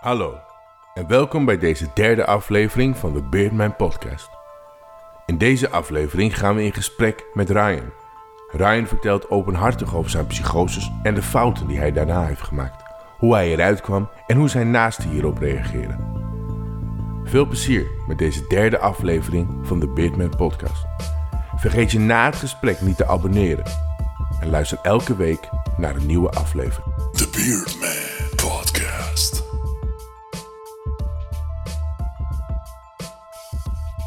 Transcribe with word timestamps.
Hallo 0.00 0.38
en 0.94 1.06
welkom 1.06 1.44
bij 1.44 1.58
deze 1.58 1.86
derde 1.94 2.26
aflevering 2.26 2.96
van 2.96 3.12
de 3.12 3.22
Beardman 3.22 3.76
Podcast. 3.76 4.28
In 5.26 5.38
deze 5.38 5.70
aflevering 5.70 6.38
gaan 6.38 6.54
we 6.54 6.64
in 6.64 6.72
gesprek 6.72 7.24
met 7.34 7.50
Ryan. 7.50 7.92
Ryan 8.50 8.86
vertelt 8.86 9.30
openhartig 9.30 9.94
over 9.94 10.10
zijn 10.10 10.26
psychoses 10.26 10.90
en 11.02 11.14
de 11.14 11.22
fouten 11.22 11.66
die 11.66 11.78
hij 11.78 11.92
daarna 11.92 12.24
heeft 12.24 12.42
gemaakt, 12.42 12.82
hoe 13.18 13.34
hij 13.34 13.52
eruit 13.52 13.80
kwam 13.80 14.08
en 14.26 14.36
hoe 14.36 14.48
zijn 14.48 14.70
naasten 14.70 15.10
hierop 15.10 15.38
reageren. 15.38 15.98
Veel 17.24 17.46
plezier 17.46 17.86
met 18.06 18.18
deze 18.18 18.46
derde 18.48 18.78
aflevering 18.78 19.48
van 19.62 19.80
de 19.80 19.88
Beardman 19.88 20.36
Podcast. 20.36 20.86
Vergeet 21.56 21.92
je 21.92 21.98
na 21.98 22.26
het 22.26 22.36
gesprek 22.36 22.80
niet 22.80 22.96
te 22.96 23.06
abonneren 23.06 23.64
en 24.40 24.50
luister 24.50 24.78
elke 24.82 25.16
week 25.16 25.48
naar 25.76 25.96
een 25.96 26.06
nieuwe 26.06 26.30
aflevering. 26.30 26.94
The 27.12 27.28
Beardman 27.32 28.09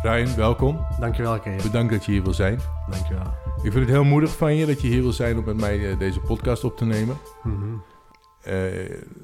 Ryan, 0.04 0.36
welkom. 0.36 0.86
Dankjewel, 1.00 1.40
Kees. 1.40 1.64
Bedankt 1.64 1.92
dat 1.94 2.06
je 2.06 2.12
hier 2.12 2.24
wil 2.24 2.34
zijn. 2.34 2.60
Dankjewel. 2.90 3.34
Ik 3.64 3.72
vind 3.72 3.76
het 3.76 3.90
heel 3.90 4.04
moedig 4.04 4.36
van 4.38 4.56
je 4.56 4.66
dat 4.66 4.82
je 4.82 4.88
hier 4.88 5.02
wil 5.02 5.12
zijn 5.12 5.38
om 5.38 5.44
met 5.44 5.58
mij 5.58 5.90
eh, 5.92 6.00
deze 6.00 6.20
podcast 6.20 6.64
op 6.64 6.78
te 6.78 6.86
nemen. 6.86 7.18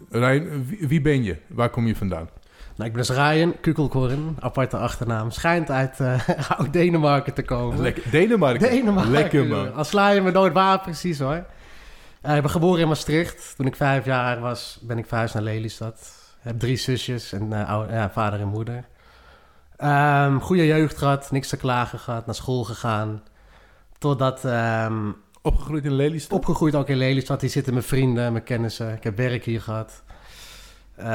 Ryan, 0.10 0.66
wie, 0.66 0.88
wie 0.88 1.02
ben 1.02 1.24
je? 1.24 1.38
Waar 1.48 1.70
kom 1.70 1.88
je 1.88 1.96
vandaan? 1.96 2.30
Nou, 2.76 2.90
ik 2.90 2.96
ben 2.96 3.06
dus 3.08 3.10
Ryan 3.18 3.56
Kukelkorn, 3.62 4.36
aparte 4.40 4.78
achternaam. 4.78 5.32
Schijnt 5.32 5.72
uit 5.72 6.00
eh 6.00 6.30
Oud-Denemarken 6.58 7.34
te 7.34 7.42
komen. 7.44 7.82
Lekker. 7.82 8.04
Denemarken. 8.12 8.70
Denemarken. 8.70 9.12
Lekker 9.12 9.46
man. 9.46 9.74
Als 9.74 9.88
sla 9.90 10.10
je 10.10 10.22
me 10.22 10.32
nooit 10.32 10.54
waar, 10.54 10.80
precies 10.80 11.20
hoor. 11.20 11.36
Ik 11.36 12.42
ben 12.42 12.50
geboren 12.50 12.82
in 12.82 12.88
Maastricht. 12.88 13.54
Toen 13.58 13.66
ik 13.66 13.76
vijf 13.76 14.06
jaar 14.06 14.40
was, 14.40 14.80
ben 14.82 14.98
ik 14.98 15.06
verhuisd 15.06 15.34
naar 15.34 15.44
Lelystad. 15.44 15.94
Ik 16.38 16.44
heb 16.48 16.60
drie 16.60 16.76
zusjes 16.78 17.34
en 17.34 17.54
oude- 17.54 17.94
ja, 17.94 18.10
vader 18.10 18.40
en 18.40 18.48
moeder. 18.48 18.86
Ehm 19.80 20.40
goede 20.40 20.66
jeugd 20.66 20.98
gehad, 20.98 21.32
niks 21.32 21.48
te 21.48 21.58
klagen 21.58 22.00
gehad, 22.00 22.26
naar 22.26 22.36
school 22.36 22.64
gegaan. 22.64 23.24
Totdat, 23.98 24.46
ehm, 24.46 25.12
Opgegroeid 25.42 25.86
in 25.86 25.94
Lelystad? 25.94 26.38
opgegroeid 26.38 26.76
ook 26.76 26.88
in 26.90 26.98
Lelystad. 26.98 27.42
Hier 27.42 27.50
zitten 27.50 27.74
mijn 27.74 27.86
vrienden, 27.86 28.32
mijn 28.32 28.44
kennissen. 28.44 28.94
Ik 28.94 29.04
heb 29.04 29.18
werk 29.18 29.44
hier 29.44 29.62
gehad. 29.62 30.04
Eh, 30.96 31.06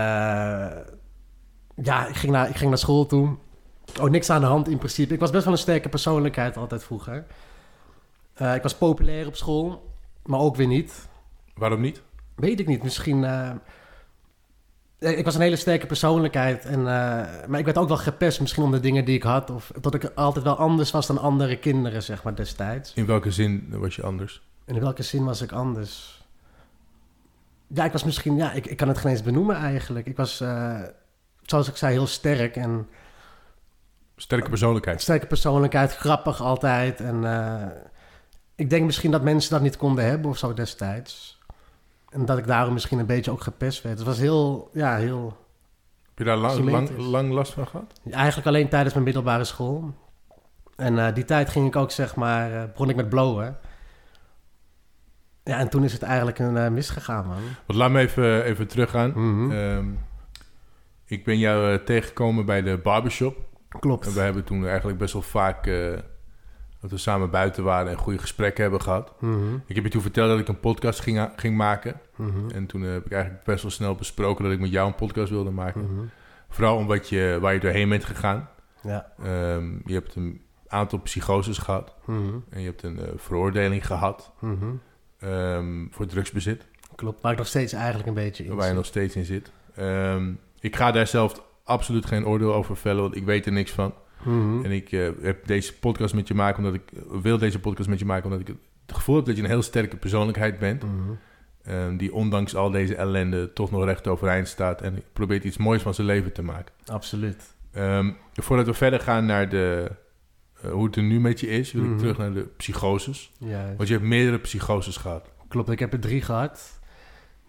ja, 1.75 2.07
ik 2.07 2.15
ging, 2.17 2.33
naar, 2.33 2.49
ik 2.49 2.57
ging 2.57 2.69
naar 2.69 2.79
school 2.79 3.07
toe. 3.07 3.37
Oh, 4.01 4.11
niks 4.11 4.31
aan 4.31 4.41
de 4.41 4.47
hand 4.47 4.69
in 4.69 4.79
principe. 4.79 5.15
Ik 5.15 5.21
was 5.21 5.31
best 5.31 5.45
wel 5.45 5.53
een 5.53 5.59
sterke 5.59 5.89
persoonlijkheid 5.89 6.57
altijd 6.57 6.85
vroeger. 6.85 7.25
Eh, 8.35 8.55
ik 8.55 8.63
was 8.63 8.75
populair 8.75 9.27
op 9.27 9.37
school, 9.37 9.91
maar 10.23 10.41
ook 10.41 10.57
weer 10.57 10.67
niet. 10.67 11.09
Waarom 11.55 11.81
niet? 11.81 12.03
Weet 12.35 12.61
ik 12.61 12.67
niet, 12.67 12.83
misschien... 12.83 13.25
eh, 13.25 13.51
ik 15.05 15.25
was 15.25 15.35
een 15.35 15.41
hele 15.41 15.57
sterke 15.57 15.87
persoonlijkheid. 15.87 16.65
En, 16.65 16.79
eh, 16.79 17.47
maar 17.47 17.59
ik 17.59 17.65
werd 17.65 17.79
ook 17.79 17.89
wel 17.89 17.97
gepest 17.97 18.41
misschien 18.41 18.63
om 18.63 18.71
de 18.71 18.81
dingen 18.81 19.05
die 19.05 19.15
ik 19.15 19.23
had. 19.23 19.51
Of 19.51 19.73
dat 19.81 19.95
ik 19.95 20.11
altijd 20.15 20.45
wel 20.45 20.57
anders 20.57 20.91
was 20.91 21.07
dan 21.07 21.19
andere 21.19 21.59
kinderen, 21.59 22.03
zeg 22.03 22.23
maar, 22.23 22.35
destijds. 22.35 22.93
In 22.95 23.07
welke 23.07 23.31
zin 23.31 23.67
was 23.71 23.97
je 23.97 24.03
anders? 24.03 24.43
In 24.65 24.81
welke 24.81 25.03
zin 25.03 25.25
was 25.25 25.43
ik 25.43 25.53
anders? 25.53 26.23
Ja, 27.67 27.85
ik 27.85 27.93
was 27.93 28.05
misschien... 28.05 28.37
Ja, 28.37 28.53
ik, 28.53 28.67
ik 28.67 28.77
kan 28.77 28.89
het 28.89 28.99
geen 28.99 29.11
eens 29.11 29.23
benoemen 29.23 29.57
eigenlijk. 29.57 30.07
Ik 30.07 30.17
was, 30.17 30.41
eh, 30.41 30.81
zoals 31.43 31.69
ik 31.69 31.77
zei, 31.77 31.93
heel 31.93 32.07
sterk 32.07 32.57
en 32.57 32.89
Sterke 34.17 34.49
persoonlijkheid. 34.49 35.03
sterke 35.03 35.27
persoonlijkheid, 35.27 35.97
grappig 35.97 36.41
altijd. 36.43 37.01
En 37.01 37.25
eh, 37.25 37.67
ik 38.55 38.71
denk 38.71 38.85
misschien 38.85 39.11
dat 39.11 39.23
mensen 39.23 39.51
dat 39.51 39.61
niet 39.61 39.77
konden 39.77 40.05
hebben 40.05 40.31
of 40.31 40.39
zo 40.39 40.55
destijds. 40.55 41.34
En 42.15 42.25
dat 42.25 42.39
ik 42.39 42.47
daarom 42.47 42.73
misschien 42.73 42.99
een 42.99 43.07
beetje 43.07 43.31
ook 43.31 43.41
gepest 43.41 43.83
werd. 43.83 43.99
Het 43.99 44.07
was 44.07 44.19
heel, 44.19 44.71
ja, 44.73 44.97
heel... 44.97 45.37
Heb 46.09 46.19
je 46.19 46.25
daar 46.25 46.37
lang, 46.37 46.71
lang, 46.71 46.97
lang 46.97 47.31
last 47.31 47.53
van 47.53 47.67
gehad? 47.67 48.01
Eigenlijk 48.11 48.47
alleen 48.47 48.69
tijdens 48.69 48.93
mijn 48.93 49.05
middelbare 49.05 49.45
school. 49.45 49.95
En 50.77 50.99
eh, 50.99 51.15
die 51.15 51.25
tijd 51.25 51.49
ging 51.49 51.67
ik 51.67 51.77
ook, 51.77 51.91
zeg 51.91 52.15
maar, 52.15 52.53
eh, 52.53 52.71
begon 52.71 52.89
ik 52.89 52.97
met 52.97 53.09
blowen. 53.09 53.57
Ja, 55.45 55.59
en 55.59 55.69
toen 55.69 55.85
is 55.85 55.93
het 55.93 56.03
eigenlijk 56.03 56.39
een 56.39 56.57
eh, 56.57 56.69
misgegaan, 56.69 57.27
man. 57.27 57.43
Want 57.67 57.79
laat 57.79 57.91
me 57.91 58.01
even, 58.01 58.45
even 58.45 58.67
teruggaan. 58.67 59.11
Mhm. 59.11 59.51
Ehm, 59.51 59.87
ik 61.05 61.25
ben 61.25 61.39
jou 61.39 61.85
tegengekomen 61.85 62.47
bij 62.47 62.63
de 62.63 62.79
barbershop. 62.79 63.37
Klopt. 63.69 64.07
En 64.07 64.15
we 64.15 64.21
hebben 64.21 64.45
toen 64.45 64.67
eigenlijk 64.67 64.99
best 64.99 65.13
wel 65.13 65.23
vaak... 65.23 65.67
eh, 66.85 66.91
dat 66.91 66.91
we 66.91 66.97
samen 66.97 67.31
buiten 67.31 67.65
waren 67.65 67.91
en 67.93 67.99
goede 67.99 68.19
gesprekken 68.19 68.63
hebben 68.63 68.81
gehad. 68.83 69.13
Mhm, 69.19 69.55
Ik 69.67 69.75
heb 69.75 69.85
je 69.85 69.91
toen 69.91 70.03
verteld 70.03 70.29
dat 70.31 70.39
ik 70.39 70.49
een 70.49 70.61
podcast 70.61 71.01
ging, 71.01 71.29
ging 71.37 71.57
maken. 71.57 72.01
mhm, 72.17 72.51
En 72.51 72.67
toen 72.67 72.85
eh, 72.85 72.93
heb 72.93 73.07
ik 73.07 73.13
eigenlijk 73.13 73.45
best 73.45 73.63
wel 73.63 73.71
snel 73.71 73.95
besproken 73.95 74.45
dat 74.45 74.53
ik 74.53 74.61
met 74.61 74.71
jou 74.71 74.87
een 74.89 74.95
podcast 74.95 75.31
wilde 75.31 75.51
maken. 75.51 75.81
mhm. 75.81 76.05
Vooral 76.49 76.77
omdat 76.77 77.09
je, 77.09 77.39
waar 77.41 77.55
je 77.55 77.61
doorheen 77.61 77.89
bent 77.89 78.05
gegaan. 78.05 78.49
Ja. 78.83 79.13
Ehm, 79.23 79.73
je 79.85 79.93
hebt 79.95 80.15
een 80.15 80.41
aantal 80.69 80.99
psychoses 80.99 81.59
gehad. 81.59 81.95
En 82.51 82.61
je 82.61 82.67
hebt 82.67 82.83
een 82.83 82.99
eh, 82.99 83.09
veroordeling 83.17 83.87
gehad 83.87 84.33
ehm, 85.19 85.87
voor 85.91 86.07
drugsbezit. 86.07 86.67
Klopt. 86.95 87.21
Waar 87.21 87.33
ik 87.33 87.39
nog 87.39 87.47
steeds 87.47 87.73
eigenlijk 87.73 88.07
een 88.09 88.15
beetje 88.15 88.45
in 88.45 88.51
Waar 88.51 88.59
je 88.61 88.67
zit. 88.67 88.75
nog 88.77 88.87
steeds 88.87 89.17
in 89.17 89.25
zit. 89.25 89.51
Ehm, 89.75 90.33
ik 90.61 90.77
ga 90.77 90.91
daar 90.93 91.07
zelf 91.07 91.43
absoluut 91.65 92.07
geen 92.07 92.27
oordeel 92.27 92.55
over 92.55 92.77
vellen, 92.77 93.03
want 93.03 93.17
ik 93.17 93.25
weet 93.25 93.47
er 93.47 93.53
niks 93.53 93.71
van. 93.71 93.95
Mhm. 94.25 94.65
En 94.65 94.71
ik 94.71 94.93
eh, 94.93 95.09
heb 95.23 95.47
deze 95.47 95.79
podcast 95.79 96.15
met 96.15 96.29
je 96.29 96.35
maken 96.35 96.65
omdat 96.65 96.75
ik 96.75 96.91
wil 97.23 97.39
deze 97.39 97.61
podcast 97.61 97.89
met 97.89 97.99
je 97.99 98.05
maken 98.05 98.25
omdat 98.25 98.41
ik 98.41 98.47
het 98.87 98.97
gevoel 98.97 99.17
heb 99.17 99.25
dat 99.25 99.37
je 99.37 99.43
een 99.43 99.49
heel 99.49 99.63
sterke 99.63 99.97
persoonlijkheid 99.97 100.59
bent. 100.59 100.83
Mhm. 100.83 100.93
ehm, 101.63 101.97
die 101.97 102.15
ondanks 102.15 102.55
al 102.57 102.71
deze 102.71 102.95
ellende 102.95 103.53
toch 103.53 103.71
nog 103.71 103.85
recht 103.85 104.07
overeind 104.07 104.49
staat 104.49 104.81
en 104.83 105.03
probeert 105.13 105.45
iets 105.45 105.57
moois 105.57 105.83
van 105.83 105.95
zijn 105.95 106.07
leven 106.07 106.33
te 106.33 106.43
maken. 106.43 106.75
Absoluut. 106.87 107.55
Ehm, 107.73 108.11
voordat 108.35 108.67
we 108.67 108.75
verder 108.75 109.01
gaan 109.01 109.27
naar 109.27 109.49
de, 109.49 109.91
eh, 110.63 110.71
hoe 110.71 110.85
het 110.87 110.97
er 110.97 111.03
nu 111.03 111.21
met 111.21 111.41
je 111.41 111.47
is, 111.47 111.73
wil 111.73 111.83
ik 111.83 111.89
Mhm. 111.89 111.99
terug 111.99 112.19
naar 112.19 112.33
de 112.33 112.47
psychoses. 112.57 113.33
Juist. 113.39 113.77
Want 113.77 113.89
je 113.89 113.95
hebt 113.95 114.07
meerdere 114.07 114.39
psychoses 114.39 114.97
gehad. 114.97 115.31
Klopt, 115.49 115.71
ik 115.71 115.79
heb 115.79 115.93
er 115.93 116.01
drie 116.01 116.23
gehad. 116.23 116.81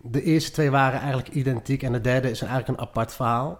De 0.01 0.23
eerste 0.23 0.51
twee 0.51 0.69
waren 0.71 0.99
eigenlijk 0.99 1.29
identiek 1.29 1.83
en 1.83 1.91
de 1.91 2.01
derde 2.01 2.29
is 2.29 2.41
eigenlijk 2.41 2.79
een 2.79 2.85
apart 2.85 3.15
verhaal. 3.15 3.59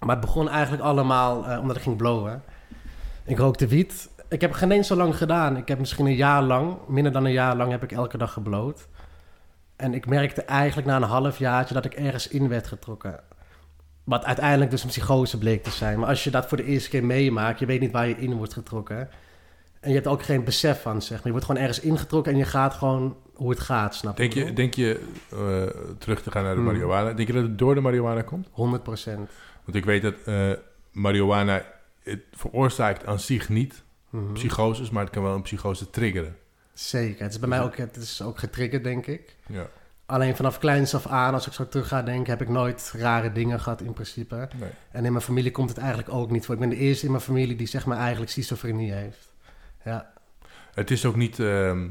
Maar 0.00 0.16
het 0.16 0.20
begon 0.24 0.48
eigenlijk 0.48 0.82
allemaal 0.82 1.46
eh, 1.46 1.58
omdat 1.60 1.76
ik 1.76 1.82
ging 1.82 1.96
blowen. 1.96 2.42
Ik 3.24 3.38
rookte 3.38 3.66
wiet. 3.66 4.08
Ik 4.28 4.40
heb 4.40 4.50
het 4.50 4.58
geen 4.58 4.70
eens 4.70 4.86
zo 4.86 4.96
lang 4.96 5.16
gedaan. 5.16 5.56
Ik 5.56 5.68
heb 5.68 5.78
misschien 5.78 6.06
een 6.06 6.14
jaar 6.14 6.42
lang, 6.42 6.76
minder 6.88 7.12
dan 7.12 7.24
een 7.24 7.32
jaar 7.32 7.56
lang, 7.56 7.70
heb 7.70 7.82
ik 7.82 7.92
elke 7.92 8.18
dag 8.18 8.32
gebloot. 8.32 8.88
En 9.76 9.94
ik 9.94 10.06
merkte 10.06 10.42
eigenlijk 10.42 10.88
na 10.88 10.96
een 10.96 11.02
half 11.02 11.38
jaartje 11.38 11.74
dat 11.74 11.84
ik 11.84 11.94
ergens 11.94 12.28
in 12.28 12.48
werd 12.48 12.66
getrokken. 12.66 13.20
Wat 14.04 14.24
uiteindelijk 14.24 14.70
dus 14.70 14.82
een 14.82 14.88
psychose 14.88 15.38
bleek 15.38 15.62
te 15.62 15.70
zijn. 15.70 15.98
Maar 15.98 16.08
als 16.08 16.24
je 16.24 16.30
dat 16.30 16.46
voor 16.46 16.56
de 16.56 16.64
eerste 16.64 16.88
keer 16.90 17.04
meemaakt, 17.04 17.58
je 17.58 17.66
weet 17.66 17.80
niet 17.80 17.92
waar 17.92 18.08
je 18.08 18.16
in 18.16 18.34
wordt 18.34 18.52
getrokken. 18.52 19.08
En 19.80 19.88
je 19.88 19.94
hebt 19.94 20.06
ook 20.06 20.22
geen 20.22 20.44
besef 20.44 20.82
van, 20.82 21.02
zeg 21.02 21.16
maar. 21.16 21.26
Je 21.26 21.30
wordt 21.30 21.46
gewoon 21.46 21.60
ergens 21.62 21.80
ingetrokken 21.80 22.32
en 22.32 22.38
je 22.38 22.44
gaat 22.44 22.74
gewoon 22.74 23.16
hoe 23.34 23.50
het 23.50 23.60
gaat, 23.60 23.94
snap 23.94 24.16
Denk 24.16 24.32
je? 24.32 24.52
denk 24.52 24.74
je 24.74 25.00
eh, 25.32 25.62
terug 25.98 26.22
te 26.22 26.30
gaan 26.30 26.42
naar 26.42 26.54
de 26.54 26.60
Mhm. 26.60 26.70
marihuana, 26.70 27.12
denk 27.12 27.28
je 27.28 27.34
dat 27.34 27.42
het 27.42 27.58
door 27.58 27.74
de 27.74 27.80
marihuana 27.80 28.22
komt? 28.22 28.48
100 28.50 28.82
procent. 28.82 29.30
Want 29.66 29.76
ik 29.76 29.84
weet 29.84 30.02
dat 30.02 30.14
eh, 30.24 30.50
marihuana, 30.92 31.64
het 32.02 32.20
veroorzaakt 32.32 33.06
aan 33.06 33.20
zich 33.20 33.48
niet 33.48 33.84
Mhm. 34.10 34.32
psychoses, 34.32 34.90
maar 34.90 35.02
het 35.04 35.12
kan 35.12 35.22
wel 35.22 35.34
een 35.34 35.42
psychose 35.42 35.90
triggeren. 35.90 36.36
Zeker. 36.72 37.22
Het 37.22 37.32
is 37.32 37.38
bij 37.38 37.48
mij 37.48 37.60
ook, 37.62 37.76
het 37.76 37.96
is 37.96 38.22
ook 38.22 38.38
getriggerd, 38.38 38.84
denk 38.84 39.06
ik. 39.06 39.36
Ja, 39.46 39.66
Alleen 40.06 40.36
vanaf 40.36 40.58
kleins 40.58 40.94
af 40.94 41.06
aan, 41.06 41.34
als 41.34 41.46
ik 41.46 41.52
zo 41.52 41.68
terug 41.68 41.88
ga 41.88 42.02
denken, 42.02 42.30
heb 42.32 42.40
ik 42.42 42.48
nooit 42.48 42.92
rare 42.96 43.32
dingen 43.32 43.60
gehad 43.60 43.80
in 43.80 43.92
principe. 43.92 44.48
nee. 44.60 44.70
En 44.90 45.04
in 45.04 45.12
mijn 45.12 45.24
familie 45.24 45.50
komt 45.50 45.68
het 45.68 45.78
eigenlijk 45.78 46.08
ook 46.08 46.30
niet 46.30 46.44
voor. 46.46 46.54
Ik 46.54 46.60
ben 46.60 46.68
de 46.68 46.76
eerste 46.76 47.04
in 47.04 47.10
mijn 47.10 47.22
familie 47.22 47.56
die 47.56 47.66
zeg 47.66 47.86
maar 47.86 47.98
eigenlijk 47.98 48.30
schizofrenie 48.30 48.92
heeft. 48.92 49.32
Ja, 49.84 50.12
Het 50.74 50.90
is 50.90 51.04
ook 51.04 51.16
niet, 51.16 51.38
ehm, 51.38 51.88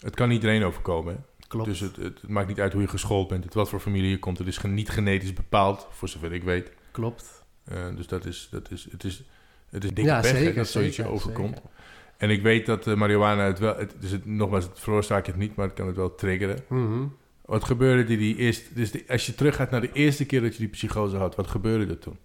het 0.00 0.14
kan 0.14 0.30
iedereen 0.30 0.64
overkomen. 0.64 1.14
hè? 1.14 1.20
klopt. 1.48 1.66
Dus 1.68 1.80
het, 1.80 1.96
het, 1.96 2.20
het 2.20 2.28
maakt 2.30 2.48
niet 2.48 2.60
uit 2.60 2.72
hoe 2.72 2.82
je 2.82 2.88
geschoold 2.88 3.28
bent, 3.28 3.44
het, 3.44 3.54
wat 3.54 3.68
voor 3.68 3.80
familie 3.80 4.10
je 4.10 4.18
komt. 4.18 4.38
Het 4.38 4.46
is 4.46 4.60
niet 4.62 4.88
genetisch 4.90 5.32
bepaald, 5.32 5.86
voor 5.90 6.08
zover 6.08 6.32
ik 6.32 6.42
weet. 6.44 6.70
Klopt. 6.96 7.44
Eh, 7.64 7.96
dus 7.96 8.06
dat 8.06 8.24
is, 8.24 8.48
dat 8.50 8.70
is, 8.70 8.86
het 8.90 9.04
is, 9.04 9.22
het 9.70 9.84
is 9.84 9.90
dikke 9.90 10.10
Ja, 10.10 10.20
pech 10.20 10.30
hè, 10.32 10.38
zeker. 10.38 10.54
dat 10.54 10.68
zoiets 10.68 10.96
je 10.96 11.06
overkomt. 11.06 11.54
zeker. 11.54 11.70
En 12.16 12.30
ik 12.30 12.42
weet 12.42 12.66
dat 12.66 12.86
eh, 12.86 12.94
marihuana 12.94 13.44
het 13.44 13.58
wel, 13.58 13.76
het, 13.76 13.94
dus 14.00 14.10
het, 14.10 14.26
nogmaals, 14.26 14.64
het 14.64 14.80
veroorzaakt 14.80 15.26
het 15.26 15.36
niet, 15.36 15.54
maar 15.54 15.66
het 15.66 15.74
kan 15.74 15.86
het 15.86 15.96
wel 15.96 16.14
triggeren. 16.14 16.58
Mhm. 16.68 17.04
Wat 17.44 17.64
gebeurde 17.64 18.04
die, 18.04 18.16
die 18.16 18.36
eerste, 18.36 18.74
dus 18.74 19.08
als 19.08 19.26
je 19.26 19.34
teruggaat 19.34 19.70
naar 19.70 19.80
de 19.80 19.92
eerste 19.92 20.24
keer 20.26 20.40
dat 20.40 20.52
je 20.52 20.58
die 20.58 20.68
psychose 20.68 21.16
had, 21.16 21.34
wat 21.34 21.46
gebeurde 21.46 21.92
er 21.92 21.98
toen? 21.98 22.18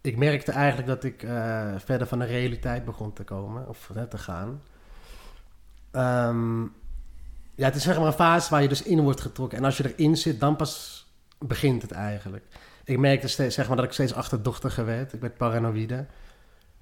Ik 0.00 0.16
merkte 0.16 0.52
eigenlijk 0.52 0.88
dat 0.88 1.04
ik 1.04 1.22
eh, 1.22 1.74
verder 1.76 2.06
van 2.06 2.18
de 2.18 2.24
realiteit 2.24 2.84
begon 2.84 3.12
te 3.12 3.24
komen, 3.24 3.68
of 3.68 3.90
hè, 3.94 4.06
te 4.06 4.18
gaan. 4.18 4.62
Ehm, 5.90 6.62
ja, 7.54 7.64
het 7.64 7.74
is 7.74 7.82
zeg 7.82 7.96
maar 7.98 8.06
een 8.06 8.12
fase 8.12 8.50
waar 8.50 8.62
je 8.62 8.68
dus 8.68 8.82
in 8.82 9.00
wordt 9.00 9.20
getrokken. 9.20 9.58
En 9.58 9.64
als 9.64 9.76
je 9.76 9.94
erin 9.94 10.16
zit, 10.16 10.40
dan 10.40 10.56
pas 10.56 11.06
begint 11.38 11.82
het 11.82 11.90
eigenlijk. 11.90 12.44
Ik 12.84 12.98
merkte 12.98 13.28
steeds, 13.28 13.54
zeg 13.54 13.66
maar, 13.68 13.76
dat 13.76 13.84
ik 13.84 13.92
steeds 13.92 14.14
achterdochtiger 14.14 14.84
werd. 14.84 15.12
Ik 15.12 15.20
werd 15.20 15.36
paranoïde. 15.36 16.06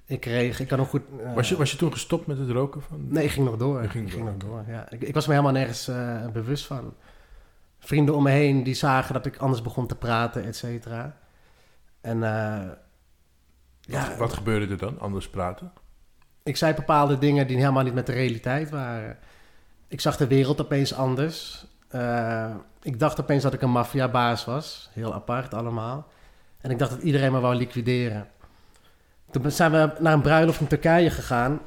Ik 0.06 0.20
kreeg, 0.20 0.60
ik 0.60 0.68
kan 0.68 0.78
nog 0.78 0.88
goed... 0.88 1.02
eh, 1.24 1.34
Was 1.34 1.48
je, 1.48 1.56
was 1.56 1.70
je 1.70 1.76
toen 1.76 1.92
gestopt 1.92 2.26
met 2.26 2.38
het 2.38 2.50
roken? 2.50 2.82
Van? 2.82 3.06
Nee, 3.08 3.24
ik 3.24 3.30
ging 3.30 3.46
nog 3.46 3.56
door. 3.56 3.84
Ging 3.84 4.06
ik 4.06 4.12
ging 4.12 4.24
door. 4.24 4.32
nog 4.32 4.36
door, 4.42 4.64
ja. 4.74 4.90
Ik, 4.90 5.02
ik 5.02 5.14
was 5.14 5.26
me 5.26 5.32
helemaal 5.32 5.52
nergens 5.54 5.88
eh, 5.88 6.26
bewust 6.32 6.66
van. 6.66 6.94
vrienden 7.78 8.14
om 8.14 8.22
me 8.22 8.30
heen 8.30 8.62
die 8.62 8.74
zagen 8.74 9.14
dat 9.14 9.26
ik 9.26 9.36
anders 9.36 9.62
begon 9.62 9.86
te 9.86 9.94
praten, 9.96 10.44
et 10.44 10.56
cetera. 10.56 11.16
En 12.00 12.22
eh, 12.22 12.68
ja, 13.80 14.16
Wat 14.16 14.32
gebeurde 14.32 14.66
er 14.66 14.78
dan? 14.78 14.98
Anders 15.00 15.28
praten? 15.28 15.72
ik 16.42 16.56
zei 16.56 16.74
bepaalde 16.74 17.18
dingen 17.18 17.46
die 17.46 17.56
helemaal 17.56 17.82
niet 17.82 17.94
met 17.94 18.06
de 18.06 18.12
realiteit 18.12 18.70
waren. 18.70 19.18
Ik 19.88 20.00
zag 20.00 20.16
de 20.16 20.26
wereld 20.26 20.60
opeens 20.60 20.94
anders. 20.94 21.66
Ik 22.82 22.98
dacht 22.98 23.20
opeens 23.20 23.42
dat 23.42 23.52
ik 23.52 23.62
een 23.62 23.70
maffiabaas 23.70 24.44
was. 24.44 24.90
Heel 24.92 25.14
apart 25.14 25.54
allemaal. 25.54 26.06
En 26.60 26.70
ik 26.70 26.78
dacht 26.78 26.90
dat 26.90 27.02
iedereen 27.02 27.32
me 27.32 27.40
wou 27.40 27.54
liquideren. 27.54 28.28
Toen 29.30 29.50
zijn 29.50 29.70
we 29.70 29.90
naar 29.98 30.12
een 30.12 30.20
bruiloft 30.20 30.60
in 30.60 30.66
Turkije 30.66 31.10
gegaan. 31.10 31.60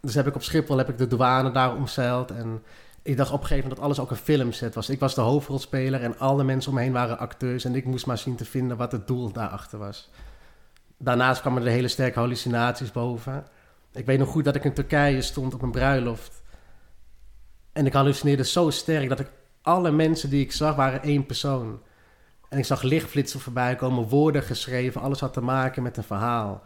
Dus 0.00 0.14
heb 0.14 0.26
ik 0.26 0.34
op 0.34 0.42
Schiphol 0.42 0.76
heb 0.78 0.88
ik 0.88 0.98
de 0.98 1.06
douane 1.06 1.50
daar 1.50 1.74
omzeild. 1.74 2.30
En 2.30 2.62
ik 3.02 3.16
dacht 3.16 3.30
op 3.30 3.40
een 3.40 3.46
gegeven 3.46 3.62
moment 3.62 3.76
dat 3.76 3.84
alles 3.84 3.98
ook 3.98 4.10
een 4.10 4.24
filmset 4.24 4.74
was. 4.74 4.88
Ik 4.88 5.00
was 5.00 5.14
de 5.14 5.20
hoofdrolspeler 5.20 6.02
en 6.02 6.18
alle 6.18 6.44
mensen 6.44 6.70
om 6.70 6.76
me 6.76 6.82
heen 6.82 6.92
waren 6.92 7.18
acteurs. 7.18 7.64
En 7.64 7.74
ik 7.74 7.84
moest 7.84 8.06
maar 8.06 8.18
zien 8.18 8.36
te 8.36 8.44
vinden 8.44 8.76
wat 8.76 8.92
het 8.92 9.06
doel 9.06 9.32
daarachter 9.32 9.78
was. 9.78 10.10
Daarnaast 10.98 11.40
kwamen 11.40 11.62
er 11.62 11.68
hele 11.68 11.88
sterke 11.88 12.18
hallucinaties 12.18 12.92
boven. 12.92 13.46
Ik 13.92 14.06
weet 14.06 14.18
nog 14.18 14.28
goed 14.28 14.44
dat 14.44 14.54
ik 14.54 14.64
in 14.64 14.74
Turkije 14.74 15.22
stond 15.22 15.54
op 15.54 15.62
een 15.62 15.70
bruiloft. 15.70 16.42
En 17.72 17.86
ik 17.86 17.92
hallucineerde 17.92 18.44
zo 18.44 18.70
sterk 18.70 19.08
dat 19.08 19.20
ik 19.20 19.30
alle 19.64 19.90
mensen 19.90 20.30
die 20.30 20.42
ik 20.44 20.52
zag 20.52 20.74
waren 20.74 21.02
één 21.02 21.26
persoon. 21.26 21.80
En 22.48 22.58
ik 22.58 22.64
zag 22.64 22.82
lichtflitsen 22.82 23.40
voorbij 23.40 23.74
komen, 23.76 24.08
woorden 24.08 24.42
geschreven. 24.42 25.00
Alles 25.00 25.20
had 25.20 25.32
te 25.32 25.40
maken 25.40 25.82
met 25.82 25.96
een 25.96 26.02
verhaal. 26.04 26.62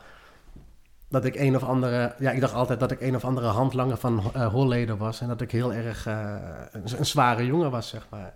Dat 1.09 1.25
ik 1.25 1.35
een 1.35 1.56
of 1.56 1.62
andere... 1.62 2.15
Ja, 2.19 2.31
ik 2.31 2.41
dacht 2.41 2.55
altijd 2.55 2.81
dat 2.81 2.91
ik 2.91 3.00
een 3.00 3.15
of 3.17 3.25
andere 3.25 3.47
handlanger 3.47 3.97
van 3.97 4.33
uh, 4.37 4.47
Holleder 4.47 4.97
was. 4.97 5.21
En 5.21 5.29
dat 5.29 5.41
ik 5.41 5.50
heel 5.50 5.73
erg 5.73 6.06
eh, 6.06 6.35
een, 6.73 6.83
een 6.99 7.06
zware 7.06 7.47
jongen 7.47 7.71
was, 7.71 7.89
zeg 7.89 8.06
maar. 8.11 8.35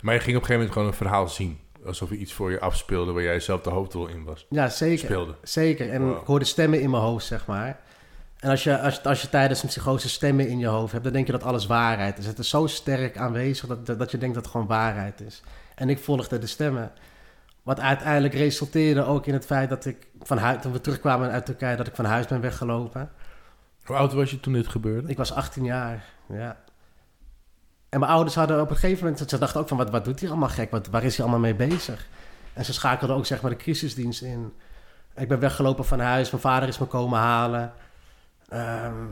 Maar 0.00 0.14
je 0.14 0.20
ging 0.20 0.36
op 0.36 0.42
een 0.42 0.48
gegeven 0.48 0.54
moment 0.54 0.72
gewoon 0.72 0.88
een 0.88 0.94
verhaal 0.94 1.28
zien. 1.28 1.58
Alsof 1.86 2.10
er 2.10 2.16
iets 2.16 2.32
voor 2.32 2.50
je 2.50 2.60
afspeelde 2.60 3.12
waar 3.12 3.22
jij 3.22 3.40
zelf 3.40 3.60
de 3.60 3.70
hoofdrol 3.70 4.06
in 4.06 4.24
was. 4.24 4.46
Ja, 4.48 4.68
zeker. 4.68 5.04
Speelde. 5.04 5.34
Zeker. 5.42 5.90
En 5.90 6.02
Wow. 6.04 6.20
ik 6.20 6.26
hoorde 6.26 6.44
stemmen 6.44 6.80
in 6.80 6.90
mijn 6.90 7.02
hoofd, 7.02 7.26
zeg 7.26 7.46
maar. 7.46 7.80
En 8.44 8.50
als 8.50 8.64
je, 8.64 8.80
als, 8.80 9.04
als 9.04 9.22
je 9.22 9.28
tijdens 9.28 9.62
een 9.62 9.68
psychose 9.68 10.08
stemmen 10.08 10.48
in 10.48 10.58
je 10.58 10.66
hoofd 10.66 10.92
hebt, 10.92 11.04
dan 11.04 11.12
denk 11.12 11.26
je 11.26 11.32
dat 11.32 11.42
alles 11.42 11.66
waarheid 11.66 12.18
is. 12.18 12.26
Het 12.26 12.38
is 12.38 12.48
zo 12.48 12.66
sterk 12.66 13.16
aanwezig 13.16 13.68
dat, 13.68 13.86
dat, 13.86 13.98
dat 13.98 14.10
je 14.10 14.18
denkt 14.18 14.34
dat 14.34 14.44
het 14.44 14.52
gewoon 14.52 14.66
waarheid 14.66 15.20
is. 15.20 15.42
En 15.74 15.88
ik 15.88 15.98
volgde 15.98 16.38
de 16.38 16.46
stemmen. 16.46 16.92
Wat 17.62 17.80
uiteindelijk 17.80 18.34
resulteerde 18.34 19.04
ook 19.04 19.26
in 19.26 19.32
het 19.32 19.44
feit 19.46 19.68
dat 19.68 19.84
ik 19.84 20.06
van 20.22 20.38
huis, 20.38 20.62
toen 20.62 20.72
we 20.72 20.80
terugkwamen 20.80 21.30
uit 21.30 21.46
Turkije, 21.46 21.76
dat 21.76 21.86
ik 21.86 21.94
van 21.94 22.04
huis 22.04 22.26
ben 22.26 22.40
weggelopen. 22.40 23.10
Hoe 23.84 23.96
oud 23.96 24.12
was 24.12 24.30
je 24.30 24.40
toen 24.40 24.52
dit 24.52 24.68
gebeurde? 24.68 25.08
Ik 25.08 25.16
was 25.16 25.32
18 25.32 25.64
jaar, 25.64 26.04
ja. 26.28 26.56
En 27.88 28.00
mijn 28.00 28.12
ouders 28.12 28.34
hadden 28.34 28.60
op 28.60 28.70
een 28.70 28.76
gegeven 28.76 29.04
moment, 29.04 29.30
ze 29.30 29.38
dachten 29.38 29.60
ook 29.60 29.68
van, 29.68 29.76
wat, 29.76 29.90
wat 29.90 30.04
doet 30.04 30.20
hij 30.20 30.28
allemaal 30.28 30.48
gek? 30.48 30.70
Wat, 30.70 30.86
waar 30.86 31.04
is 31.04 31.16
hij 31.16 31.26
allemaal 31.26 31.52
mee 31.52 31.68
bezig? 31.68 32.06
En 32.52 32.64
ze 32.64 32.72
schakelden 32.72 33.16
ook 33.16 33.26
zeg 33.26 33.40
maar 33.40 33.50
de 33.50 33.56
crisisdienst 33.56 34.22
in. 34.22 34.52
Ik 35.16 35.28
ben 35.28 35.38
weggelopen 35.38 35.84
van 35.84 36.00
huis, 36.00 36.30
mijn 36.30 36.42
vader 36.42 36.68
is 36.68 36.78
me 36.78 36.86
komen 36.86 37.18
halen. 37.18 37.72
Ehm, 38.48 39.06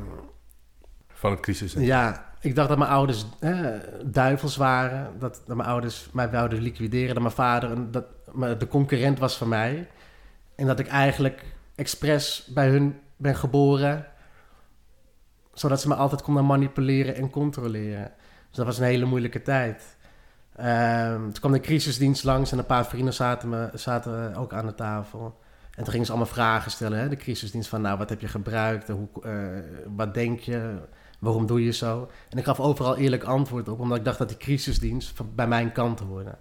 Van 1.08 1.30
het 1.30 1.40
crisis. 1.40 1.72
ja, 1.72 2.32
ik 2.40 2.54
dacht 2.54 2.68
dat 2.68 2.78
mijn 2.78 2.90
ouders 2.90 3.26
eh, 3.40 3.66
duivels 4.04 4.56
waren. 4.56 5.18
Dat, 5.18 5.42
dat 5.46 5.56
mijn 5.56 5.68
ouders 5.68 6.08
mij 6.12 6.30
wilden 6.30 6.60
liquideren. 6.62 7.14
Dat 7.14 7.22
mijn 7.22 7.34
vader 7.34 7.70
een, 7.70 7.90
dat, 7.90 8.04
de 8.60 8.68
concurrent 8.68 9.18
was 9.18 9.36
van 9.36 9.48
mij. 9.48 9.88
En 10.54 10.66
dat 10.66 10.78
ik 10.78 10.88
eigenlijk 10.88 11.44
expres 11.74 12.50
bij 12.54 12.68
hun 12.68 13.00
ben 13.16 13.36
geboren. 13.36 14.06
Zodat 15.52 15.80
ze 15.80 15.88
me 15.88 15.94
altijd 15.94 16.22
konden 16.22 16.46
manipuleren 16.46 17.14
en 17.14 17.30
controleren. 17.30 18.12
Dus 18.48 18.56
dat 18.56 18.66
was 18.66 18.78
een 18.78 18.84
hele 18.84 19.04
moeilijke 19.04 19.42
tijd. 19.42 19.96
Ehm, 20.56 21.20
toen 21.20 21.32
kwam 21.32 21.52
de 21.52 21.60
crisisdienst 21.60 22.24
langs 22.24 22.52
en 22.52 22.58
een 22.58 22.66
paar 22.66 22.86
vrienden 22.86 23.14
zaten, 23.14 23.48
me, 23.48 23.70
zaten 23.74 24.34
ook 24.34 24.52
aan 24.52 24.66
de 24.66 24.74
tafel. 24.74 25.40
En 25.74 25.82
toen 25.82 25.92
gingen 25.92 26.06
ze 26.06 26.12
allemaal 26.12 26.32
vragen 26.32 26.70
stellen, 26.70 26.98
hè? 26.98 27.08
de 27.08 27.16
crisisdienst 27.16 27.68
van, 27.68 27.80
nou, 27.80 27.98
wat 27.98 28.08
heb 28.08 28.20
je 28.20 28.28
gebruikt? 28.28 28.88
Hoe, 28.88 29.08
eh, 29.22 29.32
wat 29.96 30.14
denk 30.14 30.40
je? 30.40 30.78
Waarom 31.18 31.46
doe 31.46 31.64
je 31.64 31.72
zo? 31.72 32.10
En 32.28 32.38
ik 32.38 32.44
gaf 32.44 32.60
overal 32.60 32.96
eerlijk 32.96 33.24
antwoord 33.24 33.68
op, 33.68 33.80
omdat 33.80 33.98
ik 33.98 34.04
dacht 34.04 34.18
dat 34.18 34.28
die 34.28 34.36
crisisdienst 34.36 35.12
van, 35.14 35.32
bij 35.34 35.46
mijn 35.46 35.72
kant 35.72 36.00
hoorde. 36.00 36.38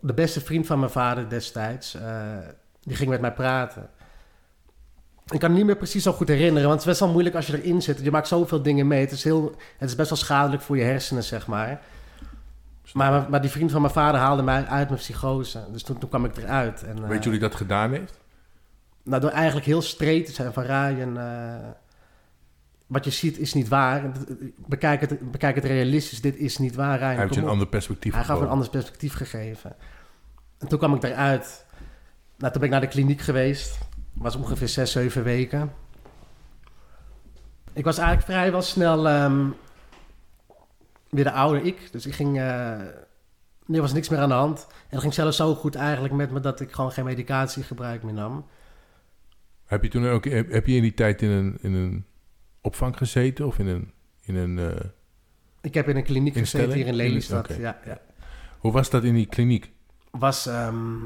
De 0.00 0.14
beste 0.14 0.40
vriend 0.40 0.66
van 0.66 0.78
mijn 0.78 0.90
vader 0.90 1.28
destijds, 1.28 1.94
eh, 1.94 2.38
die 2.82 2.96
ging 2.96 3.10
met 3.10 3.20
mij 3.20 3.32
praten. 3.32 3.90
Ik 5.30 5.40
kan 5.40 5.48
het 5.48 5.58
niet 5.58 5.66
meer 5.66 5.76
precies 5.76 6.02
zo 6.02 6.12
goed 6.12 6.28
herinneren, 6.28 6.68
want 6.68 6.72
het 6.72 6.80
is 6.80 6.86
best 6.86 7.00
wel 7.00 7.10
moeilijk 7.10 7.36
als 7.36 7.46
je 7.46 7.62
erin 7.62 7.82
zit. 7.82 8.00
Je 8.00 8.10
maakt 8.10 8.28
zoveel 8.28 8.62
dingen 8.62 8.86
mee. 8.86 9.00
Het 9.00 9.12
is, 9.12 9.24
heel, 9.24 9.54
het 9.78 9.88
is 9.88 9.96
best 9.96 10.08
wel 10.08 10.18
schadelijk 10.18 10.62
voor 10.62 10.76
je 10.76 10.82
hersenen, 10.82 11.24
zeg 11.24 11.46
maar. 11.46 11.82
Maar, 12.94 13.30
maar 13.30 13.40
die 13.40 13.50
vriend 13.50 13.70
van 13.70 13.80
mijn 13.80 13.92
vader 13.92 14.20
haalde 14.20 14.42
mij 14.42 14.66
uit 14.66 14.88
mijn 14.88 15.00
psychose. 15.00 15.64
Dus 15.72 15.82
toen, 15.82 15.98
toen 15.98 16.08
kwam 16.08 16.24
ik 16.24 16.36
eruit. 16.36 16.82
En, 16.82 17.02
eh, 17.02 17.08
Weet 17.08 17.24
je 17.24 17.30
hoe 17.30 17.38
hij 17.38 17.48
dat 17.48 17.58
gedaan 17.58 17.92
heeft? 17.92 18.20
Nou, 19.02 19.20
door 19.20 19.30
eigenlijk 19.30 19.66
heel 19.66 19.82
straight 19.82 20.26
te 20.26 20.32
zijn 20.32 20.52
van 20.52 20.62
Ryan. 20.62 21.18
eh, 21.18 21.68
wat 22.86 23.04
je 23.04 23.10
ziet 23.10 23.38
is 23.38 23.54
niet 23.54 23.68
waar. 23.68 24.12
Bekijk 24.66 25.00
het, 25.00 25.30
bekijk 25.30 25.54
het 25.54 25.64
realistisch. 25.64 26.20
Dit 26.20 26.36
is 26.36 26.58
niet 26.58 26.74
waar. 26.74 27.00
Hij 27.00 27.16
heeft 27.16 27.34
je 27.34 27.40
een 27.40 27.46
op. 27.46 27.52
ander 27.52 27.66
perspectief 27.66 28.14
Hij 28.14 28.24
gaf 28.24 28.40
een 28.40 28.48
anders 28.48 28.68
perspectief 28.70 29.14
gegeven. 29.14 29.76
En 30.58 30.68
toen 30.68 30.78
kwam 30.78 30.94
ik 30.94 31.02
eruit. 31.02 31.66
Nou, 32.38 32.52
toen 32.52 32.60
ben 32.60 32.62
ik 32.62 32.70
naar 32.70 32.80
de 32.80 32.86
kliniek 32.86 33.20
geweest. 33.20 33.78
was 34.12 34.36
ongeveer 34.36 34.68
zes, 34.68 34.92
zeven 34.92 35.22
weken. 35.22 35.72
Ik 37.72 37.84
was 37.84 37.98
eigenlijk 37.98 38.26
vrijwel 38.28 38.62
snel 38.62 39.08
ehm, 39.08 39.46
weer 41.14 41.24
de 41.24 41.32
oude 41.32 41.62
ik. 41.62 41.92
Dus 41.92 42.06
ik 42.06 42.14
ging... 42.14 42.36
eh, 42.36 42.80
er 43.66 43.80
was 43.80 43.92
niks 43.92 44.08
meer 44.08 44.18
aan 44.18 44.28
de 44.28 44.34
hand. 44.34 44.66
En 44.68 44.74
het 44.88 45.00
ging 45.00 45.14
zelfs 45.14 45.36
zo 45.36 45.54
goed 45.54 45.74
eigenlijk 45.74 46.14
met 46.14 46.30
me... 46.30 46.40
dat 46.40 46.60
ik 46.60 46.72
gewoon 46.72 46.92
geen 46.92 47.04
medicatiegebruik 47.04 48.02
meer 48.02 48.14
nam. 48.14 48.46
Heb 49.64 49.82
je 49.82 49.88
toen 49.88 50.06
ook 50.06 50.24
heb, 50.24 50.50
heb 50.50 50.66
je 50.66 50.74
in 50.74 50.82
die 50.82 50.94
tijd 50.94 51.22
in 51.22 51.30
een, 51.30 51.58
in 51.60 51.72
een 51.74 52.04
opvang 52.60 52.96
gezeten 52.96 53.46
of 53.46 53.58
in 53.58 53.66
een, 53.66 53.92
in 54.20 54.34
een 54.36 54.58
eh, 54.58 54.84
Ik 55.60 55.74
heb 55.74 55.88
in 55.88 55.96
een 55.96 56.02
kliniek 56.04 56.36
gezeten 56.36 56.72
hier 56.72 56.86
in 56.86 56.94
Lelystad. 56.94 57.54
Ja, 57.54 57.78
ja. 57.84 58.00
hoe 58.58 58.72
was 58.72 58.90
dat 58.90 59.04
in 59.04 59.14
die 59.14 59.26
kliniek? 59.26 59.72
Was, 60.10 60.46
ehm, 60.46 60.98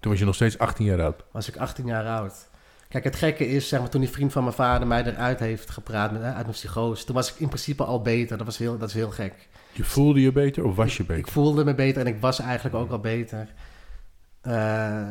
Toen 0.00 0.10
was 0.10 0.18
je 0.18 0.24
nog 0.24 0.34
steeds 0.34 0.58
18 0.58 0.84
jaar 0.84 1.02
oud. 1.02 1.24
was 1.32 1.48
ik 1.48 1.56
18 1.56 1.86
jaar 1.86 2.06
oud. 2.06 2.48
Kijk, 2.96 3.08
het 3.08 3.16
gekke 3.16 3.48
is, 3.48 3.68
zeg 3.68 3.80
maar, 3.80 3.88
toen 3.88 4.00
die 4.00 4.10
vriend 4.10 4.32
van 4.32 4.42
mijn 4.42 4.54
vader 4.54 4.86
mij 4.86 5.04
eruit 5.04 5.38
heeft 5.38 5.70
gepraat, 5.70 6.12
met, 6.12 6.22
hè, 6.22 6.26
uit 6.26 6.36
mijn 6.36 6.50
psychose, 6.50 7.04
toen 7.04 7.14
was 7.14 7.32
ik 7.32 7.40
in 7.40 7.46
principe 7.46 7.84
al 7.84 8.02
beter. 8.02 8.36
Dat, 8.36 8.46
was 8.46 8.58
heel, 8.58 8.78
dat 8.78 8.88
is 8.88 8.94
heel 8.94 9.10
gek. 9.10 9.48
Je 9.72 9.84
voelde 9.84 10.20
je 10.20 10.32
beter 10.32 10.64
of 10.64 10.76
was 10.76 10.96
je 10.96 11.02
Ik 11.02 11.08
beter? 11.08 11.32
voelde 11.32 11.64
me 11.64 11.74
beter 11.74 12.00
en 12.00 12.06
ik 12.06 12.20
was 12.20 12.38
eigenlijk 12.40 12.74
ook 12.74 12.90
al 12.90 12.98
beter. 12.98 13.48
Eh, 14.40 15.08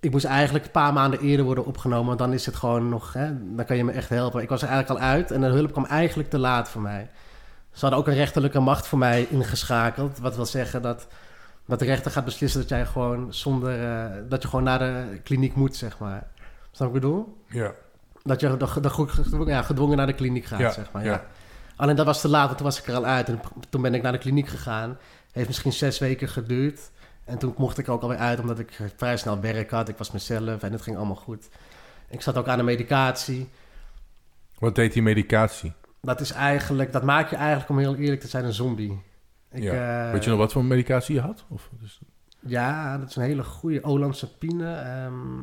ik 0.00 0.10
moest 0.10 0.24
eigenlijk 0.24 0.64
een 0.64 0.70
paar 0.70 0.92
maanden 0.92 1.20
eerder 1.20 1.44
worden 1.44 1.66
opgenomen, 1.66 2.06
want 2.06 2.18
dan 2.18 2.32
is 2.32 2.46
het 2.46 2.56
gewoon 2.56 2.88
nog, 2.88 3.12
hè, 3.12 3.54
dan 3.56 3.64
kan 3.64 3.76
je 3.76 3.84
me 3.84 3.92
echt 3.92 4.08
helpen. 4.08 4.42
Ik 4.42 4.48
was 4.48 4.62
er 4.62 4.68
eigenlijk 4.68 5.00
al 5.00 5.06
uit 5.08 5.30
en 5.30 5.40
de 5.40 5.46
hulp 5.46 5.72
kwam 5.72 5.84
eigenlijk 5.84 6.30
te 6.30 6.38
laat 6.38 6.68
voor 6.68 6.82
mij. 6.82 7.10
Ze 7.72 7.80
hadden 7.80 7.98
ook 7.98 8.06
een 8.06 8.14
rechterlijke 8.14 8.60
macht 8.60 8.86
voor 8.86 8.98
mij 8.98 9.26
ingeschakeld, 9.30 10.18
wat 10.18 10.36
wil 10.36 10.46
zeggen 10.46 10.82
dat, 10.82 11.06
dat 11.72 11.80
de 11.80 11.86
rechter 11.86 12.10
gaat 12.10 12.24
beslissen 12.24 12.60
dat 12.60 12.68
jij 12.68 12.86
gewoon 12.86 13.34
zonder, 13.34 13.82
eh, 13.84 14.22
dat 14.28 14.42
je 14.42 14.48
gewoon 14.48 14.64
naar 14.64 14.78
de 14.78 15.20
kliniek 15.22 15.54
moet, 15.54 15.76
zeg 15.76 15.98
maar. 15.98 16.26
Snap 16.70 16.88
ik 16.88 16.94
bedoel? 16.94 17.36
Ja. 17.46 17.72
Dat 18.22 18.40
je 18.40 18.56
de, 18.56 19.44
ja, 19.46 19.62
gedwongen 19.62 19.96
naar 19.96 20.06
de 20.06 20.12
kliniek 20.14 20.44
gaat, 20.44 20.58
Ja, 20.58 20.70
zeg 20.70 20.92
maar. 20.92 21.04
ja. 21.04 21.10
Ja. 21.10 21.24
Alleen 21.76 21.96
dat 21.96 22.06
was 22.06 22.20
te 22.20 22.28
laat, 22.28 22.44
want 22.44 22.56
toen 22.56 22.66
was 22.66 22.78
ik 22.78 22.86
er 22.86 22.94
al 22.94 23.04
uit. 23.04 23.28
En 23.28 23.40
toen 23.68 23.82
ben 23.82 23.94
ik 23.94 24.02
naar 24.02 24.12
de 24.12 24.18
kliniek 24.18 24.48
gegaan. 24.48 24.98
Heeft 25.32 25.46
misschien 25.46 25.72
zes 25.72 25.98
weken 25.98 26.28
geduurd. 26.28 26.90
En 27.24 27.38
toen 27.38 27.54
mocht 27.56 27.78
ik 27.78 27.88
ook 27.88 28.02
alweer 28.02 28.18
uit, 28.18 28.40
omdat 28.40 28.58
ik 28.58 28.78
vrij 28.96 29.16
snel 29.16 29.40
werk 29.40 29.70
had. 29.70 29.88
Ik 29.88 29.96
was 29.96 30.10
mezelf 30.10 30.62
en 30.62 30.72
het 30.72 30.82
ging 30.82 30.96
allemaal 30.96 31.16
goed. 31.16 31.48
Ik 32.08 32.22
zat 32.22 32.36
ook 32.36 32.48
aan 32.48 32.58
de 32.58 32.64
medicatie. 32.64 33.48
Wat 34.58 34.74
deed 34.74 34.92
die 34.92 35.02
medicatie? 35.02 35.72
Dat 36.00 36.20
is 36.20 36.32
eigenlijk, 36.32 36.92
dat 36.92 37.02
maak 37.02 37.30
je 37.30 37.36
eigenlijk, 37.36 37.68
om 37.70 37.78
heel 37.78 37.96
eerlijk 37.96 38.20
te 38.20 38.28
zijn, 38.28 38.44
een 38.44 38.52
zombie. 38.52 39.02
Ik, 39.52 39.62
ja. 39.62 40.06
eh, 40.06 40.12
Weet 40.12 40.24
je 40.24 40.30
nog 40.30 40.38
wat 40.38 40.52
voor 40.52 40.64
medicatie 40.64 41.14
je 41.14 41.20
had? 41.20 41.44
Of, 41.48 41.68
dus, 41.80 42.00
Ja, 42.40 42.98
dat 42.98 43.08
is 43.08 43.16
een 43.16 43.22
hele 43.22 43.44
goede 43.44 43.84
Olanzapine. 43.84 44.74
ehm 44.74 45.40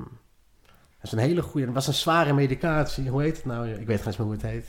dat 1.02 1.12
is 1.12 1.12
een 1.12 1.18
hele 1.28 1.42
goede. 1.42 1.66
Het 1.66 1.76
was 1.76 1.88
een 1.88 1.94
zware 1.94 2.34
medicatie. 2.34 3.10
Hoe 3.10 3.22
heet 3.22 3.36
het 3.36 3.46
nou? 3.46 3.68
Ik 3.70 3.88
weet 3.88 3.98
geen 3.98 4.08
eens 4.08 4.18
meer 4.18 4.26
hoe 4.28 4.36
het 4.36 4.46
heet. 4.46 4.66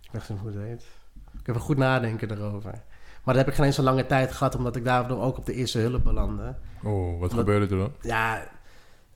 Ik 0.00 0.08
weet 0.12 0.22
geen 0.22 0.36
eens 0.36 0.44
meer 0.44 0.52
hoe 0.52 0.62
het 0.62 0.70
heet. 0.70 0.86
Ik 1.40 1.46
heb 1.46 1.54
een 1.54 1.60
goed 1.60 1.76
nadenken 1.76 2.30
erover. 2.30 2.70
Maar 3.24 3.34
dat 3.34 3.36
heb 3.36 3.48
ik 3.48 3.54
geen 3.54 3.64
eens 3.64 3.78
een 3.78 3.84
lange 3.84 4.06
tijd 4.06 4.32
gehad, 4.32 4.54
omdat 4.54 4.76
ik 4.76 4.84
daardoor 4.84 5.20
ook 5.22 5.38
op 5.38 5.46
de 5.46 5.52
eerste 5.54 5.78
hulp 5.78 6.04
belandde. 6.04 6.54
oh, 6.82 7.10
wat 7.20 7.30
Wat- 7.30 7.38
gebeurde 7.38 7.74
er 7.74 7.80
dan? 7.80 7.92
Ja, 8.00 8.48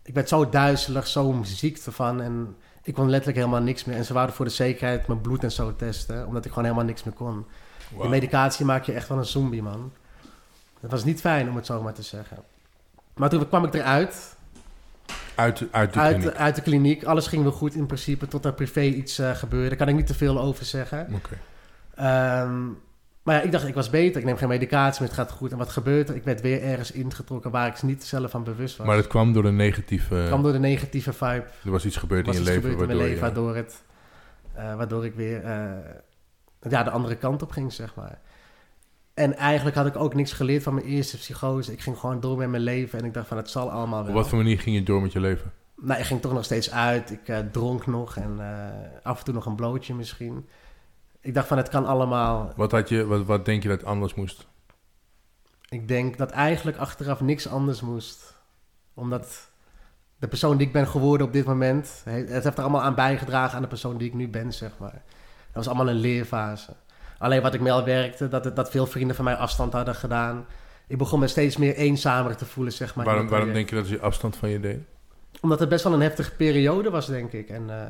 ik 0.02 0.14
werd 0.14 0.28
zo 0.28 0.48
duizelig, 0.48 1.06
zo 1.06 1.40
ziek 1.42 1.78
ervan. 1.78 2.20
En 2.20 2.56
ik 2.82 2.94
kon 2.94 3.08
letterlijk 3.10 3.38
helemaal 3.38 3.62
niks 3.62 3.84
meer. 3.84 3.96
En 3.96 4.04
ze 4.04 4.12
wouden 4.12 4.34
voor 4.36 4.44
de 4.44 4.50
zekerheid 4.50 5.06
mijn 5.06 5.20
bloed 5.20 5.42
en 5.44 5.52
zo 5.52 5.76
testen, 5.76 6.26
omdat 6.26 6.44
ik 6.44 6.50
gewoon 6.50 6.64
helemaal 6.64 6.86
niks 6.86 7.04
meer 7.04 7.14
kon. 7.14 7.46
De 8.02 8.08
medicatie 8.08 8.64
maak 8.64 8.84
je 8.84 8.92
echt 8.92 9.08
wel 9.08 9.18
een 9.18 9.24
zombie, 9.24 9.62
man. 9.62 9.92
Dat 10.80 10.90
was 10.90 11.04
niet 11.04 11.20
fijn, 11.20 11.48
om 11.48 11.56
het 11.56 11.66
zo 11.66 11.82
maar 11.82 11.92
te 11.92 12.02
zeggen. 12.02 12.36
Maar 13.14 13.28
toen 13.28 13.48
kwam 13.48 13.64
ik 13.64 13.74
eruit, 13.74 14.36
Uit, 15.34 15.64
uit 15.70 15.92
de 15.92 16.00
uit, 16.00 16.16
kliniek? 16.16 16.36
uit 16.36 16.54
de 16.54 16.62
kliniek. 16.62 17.04
Alles 17.04 17.26
ging 17.26 17.42
weer 17.42 17.52
goed 17.52 17.74
in 17.74 17.86
principe, 17.86 18.28
tot 18.28 18.44
er 18.44 18.52
privé 18.52 18.80
iets 18.80 19.18
eh, 19.18 19.30
gebeurde. 19.34 19.68
Daar 19.68 19.76
kan 19.78 19.88
ik 19.88 19.94
niet 19.94 20.06
te 20.06 20.14
veel 20.14 20.40
over 20.40 20.64
zeggen. 20.64 21.08
Oké. 21.14 21.38
Ehm, 21.94 22.64
Maar 23.22 23.36
ja, 23.36 23.42
ik 23.42 23.52
dacht, 23.52 23.66
ik 23.66 23.74
was 23.74 23.90
beter. 23.90 24.20
Ik 24.20 24.26
neem 24.26 24.36
geen 24.36 24.48
medicatie 24.48 25.00
meer, 25.00 25.10
het 25.10 25.18
gaat 25.18 25.30
goed. 25.30 25.52
En 25.52 25.58
wat 25.58 25.68
gebeurt 25.68 26.08
er? 26.08 26.14
Ik 26.14 26.24
werd 26.24 26.40
weer 26.40 26.62
ergens 26.62 26.92
ingetrokken 26.92 27.50
waar 27.50 27.66
ik 27.66 27.82
niet 27.82 28.04
zelf 28.04 28.30
van 28.30 28.44
bewust 28.44 28.76
was. 28.76 28.86
Maar 28.86 28.96
het 28.96 29.06
kwam 29.06 29.32
door 29.32 29.44
een 29.44 29.56
negatieve... 29.56 30.14
Het 30.14 30.26
kwam 30.26 30.42
door 30.42 30.52
de 30.52 30.58
negatieve 30.58 31.12
vibe. 31.12 31.44
Er 31.64 31.70
was 31.70 31.84
iets 31.84 31.96
gebeurd 31.96 32.26
was 32.26 32.36
in 32.36 32.42
je 32.42 32.48
iets 32.48 32.56
leven 32.56 32.70
gebeurd 32.70 32.90
in 32.90 32.96
mijn 32.96 33.18
waardoor 33.20 33.46
leven, 33.46 33.54
waardoor, 33.54 33.56
het, 33.56 33.82
eh, 34.54 34.76
waardoor 34.76 35.04
ik 35.04 35.14
weer 35.14 35.44
eh, 35.44 35.70
ja, 36.60 36.82
de 36.82 36.90
andere 36.90 37.16
kant 37.16 37.42
op 37.42 37.50
ging, 37.50 37.72
zeg 37.72 37.94
maar. 37.94 38.20
En 39.14 39.36
eigenlijk 39.36 39.76
had 39.76 39.86
ik 39.86 39.96
ook 39.96 40.14
niks 40.14 40.32
geleerd 40.32 40.62
van 40.62 40.74
mijn 40.74 40.86
eerste 40.86 41.16
psychose. 41.16 41.72
Ik 41.72 41.80
ging 41.80 41.98
gewoon 41.98 42.20
door 42.20 42.36
met 42.36 42.48
mijn 42.48 42.62
leven 42.62 42.98
en 42.98 43.04
ik 43.04 43.14
dacht 43.14 43.28
van, 43.28 43.36
het 43.36 43.50
zal 43.50 43.70
allemaal 43.70 44.00
wel. 44.00 44.08
Op 44.08 44.14
wat 44.14 44.28
voor 44.28 44.38
manier 44.38 44.60
ging 44.60 44.76
je 44.76 44.82
door 44.82 45.02
met 45.02 45.12
je 45.12 45.20
leven? 45.20 45.52
Nou, 45.76 46.00
ik 46.00 46.06
ging 46.06 46.20
toch 46.20 46.32
nog 46.32 46.44
steeds 46.44 46.70
uit. 46.70 47.10
Ik 47.10 47.28
eh, 47.28 47.38
dronk 47.52 47.86
nog 47.86 48.16
en 48.16 48.34
eh, 48.40 48.98
af 49.02 49.18
en 49.18 49.24
toe 49.24 49.34
nog 49.34 49.46
een 49.46 49.54
blootje 49.54 49.94
misschien. 49.94 50.48
Ik 51.20 51.34
dacht 51.34 51.48
van, 51.48 51.56
het 51.56 51.68
kan 51.68 51.86
allemaal. 51.86 52.52
Wat, 52.56 52.72
had 52.72 52.88
je, 52.88 53.06
wat, 53.06 53.24
wat 53.24 53.44
denk 53.44 53.62
je 53.62 53.68
dat 53.68 53.84
anders 53.84 54.14
moest? 54.14 54.46
Ik 55.68 55.88
denk 55.88 56.16
dat 56.18 56.30
eigenlijk 56.30 56.76
achteraf 56.76 57.20
niks 57.20 57.48
anders 57.48 57.80
moest. 57.80 58.34
Omdat 58.94 59.50
de 60.18 60.28
persoon 60.28 60.56
die 60.56 60.66
ik 60.66 60.72
ben 60.72 60.88
geworden 60.88 61.26
op 61.26 61.32
dit 61.32 61.44
moment... 61.44 62.00
he- 62.04 62.24
het 62.24 62.44
heeft 62.44 62.56
er 62.56 62.62
allemaal 62.62 62.82
aan 62.82 62.94
bijgedragen 62.94 63.56
aan 63.56 63.62
de 63.62 63.68
persoon 63.68 63.96
die 63.98 64.08
ik 64.08 64.14
nu 64.14 64.28
ben, 64.28 64.52
zeg 64.52 64.70
maar. 64.78 65.02
Dat 65.52 65.64
was 65.64 65.66
allemaal 65.68 65.88
een 65.88 66.00
leerfase. 66.00 66.72
Alleen 67.18 67.42
wat 67.42 67.54
ik 67.54 67.60
me 67.60 67.70
al 67.70 67.84
werkte, 67.84 68.28
dat, 68.28 68.56
dat 68.56 68.70
veel 68.70 68.86
vrienden 68.86 69.16
van 69.16 69.24
mij 69.24 69.34
afstand 69.36 69.72
hadden 69.72 69.94
gedaan. 69.94 70.46
Ik 70.86 70.98
begon 70.98 71.20
me 71.20 71.26
steeds 71.26 71.56
meer 71.56 71.74
eenzamer 71.74 72.36
te 72.36 72.44
voelen, 72.46 72.72
zeg 72.72 72.94
maar. 72.94 73.04
waarom 73.04 73.28
waarom 73.28 73.52
denk 73.52 73.70
je 73.70 73.76
dat 73.76 73.86
ze 73.86 74.00
afstand 74.00 74.36
van 74.36 74.48
je 74.48 74.60
deed? 74.60 74.78
Omdat 75.40 75.60
het 75.60 75.68
best 75.68 75.84
wel 75.84 75.92
een 75.92 76.00
heftige 76.00 76.34
periode 76.34 76.90
was, 76.90 77.06
denk 77.06 77.32
ik. 77.32 77.48
En 77.48 77.70
eh, 77.70 77.86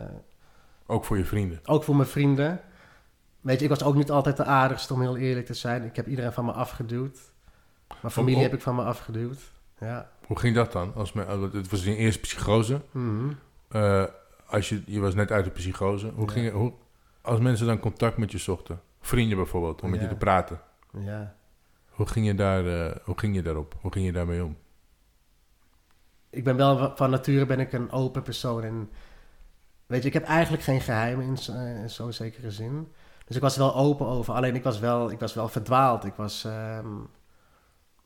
Ook 0.87 1.05
voor 1.05 1.17
je 1.19 1.25
vrienden. 1.25 1.61
ook 1.65 1.85
voor 1.85 1.97
mijn 1.97 2.09
vrienden. 2.09 2.61
Weet 3.41 3.59
je, 3.59 3.65
ik 3.65 3.71
was 3.71 3.83
ook 3.83 3.95
niet 3.95 4.11
altijd 4.11 4.37
de 4.37 4.45
aardigste, 4.45 4.95
om 4.95 5.00
heel 5.00 5.17
eerlijk 5.17 5.47
te 5.47 5.55
zijn. 5.55 5.85
Ik 5.85 5.97
heb 5.97 6.07
iedereen 6.07 6.33
van 6.33 6.45
me 6.45 6.53
afgeduwd. 6.53 7.19
Mijn 8.00 8.12
familie 8.12 8.43
heb 8.43 8.55
ik 8.55 8.61
van 8.61 8.75
me 8.75 8.83
afgeduwd. 8.83 9.38
Ja. 9.81 10.11
Hoe 10.27 10.38
ging 10.38 10.55
dat 10.55 10.73
dan? 10.73 10.93
Als 10.95 11.12
me, 11.12 11.25
als- 11.25 11.53
het 11.53 11.71
was 11.71 11.85
je 11.85 11.97
eerste 11.97 12.21
psychose. 12.21 12.81
Mhm. 12.91 13.29
Eh, 13.69 14.05
als 14.47 14.69
je, 14.69 14.83
je 14.87 15.00
was 15.00 15.15
net 15.15 15.31
uit 15.31 15.45
de 15.45 15.50
psychose. 15.50 16.11
Hoe 16.15 16.27
Ja. 16.27 16.33
ging, 16.33 16.45
het- 16.45 16.55
hoe, 16.55 16.73
als 17.29 17.41
mensen 17.41 17.67
dan 17.67 17.79
contact 17.79 18.17
met 18.17 18.33
je 18.33 18.39
zochten, 18.39 18.81
vrienden 19.01 19.37
bijvoorbeeld, 19.37 19.83
om 19.83 19.91
met 19.91 20.01
je 20.01 20.09
te 20.09 20.17
praten. 20.17 20.61
ja. 20.99 21.37
Hoe 21.89 22.07
ging, 22.07 22.27
je 22.27 22.35
daar, 22.35 22.67
eh, 22.67 22.97
hoe 23.05 23.19
ging 23.19 23.35
je 23.35 23.43
daarop? 23.43 23.75
Hoe 23.81 23.93
ging 23.93 24.07
je 24.07 24.13
daarmee 24.13 24.45
om? 24.45 24.57
ik 26.31 26.45
ben 26.45 26.57
wel 26.57 26.97
van 26.97 27.11
nature 27.11 27.47
ben 27.47 27.61
ik 27.61 27.73
een 27.73 27.91
open 27.91 28.23
persoon. 28.23 28.63
En 28.63 28.91
weet 29.87 30.03
je, 30.03 30.09
ik 30.09 30.15
heb 30.15 30.25
eigenlijk 30.25 30.63
geen 30.63 30.81
geheimen 30.81 31.27
in, 31.27 31.37
zo- 31.39 31.53
eh, 31.53 31.81
in 31.81 31.91
zo'n 31.91 32.13
zekere 32.13 32.51
zin. 32.51 32.93
Dus 33.27 33.37
ik 33.37 33.43
was 33.43 33.55
er 33.57 33.61
wel 33.63 33.75
open 33.77 34.07
over. 34.07 34.35
Alleen 34.35 34.55
ik 34.55 34.63
was 34.63 34.79
wel, 34.79 35.11
ik 35.11 35.19
was 35.19 35.35
wel 35.35 35.49
verdwaald. 35.49 36.05
Ik 36.05 36.15
was, 36.15 36.45
ehm, 36.45 36.97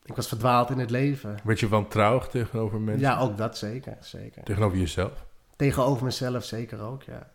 ik 0.03 0.15
was 0.15 0.27
verdwaald 0.27 0.69
in 0.69 0.79
het 0.79 0.89
leven. 0.89 1.37
Werd 1.43 1.59
je 1.59 1.67
wantrouwig 1.67 2.27
tegenover 2.27 2.79
mensen? 2.79 3.01
Ja, 3.09 3.19
ook 3.19 3.37
dat 3.37 3.57
zeker, 3.57 3.97
zeker. 3.99 4.43
Tegenover 4.43 4.77
jezelf? 4.77 5.25
Tegenover 5.55 6.03
mezelf 6.03 6.43
zeker 6.43 6.81
ook, 6.81 7.03
ja. 7.03 7.29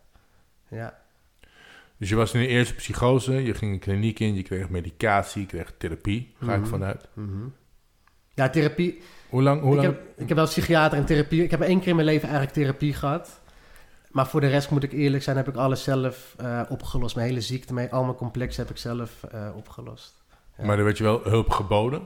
Ja, 0.67 0.99
Dus 1.99 2.09
je 2.09 2.15
was 2.15 2.33
in 2.33 2.39
de 2.39 2.47
eerste 2.47 2.73
psychose, 2.75 3.33
je 3.43 3.53
ging 3.53 3.73
een 3.73 3.79
kliniek 3.79 4.19
in, 4.19 4.35
je 4.35 4.41
kreeg 4.43 4.69
medicatie, 4.69 5.41
je 5.41 5.47
kreeg 5.47 5.73
therapie, 5.77 6.33
ga 6.43 6.53
ik 6.53 6.59
Mhm. 6.59 6.69
vanuit. 6.69 7.07
mhm. 7.13 7.47
ja 8.33 8.49
therapie. 8.49 9.01
Hoe 9.29 9.41
lang? 9.41 9.61
Hoe 9.61 9.75
ik, 9.75 9.81
lang? 9.81 9.93
heb, 9.93 10.01
ik 10.17 10.27
heb 10.27 10.37
wel 10.37 10.45
psychiater 10.45 10.97
en 10.97 11.05
therapie. 11.05 11.43
Ik 11.43 11.51
heb 11.51 11.61
één 11.61 11.79
keer 11.79 11.87
in 11.87 11.95
mijn 11.95 12.07
leven 12.07 12.27
eigenlijk 12.29 12.57
therapie 12.57 12.93
gehad. 12.93 13.41
Maar 14.11 14.27
voor 14.27 14.41
de 14.41 14.47
rest 14.47 14.69
moet 14.69 14.83
ik 14.83 14.91
eerlijk 14.91 15.23
zijn, 15.23 15.37
heb 15.37 15.47
ik 15.47 15.55
alles 15.55 15.83
zelf 15.83 16.35
eh, 16.37 16.61
opgelost. 16.69 17.15
Mijn 17.15 17.27
hele 17.27 17.41
ziekte, 17.41 17.73
mijn, 17.73 17.91
al 17.91 18.03
mijn 18.03 18.15
complexen 18.15 18.61
heb 18.63 18.71
ik 18.71 18.77
zelf 18.77 19.23
eh, 19.23 19.49
opgelost. 19.55 20.23
Ja. 20.57 20.65
Maar 20.65 20.77
er 20.77 20.83
werd 20.83 20.97
je 20.97 21.03
wel 21.03 21.21
hulp 21.23 21.49
geboden. 21.49 22.01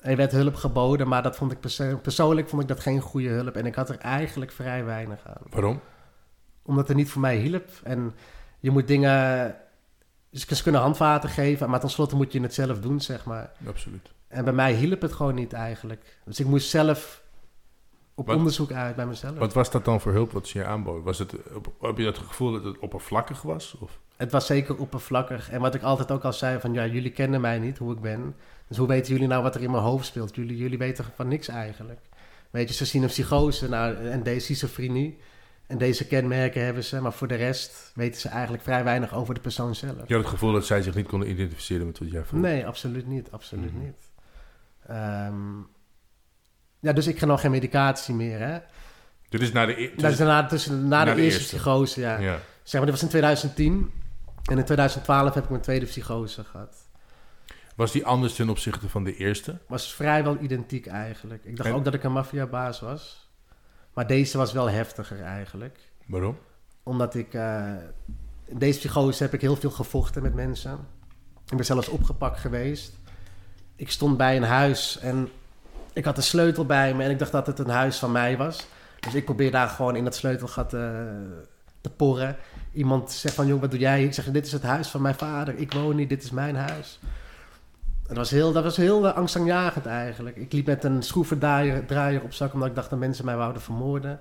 Er 0.00 0.16
werd 0.16 0.32
hulp 0.32 0.54
geboden, 0.54 1.08
maar 1.08 1.22
dat 1.22 1.36
vond 1.36 1.52
ik 1.52 1.60
perso- 1.60 1.96
persoonlijk 1.96 2.48
vond 2.48 2.62
ik 2.62 2.68
dat 2.68 2.80
geen 2.80 3.00
goede 3.00 3.28
hulp. 3.28 3.56
En 3.56 3.66
ik 3.66 3.74
had 3.74 3.88
er 3.88 3.98
eigenlijk 3.98 4.52
vrij 4.52 4.84
weinig 4.84 5.26
aan. 5.26 5.42
Waarom? 5.50 5.80
Omdat 6.62 6.88
het 6.88 6.96
niet 6.96 7.08
voor 7.10 7.20
mij 7.20 7.36
hielp. 7.36 7.68
En 7.82 8.12
je 8.64 8.70
moet 8.70 8.86
dingen... 8.86 9.56
Ze 10.30 10.62
kunnen 10.62 10.80
handvaten 10.80 11.28
geven, 11.28 11.70
maar 11.70 11.80
tenslotte 11.80 12.16
moet 12.16 12.32
je 12.32 12.40
het 12.40 12.54
zelf 12.54 12.80
doen, 12.80 13.00
zeg 13.00 13.24
maar. 13.24 13.52
Absoluut. 13.66 14.10
En 14.28 14.44
bij 14.44 14.52
mij 14.52 14.72
hielp 14.74 15.00
het 15.00 15.12
gewoon 15.12 15.34
niet 15.34 15.52
eigenlijk. 15.52 16.18
Dus 16.24 16.40
ik 16.40 16.46
moest 16.46 16.68
zelf 16.68 17.22
op 18.14 18.26
Wat- 18.26 18.36
onderzoek 18.36 18.72
uit 18.72 18.96
bij 18.96 19.06
mezelf. 19.06 19.38
Wat 19.38 19.52
was 19.52 19.70
dat 19.70 19.84
dan 19.84 20.00
voor 20.00 20.12
hulp 20.12 20.32
wat 20.32 20.46
ze 20.48 20.58
je 20.58 20.64
aanboden? 20.64 21.02
Was 21.02 21.18
het, 21.18 21.34
op- 21.54 21.72
heb 21.80 21.98
je 21.98 22.04
dat 22.04 22.18
gevoel 22.18 22.52
dat 22.52 22.64
het 22.64 22.78
oppervlakkig 22.78 23.42
was? 23.42 23.76
Of? 23.80 23.98
Het 24.16 24.32
was 24.32 24.46
zeker 24.46 24.76
oppervlakkig. 24.76 25.50
En 25.50 25.60
wat 25.60 25.74
ik 25.74 25.82
altijd 25.82 26.10
ook 26.10 26.24
al 26.24 26.32
zei, 26.32 26.60
van 26.60 26.72
ja, 26.72 26.86
jullie 26.86 27.12
kennen 27.12 27.40
mij 27.40 27.58
niet, 27.58 27.78
hoe 27.78 27.92
ik 27.92 28.00
ben. 28.00 28.36
Dus 28.68 28.76
hoe 28.76 28.88
weten 28.88 29.12
jullie 29.12 29.28
nou 29.28 29.42
wat 29.42 29.54
er 29.54 29.62
in 29.62 29.70
mijn 29.70 29.82
hoofd 29.82 30.06
speelt? 30.06 30.34
Jullie, 30.34 30.56
jullie 30.56 30.78
weten 30.78 31.04
van 31.14 31.28
niks 31.28 31.48
eigenlijk. 31.48 32.00
Weet 32.50 32.68
je, 32.68 32.74
ze 32.74 32.84
zien 32.84 33.02
een 33.02 33.08
psychose 33.08 33.68
nou, 33.68 33.96
en 33.96 34.22
deze 34.22 34.40
schizofrenie. 34.40 35.18
En 35.66 35.78
deze 35.78 36.06
kenmerken 36.06 36.64
hebben 36.64 36.84
ze. 36.84 37.00
Maar 37.00 37.12
voor 37.12 37.28
de 37.28 37.34
rest 37.34 37.90
weten 37.94 38.20
ze 38.20 38.28
eigenlijk 38.28 38.62
vrij 38.62 38.84
weinig 38.84 39.14
over 39.14 39.34
de 39.34 39.40
persoon 39.40 39.74
zelf. 39.74 39.94
Je 40.06 40.14
had 40.14 40.22
het 40.22 40.32
gevoel 40.32 40.52
dat 40.52 40.66
zij 40.66 40.82
zich 40.82 40.94
niet 40.94 41.06
konden 41.06 41.30
identificeren 41.30 41.86
met 41.86 41.98
wat 41.98 42.10
jij 42.10 42.24
voelde? 42.24 42.48
Nee, 42.48 42.66
absoluut 42.66 43.06
niet. 43.06 43.30
Absoluut 43.30 43.72
Mhm. 43.74 43.84
niet. 43.84 43.96
Ehm, 44.86 45.56
ja, 46.80 46.92
dus 46.92 47.06
ik 47.06 47.18
ga 47.18 47.26
nog 47.26 47.40
geen 47.40 47.50
medicatie 47.50 48.14
meer, 48.14 48.38
hè. 48.38 48.58
Dit 49.28 49.40
is 49.40 49.52
na 49.52 49.66
de, 49.66 49.82
e- 49.82 49.90
Dat 49.96 50.12
is 50.12 50.18
na, 50.18 50.26
na, 50.26 50.86
Na 50.88 51.04
de, 51.04 51.14
de 51.14 51.22
eerste, 51.22 51.40
eerste. 51.40 51.56
psychose, 51.56 52.00
ja. 52.00 52.18
ja. 52.18 52.38
Zeg 52.62 52.72
maar, 52.80 52.90
dit 52.90 52.90
was 52.90 53.02
in 53.02 53.08
2010. 53.08 53.90
En 54.50 54.58
in 54.58 54.64
2012 54.64 55.34
heb 55.34 55.44
ik 55.44 55.50
mijn 55.50 55.62
tweede 55.62 55.86
psychose 55.86 56.44
gehad. 56.44 56.76
Was 57.76 57.92
die 57.92 58.06
anders 58.06 58.34
ten 58.34 58.48
opzichte 58.48 58.88
van 58.88 59.04
de 59.04 59.16
eerste? 59.16 59.58
Was 59.68 59.94
vrijwel 59.94 60.36
identiek 60.40 60.86
eigenlijk. 60.86 61.44
Ik 61.44 61.56
dacht 61.56 61.68
En- 61.68 61.74
ook 61.74 61.84
dat 61.84 61.94
ik 61.94 62.02
een 62.04 62.12
maffiabaas 62.12 62.80
was. 62.80 63.23
Maar 63.94 64.06
deze 64.06 64.38
was 64.38 64.52
wel 64.52 64.70
heftiger 64.70 65.22
eigenlijk. 65.22 65.78
Waarom? 66.06 66.38
Omdat 66.82 67.14
ik... 67.14 67.34
eh, 67.34 67.72
in 68.44 68.58
deze 68.58 68.78
psychose 68.78 69.22
heb 69.22 69.34
ik 69.34 69.40
heel 69.40 69.56
veel 69.56 69.70
gevochten 69.70 70.22
met 70.22 70.34
mensen. 70.34 70.78
Ik 71.50 71.56
ben 71.56 71.64
zelfs 71.64 71.88
opgepakt 71.88 72.38
geweest. 72.40 72.92
Ik 73.76 73.90
stond 73.90 74.16
bij 74.16 74.36
een 74.36 74.42
huis 74.42 74.98
en 74.98 75.28
ik 75.92 76.04
had 76.04 76.16
een 76.16 76.22
sleutel 76.22 76.66
bij 76.66 76.94
me... 76.94 77.04
en 77.04 77.10
ik 77.10 77.18
dacht 77.18 77.32
dat 77.32 77.46
het 77.46 77.58
een 77.58 77.68
huis 77.68 77.98
van 77.98 78.12
mij 78.12 78.36
was. 78.36 78.66
Dus 79.00 79.14
ik 79.14 79.24
probeer 79.24 79.50
daar 79.50 79.68
gewoon 79.68 79.96
in 79.96 80.04
dat 80.04 80.14
sleutelgat 80.14 80.74
eh, 80.74 80.80
te 81.80 81.90
porren. 81.90 82.36
Iemand 82.72 83.12
zegt 83.12 83.34
van, 83.34 83.46
jong, 83.46 83.60
wat 83.60 83.70
doe 83.70 83.80
jij 83.80 83.98
hier? 83.98 84.06
Ik 84.06 84.14
zeg, 84.14 84.30
dit 84.30 84.46
is 84.46 84.52
het 84.52 84.62
huis 84.62 84.88
van 84.88 85.02
mijn 85.02 85.14
vader. 85.14 85.56
Ik 85.56 85.72
woon 85.72 85.96
hier, 85.96 86.08
dit 86.08 86.22
is 86.22 86.30
mijn 86.30 86.56
huis. 86.56 86.98
Dat 88.06 88.16
was 88.16 88.30
heel, 88.30 88.52
dat 88.52 88.62
was 88.62 88.76
heel 88.76 89.04
uh, 89.06 89.14
angstaanjagend 89.16 89.86
eigenlijk. 89.86 90.36
Ik 90.36 90.52
liep 90.52 90.66
met 90.66 90.84
een 90.84 91.02
schroevendraaier 91.02 91.86
draaier 91.86 92.22
op 92.22 92.32
zak... 92.32 92.52
omdat 92.52 92.68
ik 92.68 92.74
dacht 92.74 92.90
dat 92.90 92.98
mensen 92.98 93.24
mij 93.24 93.36
wouden 93.36 93.62
vermoorden. 93.62 94.20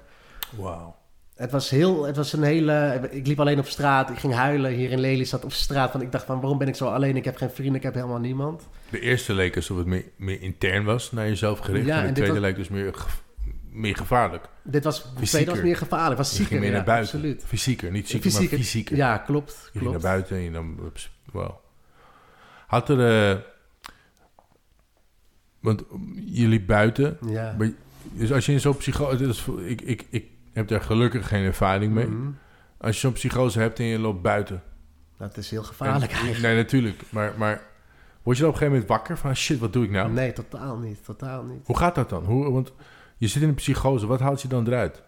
Wauw. 0.49 0.95
Het 1.35 1.51
was 1.51 1.69
heel, 1.69 2.03
het 2.05 2.15
was 2.15 2.33
een 2.33 2.43
hele. 2.43 3.07
Ik 3.11 3.27
liep 3.27 3.39
alleen 3.39 3.59
op 3.59 3.67
straat. 3.67 4.09
Ik 4.09 4.17
ging 4.19 4.33
huilen 4.33 4.71
hier 4.71 4.91
in 4.91 4.99
Lelystad 4.99 5.43
op 5.45 5.51
straat. 5.51 5.91
Want 5.91 6.03
ik 6.03 6.11
dacht 6.11 6.25
van 6.25 6.39
waarom 6.39 6.57
ben 6.57 6.67
ik 6.67 6.75
zo 6.75 6.87
alleen? 6.87 7.15
Ik 7.15 7.25
heb 7.25 7.37
geen 7.37 7.49
vrienden, 7.49 7.75
ik 7.75 7.83
heb 7.83 7.93
helemaal 7.93 8.19
niemand. 8.19 8.67
De 8.89 8.99
eerste 8.99 9.33
leek 9.33 9.55
alsof 9.55 9.77
het 9.77 9.85
meer, 9.87 10.03
meer 10.17 10.41
intern 10.41 10.83
was, 10.83 11.11
naar 11.11 11.27
jezelf 11.27 11.59
gericht. 11.59 11.85
Ja, 11.85 11.95
en 11.95 12.01
de 12.01 12.07
en 12.07 12.13
tweede 12.13 12.31
was- 12.33 12.41
leek 12.41 12.55
dus 12.55 12.67
meer, 12.69 12.95
meer 13.71 13.95
gevaarlijk. 13.95 14.45
Dit 14.61 14.83
was, 14.83 15.03
de 15.19 15.25
tweede 15.25 15.51
was 15.51 15.61
meer 15.61 15.77
gevaarlijk. 15.77 16.17
Was 16.17 16.29
Je 16.29 16.35
zieker, 16.35 16.51
ging 16.51 16.61
meer 16.63 16.71
naar 16.75 16.83
buiten. 16.85 17.13
absoluut. 17.15 17.43
Fysieker, 17.45 17.91
niet 17.91 18.09
zieker, 18.09 18.29
Fysieker. 18.31 18.57
maar 18.57 18.65
fysieker. 18.65 18.95
Ja, 18.95 19.17
klopt. 19.17 19.51
Je 19.51 19.79
ging 19.79 19.83
klopt. 19.83 20.01
naar 20.03 20.11
buiten 20.11 20.35
en 20.37 20.41
je 20.43 20.51
dan... 20.51 20.91
Wauw. 21.31 21.61
Had 22.67 22.89
er... 22.89 23.31
eh, 23.31 23.37
want 25.63 25.83
je 26.25 26.47
liep 26.47 26.67
buiten. 26.67 27.17
Ja. 27.25 27.55
Maar, 27.57 27.71
dus 28.11 28.31
als 28.31 28.45
je 28.45 28.51
in 28.51 28.59
zo'n 28.59 28.77
psychose... 28.77 29.33
Ik, 29.65 29.81
ik, 29.81 30.05
ik 30.09 30.25
heb 30.53 30.67
daar 30.67 30.81
gelukkig 30.81 31.27
geen 31.27 31.43
ervaring 31.43 31.93
mee. 31.93 32.07
Mhm. 32.07 32.27
Als 32.77 32.95
je 32.95 32.99
zo'n 33.01 33.13
psychose 33.13 33.59
hebt 33.59 33.79
en 33.79 33.85
je 33.85 33.99
loopt 33.99 34.21
buiten. 34.21 34.63
Dat 35.17 35.37
is 35.37 35.49
heel 35.49 35.63
gevaarlijk 35.63 36.11
En- 36.11 36.17
eigenlijk. 36.17 36.41
Nee, 36.41 36.55
natuurlijk. 36.55 37.01
Maar, 37.09 37.33
maar 37.37 37.61
word 38.23 38.37
je 38.37 38.43
dan 38.43 38.51
op 38.53 38.61
een 38.61 38.67
gegeven 38.67 38.71
moment 38.71 38.87
wakker 38.87 39.17
van... 39.17 39.35
Shit, 39.35 39.59
wat 39.59 39.73
doe 39.73 39.83
ik 39.83 39.91
nou? 39.91 40.11
Nee, 40.11 40.33
totaal 40.33 40.77
niet. 40.77 41.03
Totaal 41.05 41.43
niet. 41.43 41.65
Hoe 41.65 41.77
gaat 41.77 41.95
dat 41.95 42.09
dan? 42.09 42.23
Hoe, 42.23 42.51
want 42.51 42.73
je 43.17 43.27
zit 43.27 43.41
in 43.41 43.47
een 43.47 43.53
psychose. 43.55 44.07
Wat 44.07 44.19
haalt 44.19 44.41
je 44.41 44.47
dan 44.47 44.67
eruit? 44.67 45.03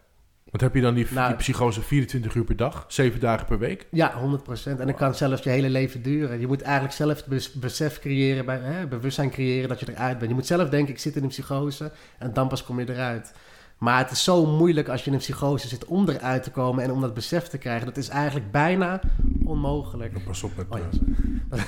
Want 0.56 0.68
heb 0.68 0.76
je 0.76 0.82
dan 0.82 0.94
die, 0.94 1.08
Nou- 1.10 1.28
die 1.28 1.38
psychose 1.38 1.82
24 1.82 2.36
uur 2.36 2.44
per 2.44 2.56
dag? 2.56 2.86
7 2.88 3.20
dagen 3.20 3.46
per 3.46 3.60
week? 3.60 3.88
Ja, 3.92 4.14
100%. 4.14 4.80
En 4.80 4.88
dat 4.88 4.96
kan 4.96 5.16
zelfs 5.16 5.44
je 5.44 5.50
hele 5.50 5.70
leven 5.70 6.02
duren. 6.02 6.40
Je 6.40 6.48
moet 6.48 6.62
eigenlijk 6.62 6.94
zelf 6.96 7.24
het 7.26 7.52
besef 7.54 8.00
creëren, 8.00 8.46
bij, 8.46 8.60
hè, 8.62 8.88
bewustzijn 8.88 9.30
creëren 9.30 9.70
dat 9.70 9.80
je 9.80 9.92
eruit 9.92 10.18
bent. 10.18 10.30
Je 10.30 10.36
moet 10.36 10.46
zelf 10.46 10.70
denken, 10.70 10.94
ik 10.94 11.00
zit 11.00 11.16
in 11.16 11.24
een 11.24 11.30
psychose 11.30 11.92
en 12.20 12.34
dan 12.34 12.48
pas 12.48 12.64
kom 12.64 12.80
je 12.80 12.90
eruit. 12.90 13.34
Maar 13.78 13.98
het 13.98 14.12
is 14.12 14.24
zo 14.24 14.46
moeilijk 14.46 14.90
als 14.90 15.02
je 15.02 15.08
in 15.08 15.14
een 15.14 15.20
psychose 15.20 15.68
zit 15.68 15.86
om 15.86 16.10
eruit 16.10 16.44
te 16.44 16.52
komen 16.52 16.84
en 16.84 16.92
om 16.92 17.02
dat 17.02 17.14
besef 17.14 17.48
te 17.48 17.58
krijgen. 17.58 17.86
Dat 17.86 17.98
is 17.98 18.10
eigenlijk 18.10 18.52
bijna 18.52 19.00
onmogelijk. 19.46 20.24
Pas 20.26 20.44
op 20.44 20.52
met... 20.58 20.66
Oh 20.70 20.80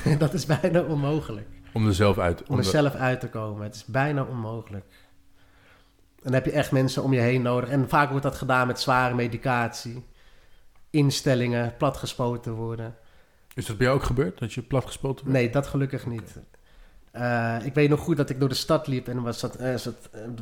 ja, 0.03 0.15
dat 0.25 0.33
is 0.33 0.45
bijna 0.45 0.81
onmogelijk. 0.81 1.47
om 1.73 1.87
er 1.87 1.93
zelf 1.93 2.17
uit... 2.17 2.43
Om 2.43 2.57
er 2.57 2.63
zelf 2.63 2.93
uit 2.93 3.19
te 3.19 3.29
komen. 3.29 3.63
Het 3.63 3.75
is 3.75 3.85
bijna 3.85 4.23
onmogelijk. 4.23 4.85
Dan 6.27 6.35
heb 6.35 6.45
je 6.45 6.51
echt 6.51 6.71
mensen 6.71 7.03
om 7.03 7.13
je 7.13 7.19
heen 7.19 7.41
nodig. 7.41 7.69
En 7.69 7.89
vaak 7.89 8.09
wordt 8.09 8.23
dat 8.23 8.35
gedaan 8.35 8.67
met 8.67 8.79
zware 8.79 9.15
medicatie. 9.15 10.05
Instellingen, 10.89 11.75
platgespoten 11.77 12.53
worden. 12.53 12.95
Is 13.53 13.65
dat 13.65 13.77
bij 13.77 13.85
jou 13.85 13.99
ook 13.99 14.05
gebeurd, 14.05 14.39
dat 14.39 14.53
je 14.53 14.61
platgespoten 14.61 15.25
werd? 15.25 15.37
Nee, 15.37 15.49
dat 15.49 15.67
gelukkig 15.67 16.05
niet. 16.05 16.37
Eh, 17.11 17.55
ik 17.63 17.73
weet 17.73 17.89
nog 17.89 17.99
goed 17.99 18.17
dat 18.17 18.29
ik 18.29 18.39
door 18.39 18.49
de 18.49 18.55
stad 18.55 18.87
liep 18.87 19.07
en 19.07 19.21
was, 19.21 19.39
dat, 19.39 19.55
eh, 19.55 19.73
eh, 19.73 19.81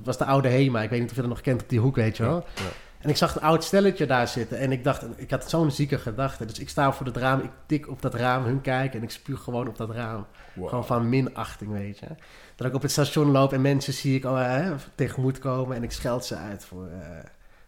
was 0.04 0.18
de 0.18 0.25
oude 0.25 0.48
Hema. 0.48 0.82
Ik 0.82 0.89
weet 0.89 1.00
niet 1.00 1.10
of 1.10 1.15
je 1.15 1.22
dat 1.22 1.30
nog 1.30 1.42
kent 1.42 1.62
op 1.62 1.70
die 1.70 1.80
hoek, 1.80 1.96
weet 1.96 2.18
je 2.18 2.24
wel. 2.24 2.46
Ja, 2.56 2.63
ja. 2.63 2.70
En 3.00 3.10
ik 3.10 3.18
zag 3.18 3.36
een 3.36 3.42
oud 3.42 3.64
stelletje 3.64 4.06
daar 4.06 4.28
zitten 4.28 4.58
en 4.58 4.72
ik 4.72 4.84
dacht, 4.84 5.06
ik 5.16 5.32
had 5.32 5.50
zo'n 5.50 5.72
zieke 5.72 5.98
gedachte. 5.98 6.46
Dus 6.46 6.60
ik 6.60 6.70
sta 6.70 6.94
voor 6.94 7.06
het 7.06 7.18
raam, 7.18 7.40
ik 7.40 7.52
tik 7.66 7.90
op 7.90 8.02
dat 8.02 8.14
raam, 8.14 8.44
hun 8.44 8.62
kijken 8.62 8.98
en 9.00 9.04
ik 9.04 9.12
spuug 9.12 9.44
gewoon 9.44 9.68
op 9.68 9.78
dat 9.78 9.90
raam. 9.90 10.25
Wow. 10.54 10.70
Gewoon 10.70 10.86
van 10.86 11.10
minachting, 11.10 11.72
weet 11.72 12.00
je. 12.00 12.08
Dat 12.56 12.68
ik 12.68 12.74
op 12.74 12.82
het 12.82 12.92
station 12.92 13.32
loop 13.32 13.54
en 13.54 13.62
mensen 13.62 13.94
zie 13.94 14.16
ik 14.16 14.25
oh, 14.25 14.38
hè, 14.38 14.72
tegemoet 14.96 15.40
komen 15.40 15.75
en 15.75 15.84
ik 15.84 15.92
scheld 15.92 16.25
ze 16.25 16.36
uit 16.36 16.66
voor... 16.66 16.88
eh 16.88 17.00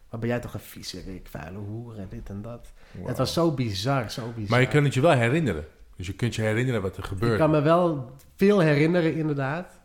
wat 0.08 0.20
ben 0.20 0.28
jij 0.28 0.38
toch 0.38 0.54
een 0.54 0.60
viezerik, 0.60 1.26
vuile 1.30 1.58
hoer 1.58 1.98
en 1.98 2.06
dit 2.08 2.28
en 2.28 2.42
dat. 2.42 2.72
Wow. 2.90 3.08
Het 3.08 3.18
was 3.18 3.32
zo 3.32 3.52
bizar, 3.52 4.10
zo 4.10 4.22
bizar. 4.34 4.50
Maar 4.50 4.60
je 4.60 4.68
kan 4.68 4.84
het 4.84 4.94
je 4.94 5.00
wel 5.00 5.10
herinneren. 5.10 5.64
Dus 5.96 6.06
je 6.06 6.12
kunt 6.12 6.34
je 6.34 6.42
herinneren 6.42 6.82
wat 6.82 6.96
er 6.96 7.02
gebeurde. 7.02 7.34
Ik 7.34 7.40
kan 7.40 7.50
me 7.50 7.60
wel 7.60 8.12
veel 8.36 8.58
herinneren, 8.58 9.14
inderdaad. 9.14 9.77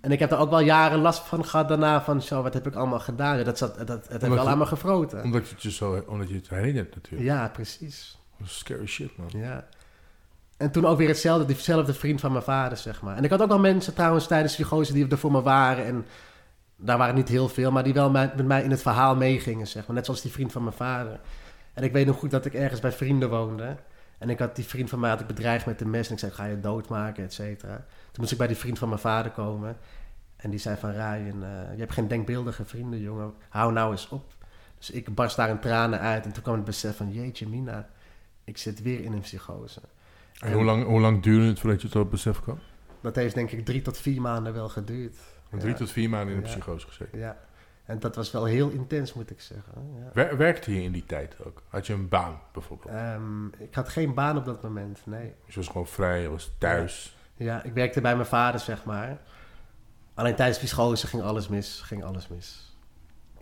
En 0.00 0.12
ik 0.12 0.18
heb 0.18 0.30
er 0.32 0.38
ook 0.38 0.50
wel 0.50 0.60
jaren 0.60 0.98
last 0.98 1.20
van 1.26 1.44
gehad 1.44 1.68
daarna. 1.68 2.02
Van 2.02 2.22
zo, 2.22 2.42
wat 2.42 2.54
heb 2.54 2.66
ik 2.66 2.74
allemaal 2.74 3.00
gedaan? 3.00 3.44
Dat, 3.44 3.58
zat, 3.58 3.76
dat, 3.76 3.88
het 3.88 4.08
heeft 4.08 4.22
Omdat 4.22 4.28
wel 4.38 4.42
je- 4.44 4.50
aan 4.52 4.58
me 4.58 4.66
gefroten. 4.66 5.22
Omdat 5.22 5.48
je 5.48 5.54
het 5.54 5.62
je, 5.62 5.70
zo, 5.70 6.02
omdat 6.06 6.28
je 6.28 6.34
het 6.34 6.48
herinnert 6.48 6.94
natuurlijk. 6.94 7.30
Ja, 7.30 7.48
precies. 7.48 8.18
Dat 8.38 8.48
scary 8.48 8.86
shit, 8.86 9.16
man. 9.16 9.28
Ja. 9.42 9.66
En 10.56 10.70
toen 10.70 10.86
ook 10.86 10.98
weer 10.98 11.08
hetzelfde, 11.08 11.44
diezelfde 11.44 11.94
vriend 11.94 12.20
van 12.20 12.32
mijn 12.32 12.44
vader, 12.44 12.78
zeg 12.78 13.02
maar. 13.02 13.16
En 13.16 13.24
ik 13.24 13.30
had 13.30 13.42
ook 13.42 13.48
nog 13.48 13.60
mensen 13.60 13.94
trouwens 13.94 14.26
tijdens 14.26 14.56
die 14.56 14.64
gozer 14.64 14.94
die 14.94 15.08
er 15.08 15.18
voor 15.18 15.32
me 15.32 15.42
waren. 15.42 15.84
En 15.84 16.06
daar 16.76 16.98
waren 16.98 17.14
niet 17.14 17.28
heel 17.28 17.48
veel, 17.48 17.70
maar 17.70 17.84
die 17.84 17.94
wel 17.94 18.10
met 18.10 18.36
met 18.36 18.46
mij 18.46 18.62
in 18.62 18.70
het 18.70 18.82
verhaal 18.82 19.16
meegingen, 19.16 19.66
zeg 19.66 19.86
maar. 19.86 19.96
Net 19.96 20.04
zoals 20.04 20.20
die 20.22 20.32
vriend 20.32 20.52
van 20.52 20.62
mijn 20.62 20.74
vader. 20.76 21.20
En 21.74 21.82
ik 21.82 21.92
weet 21.92 22.06
nog 22.06 22.18
goed 22.18 22.30
dat 22.30 22.44
ik 22.44 22.54
ergens 22.54 22.80
bij 22.80 22.92
vrienden 22.92 23.30
woonde. 23.30 23.76
En 24.18 24.30
ik 24.30 24.38
had 24.38 24.56
die 24.56 24.64
vriend 24.64 24.88
van 24.90 25.00
mij 25.00 25.10
had 25.10 25.20
ik 25.20 25.26
bedreigd 25.26 25.66
met 25.66 25.80
een 25.80 25.90
mes. 25.90 26.06
En 26.06 26.12
ik 26.12 26.18
zei, 26.18 26.32
ga 26.32 26.44
je 26.44 26.60
doodmaken, 26.60 27.24
et 27.24 27.32
cetera. 27.32 27.76
Toen 27.76 27.86
moest 28.20 28.32
ik 28.32 28.38
bij 28.38 28.46
die 28.46 28.56
vriend 28.56 28.78
van 28.78 28.88
mijn 28.88 29.00
vader 29.00 29.30
komen. 29.32 29.76
En 30.36 30.50
die 30.50 30.58
zei 30.58 30.76
van, 30.76 30.90
Ryan, 30.90 31.42
eh, 31.44 31.72
je 31.72 31.78
hebt 31.78 31.92
geen 31.92 32.08
denkbeeldige 32.08 32.64
vrienden, 32.64 33.00
jongen. 33.00 33.32
Hou 33.48 33.72
nou 33.72 33.90
eens 33.90 34.08
op. 34.08 34.34
Dus 34.78 34.90
ik 34.90 35.14
barst 35.14 35.36
daar 35.36 35.48
in 35.48 35.58
tranen 35.58 36.00
uit. 36.00 36.24
En 36.24 36.32
toen 36.32 36.42
kwam 36.42 36.54
het 36.54 36.64
besef 36.64 36.96
van, 36.96 37.12
jeetje 37.12 37.48
mina, 37.48 37.88
ik 38.44 38.58
zit 38.58 38.82
weer 38.82 39.00
in 39.04 39.12
een 39.12 39.20
psychose. 39.20 39.80
En 40.40 40.52
hoe 40.52 40.64
lang, 40.64 40.84
hoe 40.84 41.00
lang 41.00 41.22
duurde 41.22 41.46
het 41.46 41.60
voordat 41.60 41.82
je 41.82 41.88
tot 41.88 42.00
het 42.02 42.10
besef 42.10 42.40
kwam? 42.40 42.58
Dat 43.00 43.14
heeft 43.14 43.34
denk 43.34 43.50
ik 43.50 43.64
drie 43.64 43.82
tot 43.82 43.98
vier 43.98 44.20
maanden 44.20 44.52
wel 44.52 44.68
geduurd. 44.68 45.16
Drie 45.50 45.70
Ja. 45.72 45.76
tot 45.78 45.90
vier 45.90 46.08
maanden 46.10 46.34
in 46.34 46.40
de 46.40 46.46
Ja. 46.46 46.52
psychose 46.52 46.86
gezeten. 46.86 47.18
Ja. 47.18 47.36
En 47.88 47.98
dat 47.98 48.16
was 48.16 48.30
wel 48.30 48.44
heel 48.44 48.68
intens, 48.68 49.12
moet 49.12 49.30
ik 49.30 49.40
zeggen. 49.40 49.72
Ja. 49.98 50.10
Wer- 50.12 50.36
werkte 50.36 50.74
je 50.74 50.82
in 50.82 50.92
die 50.92 51.04
tijd 51.06 51.36
ook? 51.44 51.62
Had 51.68 51.86
je 51.86 51.92
een 51.92 52.08
baan 52.08 52.40
bijvoorbeeld? 52.52 52.94
Ehm, 52.94 53.46
ik 53.46 53.74
had 53.74 53.88
geen 53.88 54.14
baan 54.14 54.36
op 54.36 54.44
dat 54.44 54.62
moment, 54.62 55.00
nee. 55.04 55.34
Dus 55.44 55.54
je 55.54 55.60
was 55.60 55.68
gewoon 55.68 55.86
vrij, 55.86 56.20
je 56.22 56.30
was 56.30 56.50
thuis. 56.58 57.16
Ja, 57.34 57.62
ik 57.62 57.72
werkte 57.72 58.00
bij 58.00 58.14
mijn 58.14 58.26
vader, 58.26 58.60
zeg 58.60 58.84
maar. 58.84 59.18
Alleen 60.14 60.34
tijdens 60.34 60.58
psychose 60.58 61.06
ging 61.06 61.22
alles 61.22 61.48
mis, 61.48 61.80
ging 61.84 62.04
alles 62.04 62.28
mis. 62.28 62.76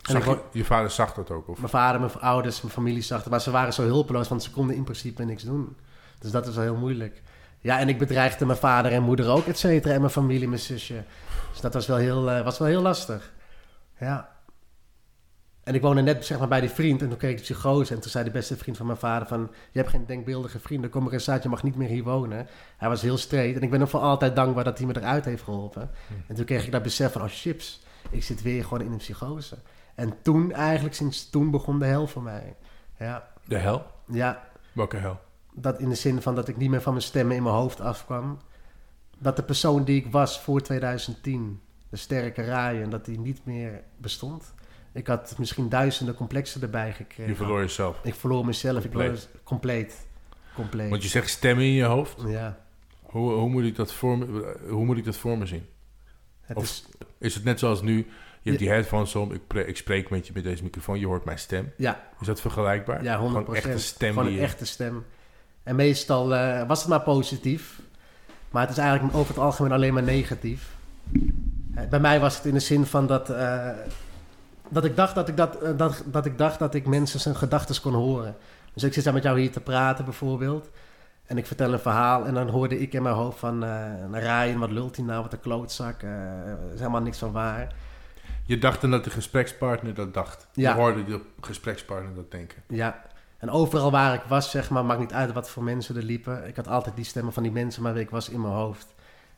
En 0.03 0.41
je, 0.53 0.65
vader 0.65 0.91
zag 0.91 1.15
dat 1.15 1.31
ook? 1.31 1.49
Of? 1.49 1.59
Mijn 1.59 1.69
vader, 1.69 2.01
mijn 2.01 2.13
ouders, 2.21 2.61
mijn 2.61 2.75
familie 2.75 3.03
zag 3.03 3.21
het. 3.21 3.31
Maar 3.31 3.41
ze 3.41 3.51
waren 3.51 3.73
zo 3.73 3.83
hulpeloos, 3.83 4.29
want 4.29 4.43
ze 4.43 4.51
konden 4.51 4.77
in 4.77 4.85
principe 4.85 5.25
niks 5.25 5.43
doen. 5.43 5.77
Dus 6.19 6.31
dat 6.31 6.47
is 6.47 6.55
wel 6.55 6.65
heel 6.65 6.77
moeilijk. 6.77 7.23
Ja, 7.61 7.79
en 7.79 7.89
ik 7.89 7.99
bedreigde 7.99 8.47
mijn 8.47 8.59
vader 8.59 8.93
en 8.93 9.03
moeder 9.03 9.29
ook, 9.29 9.47
et 9.47 9.59
cetera. 9.59 9.95
En 9.95 10.01
mijn 10.01 10.13
familie, 10.13 10.49
mijn 10.49 10.61
zusje. 10.61 11.03
Dus 11.51 11.61
dat 11.61 11.75
was 11.75 11.87
wel 11.87 11.97
heel, 11.97 12.31
eh, 12.31 12.45
was 12.45 12.59
wel 12.59 12.69
heel 12.69 12.83
lastig. 12.83 13.33
Ja. 13.99 14.35
En 15.67 15.75
ik 15.75 15.81
woonde 15.83 16.03
net 16.03 16.25
zeg 16.27 16.39
maar, 16.39 16.49
bij 16.49 16.61
die 16.61 16.71
vriend 16.71 17.03
en 17.03 17.09
toen 17.09 17.19
kreeg 17.19 17.31
ik 17.37 17.41
psychose. 17.43 17.95
En 17.95 18.01
toen 18.01 18.11
zei 18.11 18.25
de 18.25 18.31
beste 18.31 18.57
vriend 18.57 18.77
van 18.77 18.87
mijn 18.87 18.99
vader 18.99 19.29
van... 19.29 19.51
Je 19.71 19.79
hebt 19.79 19.91
geen 19.91 20.07
denkbeeldige 20.07 20.59
vrienden, 20.59 20.91
kom 20.91 21.07
er 21.07 21.13
eens 21.13 21.31
uit, 21.31 21.43
je 21.43 21.49
mag 21.49 21.63
niet 21.63 21.77
meer 21.77 21.89
hier 21.89 22.03
wonen. 22.03 22.47
Hij 22.77 22.89
was 22.89 23.03
heel 23.03 23.17
streed 23.17 23.57
en 23.57 23.63
ik 23.63 23.71
ben 23.71 23.81
hem 23.81 23.89
voor 23.89 24.01
altijd 24.01 24.37
dankbaar 24.37 24.65
dat 24.65 24.79
hij 24.79 24.87
me 24.87 24.97
eruit 24.97 25.25
heeft 25.25 25.43
geholpen. 25.43 25.91
En 26.27 26.35
toen 26.35 26.45
kreeg 26.45 26.65
ik 26.67 26.73
dat 26.73 26.83
besef 26.83 27.13
van, 27.13 27.23
oh 27.23 27.29
chips, 27.31 27.83
ik 28.11 28.23
zit 28.23 28.43
weer 28.43 28.63
gewoon 28.63 28.81
in 28.81 28.93
een 28.93 28.99
psychose. 28.99 29.57
En 29.95 30.15
toen 30.23 30.53
eigenlijk, 30.53 30.95
sinds 30.95 31.31
toen 31.31 31.51
begon 31.51 31.79
de 31.79 31.85
hel 31.85 32.07
voor 32.07 32.23
mij. 32.23 32.57
Ja, 32.99 33.29
De 33.45 33.57
hel? 33.57 33.87
ja 34.07 34.49
Welke 34.73 34.97
hel? 34.97 35.21
dat 35.53 35.79
in 35.79 35.89
de 35.89 35.95
zin 35.95 36.23
van 36.23 36.35
dat 36.35 36.49
ik 36.49 36.57
niet 36.57 36.71
meer 36.71 36.83
van 36.83 36.93
mijn 36.93 37.05
stemmen 37.05 37.37
in 37.37 37.43
mijn 37.43 37.55
hoofd 37.55 37.81
afkwam. 37.81 38.39
Dat 39.19 39.37
de 39.37 39.43
persoon 39.43 39.85
die 39.85 40.05
ik 40.05 40.13
was 40.13 40.41
voor 40.41 40.61
2010, 40.61 41.61
de 41.89 41.97
sterke 41.97 42.43
Ryan, 42.43 42.91
dat 42.91 43.05
die 43.05 43.19
niet 43.19 43.41
meer 43.45 43.83
bestond. 43.97 44.55
Ik 44.97 45.07
had 45.07 45.35
misschien 45.39 45.69
duizenden 45.69 46.15
complexen 46.15 46.63
erbij 46.63 46.93
gekregen. 46.93 47.33
Je 47.33 47.37
verloor 47.37 47.61
jezelf. 47.61 47.99
Ik 48.03 48.15
verloor 48.15 48.45
mezelf. 48.47 48.81
Compleet. 48.83 49.13
Ik 49.13 49.19
verloor 49.19 49.43
compleet. 49.45 50.07
Compleet. 50.55 50.91
Want 50.91 51.03
je 51.03 51.09
zegt 51.09 51.29
stemmen 51.31 51.65
in 51.65 51.73
je 51.73 51.85
hoofd. 51.85 52.23
Ja. 52.27 52.59
Hoe, 53.03 53.33
hoe, 53.33 53.49
moet 53.49 53.65
ik 53.65 53.77
dat 53.77 53.93
voor 53.93 54.19
me, 54.19 54.57
hoe 54.69 54.85
moet 54.85 54.97
ik 54.97 55.05
dat 55.05 55.17
voor 55.17 55.39
me 55.39 55.47
zien? 55.47 55.67
Het 56.41 56.57
Of- 56.57 56.63
is, 56.65 56.87
Is 57.19 57.35
het 57.35 57.45
net 57.45 57.59
zoals 57.59 57.83
nu, 57.83 57.97
je 58.43 58.49
hebt 58.51 58.59
die 58.59 58.69
headphones 58.69 59.15
om, 59.15 59.33
ik, 59.33 59.47
pre- 59.47 59.61
ik 59.67 59.77
spreek 59.77 60.11
met 60.11 60.27
je 60.27 60.33
met 60.35 60.45
deze 60.45 60.63
microfoon, 60.63 60.99
je 60.99 61.07
hoort 61.07 61.25
mijn 61.25 61.39
stem. 61.39 61.73
ja, 61.77 62.03
Is 62.21 62.27
dat 62.27 62.41
vergelijkbaar? 62.41 63.03
Ja, 63.03 63.19
100%. 63.19 63.23
Gewoon 63.23 63.55
echt 63.55 63.65
een 63.65 63.81
stem 63.81 64.13
Gewoon 64.13 64.27
een 64.29 64.33
je... 64.35 64.41
echte 64.41 64.67
stem. 64.67 65.05
En 65.63 65.77
meestal 65.77 66.35
eh, 66.35 66.67
was 66.69 66.81
het 66.81 66.89
maar 66.89 67.01
positief. 67.03 67.81
Maar 68.51 68.63
het 68.63 68.71
is 68.71 68.79
eigenlijk 68.79 69.15
over 69.17 69.35
het 69.35 69.43
algemeen 69.43 69.73
alleen 69.73 69.95
maar 69.95 70.03
negatief. 70.03 70.75
Eh, 71.75 71.89
Bij 71.89 72.01
mij 72.01 72.21
was 72.21 72.37
het 72.37 72.45
in 72.45 72.55
de 72.55 72.61
zin 72.61 72.87
van 72.87 73.07
dat... 73.07 73.31
eh, 73.31 73.69
dat 74.69 74.85
ik 74.85 74.97
dacht 74.97 75.15
dat 75.15 75.29
ik, 75.29 75.37
dat, 75.37 75.63
eh, 75.63 75.71
dat, 75.77 76.03
dat 76.07 76.27
ik 76.27 76.39
dacht 76.39 76.59
dat 76.59 76.75
ik 76.75 76.87
mensen 76.87 77.21
zijn 77.21 77.37
gedachten 77.37 77.81
kon 77.81 77.95
horen. 77.95 78.37
Dus 78.73 78.83
ik 78.83 78.93
zit 78.93 79.05
daar 79.05 79.13
met 79.13 79.23
jou 79.23 79.41
hier 79.41 79.53
te 79.53 79.61
praten 79.61 80.05
bijvoorbeeld. 80.05 80.71
En 81.27 81.39
ik 81.39 81.47
vertel 81.47 81.73
een 81.73 81.79
verhaal 81.79 82.25
en 82.25 82.35
dan 82.35 82.49
hoorde 82.49 82.81
ik 82.81 82.93
in 82.93 83.03
mijn 83.03 83.15
hoofd 83.15 83.39
van... 83.39 83.65
eh 83.65 83.91
Ryan, 84.13 84.59
wat 84.59 84.71
lult 84.71 84.97
hij 84.97 85.05
nou, 85.05 85.23
wat 85.23 85.33
een 85.33 85.41
klootzak. 85.41 86.03
Er 86.03 86.59
is 86.73 86.79
helemaal 86.79 87.01
niks 87.01 87.19
van 87.19 87.33
waar. 87.33 87.75
Je 88.45 88.59
dacht 88.59 88.81
dan 88.81 88.91
dat 88.91 89.05
de 89.05 89.11
gesprekspartner 89.11 89.95
dat 89.95 90.15
dacht. 90.15 90.47
Ja. 90.53 90.71
Je 90.71 90.81
hoorde 90.81 91.05
de 91.05 91.21
gesprekspartner 91.41 92.15
dat 92.15 92.31
denken. 92.31 92.63
Ja, 92.69 93.03
en 93.39 93.51
overal 93.51 93.91
waar 93.91 94.15
ik 94.15 94.23
was, 94.29 94.51
zeg 94.51 94.71
maar, 94.71 94.85
maakt 94.85 95.01
niet 95.01 95.13
uit 95.13 95.33
wat 95.33 95.51
voor 95.51 95.63
mensen 95.63 95.97
er 95.97 96.03
liepen. 96.03 96.47
Ik 96.47 96.57
had 96.57 96.69
altijd 96.69 96.97
die 96.97 97.05
stemmen 97.05 97.33
van 97.33 97.43
die 97.43 97.53
mensen, 97.53 97.83
maar 97.83 97.97
ik 97.97 98.11
was 98.11 98.29
in 98.29 98.41
mijn 98.41 98.53
hoofd. 98.53 98.95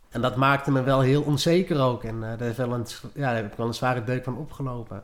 En 0.08 0.20
dat 0.20 0.36
maakte 0.36 0.70
me 0.70 0.82
wel 0.82 1.00
heel 1.00 1.22
onzeker 1.22 1.80
ook. 1.80 2.04
En 2.04 2.14
eh, 2.14 2.28
daar, 2.28 2.40
heeft 2.40 2.56
wel 2.56 2.72
een, 2.72 2.86
ja, 3.14 3.26
daar 3.26 3.34
heb 3.34 3.50
ik 3.52 3.56
wel 3.56 3.66
een 3.66 3.74
zware 3.74 4.04
deuk 4.04 4.24
van 4.24 4.36
opgelopen. 4.36 5.02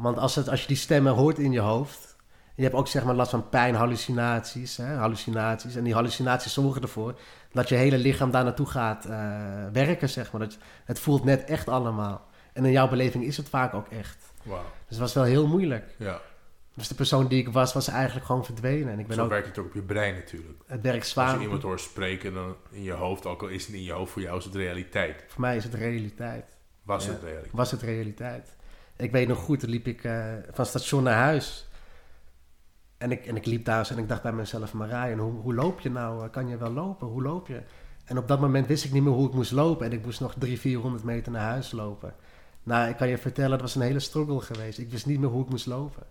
Want 0.00 0.18
als, 0.18 0.34
het, 0.34 0.48
als 0.48 0.60
je 0.60 0.66
die 0.66 0.76
stemmen 0.76 1.12
hoort 1.12 1.38
in 1.38 1.52
je 1.52 1.60
hoofd... 1.60 2.08
Je 2.54 2.62
hebt 2.66 2.78
ook 2.78 2.88
zeg 2.88 3.04
maar 3.04 3.14
last 3.14 3.30
van 3.30 3.48
pijn, 3.48 3.74
hallucinaties, 3.74 4.76
hè, 4.76 4.94
hallucinaties. 4.94 5.76
En 5.76 5.84
die 5.84 5.94
hallucinaties 5.94 6.52
zorgen 6.52 6.82
ervoor 6.82 7.18
dat 7.52 7.68
je 7.68 7.74
hele 7.74 7.98
lichaam 7.98 8.30
daar 8.30 8.44
naartoe 8.44 8.66
gaat 8.66 9.04
eh, 9.04 9.10
werken, 9.72 10.08
zeg 10.08 10.32
maar. 10.32 10.40
Dat, 10.40 10.58
het 10.84 10.98
voelt 10.98 11.24
net 11.24 11.44
echt 11.44 11.68
allemaal. 11.68 12.26
En 12.52 12.64
in 12.64 12.70
jouw 12.70 12.88
beleving 12.88 13.24
is 13.24 13.36
het 13.36 13.48
vaak 13.48 13.74
ook 13.74 13.88
echt. 13.88 14.18
Dus 14.42 14.52
het 14.88 14.98
was 14.98 15.14
wel 15.14 15.24
heel 15.24 15.46
moeilijk. 15.46 15.94
Ja, 15.98 16.20
Dus 16.74 16.88
de 16.88 16.94
persoon 16.94 17.26
die 17.26 17.38
ik 17.38 17.48
was, 17.48 17.72
was 17.72 17.88
eigenlijk 17.88 18.26
gewoon 18.26 18.44
verdwenen. 18.44 18.92
En 18.92 18.98
ik 18.98 19.06
ben 19.06 19.16
zo 19.16 19.22
ook 19.22 19.28
werkt 19.30 19.46
het 19.46 19.58
ook 19.58 19.66
op 19.66 19.74
je 19.74 19.82
brein 19.82 20.14
natuurlijk. 20.14 20.58
het 20.66 20.80
werk 20.80 20.98
Als 20.98 21.10
zwaar. 21.10 21.34
je 21.36 21.40
iemand 21.42 21.62
hoort 21.62 21.80
spreken 21.80 22.34
dan 22.34 22.56
in 22.70 22.82
je 22.82 22.92
hoofd, 22.92 23.26
ook 23.26 23.42
al 23.42 23.48
is 23.48 23.66
het 23.66 23.74
in 23.74 23.82
je 23.82 23.92
hoofd, 23.92 24.12
voor 24.12 24.22
jou 24.22 24.38
is 24.38 24.44
het 24.44 24.54
realiteit. 24.54 25.24
Voor 25.28 25.40
mij 25.40 25.56
is 25.56 25.64
het 25.64 25.74
realiteit. 25.74 26.56
Was 26.82 27.04
Ja. 27.04 27.10
het 27.12 27.22
realiteit. 27.22 27.52
Was 27.52 27.70
het 27.70 27.82
realiteit. 27.82 28.56
Ik 29.00 29.12
weet 29.12 29.28
nog 29.28 29.38
goed, 29.38 29.60
toen 29.60 29.70
liep 29.70 29.86
ik 29.86 30.04
eh, 30.04 30.24
van 30.50 30.66
station 30.66 31.02
naar 31.02 31.16
huis. 31.16 31.68
En 32.98 33.10
ik, 33.10 33.26
en 33.26 33.36
ik 33.36 33.46
liep 33.46 33.64
daar 33.64 33.86
zo 33.86 33.92
en 33.94 33.98
ik 33.98 34.08
dacht 34.08 34.22
bij 34.22 34.32
mezelf, 34.32 34.72
Marijn, 34.72 35.18
hoe, 35.18 35.32
hoe 35.32 35.54
loop 35.54 35.80
je 35.80 35.90
nou? 35.90 36.28
Kan 36.28 36.48
je 36.48 36.56
wel 36.56 36.72
lopen? 36.72 37.06
Hoe 37.06 37.22
loop 37.22 37.46
je? 37.46 37.62
En 38.04 38.18
op 38.18 38.28
dat 38.28 38.40
moment 38.40 38.66
wist 38.66 38.84
ik 38.84 38.92
niet 38.92 39.02
meer 39.02 39.12
hoe 39.12 39.28
ik 39.28 39.34
moest 39.34 39.52
lopen. 39.52 39.86
En 39.86 39.92
ik 39.92 40.04
moest 40.04 40.20
nog 40.20 40.34
300, 40.34 40.60
400 40.60 41.04
meter 41.04 41.32
naar 41.32 41.50
huis 41.50 41.72
lopen. 41.72 42.14
Nou, 42.62 42.88
ik 42.88 42.96
kan 42.96 43.08
je 43.08 43.18
vertellen, 43.18 43.52
het 43.52 43.60
was 43.60 43.74
een 43.74 43.82
hele 43.82 44.00
struggle 44.00 44.40
geweest. 44.40 44.78
Ik 44.78 44.90
wist 44.90 45.06
niet 45.06 45.20
meer 45.20 45.28
hoe 45.28 45.42
ik 45.42 45.50
moest 45.50 45.66
lopen. 45.66 46.02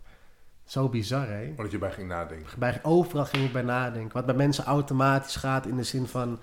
Zo 0.63 0.89
bizar, 0.89 1.27
hè? 1.27 1.49
Omdat 1.49 1.71
je 1.71 1.77
bij 1.77 1.91
ging 1.91 2.07
nadenken. 2.07 2.59
Bij, 2.59 2.79
overal 2.83 3.25
ging 3.25 3.45
ik 3.45 3.53
bij 3.53 3.61
nadenken. 3.61 4.13
Wat 4.13 4.25
bij 4.25 4.35
mensen 4.35 4.63
automatisch 4.63 5.35
gaat 5.35 5.65
in 5.65 5.75
de 5.75 5.83
zin 5.83 6.07
van... 6.07 6.39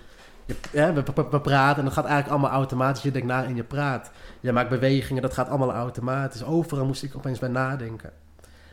Je, 0.47 0.55
ja, 0.71 0.93
we, 0.93 1.39
praten 1.41 1.77
en 1.77 1.83
dat 1.83 1.93
gaat 1.93 2.05
eigenlijk 2.05 2.29
allemaal 2.29 2.59
automatisch. 2.59 3.03
Je 3.03 3.11
denkt 3.11 3.27
na 3.27 3.45
en 3.45 3.55
je 3.55 3.63
praat. 3.63 4.11
Je 4.39 4.51
maakt 4.51 4.69
bewegingen, 4.69 5.21
dat 5.21 5.33
gaat 5.33 5.49
allemaal 5.49 5.73
automatisch. 5.73 6.43
Overal 6.43 6.85
moest 6.85 7.03
ik 7.03 7.15
opeens 7.15 7.39
bij 7.39 7.49
nadenken. 7.49 8.11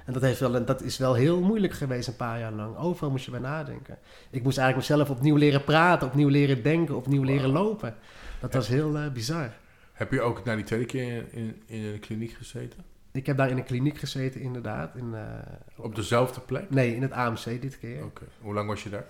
En 0.05 0.13
dat, 0.13 0.23
heeft 0.23 0.41
wel, 0.41 0.65
dat 0.65 0.83
is 0.83 0.99
wel 0.99 1.15
heel 1.15 1.41
moeilijk 1.41 1.73
geweest 1.73 2.09
een 2.09 2.17
paar 2.17 2.39
jaar 2.39 2.53
lang. 2.53 2.77
Overal 2.77 3.11
moest 3.11 3.25
je 3.25 3.31
bij 3.31 3.41
nadenken. 3.41 3.99
Ik 4.31 4.43
moest 4.43 4.59
eigenlijk 4.59 4.89
mezelf 4.89 5.11
opnieuw 5.17 5.37
leren 5.37 5.65
praten, 5.65 6.07
opnieuw 6.07 6.29
leren 6.29 6.63
denken, 6.63 6.97
opnieuw 6.97 7.23
leren 7.23 7.51
lopen. 7.51 7.95
Dat 8.41 8.55
was 8.55 8.69
heel 8.69 8.97
eh, 8.97 9.11
bizar. 9.13 9.51
Heb 9.93 10.13
je 10.13 10.21
ook 10.21 10.45
na 10.45 10.55
die 10.55 10.65
tweede 10.65 10.87
keer 10.87 11.25
in, 11.31 11.63
in 11.67 11.85
een 11.85 12.01
kliniek 12.01 12.33
gezeten? 12.33 12.85
Ik 13.13 13.27
heb 13.27 13.37
daar 13.37 13.51
in 13.51 13.57
een 13.57 13.65
kliniek 13.65 13.99
gezeten, 13.99 14.41
inderdaad. 14.41 14.95
In, 14.97 15.15
eh, 15.15 15.85
Op 15.85 15.95
dezelfde 15.95 16.41
plek? 16.41 16.71
nee, 16.71 16.95
in 16.95 17.03
het 17.03 17.13
AMC 17.13 17.45
dit 17.45 17.79
keer. 17.79 18.05
Oké. 18.05 18.25
Hoe 18.41 18.55
lang 18.55 18.69
was 18.69 18.83
je 18.83 18.91
daar? 18.91 19.05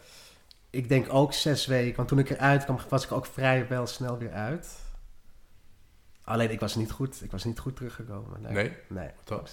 Ik 0.74 0.88
denk 0.88 1.06
ook 1.12 1.32
zes 1.32 1.66
weken. 1.66 1.96
Want 1.96 2.08
toen 2.08 2.18
ik 2.18 2.30
eruit 2.30 2.64
kwam, 2.64 2.78
was 2.88 3.04
ik 3.04 3.12
ook 3.12 3.26
vrij 3.26 3.68
wel 3.68 3.86
snel 3.86 4.18
weer 4.18 4.32
uit. 4.32 4.78
Alleen 6.24 6.50
ik 6.50 6.60
was 6.60 6.74
niet 6.74 6.90
goed. 6.90 7.22
Ik 7.22 7.30
was 7.30 7.44
niet 7.44 7.58
goed 7.58 7.76
teruggekomen. 7.76 8.40
Nee. 8.42 8.52
Nee? 8.52 8.72
Nee. 8.88 9.10
Wat 9.16 9.28
dan? 9.28 9.46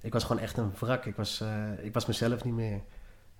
Ik 0.00 0.12
was 0.12 0.24
gewoon 0.24 0.42
echt 0.42 0.56
een 0.56 0.72
wrak. 0.78 1.04
Ik 1.06 1.16
was, 1.16 1.40
eh, 1.40 1.84
ik 1.84 1.92
was 1.92 2.06
mezelf 2.06 2.44
niet 2.44 2.54
meer. 2.54 2.80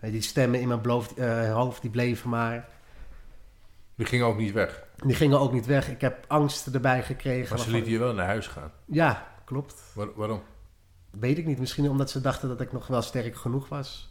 Je, 0.01 0.11
Die 0.11 0.23
stemmen 0.23 0.61
in 0.61 0.69
mijn 0.69 0.81
beloof- 0.83 1.17
eh, 1.19 1.53
hoofd, 1.53 1.81
die 1.83 1.91
bleven 1.91 2.31
maar. 2.31 2.69
Die 3.95 4.07
ging 4.07 4.23
ook 4.23 4.39
niet 4.39 4.53
weg. 4.53 4.85
Die 4.97 5.15
gingen 5.15 5.41
ook 5.41 5.53
niet 5.53 5.67
weg. 5.67 5.89
Ik 5.89 6.01
heb 6.01 6.25
angst 6.29 6.67
erbij 6.67 7.03
gekregen. 7.03 7.49
Maar 7.57 7.65
ze 7.65 7.71
lieten 7.71 7.93
je 7.93 7.99
wel 7.99 8.15
naar 8.15 8.27
huis 8.27 8.47
gaan. 8.47 8.73
Ja, 8.85 9.27
klopt. 9.45 9.83
Waar- 9.95 10.15
waarom? 10.15 10.43
Weet 11.11 11.39
ik 11.39 11.47
niet. 11.47 11.59
Misschien 11.59 11.89
omdat 11.89 12.11
ze 12.11 12.21
dachten 12.21 12.49
dat 12.49 12.61
ik 12.61 12.73
nog 12.73 12.87
wel 12.87 13.03
sterk 13.03 13.37
genoeg 13.37 13.69
was. 13.69 14.11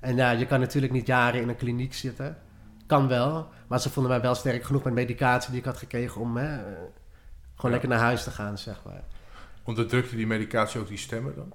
En 0.00 0.16
ja, 0.16 0.30
je 0.30 0.46
kan 0.46 0.60
natuurlijk 0.60 0.92
niet 0.92 1.06
jaren 1.06 1.40
in 1.40 1.48
een 1.48 1.56
kliniek 1.56 1.94
zitten. 1.94 2.38
Kan 2.94 3.08
wel. 3.08 3.48
Maar 3.66 3.80
ze 3.80 3.90
vonden 3.90 4.12
mij 4.12 4.20
wel 4.20 4.34
sterk 4.34 4.64
genoeg 4.64 4.82
met 4.84 4.92
medicatie 4.92 5.50
die 5.50 5.58
ik 5.58 5.64
had 5.64 5.76
gekregen 5.76 6.20
om 6.20 6.36
hè, 6.36 6.56
gewoon 6.56 6.90
Ja. 7.60 7.68
lekker 7.68 7.88
naar 7.88 7.98
huis 7.98 8.24
te 8.24 8.30
gaan, 8.30 8.58
zeg 8.58 8.84
maar. 8.84 9.02
Onderdrukte 9.62 10.16
die 10.16 10.26
medicatie 10.26 10.80
ook 10.80 10.88
die 10.88 10.98
stemmen 10.98 11.34
dan? 11.34 11.52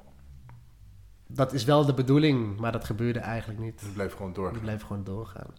Dat 1.28 1.54
is 1.54 1.64
wel 1.64 1.86
de 1.86 1.94
bedoeling, 1.94 2.60
maar 2.60 2.72
dat 2.72 2.86
gebeurde 2.86 3.20
eigenlijk 3.20 3.60
niet. 3.60 3.82
Het 3.82 3.94
bleef 3.94 4.14
gewoon 4.14 4.34
doorgaan. 4.34 4.60
bleef 4.60 4.82
gewoon 4.82 5.04
doorgaan. 5.04 5.54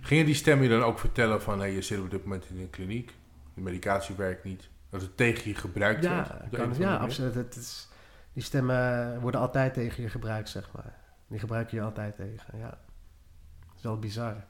Gingen 0.00 0.26
die 0.26 0.34
stemmen 0.34 0.68
je 0.68 0.70
dan 0.78 0.82
ook 0.82 0.98
vertellen 0.98 1.42
van... 1.42 1.58
Hey, 1.58 1.72
je 1.72 1.82
zit 1.82 2.00
op 2.00 2.10
dit 2.10 2.22
moment 2.24 2.48
in 2.50 2.60
een 2.60 2.70
kliniek. 2.70 3.14
De 3.54 3.60
medicatie 3.60 4.14
werkt 4.14 4.44
niet. 4.44 4.68
Dat 4.90 5.00
het 5.00 5.16
tegen 5.16 5.48
je 5.48 5.54
gebruikt 5.54 6.06
wordt? 6.06 6.28
Ja, 6.28 6.48
kan, 6.52 6.70
of 6.70 6.78
ja 6.78 6.96
absoluut. 6.96 7.34
Het 7.34 7.56
is, 7.56 7.88
die 8.32 8.42
stemmen 8.42 9.20
worden 9.20 9.40
altijd 9.40 9.74
tegen 9.74 10.02
je 10.02 10.08
gebruikt, 10.08 10.48
zeg 10.48 10.68
maar. 10.74 10.94
Die 11.26 11.38
gebruik 11.38 11.70
je 11.70 11.82
altijd 11.82 12.16
tegen, 12.16 12.58
ja. 12.58 12.68
Dat 12.70 13.76
is 13.76 13.82
wel 13.82 13.98
bizar. 13.98 14.44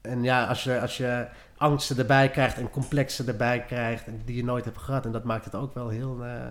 En 0.00 0.22
ja, 0.22 0.46
als 0.46 0.64
je, 0.64 0.80
als 0.80 0.96
je 0.96 1.26
angsten 1.56 1.98
erbij 1.98 2.30
krijgt 2.30 2.58
en 2.58 2.70
complexen 2.70 3.26
erbij 3.26 3.64
krijgt... 3.64 4.06
En 4.06 4.22
die 4.24 4.36
je 4.36 4.44
nooit 4.44 4.64
hebt 4.64 4.78
gehad... 4.78 5.04
en 5.04 5.12
dat 5.12 5.24
maakt 5.24 5.44
het 5.44 5.54
ook 5.54 5.74
wel 5.74 5.88
heel 5.88 6.24
eh, 6.24 6.46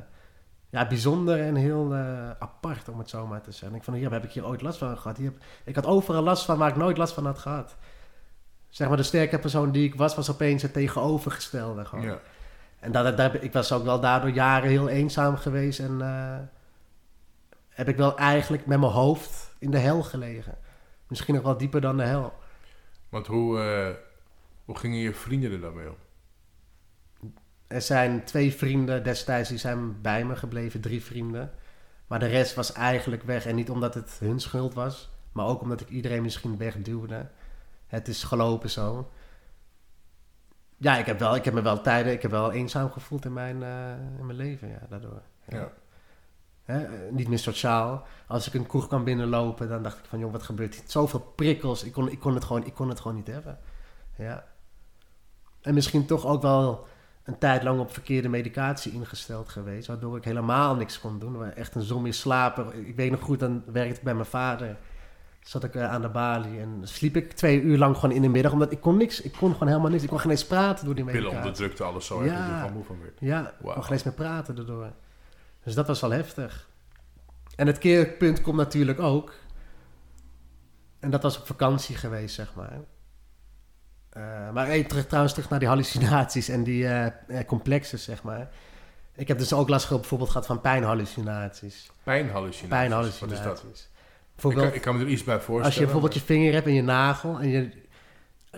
ja, 0.70 0.88
bijzonder 0.88 1.40
en 1.40 1.56
heel 1.56 1.94
eh, 1.94 2.30
apart, 2.40 2.90
om 2.90 3.00
het 3.00 3.10
zo 3.10 3.28
maar 3.28 3.42
te 3.42 3.52
zeggen. 3.52 3.78
Ik 3.78 3.84
van, 3.84 3.94
hier 3.94 4.12
heb 4.12 4.24
ik 4.24 4.32
hier 4.32 4.46
ooit 4.46 4.62
last 4.62 4.78
van 4.78 4.98
gehad. 4.98 5.18
Hier 5.18 5.26
heb, 5.26 5.42
ik 5.64 5.76
had 5.76 5.86
overal 5.86 6.24
last 6.24 6.46
van 6.46 6.58
waar 6.58 6.70
ik 6.70 6.76
nooit 6.76 6.98
last 6.98 7.14
van 7.14 7.26
had 7.26 7.38
gehad. 7.38 7.76
Zeg 8.70 8.88
maar, 8.88 8.98
de 8.98 9.04
sterke 9.04 9.40
persoon 9.40 9.72
die 9.72 9.84
ik 9.86 9.96
was, 9.96 10.16
was 10.16 10.32
opeens 10.32 10.62
het 10.62 10.74
tegenovergestelde. 10.74 11.86
Gewoon. 11.86 12.06
Ja. 12.06 12.20
En 12.80 12.92
dat, 12.92 13.18
dat, 13.18 13.44
ik 13.44 13.54
was 13.54 13.72
ook 13.72 13.84
wel 13.84 14.00
daardoor 14.00 14.30
jaren 14.30 14.70
heel 14.70 14.90
eenzaam 14.90 15.38
geweest. 15.38 15.80
En 15.80 16.02
eh, 16.02 16.38
heb 17.70 17.88
ik 17.88 17.98
wel 17.98 18.18
eigenlijk 18.18 18.66
met 18.66 18.80
mijn 18.80 18.92
hoofd 18.92 19.56
in 19.60 19.72
de 19.72 19.78
hel 19.78 20.04
gelegen. 20.04 20.58
Misschien 21.08 21.36
nog 21.36 21.44
wel 21.44 21.58
dieper 21.58 21.82
dan 21.82 21.98
de 21.98 22.04
hel. 22.04 22.34
Want 23.10 23.28
hoe, 23.28 23.60
eh, 23.60 23.96
hoe 24.66 24.78
gingen 24.78 24.98
je 24.98 25.14
vrienden 25.14 25.52
er 25.52 25.60
dan 25.60 25.74
mee 25.74 25.90
om? 25.90 25.96
Er 27.68 27.82
zijn 27.82 28.24
twee 28.24 28.54
vrienden 28.54 29.04
destijds 29.04 29.50
die 29.50 29.58
zijn 29.58 30.02
bij 30.02 30.26
me 30.26 30.36
gebleven, 30.36 30.82
drie 30.82 31.04
vrienden. 31.04 31.52
Maar 32.08 32.20
de 32.20 32.28
rest 32.28 32.56
was 32.56 32.72
eigenlijk 32.72 33.24
weg. 33.24 33.46
En 33.46 33.56
niet 33.56 33.70
omdat 33.70 33.94
het 33.94 34.18
hun 34.20 34.40
schuld 34.40 34.74
was, 34.74 35.10
maar 35.32 35.46
ook 35.46 35.62
omdat 35.62 35.82
ik 35.82 35.90
iedereen 35.90 36.22
misschien 36.22 36.58
wegduwde. 36.58 37.30
Het 37.88 38.08
is 38.08 38.24
gelopen 38.24 38.70
zo. 38.70 39.12
Ja, 40.78 40.98
ik 40.98 41.06
heb, 41.06 41.20
wel, 41.20 41.36
ik 41.36 41.46
heb 41.46 41.54
me 41.54 41.62
wel 41.62 41.82
tijden, 41.82 42.14
ik 42.14 42.22
heb 42.22 42.32
wel 42.32 42.52
eenzaam 42.52 42.92
gevoeld 42.92 43.26
in 43.26 43.34
mijn, 43.34 43.64
eh, 43.64 44.20
in 44.20 44.26
mijn 44.26 44.38
leven, 44.38 44.68
ja, 44.68 44.80
daardoor. 44.90 45.22
Ja. 45.48 45.72
Hè, 46.68 46.84
eh, 46.84 46.92
niet 47.12 47.28
meer 47.28 47.40
sociaal. 47.40 48.06
Als 48.28 48.48
ik 48.48 48.54
een 48.54 48.68
kroeg 48.68 48.88
kan 48.88 49.04
binnenlopen, 49.04 49.70
dan 49.70 49.84
dacht 49.84 49.98
ik 49.98 50.06
van, 50.10 50.20
joh, 50.20 50.32
wat 50.32 50.44
gebeurt 50.44 50.74
hier? 50.76 50.84
Zoveel 50.88 51.20
prikkels, 51.36 51.84
ik 51.84 51.92
kon, 51.92 52.12
ik 52.12 52.20
kon, 52.20 52.34
het, 52.34 52.44
gewoon, 52.44 52.66
ik 52.66 52.74
kon 52.74 52.90
het 52.90 53.00
gewoon 53.00 53.18
niet 53.18 53.28
hebben. 53.28 53.58
Ja. 54.18 54.44
En 55.62 55.74
misschien 55.74 56.06
toch 56.06 56.26
ook 56.26 56.42
wel 56.42 56.88
een 57.24 57.38
tijd 57.38 57.64
lang 57.64 57.80
op 57.80 57.94
verkeerde 57.94 58.30
medicatie 58.30 58.92
ingesteld 58.92 59.50
geweest, 59.50 59.88
waardoor 59.88 60.18
ik 60.18 60.24
helemaal 60.24 60.76
niks 60.76 61.00
kon 61.00 61.20
doen. 61.20 61.38
Maar 61.38 61.54
Echt 61.54 61.76
een 61.76 61.82
zombie 61.82 62.12
slaper. 62.12 62.76
Ik 62.76 62.96
weet 62.96 63.12
nog 63.12 63.22
goed, 63.22 63.40
dan 63.40 63.64
werkte 63.66 63.98
ik 63.98 64.04
bij 64.04 64.14
mijn 64.14 64.26
vader. 64.26 64.78
Zat 65.42 65.64
ik 65.64 65.76
eh, 65.76 65.92
aan 65.92 66.02
de 66.02 66.10
balie 66.10 66.60
en 66.60 66.80
sliep 66.84 67.16
ik 67.16 67.32
twee 67.34 67.62
uur 67.62 67.78
lang 67.78 67.96
gewoon 67.98 68.16
in 68.16 68.22
de 68.22 68.28
middag, 68.28 68.52
omdat 68.52 68.72
ik 68.72 68.82
kon 68.82 68.98
niks, 68.98 69.22
ik 69.22 69.32
kon 69.32 69.52
gewoon 69.54 69.68
helemaal 69.68 69.92
niks. 69.92 70.04
Ik 70.04 70.10
kon 70.10 70.20
geen 70.20 70.32
eens 70.32 70.46
praten 70.46 70.86
door 70.86 70.96
die 70.96 71.04
Pillen 71.06 71.20
medicatie. 71.22 71.46
onderdrukte 71.50 71.84
alles 71.84 72.06
zo 72.06 72.20
erg 72.22 72.32
dat 72.32 72.38
je 72.46 72.52
Ja. 72.52 72.58
gewoon 72.60 72.74
moe 72.74 72.84
van 72.84 73.00
werd. 73.02 73.14
Ja, 73.20 73.48
ik 73.48 73.54
kon 73.74 73.84
geen 73.84 73.92
eens 73.94 74.04
meer 74.04 74.14
praten 74.14 74.58
erdoor. 74.58 74.92
Dus 75.68 75.76
dat 75.76 75.88
was 75.88 76.02
wel 76.02 76.12
heftig. 76.12 76.68
En 77.56 77.68
het 77.68 77.78
keerpunt 77.78 78.42
komt 78.42 78.58
natuurlijk 78.58 79.00
ook. 79.00 79.34
En 81.00 81.10
dat 81.10 81.24
was 81.24 81.40
op 81.40 81.46
vakantie 81.46 81.96
geweest, 81.96 82.36
zeg 82.36 82.54
maar. 82.56 82.80
Eh, 84.10 84.52
maar 84.52 84.68
even 84.68 84.88
terug, 84.88 85.06
trouwens 85.06 85.34
terug 85.34 85.50
naar 85.50 85.60
die 85.60 85.68
hallucinaties 85.68 86.50
en 86.50 86.64
die 86.64 86.88
eh, 86.88 87.06
eh, 87.06 87.46
complexen, 87.46 88.00
zeg 88.00 88.24
maar. 88.24 88.50
Ik 89.16 89.28
heb 89.28 89.38
dus 89.38 89.54
ook 89.54 89.70
last 89.70 89.86
gehad, 89.86 90.00
bijvoorbeeld 90.00 90.30
gehad 90.30 90.48
van 90.48 90.62
pijnhallucinaties. 90.62 91.92
Pijnhallucinaties. 92.04 92.68
Pijnhallucinaties. 92.68 93.44
Wat 93.46 93.56
is 93.56 93.64
dat? 93.64 93.74
Ik 93.74 93.88
Bijvoorbeeld, 94.34 94.66
kan, 94.66 94.76
ik 94.76 94.82
kan 94.82 94.98
me 94.98 95.04
er 95.04 95.10
iets 95.10 95.24
bij 95.24 95.36
voorstellen. 95.36 95.66
als 95.66 95.76
je 95.76 95.82
bijvoorbeeld 95.82 96.14
je 96.14 96.22
vinger 96.22 96.54
hebt 96.54 96.68
in 96.68 96.74
je 96.74 96.84
nagel 96.84 97.40
en 97.40 97.50
je, 97.50 97.72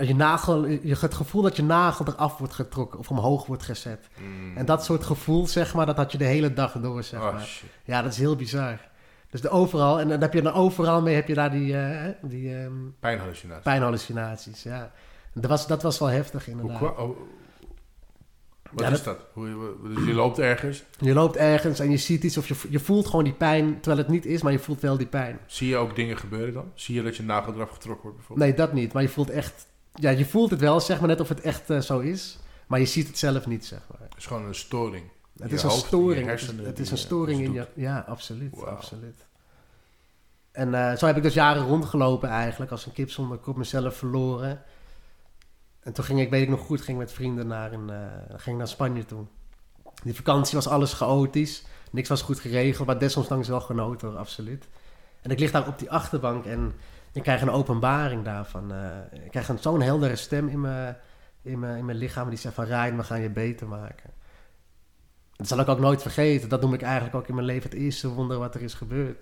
je 0.08 0.16
nagel, 0.16 0.66
je 0.68 0.96
het 1.00 1.14
gevoel 1.14 1.42
dat 1.42 1.56
je 1.56 1.64
nagel 1.64 2.06
eraf 2.08 2.38
wordt 2.38 2.54
getrokken 2.54 3.00
of 3.00 3.10
omhoog 3.10 3.46
wordt 3.46 3.64
gezet. 3.64 4.08
Mm. 4.22 4.58
En 4.58 4.66
dat 4.66 4.86
soort 4.86 5.04
gevoel, 5.04 5.48
zeg 5.48 5.74
maar, 5.74 5.86
dat 5.86 5.98
had 5.98 6.12
je 6.12 6.18
de 6.18 6.26
hele 6.26 6.54
dag 6.54 6.72
door, 6.72 7.04
zeg 7.04 7.20
Oh, 7.22 7.32
maar. 7.34 7.42
shit. 7.46 7.70
Ja, 7.84 8.02
dat 8.02 8.12
is 8.12 8.18
heel 8.18 8.36
bizar. 8.36 8.78
Dus 9.30 9.42
de 9.42 9.50
overal, 9.50 10.00
en 10.00 10.08
dan 10.10 10.22
heb 10.22 10.34
je 10.34 10.42
dan 10.42 10.54
overal 10.54 11.02
mee, 11.02 11.16
heb 11.16 11.28
je 11.28 11.34
daar 11.34 11.52
die, 11.52 11.78
eh, 11.78 12.10
die 12.22 12.56
ehm, 12.56 12.74
Pijnhallucinaties. 13.00 13.64
pijnhallucinaties, 13.64 14.64
ja. 14.64 14.92
Dat 15.34 15.50
was, 15.50 15.68
dat 15.68 15.84
was 15.84 16.00
wel 16.00 16.08
heftig 16.08 16.46
Hoe 16.46 16.54
inderdaad. 16.54 16.78
kwa- 16.78 17.04
oh, 17.04 17.18
wat 18.72 18.86
Ja, 18.88 18.90
is 18.92 19.04
dat? 19.04 19.18
Hoe, 19.34 19.50
hoe- 19.50 19.94
dus 19.96 20.06
je 20.06 20.14
loopt 20.14 20.40
ergens. 20.40 20.84
Je 21.00 21.14
loopt 21.14 21.36
ergens 21.36 21.80
en 21.80 21.92
je 21.92 21.98
ziet 21.98 22.24
iets 22.24 22.38
of 22.38 22.48
je, 22.48 22.56
je 22.70 22.80
voelt 22.80 23.06
gewoon 23.08 23.24
die 23.24 23.34
pijn, 23.34 23.74
terwijl 23.80 23.98
het 23.98 24.08
niet 24.12 24.26
is, 24.26 24.42
maar 24.42 24.52
je 24.52 24.60
voelt 24.60 24.82
wel 24.82 24.98
die 24.98 25.08
pijn. 25.08 25.40
Zie 25.46 25.68
je 25.68 25.76
ook 25.78 25.96
dingen 25.96 26.18
gebeuren 26.18 26.54
dan? 26.54 26.72
Zie 26.74 26.96
je 26.96 27.02
dat 27.04 27.16
je 27.18 27.24
nagel 27.24 27.54
eraf 27.54 27.70
getrokken 27.70 28.04
wordt 28.04 28.18
bijvoorbeeld? 28.18 28.48
Nee, 28.50 28.58
dat 28.58 28.74
niet, 28.74 28.94
maar 28.94 29.02
je 29.02 29.10
voelt 29.10 29.30
echt, 29.30 29.68
ja, 30.00 30.10
je 30.10 30.26
voelt 30.26 30.50
het 30.50 30.60
wel, 30.60 30.80
zeg 30.80 31.00
maar 31.00 31.08
net 31.08 31.20
of 31.20 31.30
het 31.30 31.42
echt 31.42 31.70
eh, 31.70 31.80
zo 31.80 32.00
is, 32.00 32.38
maar 32.68 32.80
je 32.80 32.86
ziet 32.86 33.08
het 33.08 33.18
zelf 33.18 33.48
niet, 33.48 33.66
zeg 33.66 33.80
maar. 33.92 34.02
Het 34.02 34.18
is 34.18 34.26
gewoon 34.26 34.46
een 34.46 34.56
storing. 34.56 35.10
Het 35.38 35.52
is 35.52 35.64
een 35.64 35.70
hoofd, 35.70 35.86
storing. 35.86 36.28
Het 36.28 36.42
is, 36.42 36.48
het 36.48 36.80
een 36.80 36.86
eh, 36.86 36.94
storing 36.94 37.42
in 37.42 37.54
je. 37.54 37.68
Ja, 37.74 38.06
absoluut. 38.08 38.66
Absoluut. 38.66 39.26
En 40.52 40.74
eh, 40.74 40.98
zo 40.98 41.06
heb 41.06 41.18
ik 41.18 41.24
dus 41.24 41.34
jaren 41.34 41.68
rondgelopen 41.68 42.30
eigenlijk, 42.30 42.72
als 42.72 42.86
een 42.86 42.92
kip 42.92 43.12
zonder 43.12 43.38
kop, 43.38 43.58
mezelf 43.58 43.98
verloren. 43.98 44.62
En 45.80 45.94
toen 45.94 46.04
ging 46.04 46.20
ik, 46.20 46.30
weet 46.30 46.42
ik 46.42 46.50
nog 46.50 46.60
goed, 46.60 46.82
ging 46.82 46.98
met 46.98 47.12
vrienden 47.12 47.48
naar, 47.48 47.74
een, 47.74 47.92
ging 48.38 48.58
naar 48.58 48.68
Spanje 48.68 49.06
toe. 49.06 49.26
Die 50.04 50.16
vakantie 50.16 50.56
was 50.56 50.68
alles 50.68 50.94
chaotisch, 50.94 51.64
niks 51.92 52.10
was 52.10 52.22
goed 52.22 52.40
geregeld, 52.40 52.88
maar 52.88 53.00
desondanks 53.00 53.48
wel 53.48 53.62
genoten 53.62 54.08
hoor, 54.08 54.18
absoluut. 54.18 54.68
En 55.22 55.32
ik 55.32 55.40
lig 55.40 55.52
daar 55.52 55.68
op 55.68 55.80
die 55.80 55.92
achterbank 55.92 56.46
en 56.46 56.74
ik 57.20 57.26
krijg 57.26 57.42
een 57.42 57.50
openbaring 57.52 58.24
daarvan. 58.24 58.72
eh, 58.74 59.24
ik 59.26 59.32
krijg 59.32 59.50
een- 59.50 59.60
zo'n 59.60 59.82
heldere 59.82 60.16
stem 60.16 60.48
in 60.48 60.62
mijn, 60.62 60.98
in, 61.42 61.60
mijn, 61.60 61.78
in 61.78 61.86
mijn 61.86 61.98
lichaam 61.98 62.30
die 62.30 62.38
zegt 62.38 62.56
van 62.56 62.66
Ryan, 62.66 62.98
we 62.98 63.04
gaan 63.04 63.22
je 63.22 63.30
beter 63.30 63.68
maken. 63.68 64.10
Dat 65.36 65.48
zal 65.48 65.60
ik 65.60 65.68
ook 65.68 65.80
nooit 65.80 66.02
vergeten. 66.02 66.50
Dat 66.50 66.62
noem 66.62 66.74
ik 66.74 66.82
eigenlijk 66.82 67.16
ook 67.16 67.28
in 67.28 67.34
mijn 67.36 67.46
leven 67.46 67.70
het 67.70 67.80
eerste 67.80 68.08
wonder 68.10 68.38
wat 68.38 68.56
er 68.56 68.62
is 68.62 68.74
gebeurd. 68.74 69.18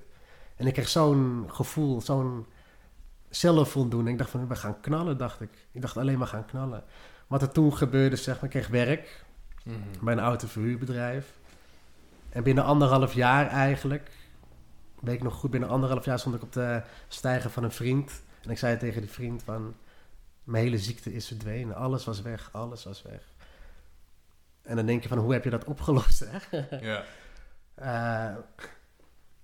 En 0.55 0.67
ik 0.67 0.73
kreeg 0.73 0.89
zo'n 0.89 1.45
gevoel, 1.47 2.01
zo'n 2.01 2.45
zelfvoldoening. 3.29 4.09
Ik 4.11 4.17
dacht 4.17 4.29
van, 4.29 4.47
we 4.47 4.55
gaan 4.55 4.79
knallen, 4.81 5.17
dacht 5.17 5.41
ik. 5.41 5.49
Ik 5.71 5.81
dacht 5.81 5.97
alleen 5.97 6.17
maar 6.17 6.27
gaan 6.27 6.45
knallen. 6.45 6.83
Wat 7.27 7.41
er 7.41 7.51
toen 7.51 7.77
gebeurde, 7.77 8.15
zeg 8.15 8.35
maar, 8.35 8.43
ik 8.43 8.49
kreeg 8.49 8.67
werk 8.67 9.25
Mhm. 9.63 9.75
bij 10.05 10.13
een 10.13 10.19
autoverhuurbedrijf. 10.19 11.33
En 12.29 12.43
binnen 12.43 12.63
anderhalf 12.63 13.13
jaar 13.13 13.47
eigenlijk, 13.47 14.11
weet 15.07 15.15
ik 15.15 15.23
nog 15.23 15.33
goed, 15.33 15.51
binnen 15.51 15.69
anderhalf 15.69 16.05
jaar 16.05 16.19
stond 16.19 16.35
ik 16.35 16.41
op 16.41 16.53
de 16.53 16.81
stijger 17.07 17.49
van 17.49 17.63
een 17.63 17.71
vriend. 17.71 18.11
En 18.43 18.49
ik 18.49 18.57
zei 18.57 18.77
tegen 18.77 19.01
die 19.01 19.11
vriend 19.11 19.43
van, 19.43 19.75
mijn 20.43 20.63
hele 20.63 20.77
ziekte 20.77 21.13
is 21.13 21.27
verdwenen. 21.27 21.75
Alles 21.75 22.05
was 22.05 22.21
weg, 22.21 22.49
alles 22.51 22.83
was 22.83 23.01
weg. 23.01 23.21
En 24.61 24.75
dan 24.75 24.85
denk 24.85 25.03
je 25.03 25.09
van, 25.09 25.17
hoe 25.17 25.33
heb 25.33 25.43
je 25.43 25.49
dat 25.49 25.63
opgelost, 25.63 26.25
hè? 26.29 26.59
Ja. 26.81 27.03
Eh, 27.75 28.35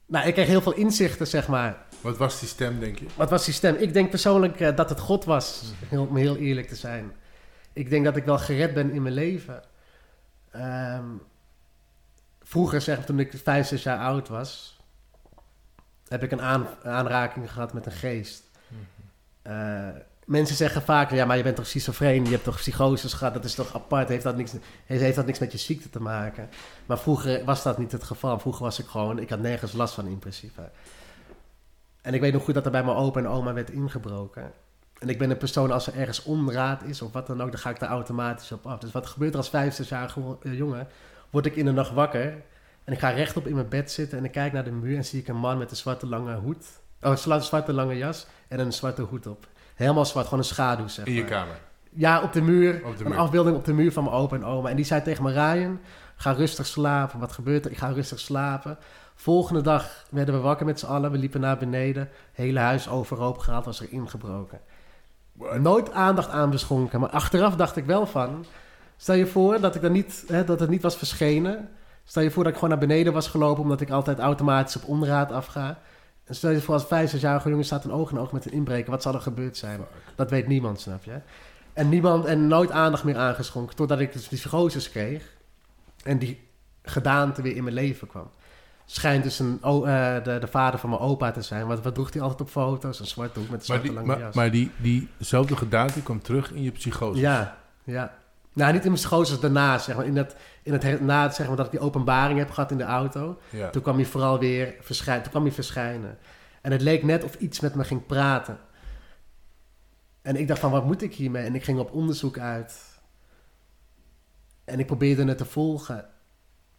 nou, 0.05 0.27
ik 0.27 0.33
kreeg 0.33 0.47
heel 0.47 0.61
veel 0.61 0.73
inzichten, 0.73 1.27
zeg 1.27 1.47
maar. 1.47 1.85
Wat 2.01 2.17
was 2.17 2.39
die 2.39 2.49
stem, 2.49 2.79
denk 2.79 2.99
je? 2.99 3.05
Wat 3.15 3.29
was 3.29 3.45
die 3.45 3.53
stem? 3.53 3.75
Ik 3.75 3.93
denk 3.93 4.09
persoonlijk 4.09 4.59
eh, 4.59 4.75
dat 4.75 4.89
het 4.89 4.99
God 4.99 5.25
was, 5.25 5.63
heel, 5.87 6.05
om 6.05 6.15
heel 6.15 6.37
eerlijk 6.37 6.67
te 6.67 6.75
zijn. 6.75 7.11
Ik 7.73 7.89
denk 7.89 8.05
dat 8.05 8.15
ik 8.15 8.25
wel 8.25 8.37
gered 8.37 8.73
ben 8.73 8.91
in 8.91 9.01
mijn 9.01 9.13
leven. 9.13 9.63
Ehm, 10.51 11.05
vroeger, 12.41 12.81
zeg 12.81 13.05
toen 13.05 13.19
ik 13.19 13.33
vijf, 13.43 13.67
zes 13.67 13.83
jaar 13.83 13.97
oud 13.99 14.27
was, 14.27 14.72
heb 16.07 16.23
ik 16.23 16.31
een 16.31 16.41
aan- 16.41 16.67
aanraking 16.83 17.51
gehad 17.51 17.73
met 17.73 17.85
een 17.85 17.91
geest. 17.91 18.43
Eh, 19.41 19.87
mensen 20.25 20.55
zeggen 20.55 20.81
vaak, 20.81 21.11
ja, 21.11 21.25
maar 21.25 21.37
je 21.37 21.43
bent 21.43 21.55
toch 21.55 21.67
schizofreen, 21.67 22.23
je 22.25 22.31
hebt 22.31 22.43
toch 22.43 22.55
psychoses 22.55 23.13
gehad, 23.13 23.33
dat 23.33 23.43
is 23.45 23.55
toch 23.55 23.73
apart, 23.75 24.07
heeft 24.09 24.23
dat, 24.23 24.35
niks, 24.35 24.53
heeft, 24.85 25.15
dat 25.15 25.25
niks 25.25 25.39
met 25.39 25.51
je 25.51 25.57
ziekte 25.57 25.89
te 25.89 26.01
maken? 26.01 26.49
Maar 26.85 26.99
vroeger 26.99 27.45
was 27.45 27.63
dat 27.63 27.77
niet 27.77 27.91
het 27.91 28.03
geval. 28.03 28.39
Vroeger 28.39 28.63
was 28.63 28.79
ik 28.79 28.85
gewoon, 28.85 29.19
ik 29.19 29.29
had 29.29 29.39
nergens 29.39 29.73
last 29.73 29.93
van 29.93 30.07
in 30.07 30.19
principe. 30.19 30.69
En 32.01 32.13
ik 32.13 32.21
weet 32.21 32.33
nog 32.33 32.43
goed 32.43 32.53
dat 32.53 32.65
er 32.65 32.71
bij 32.71 32.83
mijn 32.83 32.97
opa 32.97 33.19
en 33.19 33.27
oma 33.27 33.53
werd 33.53 33.69
ingebroken. 33.69 34.51
En 34.99 35.09
ik 35.09 35.17
ben 35.17 35.29
een 35.29 35.37
persoon, 35.37 35.71
als 35.71 35.87
er 35.87 35.95
ergens 35.97 36.23
onraad 36.23 36.83
is 36.83 37.01
of 37.01 37.11
wat 37.11 37.27
dan 37.27 37.41
ook, 37.41 37.51
dan 37.51 37.59
ga 37.59 37.69
ik 37.69 37.79
daar 37.79 37.89
automatisch 37.89 38.51
op 38.51 38.65
af. 38.65 38.79
Dus 38.79 38.91
wat 38.91 39.05
gebeurt 39.07 39.31
er 39.31 39.37
als 39.37 39.49
vijf, 39.49 40.13
wo- 40.13 40.39
eh, 40.43 40.57
jongen? 40.57 40.87
Word 41.29 41.45
ik 41.45 41.55
in 41.55 41.65
de 41.65 41.71
nacht 41.71 41.91
wakker 41.93 42.41
en 42.83 42.93
ik 42.93 42.99
ga 42.99 43.09
rechtop 43.09 43.47
in 43.47 43.55
mijn 43.55 43.69
bed 43.69 43.91
zitten 43.91 44.17
en 44.17 44.25
ik 44.25 44.31
kijk 44.31 44.53
naar 44.53 44.63
de 44.63 44.71
muur 44.71 44.97
en 44.97 45.05
zie 45.05 45.19
ik 45.19 45.27
een 45.27 45.37
man 45.37 45.57
met 45.57 45.71
een 45.71 45.77
zwarte 45.77 46.07
lange 46.07 46.35
hoed 46.35 46.65
Oh, 47.01 47.11
een 47.25 47.41
zwarte 47.41 47.73
lange 47.73 47.97
jas 47.97 48.27
en 48.47 48.59
een 48.59 48.73
zwarte 48.73 49.01
hoed 49.01 49.27
op. 49.27 49.47
Helemaal 49.75 50.05
zwart, 50.05 50.25
gewoon 50.25 50.39
een 50.39 50.45
schaduw, 50.45 50.87
zeg 50.87 51.05
In 51.05 51.13
je 51.13 51.21
maar. 51.21 51.29
kamer. 51.29 51.55
Ja, 51.89 52.21
op 52.21 52.33
de 52.33 52.41
muur. 52.41 52.81
Op 52.85 52.97
de 52.97 53.03
een 53.03 53.09
muur. 53.09 53.19
afbeelding 53.19 53.55
op 53.55 53.65
de 53.65 53.73
muur 53.73 53.91
van 53.91 54.03
mijn 54.03 54.15
opa 54.15 54.35
en 54.35 54.45
oma. 54.45 54.69
En 54.69 54.75
die 54.75 54.85
zei 54.85 55.01
tegen 55.01 55.23
me, 55.23 55.31
Ryan, 55.31 55.79
ga 56.15 56.31
rustig 56.31 56.65
slapen. 56.65 57.19
Wat 57.19 57.31
gebeurt 57.31 57.65
er? 57.65 57.71
Ik 57.71 57.77
ga 57.77 57.87
rustig 57.87 58.19
slapen. 58.19 58.77
Volgende 59.15 59.61
dag 59.61 60.05
werden 60.09 60.35
we 60.35 60.41
wakker 60.41 60.65
met 60.65 60.79
z'n 60.79 60.85
allen. 60.85 61.11
We 61.11 61.17
liepen 61.17 61.41
naar 61.41 61.57
beneden. 61.57 62.09
Hele 62.33 62.59
huis 62.59 62.89
overhoop 62.89 63.37
gehaald, 63.37 63.65
was 63.65 63.79
er 63.79 63.87
ingebroken. 63.91 64.59
Nooit 65.59 65.91
aandacht 65.91 66.29
aan 66.29 66.49
beschonken. 66.49 66.99
Maar 66.99 67.09
achteraf 67.09 67.55
dacht 67.55 67.75
ik 67.75 67.85
wel 67.85 68.05
van... 68.05 68.45
Stel 68.97 69.15
je 69.15 69.27
voor 69.27 69.59
dat, 69.59 69.75
ik 69.75 69.81
dan 69.81 69.91
niet, 69.91 70.23
hè, 70.27 70.43
dat 70.43 70.59
het 70.59 70.69
niet 70.69 70.81
was 70.81 70.97
verschenen. 70.97 71.69
Stel 72.03 72.23
je 72.23 72.31
voor 72.31 72.43
dat 72.43 72.51
ik 72.51 72.59
gewoon 72.59 72.77
naar 72.77 72.87
beneden 72.87 73.13
was 73.13 73.27
gelopen... 73.27 73.63
omdat 73.63 73.81
ik 73.81 73.89
altijd 73.89 74.19
automatisch 74.19 74.75
op 74.75 74.87
onderraad 74.87 75.31
afga. 75.31 75.79
En 76.23 76.35
stel 76.35 76.49
je 76.49 76.61
voor 76.61 76.73
als 76.73 76.85
vijf, 76.85 77.09
zesjarige 77.09 77.49
jongen 77.49 77.65
staat 77.65 77.83
een 77.83 77.91
oog 77.91 78.11
in 78.11 78.19
oog 78.19 78.31
met 78.31 78.45
een 78.45 78.51
inbreker. 78.51 78.91
Wat 78.91 79.01
zal 79.01 79.13
er 79.13 79.21
gebeurd 79.21 79.57
zijn? 79.57 79.79
Dat 80.15 80.29
weet 80.29 80.47
niemand, 80.47 80.79
snap 80.79 81.03
je? 81.03 81.19
En 81.73 81.89
niemand 81.89 82.25
en 82.25 82.47
nooit 82.47 82.71
aandacht 82.71 83.03
meer 83.03 83.17
aangeschonken. 83.17 83.75
Totdat 83.75 83.99
ik 83.99 84.13
dus 84.13 84.27
die 84.27 84.37
psychoses 84.37 84.89
kreeg. 84.89 85.33
En 86.03 86.17
die 86.17 86.39
gedaante 86.83 87.41
weer 87.41 87.55
in 87.55 87.63
mijn 87.63 87.75
leven 87.75 88.07
kwam. 88.07 88.29
Schijnt 88.85 89.23
dus 89.23 89.39
een, 89.39 89.59
eh, 89.61 90.23
de, 90.23 90.37
de 90.39 90.47
vader 90.47 90.79
van 90.79 90.89
mijn 90.89 91.01
opa 91.01 91.31
te 91.31 91.41
zijn. 91.41 91.67
Wat, 91.67 91.81
wat 91.81 91.93
droeg 91.93 92.13
hij 92.13 92.21
altijd 92.21 92.41
op 92.41 92.49
foto's? 92.49 92.99
Een 92.99 93.05
zwarte 93.05 93.39
hoek 93.39 93.49
met 93.49 93.59
een 93.59 93.65
zwarte 93.65 93.93
lange 93.93 94.07
maar, 94.07 94.19
jas. 94.19 94.35
maar 94.35 94.51
die, 94.51 94.71
diezelfde 94.77 95.57
gedaante 95.57 96.01
komt 96.01 96.23
terug 96.23 96.51
in 96.51 96.63
je 96.63 96.71
psychose. 96.71 97.19
Ja, 97.19 97.57
ja. 97.83 98.13
Nou, 98.53 98.73
niet 98.73 98.83
in 98.83 98.91
mijn 98.91 99.01
psychoses 99.01 99.39
daarna, 99.39 99.77
zeg 99.77 99.95
maar. 99.95 100.05
In 100.05 100.17
het, 100.17 100.35
in 100.63 100.73
het, 100.73 101.01
na 101.01 101.23
het, 101.23 101.35
zeg 101.35 101.47
maar, 101.47 101.55
dat 101.55 101.65
ik 101.65 101.71
die 101.71 101.79
openbaring 101.79 102.39
heb 102.39 102.51
gehad 102.51 102.71
in 102.71 102.77
de 102.77 102.83
auto. 102.83 103.39
Ja. 103.49 103.69
Toen 103.69 103.81
kwam 103.81 103.95
hij 103.95 104.05
vooral 104.05 104.39
weer 104.39 104.75
verschijnen. 104.79 105.23
Toen 105.23 105.31
kwam 105.31 105.43
hij 105.43 105.51
verschijnen. 105.51 106.17
En 106.61 106.71
het 106.71 106.81
leek 106.81 107.03
net 107.03 107.23
of 107.23 107.35
iets 107.35 107.59
met 107.59 107.75
me 107.75 107.83
ging 107.83 108.05
praten. 108.05 108.57
En 110.21 110.35
ik 110.35 110.47
dacht 110.47 110.59
van, 110.59 110.71
wat 110.71 110.85
moet 110.85 111.01
ik 111.01 111.15
hiermee? 111.15 111.45
En 111.45 111.55
ik 111.55 111.63
ging 111.63 111.79
op 111.79 111.91
onderzoek 111.91 112.37
uit. 112.37 112.99
En 114.65 114.79
ik 114.79 114.85
probeerde 114.85 115.25
het 115.25 115.37
te 115.37 115.45
volgen. 115.45 116.05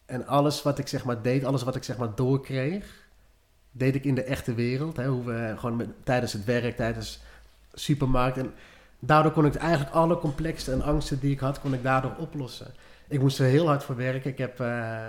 En 0.07 0.27
alles 0.27 0.63
wat 0.63 0.79
ik 0.79 0.89
zeg 0.89 1.05
maar 1.05 1.23
deed, 1.23 1.45
alles 1.45 1.63
wat 1.63 1.77
ik 1.77 1.85
zeg 1.85 1.97
maar 1.97 2.15
doorkreeg, 2.15 3.09
deed 3.71 3.95
ik 3.95 4.05
in 4.05 4.15
de 4.15 4.23
echte 4.23 4.55
wereld. 4.55 4.97
Hè, 4.97 5.07
hoe 5.07 5.25
we 5.25 5.55
gewoon 5.59 5.77
met, 5.77 5.89
tijdens 6.05 6.33
het 6.33 6.45
werk, 6.45 6.77
tijdens 6.77 7.23
supermarkt. 7.73 8.39
En 8.39 8.55
daardoor 9.07 9.33
kon 9.33 9.47
ik 9.47 9.55
eigenlijk 9.55 9.95
alle 9.95 10.19
complexen 10.19 10.73
en 10.73 10.83
angsten 10.83 11.21
die 11.21 11.33
ik 11.33 11.41
had, 11.41 11.61
kon 11.61 11.75
ik 11.75 11.83
daardoor 11.83 12.15
oplossen. 12.19 12.75
Ik 13.09 13.21
moest 13.21 13.39
er 13.39 13.47
heel 13.47 13.67
hard 13.67 13.85
voor 13.85 13.97
werken. 13.97 14.31
Ik 14.31 14.39
heb... 14.39 14.61
eh, 14.61 15.07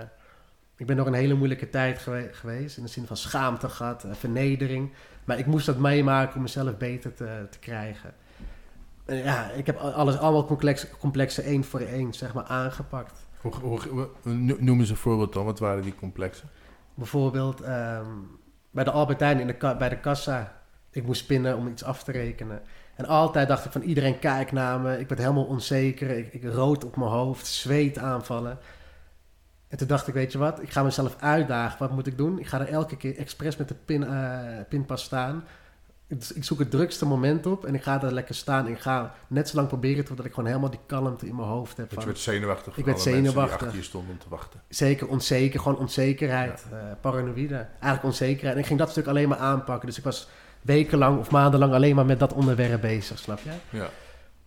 ik 0.76 0.86
ben 0.86 0.96
nog 0.96 1.06
een 1.06 1.14
hele 1.14 1.34
moeilijke 1.34 1.70
tijd 1.70 1.98
gewe- 1.98 2.28
geweest. 2.32 2.76
In 2.76 2.82
de 2.82 2.88
zin 2.88 3.06
van 3.06 3.16
schaamte 3.16 3.68
gehad, 3.68 4.04
eh, 4.04 4.10
vernedering. 4.12 4.92
Maar 5.24 5.38
ik 5.38 5.46
moest 5.46 5.66
dat 5.66 5.78
meemaken 5.78 6.36
om 6.36 6.42
mezelf 6.42 6.76
beter 6.76 7.14
te, 7.14 7.46
te 7.50 7.58
krijgen. 7.58 8.14
En 9.04 9.16
ja, 9.16 9.50
ik 9.50 9.66
heb 9.66 9.76
alles 9.76 10.18
allemaal 10.18 10.44
complex, 10.44 10.86
complexe 10.98 11.42
één 11.42 11.64
voor 11.64 11.80
één, 11.80 12.12
zeg 12.12 12.34
maar, 12.34 12.44
aangepakt. 12.44 13.26
Hoe, 13.40 13.54
hoe, 13.54 14.08
noem 14.58 14.80
eens 14.80 14.90
een 14.90 14.96
voorbeeld 14.96 15.32
dan. 15.32 15.44
Wat 15.44 15.58
waren 15.58 15.82
die 15.82 15.94
complexen? 15.94 16.48
Bijvoorbeeld 16.94 17.60
ehm, 17.60 18.06
bij 18.70 18.84
de 18.84 18.90
Albertijn 18.90 19.40
in 19.40 19.46
de 19.46 19.74
bij 19.78 19.88
de 19.88 20.00
kassa. 20.00 20.62
Ik 20.90 21.06
moest 21.06 21.26
pinnen 21.26 21.56
om 21.56 21.68
iets 21.68 21.84
af 21.84 22.02
te 22.02 22.12
rekenen. 22.12 22.62
En 22.96 23.06
altijd 23.06 23.48
dacht 23.48 23.64
ik 23.64 23.72
van 23.72 23.82
iedereen 23.82 24.18
kijkt 24.18 24.52
naar 24.52 24.80
me. 24.80 24.98
Ik 24.98 25.08
werd 25.08 25.20
helemaal 25.20 25.44
onzeker. 25.44 26.10
Ik, 26.10 26.32
ik 26.32 26.44
rood 26.44 26.84
op 26.84 26.96
mijn 26.96 27.10
hoofd, 27.10 27.46
zweet 27.46 27.98
aanvallen. 27.98 28.58
En 29.68 29.78
toen 29.78 29.86
dacht 29.86 30.06
ik, 30.08 30.14
weet 30.14 30.32
je 30.32 30.38
wat? 30.38 30.62
Ik 30.62 30.70
ga 30.70 30.82
mezelf 30.82 31.16
uitdagen. 31.20 31.78
Wat 31.78 31.90
moet 31.90 32.06
ik 32.06 32.16
doen? 32.16 32.38
Ik 32.38 32.46
ga 32.46 32.60
er 32.60 32.68
elke 32.68 32.96
keer 32.96 33.16
expres 33.16 33.56
met 33.56 33.68
de 33.68 33.74
pin, 33.84 34.04
eh, 34.04 34.38
pinpas 34.68 35.02
staan. 35.02 35.44
Ik, 36.06 36.24
ik 36.34 36.44
zoek 36.44 36.58
het 36.58 36.70
drukste 36.70 37.06
moment 37.06 37.46
op 37.46 37.64
en 37.64 37.74
ik 37.74 37.82
ga 37.82 37.98
daar 37.98 38.12
lekker 38.12 38.34
staan. 38.34 38.66
En 38.66 38.72
ik 38.72 38.80
ga 38.80 39.14
net 39.26 39.48
zo 39.48 39.56
lang 39.56 39.68
proberen 39.68 40.04
totdat 40.04 40.26
ik 40.26 40.32
gewoon 40.32 40.48
helemaal 40.48 40.70
die 40.70 40.80
kalmte 40.86 41.26
in 41.26 41.34
mijn 41.36 41.48
hoofd 41.48 41.76
heb. 41.76 41.90
Je 41.90 42.04
werd 42.04 42.18
zenuwachtig 42.18 42.76
Ik 42.76 42.84
werd 42.84 43.02
die 43.02 43.12
zenuwachtig. 43.12 43.62
achter 43.62 43.76
je 43.76 43.82
stonden 43.82 44.10
om 44.10 44.18
te 44.18 44.28
wachten. 44.28 44.60
Zeker 44.68 45.08
onzeker, 45.08 45.60
gewoon 45.60 45.78
onzekerheid, 45.78 46.64
eh, 46.72 46.78
paranoïde. 47.00 47.54
Eigenlijk 47.54 48.04
onzekerheid. 48.04 48.54
En 48.54 48.60
ik 48.60 48.66
ging 48.66 48.78
dat 48.78 48.90
stuk 48.90 49.06
alleen 49.06 49.28
maar 49.28 49.38
aanpakken. 49.38 49.86
Dus 49.86 49.98
ik 49.98 50.04
was 50.04 50.28
wekenlang 50.66 51.18
of 51.18 51.30
maandenlang 51.30 51.72
alleen 51.72 51.94
maar 51.94 52.06
met 52.06 52.18
dat 52.18 52.32
onderwerp 52.32 52.80
bezig, 52.80 53.18
snap 53.18 53.40
je? 53.42 53.50
Ja. 53.78 53.88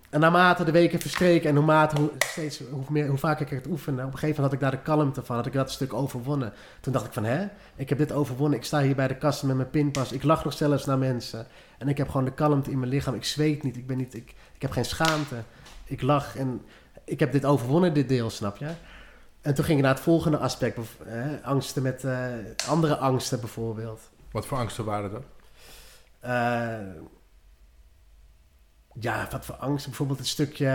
En 0.09 0.19
naarmate 0.19 0.63
de 0.63 0.71
weken 0.71 0.99
verstreken 0.99 1.49
en 1.49 1.55
hoe, 1.55 1.65
mate, 1.65 1.95
hoe, 1.99 2.11
steeds, 2.17 2.61
hoe, 2.71 2.83
meer, 2.89 3.07
hoe 3.07 3.17
vaker 3.17 3.45
ik 3.45 3.51
het 3.51 3.67
oefende, 3.67 4.01
op 4.01 4.11
een 4.11 4.17
gegeven 4.17 4.41
moment 4.41 4.53
had 4.53 4.53
ik 4.53 4.59
daar 4.59 4.83
de 4.83 4.91
kalmte 4.91 5.23
van, 5.23 5.35
had 5.35 5.45
ik 5.45 5.53
dat 5.53 5.71
stuk 5.71 5.93
overwonnen. 5.93 6.53
Toen 6.81 6.93
dacht 6.93 7.05
ik 7.05 7.13
van, 7.13 7.23
hè, 7.23 7.47
ik 7.75 7.89
heb 7.89 7.97
dit 7.97 8.11
overwonnen, 8.11 8.59
ik 8.59 8.65
sta 8.65 8.81
hier 8.81 8.95
bij 8.95 9.07
de 9.07 9.15
kassa 9.15 9.47
met 9.47 9.55
mijn 9.55 9.69
pinpas, 9.69 10.11
ik 10.11 10.23
lach 10.23 10.43
nog 10.43 10.53
zelfs 10.53 10.85
naar 10.85 10.97
mensen. 10.97 11.47
En 11.77 11.87
ik 11.87 11.97
heb 11.97 12.09
gewoon 12.09 12.25
de 12.25 12.33
kalmte 12.33 12.71
in 12.71 12.79
mijn 12.79 12.91
lichaam, 12.91 13.13
ik 13.13 13.23
zweet 13.23 13.63
niet, 13.63 13.77
ik, 13.77 13.87
ben 13.87 13.97
niet 13.97 14.15
ik, 14.15 14.33
ik 14.53 14.61
heb 14.61 14.71
geen 14.71 14.85
schaamte. 14.85 15.35
Ik 15.85 16.01
lach 16.01 16.37
en 16.37 16.61
ik 17.03 17.19
heb 17.19 17.31
dit 17.31 17.45
overwonnen, 17.45 17.93
dit 17.93 18.09
deel, 18.09 18.29
snap 18.29 18.57
je? 18.57 18.69
En 19.41 19.53
toen 19.53 19.65
ging 19.65 19.77
ik 19.77 19.83
naar 19.83 19.93
het 19.93 20.03
volgende 20.03 20.37
aspect, 20.37 20.77
hè, 21.05 21.41
angsten 21.41 21.81
met, 21.81 22.03
eh, 22.03 22.27
andere 22.67 22.97
angsten 22.97 23.39
bijvoorbeeld. 23.39 24.09
Wat 24.31 24.45
voor 24.45 24.57
angsten 24.57 24.85
waren 24.85 25.11
dat? 25.11 25.23
Eh, 26.19 26.79
ja, 28.99 29.27
wat 29.31 29.45
voor 29.45 29.55
angst. 29.55 29.85
Bijvoorbeeld 29.85 30.19
het 30.19 30.27
stukje... 30.27 30.65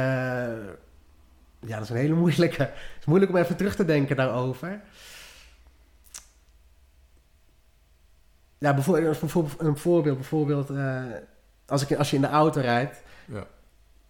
Ja, 1.61 1.75
dat 1.75 1.83
is 1.83 1.91
een 1.91 1.97
hele 1.97 2.15
moeilijke. 2.15 2.63
Het 2.95 3.01
is 3.01 3.05
moeilijk 3.05 3.33
om 3.33 3.39
even 3.39 3.57
terug 3.57 3.77
te 3.77 3.85
denken 3.85 4.17
daarover. 4.17 4.81
Ja, 8.59 8.75
bijvoorbeeld, 8.75 9.23
een 9.59 9.77
voorbeeld. 9.77 10.17
Bijvoorbeeld, 10.17 10.71
eh, 10.71 11.03
als, 11.67 11.83
ik, 11.83 11.99
als 11.99 12.11
je 12.11 12.17
in 12.17 12.23
de 12.23 12.29
auto 12.29 12.61
rijdt. 12.61 13.03
Ja. 13.27 13.47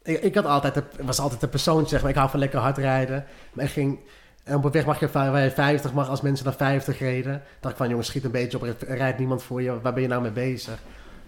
Ik, 0.03 0.23
ik 0.23 0.35
had 0.35 0.45
altijd, 0.45 0.83
was 1.01 1.19
altijd 1.19 1.41
de 1.41 1.49
persoon, 1.49 1.89
zeg 1.89 2.01
maar. 2.01 2.11
Ik 2.11 2.17
hou 2.17 2.31
van 2.31 2.39
lekker 2.39 2.59
hard 2.59 2.79
rijden. 2.79 3.25
Maar 3.53 3.65
ik 3.65 3.71
ging... 3.71 3.99
En 4.45 4.57
op 4.57 4.65
een 4.65 4.71
weg 4.71 4.85
mag 4.87 5.01
je 5.01 5.11
waar 5.11 5.43
je 5.43 5.51
50 5.51 5.93
mag, 5.93 6.09
als 6.09 6.21
mensen 6.21 6.45
dan 6.45 6.55
50 6.55 6.99
reden. 6.99 7.43
dacht 7.61 7.73
ik 7.75 7.81
van, 7.81 7.89
jongens, 7.89 8.09
schiet 8.09 8.25
een 8.25 8.31
beetje 8.31 8.57
op. 8.57 8.63
Er 8.63 8.97
rijdt 8.97 9.19
niemand 9.19 9.43
voor 9.43 9.63
je. 9.63 9.81
Waar 9.81 9.93
ben 9.93 10.03
je 10.03 10.09
nou 10.09 10.23
mee 10.23 10.31
bezig? 10.31 10.79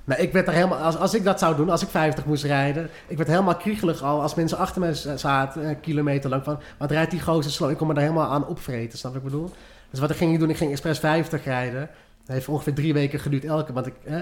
Nou, 0.07 0.21
ik 0.21 0.33
werd 0.33 0.47
er 0.47 0.53
helemaal, 0.53 0.79
als, 0.79 0.97
als 0.97 1.15
ik 1.15 1.25
dat 1.25 1.39
zou 1.39 1.57
doen, 1.57 1.71
als 1.71 1.83
ik 1.83 1.89
50 1.89 2.25
moest 2.25 2.45
rijden, 2.45 2.91
ik 3.07 3.17
werd 3.17 3.29
helemaal 3.29 3.57
kriegelig 3.57 4.03
al 4.03 4.23
als 4.23 4.35
mensen 4.35 4.59
achter 4.59 4.81
me 4.81 4.95
zaten, 5.17 5.69
een 5.69 5.81
kilometer 5.81 6.31
lang, 6.31 6.45
van 6.45 6.61
wat 6.79 6.91
rijdt 6.91 7.11
die 7.11 7.21
gozer 7.21 7.51
slow? 7.51 7.71
Ik 7.71 7.77
kon 7.77 7.87
me 7.87 7.95
daar 7.95 8.03
helemaal 8.03 8.31
aan 8.31 8.47
opvreten, 8.47 8.99
snap 8.99 9.17
ik 9.17 9.23
bedoel? 9.23 9.51
Dus 9.91 10.01
wat 10.01 10.11
ik 10.11 10.17
ging 10.17 10.39
doen, 10.39 10.51
ik 10.51 10.57
ging 10.57 10.71
expres 10.71 10.99
50 10.99 11.45
rijden. 11.45 11.91
Dat 12.25 12.35
heeft 12.35 12.49
ongeveer 12.49 12.75
drie 12.75 12.93
weken 12.93 13.21
geduurd 13.21 13.45
elke, 13.45 13.73
want 13.73 13.87
ik, 13.87 13.95
eh, 14.05 14.21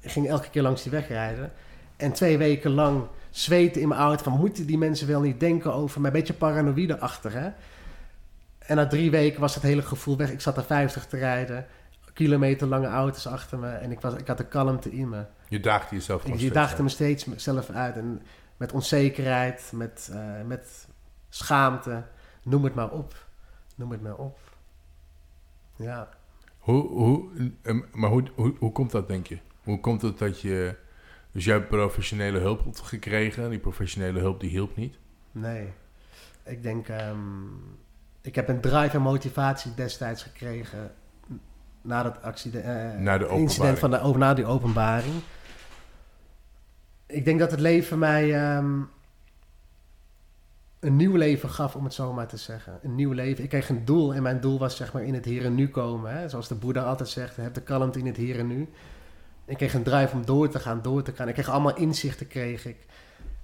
ging 0.00 0.28
elke 0.28 0.50
keer 0.50 0.62
langs 0.62 0.82
die 0.82 0.92
weg 0.92 1.08
rijden. 1.08 1.52
En 1.96 2.12
twee 2.12 2.38
weken 2.38 2.70
lang 2.70 3.02
zweten 3.30 3.80
in 3.80 3.88
mijn 3.88 4.00
auto 4.00 4.22
van, 4.22 4.32
moeten 4.32 4.66
die 4.66 4.78
mensen 4.78 5.06
wel 5.06 5.20
niet 5.20 5.40
denken 5.40 5.74
over 5.74 6.00
mij? 6.00 6.10
Een 6.10 6.16
beetje 6.16 6.32
paranoïde 6.32 6.98
achter, 6.98 7.32
hè? 7.32 7.48
En 8.58 8.76
na 8.76 8.86
drie 8.86 9.10
weken 9.10 9.40
was 9.40 9.54
het 9.54 9.62
hele 9.62 9.82
gevoel 9.82 10.16
weg. 10.16 10.30
Ik 10.30 10.40
zat 10.40 10.56
er 10.56 10.64
50 10.64 11.06
te 11.06 11.16
rijden 11.16 11.66
kilometer 12.16 12.66
lange 12.66 12.86
auto's 12.86 13.26
achter 13.26 13.58
me 13.58 13.68
en 13.68 13.90
ik, 13.90 14.00
was, 14.00 14.14
ik 14.14 14.26
had 14.26 14.36
de 14.36 14.46
kalmte 14.46 14.92
in 14.92 15.08
me. 15.08 15.24
Je 15.48 15.60
daagde 15.60 15.94
jezelf 15.94 16.24
Ik, 16.24 16.34
je 16.34 16.50
daagde 16.50 16.82
me 16.82 16.88
steeds 16.88 17.26
zelf 17.36 17.70
uit. 17.70 17.96
En 17.96 18.22
met 18.56 18.72
onzekerheid, 18.72 19.70
met, 19.74 20.10
eh, 20.12 20.42
met 20.46 20.88
schaamte. 21.28 22.02
Noem 22.42 22.64
het 22.64 22.74
maar 22.74 22.90
op. 22.90 23.26
Noem 23.74 23.90
het 23.90 24.02
maar 24.02 24.16
op. 24.16 24.38
Ja. 25.76 26.08
Hoe, 26.58 26.88
hoe, 26.88 27.50
em, 27.62 27.84
maar 27.92 28.10
hoe, 28.10 28.24
hoe, 28.34 28.54
hoe 28.58 28.72
komt 28.72 28.90
dat, 28.90 29.08
denk 29.08 29.26
je? 29.26 29.38
Hoe 29.62 29.80
komt 29.80 30.02
het 30.02 30.18
dat 30.18 30.40
je... 30.40 30.76
Dus 31.32 31.44
jij 31.44 31.54
hebt 31.54 31.68
professionele 31.68 32.38
hulp 32.38 32.62
gekregen. 32.74 33.50
Die 33.50 33.58
professionele 33.58 34.20
hulp 34.20 34.40
die 34.40 34.50
hielp 34.50 34.76
niet. 34.76 34.98
Nee. 35.32 35.72
Ik 36.44 36.62
denk... 36.62 36.88
ehm, 36.88 37.18
ik 38.20 38.34
heb 38.34 38.48
een 38.48 38.60
drive 38.60 38.96
en 38.96 39.02
motivatie 39.02 39.74
destijds 39.74 40.22
gekregen... 40.22 40.94
Na 41.86 42.02
dat 42.02 42.22
accident, 42.22 42.64
eh, 42.64 43.00
Na 43.00 43.18
de 43.18 43.28
incident 43.28 43.78
van 43.78 43.90
de, 43.90 44.12
na 44.16 44.34
die 44.34 44.44
openbaring. 44.44 45.14
Ik 47.06 47.24
denk 47.24 47.38
dat 47.38 47.50
het 47.50 47.60
leven 47.60 47.98
mij 47.98 48.34
ehm, 48.34 48.80
een 50.80 50.96
nieuw 50.96 51.16
leven 51.16 51.50
gaf, 51.50 51.74
om 51.76 51.84
het 51.84 51.94
zo 51.94 52.12
maar 52.12 52.26
te 52.26 52.36
zeggen. 52.36 52.78
Een 52.82 52.94
nieuw 52.94 53.12
leven. 53.12 53.44
Ik 53.44 53.50
kreeg 53.50 53.68
een 53.68 53.84
doel 53.84 54.14
en 54.14 54.22
mijn 54.22 54.40
doel 54.40 54.58
was 54.58 54.76
zeg 54.76 54.92
maar 54.92 55.02
in 55.02 55.14
het 55.14 55.24
hier 55.24 55.44
en 55.44 55.54
nu 55.54 55.68
komen. 55.68 56.16
Hè? 56.16 56.28
Zoals 56.28 56.48
de 56.48 56.54
Boeddha 56.54 56.82
altijd 56.82 57.08
zegt, 57.08 57.36
heb 57.36 57.54
de 57.54 57.62
kalmte 57.62 57.98
in 57.98 58.06
het 58.06 58.16
hier 58.16 58.38
en 58.38 58.46
nu. 58.46 58.68
Ik 59.44 59.56
kreeg 59.56 59.74
een 59.74 59.82
drive 59.82 60.14
om 60.14 60.26
door 60.26 60.48
te 60.48 60.58
gaan, 60.58 60.82
door 60.82 61.02
te 61.02 61.12
gaan. 61.12 61.28
Ik 61.28 61.34
kreeg 61.34 61.48
allemaal 61.48 61.76
inzichten, 61.76 62.28
kreeg 62.28 62.66
ik. 62.66 62.76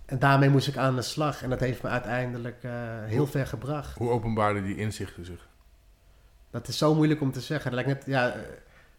En 0.07 0.19
daarmee 0.19 0.49
moest 0.49 0.69
ik 0.69 0.77
aan 0.77 0.97
de 0.97 1.03
slag. 1.03 1.43
En 1.43 1.51
dat 1.51 1.61
heeft 1.61 1.83
me 1.83 1.89
uiteindelijk 1.89 2.63
eh, 2.63 2.73
heel 3.05 3.27
ver 3.27 3.47
gebracht. 3.47 3.99
Hoe 3.99 4.11
openbaarden 4.11 4.65
die 4.65 4.77
inzichten 4.77 5.25
zich? 5.25 5.49
Dat 6.53 6.69
is 6.69 6.79
zo 6.79 6.95
moeilijk 6.95 7.21
om 7.21 7.33
te 7.33 7.41
zeggen. 7.41 7.71
Dat 7.73 7.85
lijkt 7.85 7.99
net, 8.01 8.07
ja, 8.15 8.35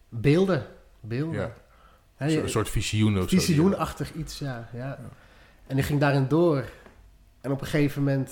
beelden. 0.10 0.66
Beelden. 1.00 1.40
Ja. 1.40 1.54
Een 2.18 2.28
je- 2.28 2.34
soort- 2.34 2.44
een 2.46 2.50
soort 2.52 2.70
visioen 2.70 3.18
of 3.18 3.30
zo. 3.30 3.38
Visioenachtig 3.38 4.14
iets, 4.14 4.40
ja, 4.40 4.70
ja. 4.74 5.00
En 5.68 5.78
ik 5.78 5.84
ging 5.86 6.00
daarin 6.00 6.28
door. 6.28 6.64
En 7.42 7.52
op 7.52 7.62
een 7.62 7.68
gegeven 7.68 8.04
moment 8.04 8.32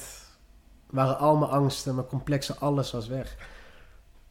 waren 0.90 1.18
al 1.18 1.38
mijn 1.38 1.52
angsten, 1.52 1.96
mijn 1.96 2.08
complexe, 2.08 2.56
alles 2.56 2.92
was 2.92 3.08
weg. 3.08 3.36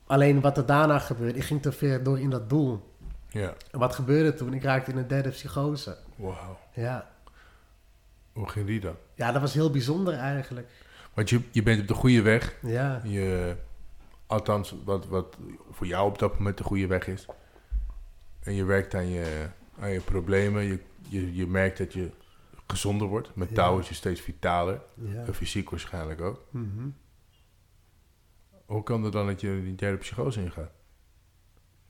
Alleen 0.07 0.41
wat 0.41 0.57
er 0.57 0.67
daarna 0.67 0.99
gebeurde, 0.99 1.39
ik 1.39 1.45
ging 1.45 1.63
te 1.63 1.73
ver 1.73 2.03
door 2.03 2.21
in 2.21 2.31
dat 2.31 2.49
doel. 2.49 2.89
Ja. 3.29 3.55
En 3.71 3.79
wat 3.79 3.95
gebeurde 3.95 4.35
toen? 4.35 4.55
Ik 4.55 4.63
raakte 4.63 4.91
in 4.91 4.97
een 4.97 5.07
derde 5.09 5.29
psychose. 5.29 5.97
Wauw. 6.17 6.59
Ja. 6.75 7.11
Hoe 8.33 8.49
ging 8.49 8.67
die 8.67 8.81
dan? 8.81 8.97
ja, 9.15 9.33
dat 9.33 9.41
was 9.41 9.55
heel 9.55 9.71
bijzonder 9.71 10.15
eigenlijk. 10.15 10.69
Want 11.15 11.31
je, 11.31 11.41
je 11.51 11.63
bent 11.63 11.81
op 11.81 11.89
de 11.89 11.95
goede 11.95 12.23
weg. 12.23 12.55
Ja, 12.63 13.01
Je, 13.05 13.57
althans, 14.31 14.75
wat, 14.85 15.07
wat 15.07 15.37
voor 15.71 15.87
jou 15.87 16.09
op 16.09 16.19
dat 16.19 16.39
moment 16.39 16.59
de 16.59 16.65
goede 16.65 16.87
weg 16.87 17.07
is. 17.07 17.27
En 18.41 18.55
je 18.55 18.65
werkt 18.65 18.95
aan 18.95 19.09
je, 19.09 19.49
aan 19.81 19.91
je 19.91 20.01
problemen. 20.01 20.63
Je, 20.63 20.79
je, 21.09 21.35
je 21.35 21.47
merkt 21.47 21.79
dat 21.79 21.93
je 21.93 22.11
gezonder 22.67 23.07
wordt. 23.09 23.35
Mentaal 23.35 23.67
Ja. 23.69 23.73
word 23.73 23.87
je 23.87 23.95
steeds 23.95 24.21
vitaler. 24.21 24.81
ja. 24.95 25.25
En 25.25 25.35
fysiek 25.35 25.71
waarschijnlijk 25.71 26.21
ook. 26.21 26.45
Mhm. 26.51 26.89
Hoe 28.67 28.83
kan 28.83 29.03
het 29.03 29.13
dan 29.13 29.27
dat 29.27 29.41
je 29.41 29.61
die 29.65 29.75
derde 29.75 29.97
psychose 29.97 30.41
ingaat? 30.43 30.71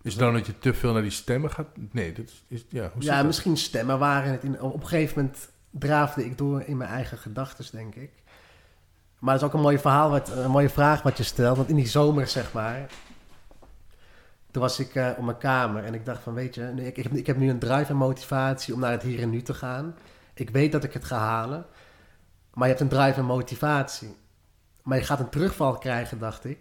Is 0.02 0.12
het 0.12 0.20
dan 0.22 0.32
dat 0.32 0.46
je 0.46 0.58
te 0.58 0.74
veel 0.74 0.92
naar 0.92 1.02
die 1.02 1.10
stemmen 1.10 1.50
gaat? 1.50 1.68
Nee, 1.90 2.12
dat 2.12 2.24
is... 2.24 2.44
is- 2.48 2.64
ja, 2.68 2.90
hoe 2.94 3.02
Ja, 3.02 3.16
dat? 3.16 3.26
misschien 3.26 3.56
stemmen 3.56 3.98
waren 3.98 4.32
het. 4.32 4.44
In, 4.44 4.60
op 4.60 4.80
een 4.80 4.86
gegeven 4.88 5.22
moment 5.22 5.50
draafde 5.70 6.24
ik 6.24 6.38
door 6.38 6.62
in 6.62 6.76
mijn 6.76 6.90
eigen 6.90 7.18
gedachten, 7.18 7.64
denk 7.72 7.94
ik. 7.94 8.10
Maar 9.20 9.34
het 9.34 9.42
is 9.42 9.48
ook 9.48 9.54
een 9.54 9.60
mooi 9.60 9.78
verhaal, 9.78 10.10
wat, 10.10 10.28
een 10.28 10.50
mooie 10.50 10.68
vraag 10.68 11.02
wat 11.02 11.16
je 11.16 11.22
stelt. 11.22 11.56
Want 11.56 11.68
in 11.68 11.76
die 11.76 11.88
zomer, 11.88 12.26
zeg 12.26 12.52
maar... 12.52 12.90
Toen 14.50 14.62
was 14.62 14.78
ik 14.78 14.94
eh, 14.94 15.10
op 15.16 15.24
mijn 15.24 15.38
kamer 15.38 15.84
en 15.84 15.94
ik 15.94 16.04
dacht 16.04 16.22
van, 16.22 16.34
weet 16.34 16.54
je... 16.54 16.72
Ik, 16.76 16.96
ik, 16.96 17.26
heb, 17.26 17.36
nu 17.36 17.50
een 17.50 17.58
drive 17.58 17.90
en 17.90 17.96
motivatie 17.96 18.74
om 18.74 18.80
naar 18.80 18.90
het 18.90 19.02
hier 19.02 19.22
en 19.22 19.30
nu 19.30 19.42
te 19.42 19.54
gaan. 19.54 19.94
Ik 20.34 20.50
weet 20.50 20.72
dat 20.72 20.84
ik 20.84 20.92
het 20.92 21.04
ga 21.04 21.18
halen. 21.18 21.66
Maar 22.54 22.68
je 22.68 22.74
hebt 22.74 22.80
een 22.80 22.98
drive 22.98 23.18
en 23.18 23.24
motivatie. 23.24 24.16
Maar 24.82 24.98
je 24.98 25.04
gaat 25.04 25.20
een 25.20 25.28
terugval 25.28 25.78
krijgen, 25.78 26.18
dacht 26.18 26.44
ik. 26.44 26.58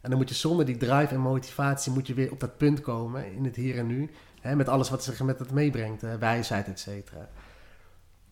En 0.00 0.10
dan 0.10 0.18
moet 0.18 0.28
je 0.28 0.34
zonder 0.34 0.66
die 0.66 0.76
drive 0.76 1.14
en 1.14 1.20
motivatie... 1.20 1.92
moet 1.92 2.06
je 2.06 2.14
weer 2.14 2.30
op 2.30 2.40
dat 2.40 2.56
punt 2.56 2.80
komen 2.80 3.32
in 3.32 3.44
het 3.44 3.56
hier 3.56 3.78
en 3.78 3.86
nu. 3.86 4.10
Hè, 4.40 4.56
met 4.56 4.68
alles 4.68 4.90
wat 4.90 5.04
zich 5.04 5.22
met 5.22 5.38
het 5.38 5.50
meebrengt, 5.50 6.00
hè, 6.00 6.18
wijsheid, 6.18 6.68
et 6.68 6.80
cetera. 6.80 7.28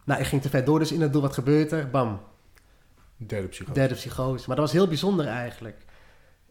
Nou, 0.04 0.20
ik 0.20 0.26
ging 0.26 0.42
te 0.42 0.48
ver 0.48 0.64
door, 0.64 0.78
dus 0.78 0.92
in 0.92 1.00
het 1.00 1.12
doel, 1.12 1.22
wat 1.22 1.34
gebeurt 1.34 1.72
er? 1.72 1.90
Bam, 1.90 2.20
Derde 3.26 3.48
psychose. 3.48 3.74
derde 3.74 3.94
psychose. 3.94 4.44
Maar 4.46 4.56
dat 4.56 4.64
was 4.64 4.74
heel 4.74 4.88
bijzonder 4.88 5.26
eigenlijk. 5.26 5.76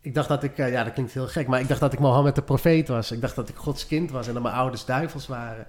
Ik 0.02 0.14
dacht 0.14 0.28
dat 0.28 0.44
ik, 0.44 0.58
eh, 0.58 0.72
ja, 0.72 0.84
dat 0.84 0.94
klinkt 0.94 1.14
heel 1.14 1.28
gek, 1.28 1.48
maar 1.48 1.60
ik 1.60 1.68
dacht 1.68 1.80
dat 1.80 1.94
ik 1.94 2.00
Mohammed 2.00 2.36
de 2.36 2.42
profeet 2.42 2.88
was. 2.88 3.12
Ik 3.12 3.22
dacht 3.22 3.36
dat 3.36 3.50
ik 3.50 3.56
Gods 3.56 3.88
kind 3.88 4.12
was 4.12 4.28
en 4.28 4.34
dat 4.34 4.44
mijn 4.44 4.56
ouders 4.56 4.86
duivels 4.86 5.28
waren. 5.28 5.68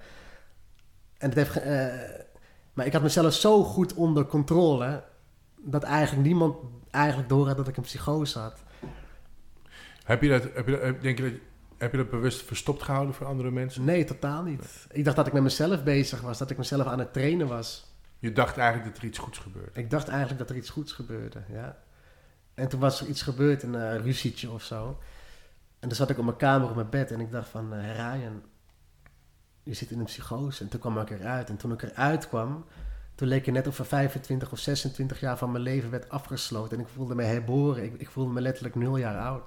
En 1.17 1.29
het 1.29 1.37
heeft, 1.37 1.57
eh, 1.57 1.87
maar 2.73 2.85
ik 2.85 2.93
had 2.93 3.01
mezelf 3.01 3.33
zo 3.33 3.63
goed 3.63 3.93
onder 3.93 4.25
controle 4.25 5.03
dat 5.57 5.83
eigenlijk 5.83 6.27
niemand 6.27 6.55
eigenlijk 6.91 7.29
door 7.29 7.47
had 7.47 7.57
dat 7.57 7.67
ik 7.67 7.77
een 7.77 7.83
psychose 7.83 8.39
had. 8.39 8.63
Heb 10.03 10.21
je 10.21 10.29
dat, 10.29 10.43
heb 10.53 10.67
je 10.67 10.79
dat, 10.79 11.01
denk 11.01 11.17
je 11.17 11.23
dat, 11.23 11.39
heb 11.77 11.91
je 11.91 11.97
dat 11.97 12.09
bewust 12.09 12.41
verstopt 12.41 12.83
gehouden 12.83 13.13
voor 13.13 13.25
andere 13.25 13.51
mensen? 13.51 13.83
Nee, 13.83 14.03
totaal 14.03 14.43
niet. 14.43 14.87
Ik 14.91 15.03
dacht 15.03 15.15
dat 15.15 15.27
ik 15.27 15.33
met 15.33 15.43
mezelf 15.43 15.83
bezig 15.83 16.21
was, 16.21 16.37
dat 16.37 16.49
ik 16.49 16.57
mezelf 16.57 16.85
aan 16.85 16.99
het 16.99 17.13
trainen 17.13 17.47
was. 17.47 17.92
Je 18.23 18.31
dacht 18.31 18.57
eigenlijk 18.57 18.93
dat 18.93 19.01
er 19.01 19.07
iets 19.07 19.17
goeds 19.17 19.37
gebeurde. 19.37 19.79
Ik 19.79 19.89
dacht 19.89 20.07
eigenlijk 20.07 20.39
dat 20.39 20.49
er 20.49 20.55
iets 20.55 20.69
goeds 20.69 20.91
gebeurde, 20.91 21.43
ja. 21.49 21.77
En 22.53 22.67
toen 22.67 22.79
was 22.79 23.01
er 23.01 23.07
iets 23.07 23.21
gebeurd, 23.21 23.63
een 23.63 23.75
eh, 23.75 23.97
ruzietje 23.97 24.51
of 24.51 24.63
zo. 24.63 24.99
En 25.79 25.87
toen 25.87 25.97
zat 25.97 26.09
ik 26.09 26.17
op 26.17 26.23
mijn 26.23 26.37
kamer 26.37 26.69
op 26.69 26.75
mijn 26.75 26.89
bed 26.89 27.11
en 27.11 27.19
ik 27.19 27.31
dacht 27.31 27.49
van... 27.49 27.73
eh 27.73 27.95
Ryan, 27.95 28.43
je 29.63 29.73
zit 29.73 29.91
in 29.91 29.99
een 29.99 30.05
psychose. 30.05 30.63
En 30.63 30.69
toen 30.69 30.79
kwam 30.79 30.99
ik 30.99 31.09
eruit. 31.09 31.49
En 31.49 31.57
toen 31.57 31.71
ik 31.71 31.81
eruit 31.81 32.27
kwam, 32.27 32.65
toen 33.15 33.27
leek 33.27 33.45
het 33.45 33.55
net 33.55 33.67
of 33.67 33.79
er 33.79 33.85
25 33.85 34.51
of 34.51 34.59
26 34.59 35.19
jaar 35.19 35.37
van 35.37 35.51
mijn 35.51 35.63
leven 35.63 35.89
werd 35.89 36.09
afgesloten. 36.09 36.77
En 36.77 36.83
ik 36.83 36.89
voelde 36.89 37.15
me 37.15 37.23
herboren. 37.23 37.83
Ik, 37.83 37.93
ik 37.97 38.09
voelde 38.09 38.33
me 38.33 38.41
letterlijk 38.41 38.75
nul 38.75 38.97
jaar 38.97 39.17
oud. 39.17 39.43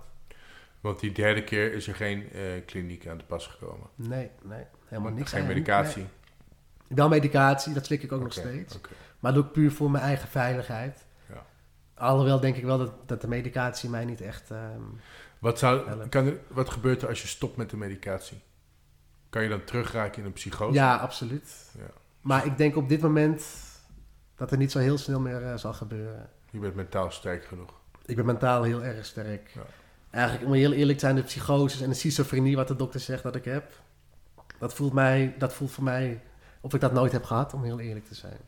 Want 0.81 1.01
die 1.01 1.13
derde 1.13 1.45
keer 1.45 1.73
is 1.73 1.89
er 1.89 1.95
geen 1.95 2.33
eh, 2.33 2.43
kliniek 2.67 3.07
aan 3.07 3.19
de 3.19 3.25
pas 3.25 3.47
gekomen. 3.47 3.89
Nee, 3.95 4.31
nee, 4.43 4.65
helemaal 4.85 5.13
niks. 5.13 5.31
Geen 5.31 5.47
medicatie. 5.47 6.03
Nee. 6.03 6.11
Wel 6.89 7.09
medicatie, 7.09 7.73
dat 7.73 7.87
slik 7.87 8.03
ik 8.03 8.13
ook 8.13 8.23
nog 8.23 8.33
steeds. 8.33 8.79
Maar 9.21 9.33
dat 9.33 9.35
doe 9.35 9.45
ik 9.45 9.53
puur 9.53 9.73
voor 9.73 9.91
mijn 9.91 10.05
eigen 10.05 10.29
veiligheid. 10.29 11.05
Ja. 11.29 11.47
Alhoewel 11.95 12.41
denk 12.41 12.57
ik 12.57 12.65
wel 12.65 12.79
dat, 12.79 12.93
dat 13.09 13.21
de 13.21 13.29
medicatie 13.29 13.91
mij 13.91 14.05
niet 14.05 14.21
echt... 14.21 14.51
ehm, 14.51 14.81
Wat, 15.39 15.59
zou, 15.59 16.07
kan 16.09 16.27
er, 16.27 16.39
wat 16.49 16.71
gebeurt 16.71 17.03
er 17.03 17.09
als 17.09 17.23
je 17.23 17.29
stopt 17.29 17.57
met 17.57 17.71
de 17.71 17.77
medicatie? 17.77 18.43
Kan 19.31 19.43
je 19.43 19.49
dan 19.49 19.65
terugraken 19.65 20.19
in 20.21 20.27
een 20.27 20.33
psychose? 20.33 20.75
Ja, 20.75 20.97
absoluut. 20.97 21.71
Ja. 21.79 21.91
Maar 22.21 22.47
ik 22.47 22.57
denk 22.57 22.77
op 22.77 22.89
dit 22.89 23.01
moment 23.01 23.45
dat 24.37 24.51
er 24.51 24.57
niet 24.59 24.73
zo 24.73 24.79
heel 24.79 24.99
snel 24.99 25.21
meer 25.21 25.43
eh, 25.43 25.57
zal 25.57 25.73
gebeuren. 25.73 26.29
Je 26.51 26.59
bent 26.59 26.75
mentaal 26.75 27.11
sterk 27.11 27.45
genoeg. 27.45 27.71
Ik 28.05 28.17
ben 28.17 28.25
mentaal 28.27 28.63
heel 28.63 28.83
erg 28.85 29.05
sterk. 29.07 29.51
Ja. 29.55 29.63
Eigenlijk, 30.11 30.47
om 30.47 30.53
heel 30.53 30.73
eerlijk 30.73 30.99
te 30.99 31.05
zijn, 31.05 31.17
de 31.17 31.23
psychoses 31.23 31.81
en 31.81 31.89
de 31.89 31.95
schizofrenie, 31.95 32.57
wat 32.57 32.69
de 32.69 32.77
dokter 32.77 33.01
zegt 33.01 33.23
dat 33.23 33.35
ik 33.35 33.45
heb, 33.45 33.73
dat 34.59 34.75
voelt, 34.75 34.93
mij, 34.93 35.35
dat 35.39 35.55
voelt 35.55 35.71
voor 35.71 35.85
mij 35.85 36.23
of 36.67 36.75
ik 36.75 36.81
dat 36.81 36.93
nooit 36.93 37.13
heb 37.13 37.25
gehad, 37.25 37.55
om 37.55 37.63
heel 37.63 37.81
eerlijk 37.81 38.07
te 38.07 38.15
zijn. 38.15 38.41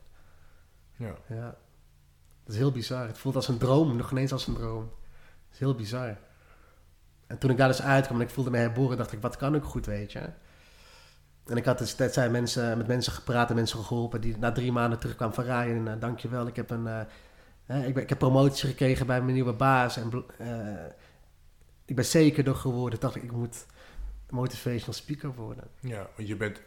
Ja. 0.95 1.15
Ja. 1.27 1.55
Dat 2.43 2.53
is 2.53 2.57
heel 2.57 2.71
bizar. 2.71 3.07
Het 3.07 3.17
voelt 3.17 3.35
als 3.35 3.47
een 3.47 3.57
droom, 3.57 3.95
nog 3.95 4.11
ineens 4.11 4.31
als 4.31 4.47
een 4.47 4.53
droom. 4.55 4.91
Het 5.45 5.53
is 5.53 5.59
heel 5.59 5.75
bizar. 5.75 6.17
En 7.27 7.37
toen 7.37 7.49
ik 7.49 7.57
daar 7.57 7.67
dus 7.67 7.81
uitkwam 7.81 8.19
en 8.19 8.25
ik 8.25 8.33
voelde 8.33 8.49
me 8.49 8.57
herboren, 8.57 8.97
dacht 8.97 9.11
ik, 9.11 9.21
wat 9.21 9.37
kan 9.37 9.55
ik 9.55 9.63
goed, 9.63 9.85
weet 9.85 10.11
je? 10.11 10.29
En 11.45 11.57
ik 11.57 11.65
had 11.65 11.77
dus 11.77 11.93
tijd 11.93 12.31
mensen, 12.31 12.77
met 12.77 12.87
mensen 12.87 13.13
gepraat 13.13 13.49
en 13.49 13.55
mensen 13.55 13.83
geholpen 13.83 14.21
die 14.21 14.37
na 14.37 14.51
drie 14.51 14.71
maanden 14.71 14.99
terugkwamen 14.99 15.35
van 15.35 15.43
Ryan, 15.43 15.87
uh, 15.87 15.93
dankjewel, 15.99 16.47
ik 16.47 16.55
heb 16.55 16.69
een... 16.69 16.87
eh, 17.65 17.87
ik, 17.87 17.93
ben, 17.93 18.03
ik 18.03 18.09
heb 18.09 18.17
promotie 18.17 18.69
gekregen 18.69 19.05
bij 19.05 19.21
mijn 19.21 19.33
nieuwe 19.33 19.53
baas 19.53 19.97
en 19.97 20.25
eh, 20.37 20.85
ik 21.85 21.95
ben 21.95 22.05
zekerder 22.05 22.55
geworden. 22.55 22.99
dacht 22.99 23.15
ik, 23.15 23.23
ik 23.23 23.31
moet 23.31 23.65
motivational 24.29 24.93
speaker 24.93 25.33
worden. 25.33 25.63
ja, 25.79 26.09
want 26.15 26.27
je 26.27 26.35
bent... 26.35 26.61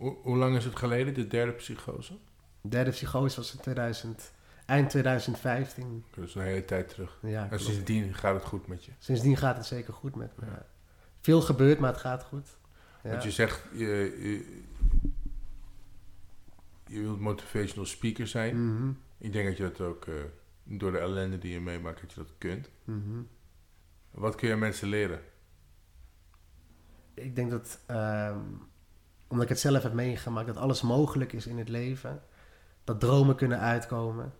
Hoe, 0.00 0.16
hoe 0.22 0.36
lang 0.36 0.56
is 0.56 0.64
het 0.64 0.76
geleden, 0.76 1.14
de 1.14 1.26
derde 1.26 1.52
psychose? 1.52 2.18
De 2.60 2.68
derde 2.68 2.90
psychose 2.90 3.36
was 3.36 3.54
in 3.54 3.60
2000, 3.60 4.32
eind 4.66 4.90
2015. 4.90 6.04
Dat 6.14 6.24
is 6.24 6.34
een 6.34 6.42
hele 6.42 6.64
tijd 6.64 6.88
terug. 6.88 7.18
Ja, 7.22 7.50
En 7.50 7.60
sindsdien 7.60 8.14
gaat 8.14 8.34
het 8.34 8.44
goed 8.44 8.66
met 8.66 8.84
je. 8.84 8.90
Sindsdien 8.98 9.36
gaat 9.36 9.56
het 9.56 9.66
zeker 9.66 9.92
goed 9.94 10.14
met 10.14 10.36
me. 10.36 10.46
ja. 10.46 10.66
Veel 11.20 11.40
gebeurt, 11.40 11.78
maar 11.78 11.90
het 11.92 12.00
gaat 12.00 12.22
goed. 12.24 12.48
Ja. 13.02 13.10
Want 13.10 13.22
je 13.22 13.30
zegt, 13.30 13.62
je, 13.72 13.86
je, 14.20 14.62
je 16.86 17.00
wilt 17.00 17.20
motivational 17.20 17.86
speaker 17.86 18.26
zijn. 18.26 18.74
Mhm, 18.74 18.90
Ik 19.18 19.32
denk 19.32 19.48
dat 19.48 19.56
je 19.56 19.62
dat 19.62 19.80
ook, 19.80 20.06
eh, 20.06 20.14
door 20.64 20.92
de 20.92 20.98
ellende 20.98 21.38
die 21.38 21.52
je 21.52 21.60
meemaakt, 21.60 22.00
dat 22.00 22.12
je 22.12 22.16
dat 22.16 22.32
kunt. 22.38 22.70
mhm. 22.84 23.20
Wat 24.10 24.34
kun 24.34 24.48
je 24.48 24.56
mensen 24.56 24.88
leren? 24.88 25.20
Ik 27.14 27.36
denk 27.36 27.50
dat, 27.50 27.80
ehm, 27.86 28.38
omdat 29.30 29.44
ik 29.44 29.52
het 29.52 29.60
zelf 29.60 29.82
heb 29.82 29.92
meegemaakt, 29.92 30.46
dat 30.46 30.56
alles 30.56 30.82
mogelijk 30.82 31.32
is 31.32 31.46
in 31.46 31.58
het 31.58 31.68
leven. 31.68 32.22
Dat 32.84 33.00
dromen 33.00 33.36
kunnen 33.36 33.58
uitkomen. 33.58 34.32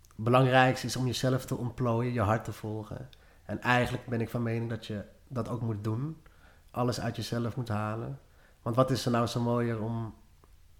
Het 0.00 0.24
belangrijkste 0.24 0.86
is 0.86 0.96
om 0.96 1.06
jezelf 1.06 1.44
te 1.44 1.56
ontplooien, 1.56 2.12
je 2.12 2.20
hart 2.20 2.44
te 2.44 2.52
volgen. 2.52 3.08
En 3.44 3.60
eigenlijk 3.60 4.06
ben 4.06 4.20
ik 4.20 4.30
van 4.30 4.42
mening 4.42 4.70
dat 4.70 4.86
je 4.86 5.02
dat 5.28 5.48
ook 5.48 5.60
moet 5.60 5.84
doen. 5.84 6.16
Alles 6.70 7.00
uit 7.00 7.16
jezelf 7.16 7.56
moet 7.56 7.68
halen. 7.68 8.18
Want 8.62 8.76
wat 8.76 8.90
is 8.90 9.04
er 9.04 9.10
nou 9.10 9.26
zo 9.26 9.40
mooier 9.40 9.82
om, 9.82 10.14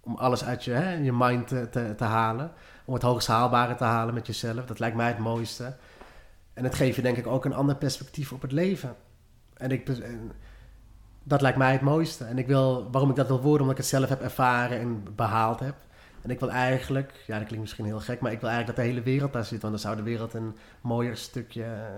om 0.00 0.16
alles 0.16 0.44
uit 0.44 0.64
je, 0.64 0.72
hè, 0.72 0.94
je 0.94 1.12
mind 1.12 1.48
te, 1.48 1.94
te, 1.96 2.04
halen? 2.04 2.52
Om 2.84 2.94
het 2.94 3.02
hoogst 3.02 3.28
haalbare 3.28 3.74
te 3.74 3.84
halen 3.84 4.14
met 4.14 4.26
jezelf. 4.26 4.66
Dat 4.66 4.78
lijkt 4.78 4.96
mij 4.96 5.08
het 5.08 5.18
mooiste. 5.18 5.76
En 6.52 6.64
het 6.64 6.74
geeft 6.74 6.96
je 6.96 7.02
denk 7.02 7.16
ik 7.16 7.26
ook 7.26 7.44
een 7.44 7.54
ander 7.54 7.76
perspectief 7.76 8.32
op 8.32 8.42
het 8.42 8.52
leven. 8.52 8.96
En 9.54 9.70
ik, 9.70 9.88
dat 11.30 11.40
lijkt 11.40 11.58
mij 11.58 11.72
het 11.72 11.80
mooiste. 11.80 12.24
En 12.24 12.38
ik 12.38 12.46
wil, 12.46 12.90
waarom 12.90 13.10
ik 13.10 13.16
dat 13.16 13.26
wil 13.26 13.40
worden, 13.40 13.60
omdat 13.60 13.70
ik 13.70 13.76
het 13.76 13.86
zelf 13.86 14.08
heb 14.08 14.20
ervaren 14.20 14.78
en 14.78 15.14
behaald 15.14 15.60
heb. 15.60 15.74
En 16.22 16.30
ik 16.30 16.40
wil 16.40 16.50
eigenlijk, 16.50 17.12
ja, 17.26 17.34
dat 17.34 17.46
klinkt 17.46 17.60
misschien 17.64 17.84
heel 17.84 18.00
gek, 18.00 18.20
maar 18.20 18.32
ik 18.32 18.40
wil 18.40 18.48
eigenlijk 18.48 18.78
dat 18.78 18.86
de 18.86 18.92
hele 18.92 19.04
wereld 19.04 19.32
daar 19.32 19.44
zit. 19.44 19.60
Want 19.60 19.72
dan 19.72 19.82
zou 19.82 19.96
de 19.96 20.02
wereld 20.02 20.34
een 20.34 20.56
mooier 20.80 21.16
stukje. 21.16 21.88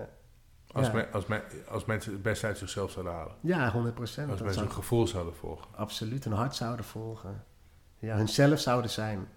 Als, 0.71 0.87
ja. 0.91 1.07
als, 1.11 1.25
me- 1.25 1.43
als 1.69 1.85
mensen 1.85 2.13
het 2.13 2.21
beste 2.21 2.45
uit 2.45 2.57
zichzelf 2.57 2.91
zouden 2.91 3.13
halen. 3.13 3.35
Ja, 3.41 3.71
100 3.71 3.95
procent. 3.95 4.31
Als 4.31 4.41
mensen 4.41 4.61
hun 4.61 4.71
gevoel 4.71 5.07
zouden 5.07 5.35
volgen. 5.35 5.67
absoluut 5.75 6.23
hun 6.23 6.33
hart 6.33 6.55
zouden 6.55 6.85
volgen. 6.85 7.43
Ja, 7.99 8.15
hunzelf 8.15 8.59
zouden 8.59 8.91
zijn. 8.91 9.27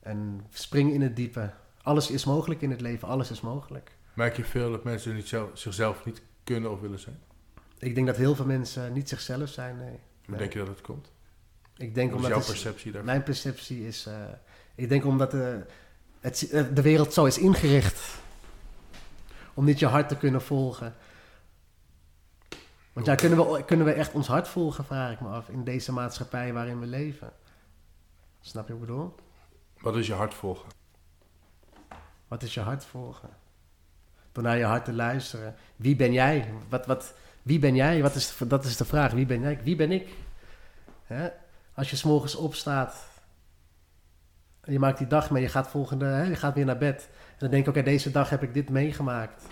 En 0.00 0.46
springen 0.50 0.94
in 0.94 1.02
het 1.02 1.16
diepe. 1.16 1.50
Alles 1.82 2.10
is 2.10 2.24
mogelijk 2.24 2.60
in 2.60 2.70
het 2.70 2.80
leven, 2.80 3.08
alles 3.08 3.30
is 3.30 3.40
mogelijk. 3.40 3.96
Merk 4.14 4.36
je 4.36 4.44
veel 4.44 4.70
dat 4.70 4.84
mensen 4.84 5.14
niet 5.14 5.28
zelf, 5.28 5.50
zichzelf 5.52 6.04
niet 6.04 6.22
kunnen 6.44 6.70
of 6.70 6.80
willen 6.80 6.98
zijn? 6.98 7.18
Ik 7.82 7.94
denk 7.94 8.06
dat 8.06 8.16
heel 8.16 8.34
veel 8.34 8.44
mensen 8.44 8.92
niet 8.92 9.08
zichzelf 9.08 9.48
zijn, 9.48 9.76
nee. 9.76 9.88
Hoe 9.88 9.98
Nee. 10.26 10.38
denk 10.38 10.52
je 10.52 10.58
dat 10.58 10.68
het 10.68 10.80
komt? 10.80 11.12
Ik 11.76 11.94
denk 11.94 12.10
Wat 12.10 12.20
is 12.20 12.26
omdat 12.26 12.38
jouw 12.38 12.52
perceptie 12.54 12.92
daarvan? 12.92 13.10
Mijn 13.10 13.22
perceptie 13.22 13.86
is... 13.86 14.06
eh, 14.06 14.14
ik 14.74 14.88
denk 14.88 15.04
omdat 15.04 15.30
de, 15.30 15.66
het, 16.20 16.50
eh, 16.50 16.64
de 16.74 16.82
wereld 16.82 17.12
zo 17.12 17.24
is 17.24 17.38
ingericht. 17.38 18.00
Om 19.54 19.64
niet 19.64 19.78
je 19.78 19.86
hart 19.86 20.08
te 20.08 20.16
kunnen 20.16 20.42
volgen. 20.42 20.94
Want 22.92 23.06
ja, 23.06 23.14
kunnen 23.14 23.38
we, 23.52 23.64
kunnen 23.64 23.86
we 23.86 23.92
echt 23.92 24.12
ons 24.12 24.26
hart 24.26 24.48
volgen, 24.48 24.84
vraag 24.84 25.12
ik 25.12 25.20
me 25.20 25.28
af. 25.28 25.48
In 25.48 25.64
deze 25.64 25.92
maatschappij 25.92 26.52
waarin 26.52 26.80
we 26.80 26.86
leven. 26.86 27.32
Snap 28.40 28.66
je 28.68 28.72
wat 28.72 28.82
ik 28.82 28.88
bedoel? 28.88 29.14
Wat 29.80 29.96
is 29.96 30.06
je 30.06 30.14
hart 30.14 30.34
volgen? 30.34 30.68
Wat 32.28 32.42
is 32.42 32.54
je 32.54 32.60
hart 32.60 32.84
volgen? 32.84 33.28
Door 34.32 34.42
naar 34.42 34.58
je 34.58 34.64
hart 34.64 34.84
te 34.84 34.92
luisteren. 34.92 35.54
Wie 35.76 35.96
ben 35.96 36.12
jij? 36.12 36.52
Wat, 36.68 36.86
wat, 36.86 37.14
Wie 37.42 37.58
ben 37.58 37.74
jij? 37.74 38.02
Wat 38.02 38.14
is, 38.14 38.36
dat 38.46 38.64
is 38.64 38.76
de 38.76 38.84
vraag. 38.84 39.12
Wie 39.12 39.26
ben 39.26 39.40
jij? 39.40 39.58
Wie 39.62 39.76
ben 39.76 39.92
ik? 39.92 40.08
Hè? 41.04 41.28
Als 41.74 41.90
je 41.90 41.96
s'morgens 41.96 42.34
opstaat 42.34 43.10
je 44.64 44.78
maakt 44.78 44.98
die 44.98 45.06
dag 45.06 45.30
mee, 45.30 45.42
je 45.42 45.48
gaat, 45.48 45.68
volgende, 45.68 46.04
hè, 46.04 46.22
je 46.22 46.36
gaat 46.36 46.54
weer 46.54 46.64
naar 46.64 46.78
bed. 46.78 47.08
En 47.12 47.38
dan 47.38 47.50
denk 47.50 47.64
je, 47.64 47.70
oké, 47.70 47.82
deze 47.82 48.10
dag 48.10 48.30
heb 48.30 48.42
ik 48.42 48.54
dit 48.54 48.70
meegemaakt. 48.70 49.46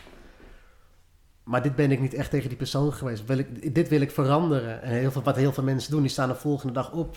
Maar 1.43 1.63
dit 1.63 1.75
ben 1.75 1.91
ik 1.91 2.01
niet 2.01 2.15
echt 2.15 2.31
tegen 2.31 2.49
die 2.49 2.59
persoon 2.59 2.93
geweest. 2.93 3.31
Ik, 3.31 3.75
dit 3.75 3.89
wil 3.89 4.01
ik 4.01 4.11
veranderen. 4.11 4.83
En 4.83 4.93
heel 4.93 5.11
veel, 5.11 5.23
wat 5.23 5.37
heel 5.37 5.53
veel 5.53 5.65
mensen 5.65 5.91
doen, 5.91 6.01
die 6.01 6.11
staan 6.11 6.29
de 6.29 6.35
volgende 6.35 6.73
dag 6.73 6.93
op. 6.93 7.17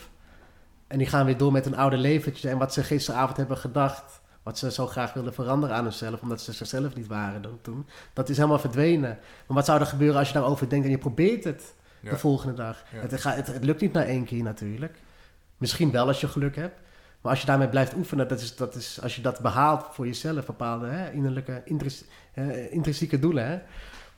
En 0.87 0.97
die 0.97 1.07
gaan 1.07 1.25
weer 1.25 1.37
door 1.37 1.51
met 1.51 1.65
een 1.65 1.75
oude 1.75 1.97
leventje. 1.97 2.49
En 2.49 2.57
wat 2.57 2.73
ze 2.73 2.83
gisteravond 2.83 3.37
hebben 3.37 3.57
gedacht, 3.57 4.21
wat 4.43 4.57
ze 4.57 4.71
zo 4.71 4.87
graag 4.87 5.13
wilden 5.13 5.33
veranderen 5.33 5.75
aan 5.75 5.83
hunzelf, 5.83 6.21
omdat 6.21 6.41
ze 6.41 6.51
zichzelf 6.53 6.95
niet 6.95 7.07
waren 7.07 7.41
dan 7.41 7.59
toen. 7.61 7.85
Dat 8.13 8.29
is 8.29 8.35
helemaal 8.37 8.59
verdwenen. 8.59 9.17
Maar 9.47 9.55
wat 9.57 9.65
zou 9.65 9.79
er 9.79 9.85
gebeuren 9.85 10.17
als 10.19 10.27
je 10.27 10.33
daarover 10.33 10.69
denkt 10.69 10.85
en 10.85 10.91
je 10.91 10.97
probeert 10.97 11.43
het 11.43 11.73
Ja. 11.99 12.09
de 12.09 12.17
volgende 12.17 12.53
dag? 12.53 12.83
Ja. 12.93 12.99
Het, 12.99 13.21
gaat, 13.21 13.35
het, 13.35 13.47
het 13.47 13.63
lukt 13.63 13.81
niet 13.81 13.93
na 13.93 14.03
één 14.03 14.25
keer 14.25 14.43
natuurlijk. 14.43 14.97
Misschien 15.57 15.91
wel 15.91 16.07
als 16.07 16.21
je 16.21 16.27
geluk 16.27 16.55
hebt. 16.55 16.79
Maar 17.21 17.31
als 17.31 17.41
je 17.41 17.47
daarmee 17.47 17.69
blijft 17.69 17.93
oefenen, 17.95 18.27
dat 18.27 18.39
is, 18.39 18.55
dat 18.55 18.75
is, 18.75 18.99
als 19.01 19.15
je 19.15 19.21
dat 19.21 19.39
behaalt 19.39 19.85
voor 19.91 20.05
jezelf, 20.07 20.45
bepaalde 20.45 20.85
hè, 20.87 21.11
innerlijke, 21.11 21.61
intris- 21.65 22.03
intrinsieke 22.69 23.19
doelen, 23.19 23.47
hè, 23.47 23.59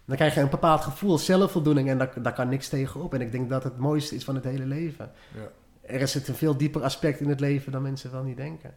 dan 0.05 0.15
krijg 0.15 0.36
je 0.36 0.41
een 0.41 0.49
bepaald 0.49 0.82
gevoel, 0.82 1.17
zelfvoldoening 1.17 1.89
en 1.89 1.97
daar, 1.97 2.21
daar 2.21 2.34
kan 2.34 2.49
niks 2.49 2.67
tegen 2.69 3.01
op. 3.03 3.13
En 3.13 3.21
ik 3.21 3.32
denk 3.32 3.49
dat 3.49 3.63
het 3.63 3.78
mooiste 3.78 4.15
is 4.15 4.23
van 4.23 4.36
het 4.36 4.43
hele 4.43 4.65
leven. 4.65 5.11
Ja. 5.34 5.49
Er 5.82 6.07
zit 6.07 6.28
een 6.28 6.36
veel 6.36 6.57
dieper 6.57 6.84
aspect 6.84 7.19
in 7.19 7.30
het 7.30 7.39
leven 7.39 7.71
dan 7.71 7.82
mensen 7.82 8.11
wel 8.11 8.23
niet 8.23 8.38
denken. 8.38 8.73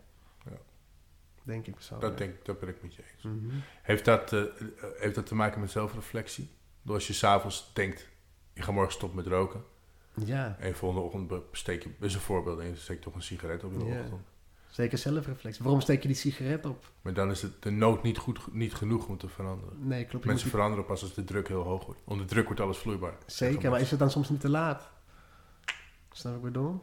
Denk 1.49 1.66
ik 1.66 1.74
persoonlijk. 1.74 2.09
Dat, 2.09 2.18
denk, 2.18 2.44
dat 2.44 2.61
ben 2.61 2.68
ik 2.68 2.82
met 2.82 2.94
je 2.94 3.03
eens. 3.12 3.22
Mhm. 3.22 3.55
Heeft 3.82 4.05
dat, 4.05 4.32
eh, 4.32 4.40
eh, 4.40 4.46
heeft 4.99 5.14
dat 5.14 5.26
te 5.26 5.34
maken 5.34 5.61
met 5.61 5.70
zelfreflectie? 5.70 6.51
Door 6.82 6.94
als 6.94 7.07
je 7.07 7.12
s'avonds 7.12 7.70
denkt, 7.74 8.09
ik 8.53 8.62
ga 8.62 8.72
morgen 8.72 8.92
stoppen 8.92 9.16
met 9.18 9.26
roken. 9.26 9.64
Ja, 10.24 10.57
En 10.59 10.74
volgende 10.74 11.05
ochtend 11.05 11.32
steek 11.53 11.82
je, 11.82 11.90
is 12.01 12.14
een 12.14 12.20
voorbeeld, 12.20 12.59
en 12.59 12.66
je 12.66 12.76
steekt 12.76 13.03
toch 13.03 13.14
een 13.14 13.22
sigaret 13.22 13.64
op 13.64 13.72
in 13.72 13.78
de 13.78 13.84
Ja. 13.84 14.01
ochtend. 14.01 14.20
zeker 14.70 14.99
zelfreflectie. 14.99 15.62
Waarom 15.62 15.80
steek 15.80 16.03
je 16.03 16.09
die 16.09 16.16
sigaret 16.16 16.66
op? 16.66 16.92
Maar 17.03 17.12
dan 17.14 17.30
is 17.30 17.42
het 17.42 17.62
de 17.62 17.70
nood 17.70 18.03
niet, 18.03 18.18
goed, 18.18 18.53
niet 18.55 18.74
genoeg 18.74 19.07
om 19.07 19.18
te 19.18 19.28
veranderen. 19.28 19.86
Nee, 19.88 20.05
klopt. 20.05 20.24
je 20.24 20.30
Mensen 20.30 20.51
veranderen 20.51 20.84
pas 20.84 21.03
als 21.03 21.14
de 21.14 21.24
druk 21.24 21.49
heel 21.49 21.62
hoog 21.62 21.84
wordt. 21.86 22.01
Onder 22.05 22.26
druk 22.26 22.44
wordt 22.44 22.61
alles 22.61 22.78
vloeibaar. 22.78 23.16
Zeker, 23.26 23.70
maar 23.70 23.80
is 23.80 23.90
het 23.90 23.99
dan 23.99 24.11
soms 24.11 24.28
niet 24.28 24.40
te 24.40 24.49
laat? 24.49 24.90
Snap 26.11 26.34
ik 26.36 26.42
bedoel? 26.42 26.82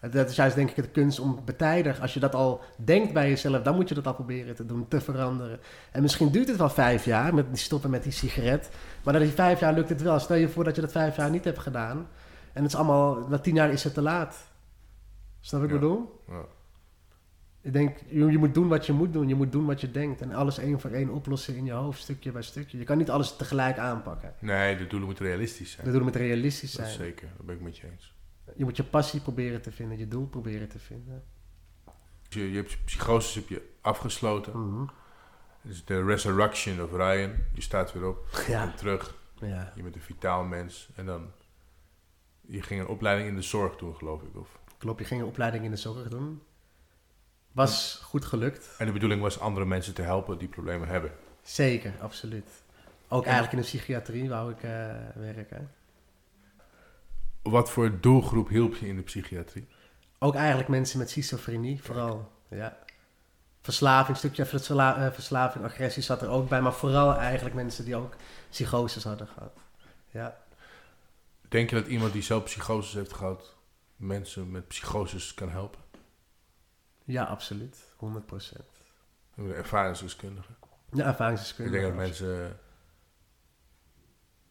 Dat 0.00 0.30
is 0.30 0.36
juist 0.36 0.54
denk 0.54 0.70
ik 0.70 0.76
de 0.76 0.88
kunst 0.88 1.20
om 1.20 1.40
betijdig, 1.44 2.00
als 2.00 2.14
je 2.14 2.20
dat 2.20 2.34
al 2.34 2.60
denkt 2.76 3.12
bij 3.12 3.28
jezelf, 3.28 3.62
dan 3.62 3.74
moet 3.74 3.88
je 3.88 3.94
dat 3.94 4.06
al 4.06 4.14
proberen 4.14 4.54
te 4.54 4.66
doen, 4.66 4.88
te 4.88 5.00
veranderen. 5.00 5.60
En 5.92 6.02
misschien 6.02 6.30
duurt 6.30 6.48
het 6.48 6.56
wel 6.56 6.70
vijf 6.70 7.04
jaar, 7.04 7.34
met 7.34 7.48
die 7.48 7.56
stoppen 7.56 7.90
met 7.90 8.02
die 8.02 8.12
sigaret, 8.12 8.70
maar 9.04 9.14
na 9.14 9.20
die 9.20 9.28
vijf 9.28 9.60
jaar 9.60 9.72
lukt 9.72 9.88
het 9.88 10.02
wel. 10.02 10.18
Stel 10.18 10.36
je 10.36 10.48
voor 10.48 10.64
dat 10.64 10.74
je 10.74 10.80
dat 10.80 10.92
vijf 10.92 11.16
jaar 11.16 11.30
niet 11.30 11.44
hebt 11.44 11.58
gedaan, 11.58 12.08
en 12.52 12.62
het 12.62 12.72
is 12.72 12.78
allemaal, 12.78 13.26
na 13.28 13.38
tien 13.38 13.54
jaar 13.54 13.72
is 13.72 13.84
het 13.84 13.94
te 13.94 14.02
laat. 14.02 14.46
Snap 15.40 15.60
wat 15.60 15.70
ik 15.70 15.80
bedoel? 15.80 16.22
Ja. 16.28 16.44
Ik 17.60 17.72
denk, 17.72 17.96
je, 18.08 18.24
je 18.30 18.38
moet 18.38 18.54
doen 18.54 18.68
wat 18.68 18.86
je 18.86 18.92
moet 18.92 19.12
doen, 19.12 19.28
je 19.28 19.34
moet 19.34 19.52
doen 19.52 19.66
wat 19.66 19.80
je 19.80 19.90
denkt. 19.90 20.20
En 20.20 20.32
alles 20.32 20.58
één 20.58 20.80
voor 20.80 20.90
één 20.90 21.08
oplossen 21.08 21.56
in 21.56 21.64
je 21.64 21.72
hoofd, 21.72 22.00
stukje 22.00 22.32
bij 22.32 22.42
stukje. 22.42 22.78
Je 22.78 22.84
kan 22.84 22.98
niet 22.98 23.10
alles 23.10 23.36
tegelijk 23.36 23.78
aanpakken. 23.78 24.34
Nee, 24.38 24.76
de 24.76 24.86
doelen 24.86 25.06
moeten 25.08 25.26
realistisch 25.26 25.70
zijn. 25.70 25.86
We 25.86 25.92
doen 25.92 26.06
het 26.06 26.16
realistisch 26.16 26.72
Dat 26.72 26.86
zijn. 26.86 26.98
zeker, 26.98 27.28
dat 27.36 27.46
ben 27.46 27.54
ik 27.54 27.60
met 27.60 27.76
je 27.76 27.86
eens. 27.90 28.16
Je 28.56 28.64
moet 28.64 28.76
je 28.76 28.84
passie 28.84 29.20
proberen 29.20 29.62
te 29.62 29.72
vinden, 29.72 29.98
je 29.98 30.08
doel 30.08 30.26
proberen 30.26 30.68
te 30.68 30.78
vinden. 30.78 31.24
Je, 32.28 32.50
je 32.50 32.56
hebt 32.56 32.70
je 32.70 32.78
psychoses 32.84 33.34
heb 33.34 33.48
je 33.48 33.74
afgesloten. 33.80 34.88
Dus 35.62 35.84
de 35.84 36.04
resurrection 36.04 36.82
of 36.82 36.90
Ryan. 36.92 37.32
Je 37.52 37.60
staat 37.62 37.92
weer 37.92 38.06
op, 38.08 38.28
je 38.46 38.50
Ja. 38.52 38.62
komt 38.62 38.76
terug. 38.76 39.14
Ja, 39.40 39.72
Je 39.74 39.82
bent 39.82 39.94
een 39.94 40.00
vitaal 40.00 40.44
mens. 40.44 40.88
En 40.96 41.06
dan... 41.06 41.30
Je 42.40 42.62
ging 42.62 42.80
een 42.80 42.86
opleiding 42.86 43.28
in 43.28 43.34
de 43.34 43.42
zorg 43.42 43.76
doen, 43.76 43.94
geloof 43.96 44.22
ik. 44.22 44.36
Of, 44.36 44.58
klopt. 44.78 44.98
Je 45.00 45.04
ging 45.04 45.20
een 45.20 45.26
opleiding 45.26 45.64
in 45.64 45.70
de 45.70 45.76
zorg 45.76 46.08
doen. 46.08 46.42
Was 47.52 48.00
goed 48.04 48.24
gelukt. 48.24 48.74
en 48.78 48.86
de 48.86 48.92
bedoeling 48.92 49.20
was 49.20 49.40
andere 49.40 49.66
mensen 49.66 49.94
te 49.94 50.02
helpen 50.02 50.38
die 50.38 50.48
problemen 50.48 50.88
hebben. 50.88 51.12
Zeker, 51.42 51.92
absoluut. 52.00 52.62
Ook 53.08 53.24
eigenlijk 53.24 53.52
in 53.52 53.58
de 53.58 53.64
psychiatrie 53.64 54.28
wou 54.28 54.50
ik 54.52 54.62
eh, 54.62 54.70
werken. 55.14 55.70
Wat 57.42 57.70
voor 57.70 58.00
doelgroep 58.00 58.48
hielp 58.48 58.74
je 58.74 58.86
in 58.86 58.96
de 58.96 59.02
psychiatrie? 59.02 59.68
Ook 60.18 60.34
eigenlijk 60.34 60.68
mensen 60.68 60.98
met 60.98 61.10
schizofrenie, 61.10 61.82
vooral. 61.82 62.32
Ja. 62.48 62.78
Verslaving, 63.62 64.08
een 64.08 64.16
stukje 64.16 64.46
versla- 64.46 65.06
eh, 65.06 65.12
verslaving, 65.12 65.64
agressie 65.64 66.02
zat 66.02 66.22
er 66.22 66.28
ook 66.28 66.48
bij. 66.48 66.60
Maar 66.60 66.72
vooral 66.72 67.14
eigenlijk 67.14 67.54
mensen 67.54 67.84
die 67.84 67.96
ook 67.96 68.14
psychoses 68.50 69.04
hadden 69.04 69.26
gehad. 69.26 69.58
Ja. 70.10 70.38
Denk 71.48 71.70
je 71.70 71.76
dat 71.76 71.86
iemand 71.86 72.12
die 72.12 72.22
zelf 72.22 72.44
psychoses 72.44 72.92
heeft 72.94 73.12
gehad... 73.12 73.54
mensen 73.96 74.50
met 74.50 74.68
psychoses 74.68 75.34
kan 75.34 75.50
helpen? 75.50 75.80
Ja, 77.04 77.24
absoluut. 77.24 77.76
100 77.96 78.26
procent. 78.26 78.68
Een 79.36 79.52
ervaringsdeskundige. 79.52 80.52
Ja, 80.92 81.02
Ik 81.02 81.06
ervaringsdeskundige. 81.08 81.76
denk 81.80 81.86
dat 81.96 82.06
mensen... 82.06 82.58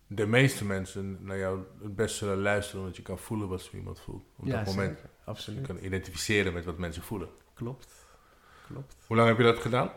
De 0.08 0.26
meeste 0.26 0.66
mensen 0.66 1.18
naar 1.22 1.38
jou 1.38 1.64
het 1.82 1.95
best 1.95 2.16
zullen 2.16 2.41
luisteren... 2.41 2.82
omdat 2.82 2.95
je 2.95 3.01
kan 3.01 3.20
voelen 3.20 3.47
wat 3.47 3.62
zo 3.62 3.76
iemand 3.76 3.99
voelt. 3.99 4.24
Op 4.36 4.45
ja, 4.45 4.58
dat 4.58 4.66
moment. 4.66 4.97
zeker. 4.97 5.10
Je 5.18 5.26
Absoluut. 5.26 5.68
kan 5.68 5.78
identificeren 5.82 6.53
met 6.53 6.66
wat 6.66 6.78
mensen 6.78 7.03
voelen. 7.03 7.30
Klopt. 7.53 8.05
Klopt. 8.68 8.95
Hoe 9.08 9.18
lang 9.18 9.28
heb 9.28 9.38
je 9.38 9.43
dat 9.43 9.60
gedaan? 9.60 9.91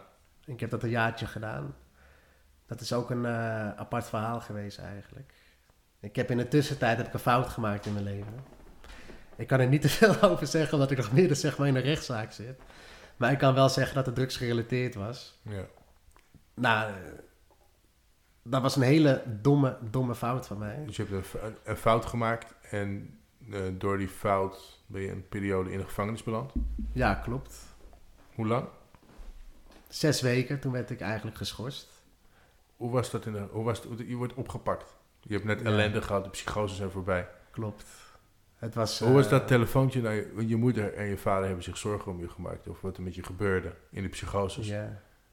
Ik 0.44 0.60
heb 0.60 0.70
dat 0.70 0.82
een 0.82 0.90
jaartje 0.90 1.26
gedaan. 1.26 1.74
Dat 2.66 2.80
is 2.80 2.92
ook 2.92 3.10
een 3.10 3.24
eh, 3.24 3.70
apart 3.76 4.08
verhaal 4.08 4.40
geweest 4.40 4.78
eigenlijk. 4.78 5.34
Ik 6.00 6.16
heb 6.16 6.30
in 6.30 6.36
de 6.36 6.48
tussentijd 6.48 6.96
heb 6.96 7.06
ik 7.06 7.12
een 7.12 7.20
fout 7.20 7.48
gemaakt 7.48 7.86
in 7.86 7.92
mijn 7.92 8.04
leven. 8.04 8.44
Ik 9.36 9.46
kan 9.46 9.60
er 9.60 9.68
niet 9.68 9.82
te 9.82 9.88
veel 9.88 10.22
over 10.30 10.46
zeggen, 10.46 10.72
omdat 10.72 10.90
ik 10.90 10.96
nog 10.96 11.12
midden 11.12 11.36
zeg 11.36 11.58
maar, 11.58 11.68
in 11.68 11.76
een 11.76 11.82
rechtszaak 11.82 12.32
zit. 12.32 12.60
Maar 13.16 13.32
ik 13.32 13.38
kan 13.38 13.54
wel 13.54 13.68
zeggen 13.68 13.94
dat 13.94 14.06
het 14.06 14.14
drugsgerelateerd 14.14 14.94
was. 14.94 15.40
Ja. 15.42 15.66
Nou, 16.54 16.92
dat 18.42 18.62
was 18.62 18.76
een 18.76 18.82
hele 18.82 19.22
domme, 19.42 19.76
domme 19.90 20.14
fout 20.14 20.46
van 20.46 20.58
mij. 20.58 20.82
Dus 20.86 20.96
je 20.96 21.06
hebt 21.10 21.34
een, 21.64 21.76
fout 21.76 22.06
gemaakt... 22.06 22.54
en 22.70 23.18
eh, 23.50 23.60
door 23.72 23.98
die 23.98 24.08
fout 24.08 24.82
ben 24.86 25.02
je 25.02 25.10
een 25.10 25.28
periode 25.28 25.72
in 25.72 25.78
de 25.78 25.84
gevangenis 25.84 26.22
beland. 26.22 26.52
Ja, 26.92 27.14
klopt. 27.14 27.56
Hoe 28.34 28.46
lang? 28.46 28.68
Zes 29.88 30.20
weken, 30.20 30.60
toen 30.60 30.72
werd 30.72 30.90
ik 30.90 31.00
eigenlijk 31.00 31.36
geschorst. 31.36 31.88
Hoe 32.76 32.90
was 32.90 33.10
dat 33.10 33.26
in 33.26 33.32
de... 33.32 33.46
Hoe 33.50 33.64
was 33.64 33.82
het, 33.82 33.98
je 34.08 34.14
wordt 34.16 34.34
opgepakt. 34.34 34.96
Je 35.20 35.32
hebt 35.32 35.44
net 35.44 35.60
Ja. 35.60 35.66
ellende 35.66 36.02
gehad, 36.02 36.24
de 36.24 36.30
psychose 36.30 36.74
zijn 36.74 36.90
voorbij. 36.90 37.28
Klopt. 37.50 37.84
Het 38.56 38.74
was, 38.74 38.98
Hoe 38.98 39.12
was 39.12 39.24
eh, 39.24 39.30
dat 39.30 39.46
telefoontje 39.46 40.00
naar 40.00 40.14
je, 40.14 40.44
je 40.46 40.56
moeder 40.56 40.94
en 40.94 41.06
je 41.06 41.16
vader 41.16 41.44
hebben 41.46 41.64
zich 41.64 41.76
zorgen 41.76 42.12
om 42.12 42.20
je 42.20 42.28
gemaakt? 42.28 42.68
Of 42.68 42.80
wat 42.80 42.96
er 42.96 43.02
met 43.02 43.14
je 43.14 43.22
gebeurde 43.22 43.72
in 43.90 44.02
de 44.02 44.08
psychoses? 44.08 44.66
Ja, 44.66 44.82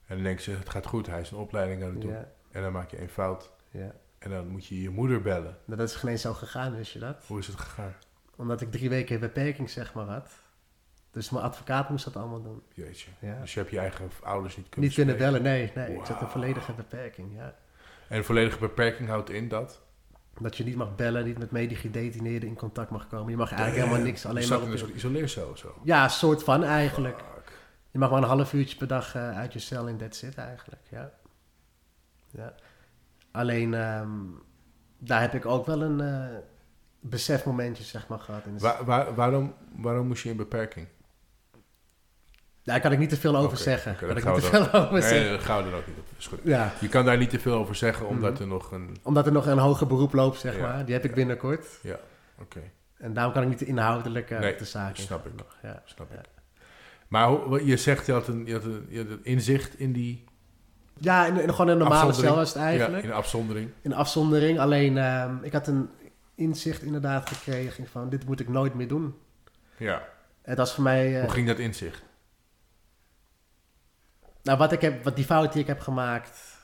En 0.05 0.16
dan 0.16 0.24
denk 0.24 0.39
je, 0.39 0.51
het 0.51 0.70
gaat 0.70 0.86
goed, 0.86 1.08
hij 1.08 1.22
is 1.22 1.32
een 1.32 1.38
opleiding 1.38 1.84
aan 1.84 1.89
het 1.89 2.01
doen. 2.01 2.16
En 2.52 2.62
dan 2.62 2.72
maak 2.72 2.91
je 2.91 3.02
een 3.02 3.10
fout. 3.10 3.52
ja. 3.72 3.91
En 4.20 4.30
dan 4.30 4.48
moet 4.48 4.66
je 4.66 4.82
je 4.82 4.89
moeder 4.89 5.22
bellen. 5.22 5.58
Dat 5.66 5.80
is 5.80 5.95
geen 5.95 6.20
zo 6.20 6.34
gegaan, 6.34 6.76
wist 6.76 6.91
je 6.91 7.00
dat? 7.00 7.24
Hoe 7.28 7.39
is 7.39 7.48
het 7.48 7.60
gegaan? 7.60 7.93
Omdat 8.36 8.62
ik 8.62 8.72
drie 8.72 8.89
weken 8.89 9.20
beperking 9.20 9.70
zeg 9.70 9.93
maar 9.93 10.06
had. 10.06 10.30
Dus 11.12 11.30
mijn 11.30 11.43
advocaat 11.43 11.89
moest 11.89 12.06
dat 12.06 12.16
allemaal 12.16 12.41
doen. 12.41 12.62
Jeetje. 12.74 13.10
Ja. 13.20 13.39
Dus 13.41 13.54
je 13.54 13.60
hebt 13.60 13.72
je 13.72 13.80
eigen 13.80 14.10
ouders 14.24 14.58
niet 14.58 14.70
kunnen 14.70 14.89
Niet 14.89 14.98
kunnen 15.00 15.18
bellen, 15.18 15.41
nee. 15.41 15.72
nee. 15.76 15.95
Ik 15.95 16.06
zat 16.06 16.22
een 16.22 16.28
volledige 16.30 16.74
beperking, 16.74 17.36
ja. 17.36 17.56
En 18.08 18.26
volledige 18.26 18.60
beperking 18.60 19.10
houdt 19.10 19.30
in 19.30 19.48
dat? 19.48 19.82
Dat 20.39 20.58
je 20.58 20.64
niet 20.64 20.76
mag 20.76 20.95
bellen, 20.95 21.26
niet 21.26 21.38
met 21.38 21.52
medegedetineerden 21.52 22.50
in 22.50 22.56
contact 22.56 22.89
mag 22.89 23.08
komen. 23.08 23.30
Je 23.32 23.38
mag 23.38 23.52
eigenlijk 23.52 23.82
helemaal 23.84 24.06
niks, 24.06 24.26
alleen 24.26 24.43
zat 24.43 24.50
maar 24.62 24.68
in 24.68 24.74
op 24.74 24.80
een 24.80 24.80
je- 24.80 24.86
soort 24.86 24.95
isoleercel 24.95 25.50
of 25.50 25.58
zo. 25.58 25.76
Ja, 25.84 26.08
soort 26.08 26.43
van 26.43 26.64
eigenlijk. 26.64 27.18
Fuck. 27.18 27.52
Je 27.91 28.00
mag 28.00 28.10
maar 28.10 28.22
een 28.22 28.28
half 28.28 28.54
uurtje 28.54 28.78
per 28.78 28.88
dag 28.88 29.16
eh, 29.16 29.38
uit 29.38 29.54
je 29.54 29.60
cel 29.60 29.88
en 29.88 29.98
that's 29.98 30.22
it 30.22 30.36
eigenlijk, 30.38 30.82
ja. 30.89 31.12
Ja. 32.38 32.53
Alleen, 33.31 33.73
ehm, 33.73 34.09
daar 34.97 35.21
heb 35.21 35.33
ik 35.33 35.45
ook 35.45 35.65
wel 35.65 35.81
een 35.81 36.01
eh, 36.01 36.38
besefmomentje 36.99 37.83
zeg 37.83 38.07
maar 38.07 38.19
gehad. 38.19 38.45
In 38.45 38.53
de 38.53 38.59
Wa- 38.59 38.83
wa- 38.85 39.13
waarom, 39.13 39.53
waarom 39.75 40.07
moest 40.07 40.23
je 40.23 40.29
in 40.29 40.38
beperking? 40.38 40.88
Daar 42.63 42.79
kan 42.79 42.91
ik 42.91 42.99
niet 42.99 43.09
te 43.09 43.17
veel 43.17 43.35
over 43.38 43.57
zeggen. 43.57 43.95
kan 43.95 44.07
dat 44.07 44.17
ik 44.17 44.25
niet 44.25 44.35
te 44.35 44.41
veel 44.41 44.73
over 44.73 44.91
Nee, 44.91 45.01
zeggen. 45.01 45.39
gaan 45.39 45.63
we 45.63 45.69
er 45.69 45.75
ook 45.75 45.88
niet 45.88 45.97
op. 45.97 46.05
Is 46.17 46.27
goed. 46.27 46.39
Ja, 46.43 46.73
Je 46.79 46.89
kan 46.89 47.05
daar 47.05 47.17
niet 47.17 47.29
te 47.29 47.39
veel 47.39 47.53
over 47.53 47.75
zeggen, 47.75 48.07
omdat 48.07 48.33
Mhm. 48.33 48.41
er 48.41 48.47
nog 48.47 48.71
een... 48.71 48.97
omdat 49.03 49.25
er 49.25 49.31
nog 49.31 49.45
een 49.45 49.57
hoger 49.57 49.88
beroep 49.88 50.13
loopt, 50.13 50.39
zeg 50.39 50.55
Ja, 50.55 50.61
maar. 50.61 50.85
Die 50.85 50.93
heb 50.93 51.03
ik 51.05 51.13
binnenkort. 51.13 51.65
Ja, 51.81 51.99
oké, 52.39 52.59
En 52.97 53.13
daarom 53.13 53.33
kan 53.33 53.43
ik 53.43 53.49
niet 53.49 53.61
inhoudelijk 53.61 54.29
eh 54.31 54.39
Nee, 54.39 54.55
de 54.55 54.65
zaak 54.65 54.95
snap 54.95 55.25
ik. 55.25 55.35
nog, 55.35 55.55
Ja. 55.61 55.81
snap 55.85 56.11
ik. 56.13 56.19
Maar 57.07 57.63
je 57.63 57.77
zegt, 57.77 58.05
je 58.05 58.11
had, 58.11 58.27
een, 58.27 58.45
je, 58.45 58.53
had 58.53 58.63
een, 58.63 58.85
je 58.89 58.97
had 58.97 59.07
een 59.09 59.23
inzicht 59.23 59.79
in 59.79 59.91
die... 59.91 60.23
Ja, 61.00 61.26
in, 61.26 61.39
in 61.41 61.50
gewoon 61.50 61.68
een 61.68 61.78
normale 61.78 62.14
cel 62.14 62.36
was 62.36 62.54
het 62.54 62.64
eigenlijk. 62.64 63.04
Ja, 63.04 63.10
in 63.10 63.16
afzondering. 63.16 63.70
In 63.82 63.93
afzondering. 63.93 64.60
Alleen, 64.60 64.98
ehm, 64.98 65.43
ik 65.43 65.52
had 65.54 65.68
een 65.68 65.89
inzicht 66.36 66.82
inderdaad 66.82 67.30
gekregen 67.30 67.88
van... 67.88 68.10
dit 68.10 68.26
moet 68.26 68.39
ik 68.39 68.50
nooit 68.50 68.74
meer 68.74 68.88
doen. 68.88 69.16
Ja. 69.78 70.08
Het 70.41 70.58
was 70.58 70.74
voor 70.74 70.84
mij... 70.84 71.16
eh, 71.16 71.22
Hoe 71.22 71.32
ging 71.32 71.48
dat 71.48 71.60
inzicht? 71.60 72.04
Nou, 74.43 74.58
wat, 74.58 74.72
ik 74.72 74.82
heb, 74.82 75.04
wat 75.04 75.16
die 75.16 75.26
fout 75.26 75.52
die 75.54 75.62
ik 75.62 75.68
heb 75.68 75.80
gemaakt... 75.80 76.56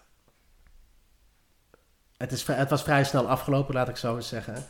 Het, 2.17 2.31
is, 2.31 2.47
het 2.47 2.69
was 2.69 2.83
vrij 2.83 3.03
snel 3.03 3.27
afgelopen, 3.29 3.73
laat 3.73 3.89
ik 3.89 3.97
zo 3.97 4.15
eens 4.15 4.27
zeggen. 4.27 4.65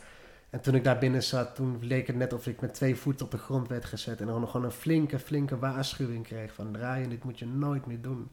En 0.50 0.60
toen 0.60 0.74
ik 0.74 0.84
daar 0.84 0.98
binnen 0.98 1.22
zat, 1.22 1.54
toen 1.54 1.78
leek 1.80 2.06
het 2.06 2.16
net 2.16 2.32
of 2.32 2.46
ik 2.46 2.60
met 2.60 2.74
twee 2.74 2.96
voeten 2.96 3.24
op 3.24 3.30
de 3.30 3.38
grond 3.38 3.68
werd 3.68 3.84
gezet. 3.84 4.20
En 4.20 4.26
dan 4.26 4.46
gewoon 4.48 4.64
een 4.66 4.72
flinke, 4.72 5.18
flinke 5.18 5.58
waarschuwing 5.58 6.24
kreeg 6.26 6.52
van... 6.52 6.76
Ryan, 6.76 7.08
dit 7.08 7.24
moet 7.24 7.38
je 7.38 7.46
nooit 7.46 7.86
meer 7.86 8.00
doen. 8.00 8.30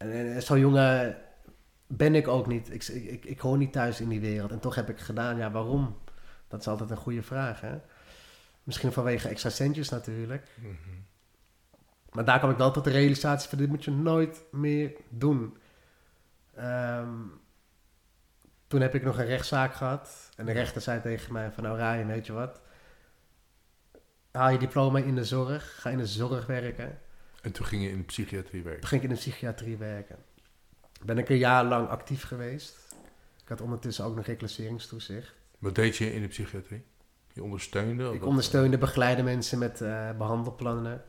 En, 0.00 0.42
zo'n 0.42 0.58
jongen 0.58 1.16
ben 1.86 2.14
ik 2.14 2.28
ook 2.28 2.46
niet. 2.46 2.72
Ik, 2.72 2.88
ik, 2.88 3.04
ik, 3.04 3.24
ik 3.24 3.40
hoor 3.40 3.56
niet 3.56 3.72
thuis 3.72 4.00
in 4.00 4.08
die 4.08 4.20
wereld. 4.20 4.50
En 4.50 4.60
toch 4.60 4.74
heb 4.74 4.88
ik 4.88 4.98
gedaan. 4.98 5.36
Ja, 5.36 5.50
waarom? 5.50 5.98
Dat 6.48 6.60
is 6.60 6.68
altijd 6.68 6.90
een 6.90 6.96
goede 6.96 7.22
vraag, 7.22 7.60
hè? 7.60 7.78
Misschien 8.62 8.92
vanwege 8.92 9.28
extra 9.28 9.50
centjes 9.50 9.88
natuurlijk. 9.88 10.48
Mhm. 10.54 10.70
Maar 12.12 12.24
daar 12.24 12.38
kwam 12.38 12.50
ik 12.50 12.56
wel 12.56 12.70
tot 12.70 12.84
de 12.84 12.90
realisatie 12.90 13.48
van... 13.48 13.58
dit 13.58 13.68
moet 13.68 13.84
je 13.84 13.90
nooit 13.90 14.44
meer 14.50 14.92
doen. 15.08 15.56
Ehm, 16.54 17.14
toen 18.66 18.80
heb 18.80 18.94
ik 18.94 19.02
nog 19.02 19.18
een 19.18 19.26
rechtszaak 19.26 19.74
gehad. 19.74 20.30
En 20.36 20.46
de 20.46 20.52
rechter 20.52 20.80
zei 20.80 21.00
tegen 21.00 21.32
mij 21.32 21.52
van... 21.52 21.64
nou 21.64 21.76
Ryan, 21.76 22.06
weet 22.06 22.26
je 22.26 22.32
wat? 22.32 22.60
Haal 24.30 24.50
je 24.50 24.58
diploma 24.58 24.98
in 24.98 25.14
de 25.14 25.24
zorg. 25.24 25.80
Ga 25.80 25.90
in 25.90 25.98
de 25.98 26.06
zorg 26.06 26.46
werken. 26.46 26.98
En 27.40 27.52
toen 27.52 27.66
ging 27.66 27.82
je 27.82 27.90
in 27.90 27.96
de 27.96 28.04
psychiatrie 28.04 28.62
werken. 28.62 28.80
Toen 28.80 28.88
ging 28.88 29.02
ik 29.02 29.08
in 29.08 29.14
de 29.14 29.20
psychiatrie 29.20 29.76
werken. 29.76 30.16
Ben 31.04 31.18
ik 31.18 31.28
een 31.28 31.38
jaar 31.38 31.64
lang 31.64 31.88
actief 31.88 32.22
geweest. 32.22 32.78
Ik 33.42 33.48
had 33.48 33.60
ondertussen 33.60 34.04
ook 34.04 34.16
nog 34.16 34.26
reclasseringstoezicht. 34.26 35.34
Wat 35.58 35.74
deed 35.74 35.96
je 35.96 36.14
in 36.14 36.20
de 36.20 36.28
psychiatrie? 36.28 36.84
Je 37.32 37.42
ondersteunde? 37.42 38.12
Ik 38.12 38.18
wat? 38.18 38.28
ondersteunde, 38.28 38.78
begeleide 38.78 39.22
mensen 39.22 39.58
met 39.58 39.80
eh, 39.80 40.10
behandelplannen. 40.18 41.04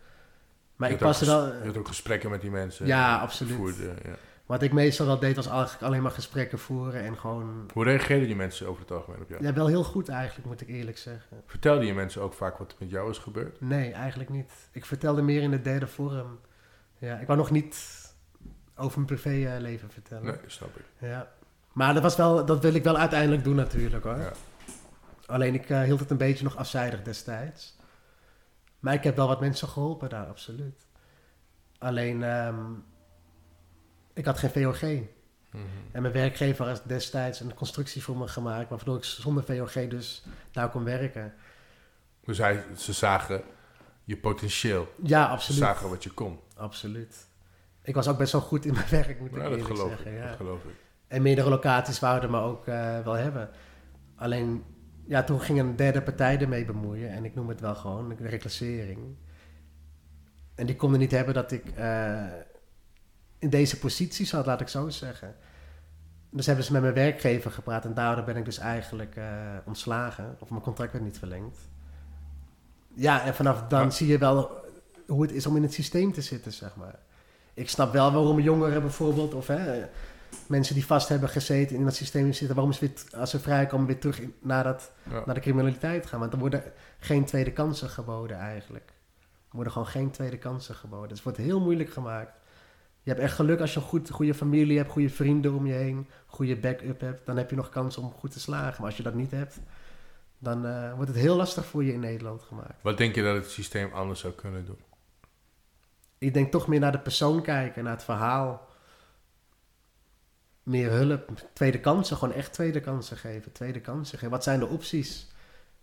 Maar 0.75 0.89
Je 0.89 0.95
ik 0.95 1.01
paste 1.01 1.25
wel... 1.25 1.45
Je 1.45 1.65
had 1.65 1.77
ook 1.77 1.87
gesprekken 1.87 2.29
met 2.29 2.41
die 2.41 2.51
mensen. 2.51 2.85
Ja, 2.85 3.15
eh, 3.15 3.21
absoluut. 3.21 3.55
voerde, 3.55 3.93
ja. 4.03 4.15
Wat 4.45 4.61
ik 4.61 4.73
meestal 4.73 5.05
wel 5.05 5.19
deed, 5.19 5.35
was 5.35 5.47
eigenlijk 5.47 5.83
alleen 5.83 6.01
maar 6.01 6.11
gesprekken 6.11 6.59
voeren 6.59 7.03
en 7.03 7.17
gewoon... 7.17 7.69
Hoe 7.73 7.83
reageerden 7.83 8.27
die 8.27 8.35
mensen 8.35 8.67
over 8.67 8.81
het 8.81 8.91
algemeen 8.91 9.21
op 9.21 9.29
jou? 9.29 9.43
Ja, 9.43 9.53
wel 9.53 9.67
heel 9.67 9.83
goed 9.83 10.09
eigenlijk, 10.09 10.47
moet 10.47 10.61
ik 10.61 10.67
eerlijk 10.67 10.97
zeggen. 10.97 11.43
Vertelde 11.45 11.85
je 11.85 11.93
mensen 11.93 12.21
ook 12.21 12.33
vaak 12.33 12.57
wat 12.57 12.75
met 12.79 12.89
jou 12.89 13.09
is 13.09 13.17
gebeurd? 13.17 13.61
Nee, 13.61 13.91
eigenlijk 13.91 14.29
niet. 14.29 14.51
Ik 14.71 14.85
vertelde 14.85 15.21
meer 15.21 15.41
in 15.41 15.51
de 15.51 15.61
derde 15.61 15.87
vorm. 15.87 16.39
Ja, 16.97 17.17
ik 17.17 17.27
wou 17.27 17.39
nog 17.39 17.51
niet 17.51 17.75
over 18.75 18.95
mijn 18.95 19.19
privéleven 19.19 19.89
vertellen. 19.91 20.23
Nee, 20.23 20.37
snap 20.45 20.77
ik. 20.77 20.85
Ja. 20.97 21.31
Maar 21.73 21.93
dat, 21.93 22.03
was 22.03 22.15
wel, 22.15 22.45
dat 22.45 22.61
wil 22.61 22.73
ik 22.73 22.83
wel 22.83 22.97
uiteindelijk 22.97 23.43
doen 23.43 23.55
natuurlijk 23.55 24.03
hoor. 24.03 24.17
Ja. 24.17 24.31
Alleen 25.25 25.53
ik 25.53 25.69
eh, 25.69 25.81
hield 25.81 25.99
het 25.99 26.09
een 26.11 26.17
beetje 26.17 26.43
nog 26.43 26.57
afzijdig 26.57 27.01
destijds. 27.01 27.77
Maar 28.79 28.93
ik 28.93 29.03
heb 29.03 29.15
wel 29.15 29.27
wat 29.27 29.39
mensen 29.39 29.67
geholpen 29.67 30.09
daar, 30.09 30.25
absoluut. 30.25 30.85
Alleen, 31.77 32.23
ehm, 32.23 32.55
ik 34.13 34.25
had 34.25 34.37
geen 34.37 34.49
VOG. 34.49 34.81
Mhm. 34.81 35.63
En 35.91 36.01
mijn 36.01 36.13
werkgever 36.13 36.65
had 36.67 36.81
destijds 36.85 37.39
een 37.39 37.53
constructie 37.53 38.03
voor 38.03 38.17
me 38.17 38.27
gemaakt... 38.27 38.69
waardoor 38.69 38.97
ik 38.97 39.03
zonder 39.03 39.43
VOG 39.43 39.87
dus 39.87 40.23
daar 40.51 40.69
kon 40.69 40.83
werken. 40.83 41.33
Dus 42.25 42.37
hij, 42.37 42.63
ze 42.77 42.93
zagen 42.93 43.41
je 44.03 44.17
potentieel. 44.17 44.93
Ja, 45.03 45.25
Ze 45.25 45.31
absoluut. 45.31 45.59
zagen 45.61 45.89
wat 45.89 46.03
je 46.03 46.09
kon. 46.09 46.39
Absoluut. 46.55 47.27
Ik 47.83 47.95
was 47.95 48.07
ook 48.07 48.17
best 48.17 48.31
wel 48.31 48.41
goed 48.41 48.65
in 48.65 48.73
mijn 48.73 48.89
werk, 49.01 49.19
moet 49.19 49.29
ik 49.29 49.35
Ja, 49.35 49.41
dat 49.41 49.51
eerlijk 49.51 49.67
geloof 49.67 49.89
zeggen. 49.89 50.11
ik. 50.11 50.17
Ja. 50.17 50.27
Dat 50.27 50.35
geloof 50.35 50.63
ik. 50.63 50.75
En 51.07 51.21
meerdere 51.21 51.49
locaties 51.49 51.99
wouden 51.99 52.31
me 52.31 52.39
ook 52.39 52.67
eh, 52.67 52.99
wel 52.99 53.13
hebben. 53.13 53.49
Alleen, 54.15 54.63
ja, 55.05 55.23
toen 55.23 55.41
ging 55.41 55.59
een 55.59 55.75
derde 55.75 56.01
partij 56.01 56.39
ermee 56.39 56.65
bemoeien. 56.65 57.09
En 57.09 57.25
ik 57.25 57.35
noem 57.35 57.49
het 57.49 57.59
wel 57.61 57.75
gewoon 57.75 58.15
de 58.15 58.27
reclassering. 58.27 58.99
En 60.55 60.65
die 60.65 60.75
konden 60.75 60.99
niet 60.99 61.11
hebben 61.11 61.33
dat 61.33 61.51
ik 61.51 61.67
eh, 61.69 62.25
in 63.41 63.49
deze 63.49 63.79
positie 63.79 64.25
zat, 64.25 64.45
laat 64.45 64.61
ik 64.61 64.67
zo 64.67 64.89
zeggen. 64.89 65.35
Dus 66.29 66.45
hebben 66.45 66.65
ze 66.65 66.71
met 66.71 66.81
mijn 66.81 66.93
werkgever 66.93 67.51
gepraat. 67.51 67.85
En 67.85 67.93
daardoor 67.93 68.23
ben 68.25 68.37
ik 68.37 68.45
dus 68.45 68.57
eigenlijk 68.57 69.15
eh, 69.15 69.25
ontslagen. 69.65 70.35
Of 70.39 70.49
mijn 70.49 70.61
contract 70.61 70.91
werd 70.91 71.03
niet 71.03 71.17
verlengd. 71.19 71.57
Ja, 72.93 73.23
en 73.25 73.35
vanaf 73.35 73.67
dan 73.67 73.81
Maar- 73.81 73.91
zie 73.91 74.07
je 74.07 74.17
wel 74.17 74.65
hoe 75.07 75.21
het 75.21 75.31
is 75.31 75.45
om 75.45 75.55
in 75.55 75.61
het 75.63 75.73
systeem 75.73 76.11
te 76.13 76.21
zitten, 76.21 76.51
zeg 76.53 76.75
maar. 76.75 76.99
Ik 77.53 77.69
snap 77.69 77.93
wel 77.93 78.11
waarom 78.11 78.39
jongeren 78.39 78.81
bijvoorbeeld, 78.81 79.33
of 79.33 79.47
hè, 79.47 79.85
mensen 80.47 80.73
die 80.75 80.85
vast 80.85 81.09
hebben 81.09 81.29
gezeten 81.29 81.75
in 81.75 81.83
dat 81.83 81.95
systeem 81.95 82.33
zitten, 82.33 82.55
waarom 82.55 82.73
ze 82.73 82.79
weer, 82.79 83.19
als 83.19 83.29
ze 83.29 83.39
vrijkomen 83.39 83.87
weer 83.87 83.99
terug 83.99 84.19
in, 84.19 84.33
naar, 84.41 84.63
dat, 84.63 84.91
Ja. 85.09 85.23
naar 85.25 85.35
de 85.35 85.41
criminaliteit 85.41 86.05
gaan. 86.05 86.19
Want 86.19 86.33
er 86.33 86.39
worden 86.39 86.63
geen 86.99 87.25
tweede 87.25 87.51
kansen 87.51 87.89
geboden 87.89 88.37
eigenlijk. 88.37 88.87
Er 89.49 89.55
worden 89.55 89.73
gewoon 89.73 89.87
geen 89.87 90.11
tweede 90.11 90.37
kansen 90.37 90.75
geboden. 90.75 91.07
Dus 91.07 91.17
het 91.17 91.23
wordt 91.23 91.37
heel 91.37 91.59
moeilijk 91.61 91.89
gemaakt. 91.93 92.31
Je 93.03 93.09
hebt 93.09 93.21
echt 93.21 93.35
geluk 93.35 93.59
als 93.59 93.73
je 93.73 93.79
een 93.79 93.85
goed, 93.85 94.09
goede 94.09 94.33
familie 94.33 94.77
hebt, 94.77 94.89
goede 94.89 95.09
vrienden 95.09 95.53
om 95.53 95.65
je 95.67 95.73
heen, 95.73 96.07
goede 96.25 96.55
backup 96.55 97.01
hebt. 97.01 97.25
Dan 97.25 97.37
heb 97.37 97.49
je 97.49 97.55
nog 97.55 97.69
kans 97.69 97.97
om 97.97 98.11
goed 98.11 98.31
te 98.31 98.39
slagen. 98.39 98.75
Maar 98.77 98.89
als 98.89 98.97
je 98.97 99.03
dat 99.03 99.13
niet 99.13 99.31
hebt, 99.31 99.59
dan 100.39 100.65
eh, 100.65 100.93
wordt 100.93 101.09
het 101.09 101.19
heel 101.19 101.35
lastig 101.35 101.65
voor 101.65 101.83
je 101.83 101.93
in 101.93 101.99
Nederland 101.99 102.43
gemaakt. 102.43 102.81
Wat 102.81 102.97
denk 102.97 103.15
je 103.15 103.23
dat 103.23 103.35
het 103.35 103.49
systeem 103.49 103.93
anders 103.93 104.19
zou 104.19 104.33
kunnen 104.33 104.65
doen? 104.65 104.79
Ik 106.17 106.33
denk 106.33 106.51
toch 106.51 106.67
meer 106.67 106.79
naar 106.79 106.91
de 106.91 106.99
persoon 106.99 107.41
kijken, 107.41 107.83
naar 107.83 107.93
het 107.93 108.03
verhaal. 108.03 108.69
Meer 110.63 110.91
hulp, 110.91 111.29
tweede 111.53 111.79
kansen, 111.79 112.17
gewoon 112.17 112.33
echt 112.33 112.53
tweede 112.53 112.79
kansen 112.79 113.17
geven. 113.17 113.51
Tweede 113.51 113.81
kansen 113.81 114.17
geven. 114.17 114.31
Wat 114.31 114.43
zijn 114.43 114.59
de 114.59 114.67
opties? 114.67 115.27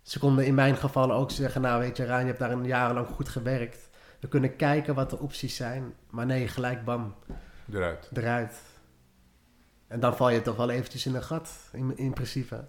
Ze 0.03 0.19
konden 0.19 0.47
in 0.47 0.55
mijn 0.55 0.77
geval 0.77 1.13
ook 1.13 1.31
zeggen, 1.31 1.61
nou 1.61 1.81
weet 1.81 1.97
je 1.97 2.05
Raan, 2.05 2.21
je 2.21 2.27
hebt 2.27 2.39
daar 2.39 2.51
een 2.51 2.67
jarenlang 2.67 3.07
goed 3.07 3.29
gewerkt. 3.29 3.88
We 4.21 4.29
kunnen 4.29 4.57
kijken 4.57 4.95
wat 4.95 5.11
de 5.11 5.19
opties 5.19 5.57
zijn. 5.57 5.95
Maar 6.11 6.27
nee, 6.27 6.49
gelijk 6.49 6.85
bam, 6.85 7.15
Eruit. 7.73 8.11
eruit. 8.13 8.63
En 9.87 10.01
dan 10.01 10.17
val 10.17 10.31
je 10.31 10.43
toch 10.43 10.57
wel 10.57 10.71
eventjes 10.71 11.07
in 11.07 11.15
een 11.15 11.23
gat, 11.23 11.51
in, 11.73 11.97
in 11.97 12.13
principe. 12.13 12.67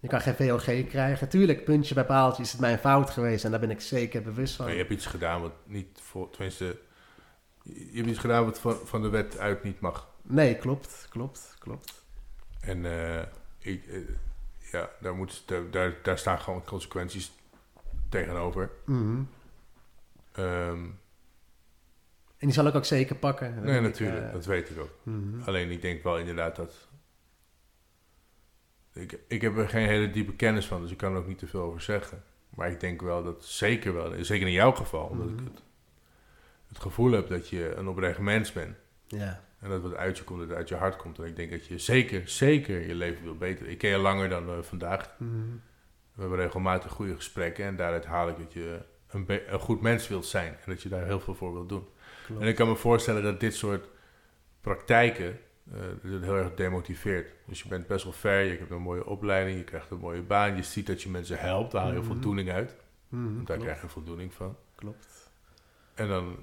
Je 0.00 0.08
kan 0.08 0.20
geen 0.20 0.34
VOG 0.34 0.86
krijgen. 0.88 1.28
Tuurlijk, 1.28 1.64
puntje 1.64 1.94
bij 1.94 2.04
paaltje 2.04 2.42
is 2.42 2.52
het 2.52 2.60
mijn 2.60 2.78
fout 2.78 3.10
geweest. 3.10 3.44
En 3.44 3.50
daar 3.50 3.60
ben 3.60 3.70
ik 3.70 3.80
zeker 3.80 4.22
bewust 4.22 4.54
van. 4.54 4.64
Maar 4.64 4.74
je 4.74 4.80
hebt 4.80 4.92
iets 4.92 5.06
gedaan 5.06 5.40
wat 5.40 5.52
niet 5.64 5.98
voor... 6.02 6.30
Tenminste, 6.30 6.78
je 7.62 7.90
hebt 7.92 8.08
iets 8.08 8.18
gedaan 8.18 8.44
wat 8.44 8.58
van, 8.58 8.76
van 8.84 9.02
de 9.02 9.08
wet 9.08 9.38
uit 9.38 9.62
niet 9.62 9.80
mag. 9.80 10.08
Nee, 10.22 10.56
klopt, 10.56 11.06
klopt, 11.10 11.56
klopt. 11.58 12.02
En 12.60 12.84
eh, 12.84 13.22
ik, 13.58 13.86
eh, 13.86 14.00
ja, 14.72 14.90
daar, 15.00 15.14
moet, 15.14 15.42
daar, 15.46 15.70
daar, 15.70 15.94
daar 16.02 16.18
staan 16.18 16.38
gewoon 16.38 16.64
consequenties 16.64 17.32
tegenover. 18.08 18.70
Mhm. 18.84 19.22
Ehm, 20.34 20.84
En 22.38 22.50
die 22.50 22.52
zal 22.52 22.66
ik 22.66 22.74
ook 22.74 22.84
zeker 22.84 23.16
pakken. 23.16 23.62
nee, 23.64 23.80
natuurlijk. 23.80 24.26
eh, 24.26 24.32
dat 24.32 24.44
weet 24.46 24.70
ik 24.70 24.78
ook. 24.78 24.90
mhm. 25.02 25.42
Alleen 25.42 25.70
ik 25.70 25.82
denk 25.82 26.02
wel 26.02 26.18
inderdaad 26.18 26.56
dat... 26.56 26.88
Ik, 28.92 29.18
ik 29.28 29.40
heb 29.40 29.56
er 29.56 29.68
geen 29.68 29.86
hele 29.86 30.10
diepe 30.10 30.34
kennis 30.34 30.66
van, 30.66 30.80
dus 30.82 30.90
ik 30.90 30.96
kan 30.96 31.12
er 31.12 31.18
ook 31.18 31.26
niet 31.26 31.38
te 31.38 31.46
veel 31.46 31.60
over 31.62 31.80
zeggen. 31.80 32.22
Maar 32.54 32.70
ik 32.70 32.80
denk 32.80 33.00
wel 33.02 33.22
dat 33.24 33.44
zeker 33.44 33.94
wel, 33.94 34.24
zeker 34.24 34.46
in 34.46 34.52
jouw 34.52 34.72
geval, 34.72 35.04
omdat 35.06 35.28
ik 35.28 35.34
Mhm. 35.34 35.44
het, 35.44 35.62
het 36.68 36.78
gevoel 36.78 37.12
heb 37.12 37.28
dat 37.28 37.48
je 37.48 37.74
een 37.74 37.88
oprecht 37.88 38.18
mens 38.18 38.52
bent. 38.52 38.76
Ja, 39.06 39.44
En 39.60 39.68
dat 39.70 39.82
wat 39.82 39.94
uit 39.94 40.18
je 40.18 40.24
komt, 40.24 40.38
dat 40.38 40.48
het 40.48 40.56
uit 40.58 40.68
je 40.68 40.74
hart 40.74 40.96
komt. 40.96 41.18
En 41.18 41.24
ik 41.24 41.36
denk 41.36 41.50
dat 41.50 41.66
je 41.66 41.78
zeker, 41.78 42.28
zeker 42.28 42.86
je 42.86 42.94
leven 42.94 43.22
wil 43.24 43.36
beter. 43.36 43.68
Ik 43.68 43.78
ken 43.78 43.90
je 43.90 43.96
langer 43.98 44.28
dan 44.28 44.48
eh, 44.48 44.62
vandaag. 44.62 45.14
mhm. 45.18 45.30
We 46.14 46.20
hebben 46.20 46.38
regelmatig 46.38 46.90
goede 46.92 47.14
gesprekken. 47.16 47.64
En 47.64 47.76
daaruit 47.76 48.04
haal 48.04 48.28
ik 48.28 48.36
dat 48.38 48.52
je 48.52 48.82
een, 49.14 49.40
goed 49.60 49.80
mens 49.80 50.08
wilt 50.08 50.26
zijn. 50.26 50.48
En 50.52 50.70
dat 50.72 50.82
je 50.82 50.88
daar 50.88 51.04
heel 51.04 51.20
veel 51.20 51.34
voor 51.34 51.52
wilt 51.52 51.68
doen. 51.68 51.86
klopt. 52.26 52.40
En 52.42 52.48
ik 52.48 52.54
kan 52.54 52.68
me 52.68 52.74
voorstellen 52.76 53.22
dat 53.22 53.40
dit 53.40 53.54
soort 53.54 53.88
praktijken 54.60 55.38
het 56.02 56.22
heel 56.22 56.36
erg 56.36 56.54
demotiveert. 56.54 57.32
Dus 57.46 57.62
je 57.62 57.68
bent 57.68 57.86
best 57.86 58.04
wel 58.04 58.12
ver, 58.12 58.40
je 58.42 58.58
hebt 58.58 58.70
een 58.70 58.82
mooie 58.82 59.06
opleiding, 59.06 59.58
je 59.58 59.64
krijgt 59.64 59.90
een 59.90 59.98
mooie 59.98 60.22
baan. 60.22 60.56
Je 60.56 60.62
ziet 60.62 60.86
dat 60.86 61.02
je 61.02 61.08
mensen 61.10 61.38
helpt, 61.38 61.72
daar 61.72 61.82
haal 61.82 61.92
je 61.92 61.98
Mhm. 61.98 62.06
voldoening 62.06 62.50
uit. 62.50 62.76
Mhm, 63.08 63.34
daar 63.36 63.44
klopt, 63.44 63.62
krijg 63.62 63.82
je 63.82 63.88
voldoening 63.88 64.32
van. 64.34 64.56
klopt. 64.74 65.30
En 65.94 66.08
dan 66.08 66.36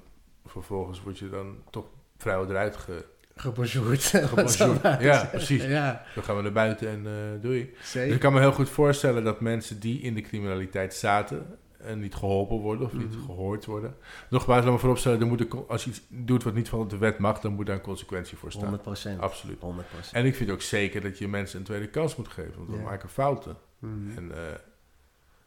vervolgens 0.46 1.02
word 1.02 1.18
je 1.18 1.28
dan 1.30 1.56
toch 1.70 1.86
vrijwel 2.18 2.50
eruit 2.50 2.76
ge... 2.76 3.04
Gebonjourd. 3.34 4.02
Gebonjourd. 4.28 4.82
Ja, 5.00 5.24
precies. 5.24 5.64
Ja, 5.64 6.04
Dan 6.14 6.24
gaan 6.24 6.36
we 6.36 6.42
naar 6.42 6.52
buiten 6.52 6.88
en 6.88 7.06
eh 7.06 7.42
doei. 7.42 7.74
Dus 7.78 7.94
ik 7.96 8.20
kan 8.20 8.32
me 8.32 8.40
heel 8.40 8.52
goed 8.52 8.68
voorstellen 8.70 9.24
dat 9.24 9.40
mensen 9.40 9.80
die 9.80 10.00
in 10.00 10.14
de 10.14 10.20
criminaliteit 10.20 10.94
zaten 10.94 11.58
en 11.84 12.00
niet 12.00 12.14
geholpen 12.14 12.56
worden 12.56 12.86
of 12.86 12.92
niet 12.92 13.14
Mhm. 13.16 13.24
gehoord 13.24 13.64
worden. 13.64 13.96
Nogmaals, 14.30 14.64
laat 14.64 14.72
me 14.72 14.78
vooropstellen, 14.78 15.20
er 15.20 15.26
moet 15.26 15.40
een 15.40 15.64
als 15.68 15.84
je 15.84 15.90
iets 15.90 16.02
doet 16.08 16.42
wat 16.42 16.54
niet 16.54 16.68
van 16.68 16.88
de 16.88 16.98
wet 16.98 17.18
mag, 17.18 17.40
dan 17.40 17.52
moet 17.52 17.66
daar 17.66 17.76
een 17.76 17.82
consequentie 17.82 18.36
voor 18.36 18.50
staan. 18.50 18.62
100 18.62 18.82
procent. 18.82 19.20
Absoluut. 19.20 19.60
100 19.60 19.88
procent. 19.88 20.14
En 20.14 20.24
ik 20.24 20.34
vind 20.34 20.50
ook 20.50 20.62
zeker 20.62 21.00
dat 21.00 21.18
je 21.18 21.28
mensen 21.28 21.58
een 21.58 21.64
tweede 21.64 21.88
kans 21.88 22.16
moet 22.16 22.28
geven, 22.28 22.54
want 22.56 22.70
we 22.70 22.76
maken 22.76 23.08
fouten. 23.08 23.56
Mhm. 23.78 24.16
En 24.16 24.32
eh 24.32 24.38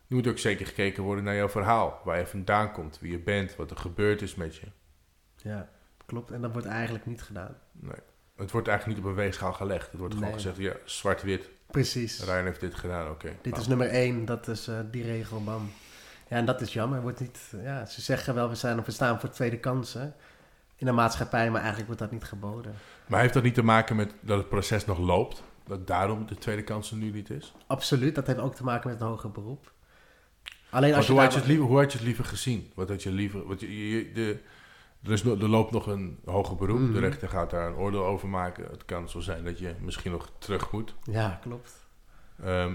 er 0.07 0.15
moet 0.15 0.27
ook 0.27 0.37
zeker 0.37 0.65
gekeken 0.65 1.03
worden 1.03 1.23
naar 1.23 1.35
jouw 1.35 1.49
verhaal, 1.49 2.01
waar 2.03 2.19
je 2.19 2.25
vandaan 2.25 2.71
komt, 2.71 2.99
wie 2.99 3.11
je 3.11 3.19
bent, 3.19 3.55
wat 3.55 3.71
er 3.71 3.77
gebeurd 3.77 4.21
is 4.21 4.35
met 4.35 4.55
je. 4.55 4.65
Ja, 5.35 5.69
klopt. 6.05 6.31
En 6.31 6.41
dat 6.41 6.51
wordt 6.51 6.67
eigenlijk 6.67 7.05
niet 7.05 7.21
gedaan. 7.21 7.57
Nee. 7.71 7.95
Het 8.35 8.51
wordt 8.51 8.67
eigenlijk 8.67 8.97
niet 8.97 9.07
op 9.07 9.11
een 9.11 9.17
weegschaal 9.23 9.53
gelegd. 9.53 9.91
Het 9.91 9.99
wordt 9.99 10.13
gewoon 10.15 10.33
gezegd, 10.33 10.57
ja, 10.57 10.73
zwart-wit, 10.83 11.49
Precies. 11.71 12.23
Ryan 12.23 12.43
heeft 12.45 12.59
dit 12.59 12.75
gedaan, 12.75 13.09
oké. 13.09 13.27
Dit 13.41 13.51
Nou, 13.51 13.61
is 13.61 13.67
nummer 13.67 13.87
één, 13.87 14.25
dat 14.25 14.47
is 14.47 14.67
eh, 14.67 14.79
die 14.91 15.03
regel, 15.03 15.43
bam. 15.43 15.69
Ja, 16.27 16.35
en 16.37 16.45
dat 16.45 16.61
is 16.61 16.73
jammer. 16.73 17.01
Wordt 17.01 17.19
niet, 17.19 17.53
ja, 17.63 17.85
ze 17.85 18.01
zeggen 18.01 18.33
wel, 18.35 18.49
we, 18.49 18.55
zijn, 18.55 18.83
we 18.83 18.91
staan 18.91 19.19
voor 19.19 19.29
tweede 19.29 19.59
kansen 19.59 20.15
in 20.75 20.85
de 20.85 20.91
maatschappij, 20.91 21.45
maar 21.47 21.57
eigenlijk 21.61 21.87
wordt 21.87 22.01
dat 22.01 22.11
niet 22.11 22.23
geboden. 22.23 22.75
Maar 23.07 23.19
heeft 23.21 23.33
dat 23.33 23.43
niet 23.43 23.53
te 23.53 23.63
maken 23.63 23.95
met 23.95 24.13
dat 24.21 24.37
het 24.37 24.49
proces 24.49 24.85
nog 24.85 24.97
loopt? 24.97 25.43
dat 25.67 25.87
daarom 25.87 26.25
de 26.27 26.35
tweede 26.35 26.63
kans 26.63 26.91
er 26.91 26.97
nu 26.97 27.11
niet 27.11 27.29
is? 27.29 27.53
Absoluut, 27.67 28.15
dat 28.15 28.27
heeft 28.27 28.39
ook 28.39 28.55
te 28.55 28.63
maken 28.63 28.89
met 28.89 29.01
een 29.01 29.07
hoger 29.07 29.31
beroep. 29.31 29.71
Alleen 30.69 30.93
als 30.93 31.05
je 31.05 31.11
hoe, 31.11 31.21
had 31.21 31.31
je 31.33 31.37
het 31.39 31.47
liever, 31.47 31.65
hoe 31.65 31.77
had 31.77 31.91
je 31.91 31.97
het 31.97 32.07
liever 32.07 32.25
gezien? 32.25 32.71
Wat 32.75 32.89
had 32.89 33.03
je 33.03 33.11
liever... 33.11 33.47
Wat 33.47 33.59
je, 33.59 33.89
je- 33.89 34.11
de, 34.11 34.39
er, 35.03 35.11
is, 35.11 35.23
er 35.23 35.49
loopt 35.49 35.71
nog 35.71 35.87
een 35.87 36.19
hoger 36.25 36.55
beroep. 36.55 36.79
Mhm. 36.79 36.93
De 36.93 36.99
rechter 36.99 37.29
gaat 37.29 37.49
daar 37.49 37.67
een 37.67 37.75
oordeel 37.75 38.05
over 38.05 38.27
maken. 38.27 38.65
Het 38.71 38.85
kan 38.85 39.09
zo 39.09 39.19
zijn 39.19 39.43
dat 39.43 39.59
je 39.59 39.75
misschien 39.79 40.11
nog 40.11 40.31
terug 40.37 40.71
moet. 40.71 40.95
Ja, 41.03 41.39
klopt. 41.41 41.73
Ehm, 42.43 42.73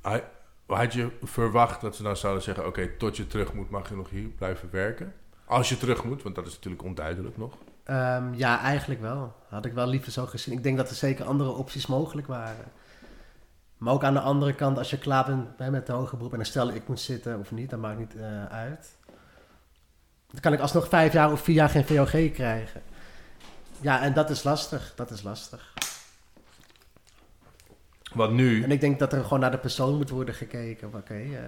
had- 0.00 0.24
had 0.66 0.92
je 0.92 1.10
verwacht 1.22 1.80
dat 1.80 1.96
ze 1.96 2.02
dan 2.02 2.16
zouden 2.16 2.42
zeggen... 2.42 2.66
oké, 2.66 2.88
tot 2.98 3.16
je 3.16 3.26
terug 3.26 3.52
moet 3.52 3.70
mag 3.70 3.88
je 3.88 3.96
nog 3.96 4.10
hier 4.10 4.28
blijven 4.28 4.68
werken? 4.72 5.14
Als 5.44 5.68
je 5.68 5.76
terug 5.76 6.04
moet, 6.04 6.22
want 6.22 6.34
dat 6.34 6.46
is 6.46 6.54
natuurlijk 6.54 6.82
onduidelijk 6.82 7.36
nog. 7.36 7.54
Ehm, 7.84 8.34
ja, 8.34 8.60
eigenlijk 8.60 9.00
wel. 9.00 9.34
Had 9.48 9.64
ik 9.64 9.72
wel 9.72 9.86
liever 9.86 10.12
zo 10.12 10.26
gezien. 10.26 10.54
Ik 10.54 10.62
denk 10.62 10.76
dat 10.76 10.90
er 10.90 10.96
zeker 10.96 11.24
andere 11.24 11.50
opties 11.50 11.86
mogelijk 11.86 12.26
waren. 12.26 12.72
Maar 13.78 13.92
ook 13.92 14.04
aan 14.04 14.14
de 14.14 14.20
andere 14.20 14.54
kant, 14.54 14.78
als 14.78 14.90
je 14.90 14.98
klaar 14.98 15.46
bent 15.56 15.70
met 15.70 15.86
de 15.86 15.92
hoger 15.92 16.16
beroep... 16.16 16.32
en 16.32 16.38
dan 16.38 16.46
stel 16.46 16.68
ik 16.68 16.88
moet 16.88 17.00
zitten 17.00 17.38
of 17.38 17.50
niet, 17.50 17.70
dat 17.70 17.80
maakt 17.80 17.98
niet 17.98 18.16
eh, 18.16 18.44
uit. 18.44 18.96
Dan 20.30 20.40
kan 20.40 20.52
ik 20.52 20.60
alsnog 20.60 20.88
vijf 20.88 21.12
jaar 21.12 21.32
of 21.32 21.40
vier 21.40 21.54
jaar 21.54 21.68
geen 21.68 21.86
VOG 21.86 22.32
krijgen. 22.32 22.82
Ja, 23.80 24.02
en 24.02 24.12
dat 24.12 24.30
is 24.30 24.42
lastig. 24.42 24.92
Dat 24.96 25.10
is 25.10 25.22
lastig. 25.22 25.72
Want 28.14 28.32
nu... 28.32 28.62
En 28.62 28.70
ik 28.70 28.80
denk 28.80 28.98
dat 28.98 29.12
er 29.12 29.22
gewoon 29.22 29.40
naar 29.40 29.50
de 29.50 29.58
persoon 29.58 29.96
moet 29.96 30.10
worden 30.10 30.34
gekeken. 30.34 30.94
Oké, 30.94 31.14
eh 31.14 31.40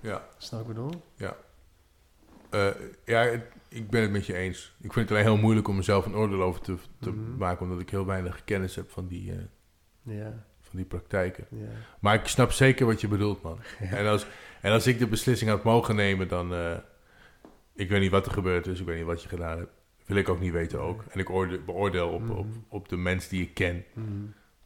Ja, 0.00 0.24
snap 0.38 0.60
ik 0.60 0.66
bedoel? 0.66 0.90
Eh, 2.50 2.68
ja, 3.04 3.20
het- 3.22 3.44
ik 3.68 3.90
ben 3.90 4.02
het 4.02 4.10
met 4.10 4.26
je 4.26 4.34
eens. 4.36 4.74
Ik 4.80 4.92
vind 4.92 5.08
het 5.08 5.18
alleen 5.18 5.32
heel 5.32 5.42
moeilijk 5.42 5.68
om 5.68 5.76
mezelf 5.76 6.06
een 6.06 6.14
oordeel 6.16 6.42
over 6.42 6.60
te, 6.60 6.76
te 7.00 7.10
Mhm. 7.10 7.36
maken... 7.36 7.62
omdat 7.66 7.80
ik 7.80 7.90
heel 7.90 8.06
weinig 8.06 8.44
kennis 8.44 8.74
heb 8.76 8.90
van 8.90 9.06
die, 9.06 9.32
eh, 9.32 9.38
Ja, 10.16 10.44
van 10.60 10.76
die 10.76 10.84
praktijken. 10.84 11.46
ja. 11.50 11.66
Maar 12.00 12.14
ik 12.14 12.26
snap 12.26 12.52
zeker 12.52 12.86
wat 12.86 13.00
je 13.00 13.08
bedoelt, 13.08 13.42
man. 13.42 13.58
En, 13.90 14.06
als, 14.06 14.26
en 14.60 14.72
als 14.72 14.86
ik 14.86 14.98
de 14.98 15.06
beslissing 15.06 15.50
had 15.50 15.64
mogen 15.64 15.96
nemen, 15.96 16.28
dan... 16.28 16.52
ik 17.74 17.88
weet 17.88 18.00
niet 18.00 18.10
wat 18.10 18.26
er 18.26 18.32
gebeurd 18.32 18.66
is, 18.66 18.80
ik 18.80 18.86
weet 18.86 18.96
niet 18.96 19.06
wat 19.06 19.22
je 19.22 19.28
gedaan 19.28 19.58
hebt. 19.58 19.70
Wil 20.06 20.16
ik 20.16 20.28
ook 20.28 20.40
niet 20.40 20.52
weten 20.52 20.80
ook. 20.80 21.04
En 21.08 21.18
ik 21.20 21.30
oorde- 21.30 21.58
beoordeel 21.60 22.08
op, 22.08 22.20
Mhm. 22.22 22.30
op, 22.32 22.46
op 22.68 22.88
de 22.88 22.96
mens 22.96 23.28
die 23.28 23.42
ik 23.42 23.54
ken. 23.54 23.84
Mhm. 23.92 24.08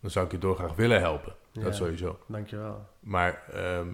Dan 0.05 0.13
zou 0.13 0.27
ik 0.27 0.33
je 0.33 0.39
doorgraag 0.39 0.75
willen 0.75 1.01
helpen. 1.01 1.35
Ja. 1.53 1.63
Dat 1.63 1.75
sowieso. 1.77 2.19
Dankjewel. 2.29 2.89
Maar 3.01 3.43
ehm, 3.53 3.89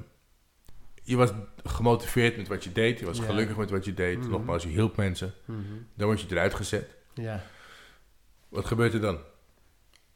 je 1.02 1.16
was 1.16 1.30
gemotiveerd 1.64 2.36
met 2.36 2.48
wat 2.48 2.64
je 2.64 2.72
deed. 2.72 2.98
Je 2.98 3.06
was 3.06 3.18
Ja. 3.18 3.24
gelukkig 3.24 3.56
met 3.56 3.70
wat 3.70 3.84
je 3.84 3.94
deed. 3.94 4.18
Mhm. 4.18 4.30
Nogmaals, 4.30 4.62
je 4.62 4.68
hielp 4.68 4.96
mensen. 4.96 5.34
Mhm. 5.44 5.58
Dan 5.94 6.06
word 6.06 6.20
je 6.20 6.26
eruit 6.30 6.54
gezet. 6.54 6.96
Ja. 7.14 7.42
Wat 8.48 8.64
gebeurt 8.64 8.94
er 8.94 9.00
dan? 9.00 9.18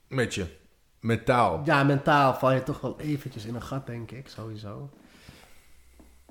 Met 0.09 0.35
je. 0.35 0.47
Mentaal. 1.01 1.63
ja, 1.65 1.83
mentaal 1.85 2.35
val 2.35 2.53
je 2.53 2.63
toch 2.63 2.81
wel 2.81 3.01
eventjes 3.01 3.45
in 3.45 3.55
een 3.55 3.63
gat, 3.63 3.87
denk 3.87 4.11
ik, 4.11 4.29
sowieso. 4.29 4.91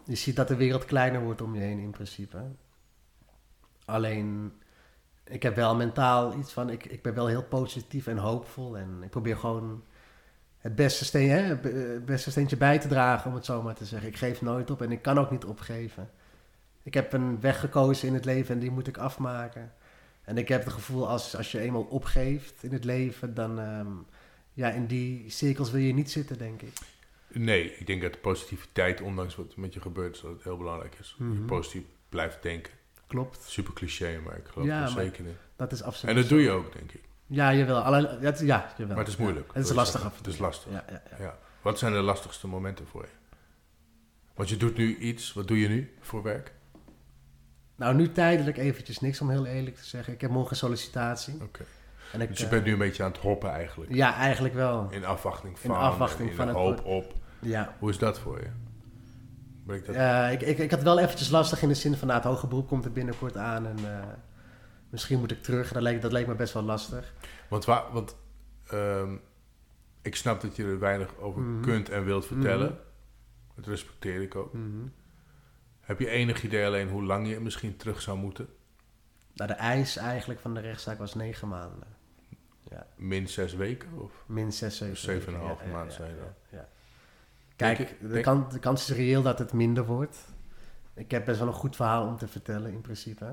Je 0.05 0.15
ziet 0.15 0.35
dat 0.35 0.47
de 0.47 0.55
wereld 0.55 0.85
kleiner 0.85 1.21
wordt 1.21 1.41
om 1.41 1.55
je 1.55 1.61
heen, 1.61 1.79
in 1.79 1.91
principe. 1.91 2.41
Alleen, 3.85 4.53
ik 5.23 5.43
heb 5.43 5.55
wel 5.55 5.75
mentaal 5.75 6.37
iets 6.37 6.51
van, 6.53 6.69
ik, 6.69 6.85
ik 6.85 7.01
ben 7.01 7.13
wel 7.13 7.27
heel 7.27 7.43
positief 7.43 8.07
en 8.07 8.17
hoopvol. 8.17 8.77
En 8.77 8.99
ik 9.03 9.09
probeer 9.09 9.37
gewoon 9.37 9.83
het 10.57 10.75
beste, 10.75 11.05
steen, 11.05 11.29
hè, 11.29 11.41
het 11.41 11.61
be- 11.61 11.69
het 11.69 12.05
beste 12.05 12.31
steentje 12.31 12.57
bij 12.57 12.79
te 12.79 12.87
dragen, 12.87 13.29
om 13.29 13.35
het 13.35 13.45
zo 13.45 13.61
maar 13.61 13.75
te 13.75 13.85
zeggen. 13.85 14.09
Ik 14.09 14.17
geef 14.17 14.41
nooit 14.41 14.71
op 14.71 14.81
en 14.81 14.91
ik 14.91 15.01
kan 15.01 15.17
ook 15.17 15.31
niet 15.31 15.45
opgeven. 15.45 16.09
Ik 16.83 16.93
heb 16.93 17.13
een 17.13 17.39
weg 17.41 17.59
gekozen 17.59 18.07
in 18.07 18.13
het 18.13 18.25
leven 18.25 18.53
en 18.53 18.59
die 18.61 18.71
moet 18.71 18.87
ik 18.87 18.97
afmaken. 18.97 19.73
En 20.23 20.37
ik 20.37 20.47
heb 20.47 20.63
het 20.63 20.73
gevoel, 20.73 21.09
als, 21.09 21.35
als 21.37 21.51
je 21.51 21.59
eenmaal 21.59 21.83
opgeeft 21.83 22.63
in 22.63 22.73
het 22.73 22.83
leven, 22.83 23.33
dan... 23.33 23.59
ehm, 23.59 23.87
ja, 24.55 24.69
in 24.69 24.85
die 24.85 25.29
cirkels 25.29 25.71
wil 25.71 25.81
je 25.81 25.93
niet 25.93 26.11
zitten, 26.11 26.37
denk 26.37 26.61
ik. 26.61 26.73
Nee, 27.27 27.75
ik 27.77 27.87
denk 27.87 28.01
dat 28.01 28.21
positiviteit, 28.21 29.01
ondanks 29.01 29.35
wat 29.35 29.55
met 29.55 29.73
je 29.73 29.81
gebeurt, 29.81 30.21
dat 30.21 30.31
het 30.31 30.43
heel 30.43 30.57
belangrijk 30.57 30.95
is. 30.99 31.15
Je 31.17 31.23
Mhm. 31.23 31.45
positief 31.45 31.83
blijft 32.09 32.41
denken. 32.43 32.73
Klopt, 33.13 33.41
Super 33.43 33.73
cliché, 33.73 34.19
maar 34.25 34.37
ik 34.37 34.47
geloof 34.47 34.67
Ja, 34.67 34.81
er 34.81 34.89
zeker 34.89 35.25
in. 35.25 35.35
dat 35.55 35.71
is 35.71 35.83
absoluut 35.83 36.15
En 36.15 36.21
dat 36.21 36.29
doe 36.29 36.41
je 36.41 36.49
ook, 36.51 36.73
denk 36.73 36.91
ik. 36.91 37.03
Ja, 37.27 37.53
jawel. 37.53 37.81
Alleen, 37.81 38.01
ja, 38.01 38.17
het- 38.19 38.39
ja, 38.39 38.73
jawel. 38.77 38.87
Maar 38.95 38.97
het 39.05 39.07
is 39.13 39.17
moeilijk. 39.17 39.45
Ja, 39.53 39.59
het 39.59 39.69
is 39.69 39.75
lastig 39.75 40.03
af. 40.05 40.17
Het 40.17 40.27
is 40.27 40.37
lastig. 40.37 40.71
Ja, 40.71 40.85
ja, 40.89 41.01
ja. 41.17 41.23
Ja. 41.23 41.37
Wat 41.61 41.79
zijn 41.79 41.93
de 41.93 41.99
lastigste 42.01 42.47
momenten 42.47 42.87
voor 42.87 43.01
je? 43.01 43.37
Want 44.35 44.49
je 44.49 44.57
doet 44.57 44.77
nu 44.77 44.97
iets. 44.97 45.33
Wat 45.33 45.47
doe 45.47 45.59
je 45.59 45.67
nu 45.67 45.93
voor 46.01 46.23
werk? 46.23 46.53
Nou, 47.75 47.95
nu 47.95 48.11
tijdelijk 48.11 48.57
eventjes 48.57 48.99
niks, 48.99 49.21
om 49.21 49.29
heel 49.29 49.45
eerlijk 49.45 49.75
te 49.75 49.85
zeggen. 49.85 50.13
Ik 50.13 50.21
heb 50.21 50.31
morgen 50.31 50.55
sollicitatie. 50.55 51.33
Oké. 51.41 51.63
En 52.11 52.21
ik, 52.21 52.27
Dus 52.29 52.37
je 52.37 52.43
eh, 52.43 52.49
bent 52.49 52.65
nu 52.65 52.71
een 52.71 52.77
beetje 52.77 53.03
aan 53.03 53.11
het 53.11 53.21
hoppen 53.21 53.49
eigenlijk. 53.51 53.93
Ja, 53.93 54.15
eigenlijk 54.15 54.53
wel. 54.53 54.87
In 54.91 55.05
afwachting 55.05 55.53
In 55.61 55.69
van. 55.69 55.75
afwachting 55.77 56.29
in 56.29 56.35
van 56.35 56.45
de 56.47 56.51
het 56.53 56.61
hoop 56.61 56.85
op. 56.85 57.13
Ja. 57.39 57.75
Hoe 57.79 57.89
is 57.89 57.97
dat 57.97 58.19
voor 58.19 58.39
je? 58.39 58.49
Dat? 59.65 59.95
Eh, 59.95 60.31
ik, 60.31 60.41
ik, 60.41 60.57
ik 60.57 60.71
had 60.71 60.81
wel 60.83 60.99
eventjes 60.99 61.29
lastig 61.29 61.61
in 61.61 61.67
de 61.67 61.73
zin 61.73 61.95
van, 61.95 62.07
nou, 62.07 62.19
het 62.19 62.29
hoger 62.29 62.47
beroep 62.47 62.67
komt 62.67 62.85
er 62.85 62.91
binnenkort 62.91 63.37
aan 63.37 63.65
en 63.67 63.77
eh, 63.77 64.07
misschien 64.89 65.19
moet 65.19 65.31
ik 65.31 65.43
terug. 65.43 65.71
Dat 65.71 65.81
leek, 65.81 66.01
dat 66.01 66.11
leek 66.11 66.27
me 66.27 66.35
best 66.35 66.53
wel 66.53 66.63
lastig. 66.63 67.13
Want, 67.49 67.65
waar, 67.65 67.91
want 67.91 68.15
ehm, 68.67 69.15
ik 70.01 70.15
snap 70.15 70.41
dat 70.41 70.55
je 70.55 70.63
er 70.63 70.79
weinig 70.79 71.17
over 71.17 71.41
Mhm. 71.41 71.61
kunt 71.61 71.89
en 71.89 72.05
wilt 72.05 72.25
vertellen. 72.25 72.67
Mhm. 72.67 72.75
Dat 73.55 73.65
respecteer 73.65 74.21
ik 74.21 74.35
ook. 74.35 74.53
Mhm. 74.53 74.87
Heb 75.79 75.99
je 75.99 76.09
enig 76.09 76.43
idee 76.43 76.65
alleen 76.65 76.89
hoe 76.89 77.03
lang 77.03 77.27
je 77.29 77.39
misschien 77.39 77.77
terug 77.77 78.01
zou 78.01 78.17
moeten? 78.17 78.47
Nou, 79.33 79.49
de 79.49 79.55
eis 79.55 79.97
eigenlijk 79.97 80.39
van 80.39 80.53
de 80.53 80.59
rechtszaak 80.59 80.97
was 80.97 81.15
negen 81.15 81.47
maanden. 81.47 81.87
Ja, 82.69 82.85
Min 82.95 83.27
zes 83.27 83.53
weken? 83.53 83.89
Of? 83.99 84.11
min 84.25 84.51
zes, 84.53 84.77
zeven. 84.77 84.97
Zeven 84.97 85.33
en 85.33 85.39
een 85.39 85.45
halve 85.45 85.67
maand 85.67 85.93
zijn 85.93 86.15
dan. 86.17 86.27
ja. 86.59 86.67
Kijk, 87.63 87.79
ik- 87.89 87.95
de, 88.01 88.07
denk- 88.07 88.23
kan, 88.23 88.47
de 88.51 88.59
kans 88.59 88.89
is 88.89 88.95
reëel 88.95 89.21
dat 89.21 89.39
het 89.39 89.53
minder 89.53 89.85
wordt. 89.85 90.17
Ik 90.95 91.11
heb 91.11 91.25
best 91.25 91.39
wel 91.39 91.47
een 91.47 91.53
goed 91.53 91.75
verhaal 91.75 92.07
om 92.07 92.17
te 92.17 92.27
vertellen 92.27 92.71
in 92.71 92.81
principe. 92.81 93.25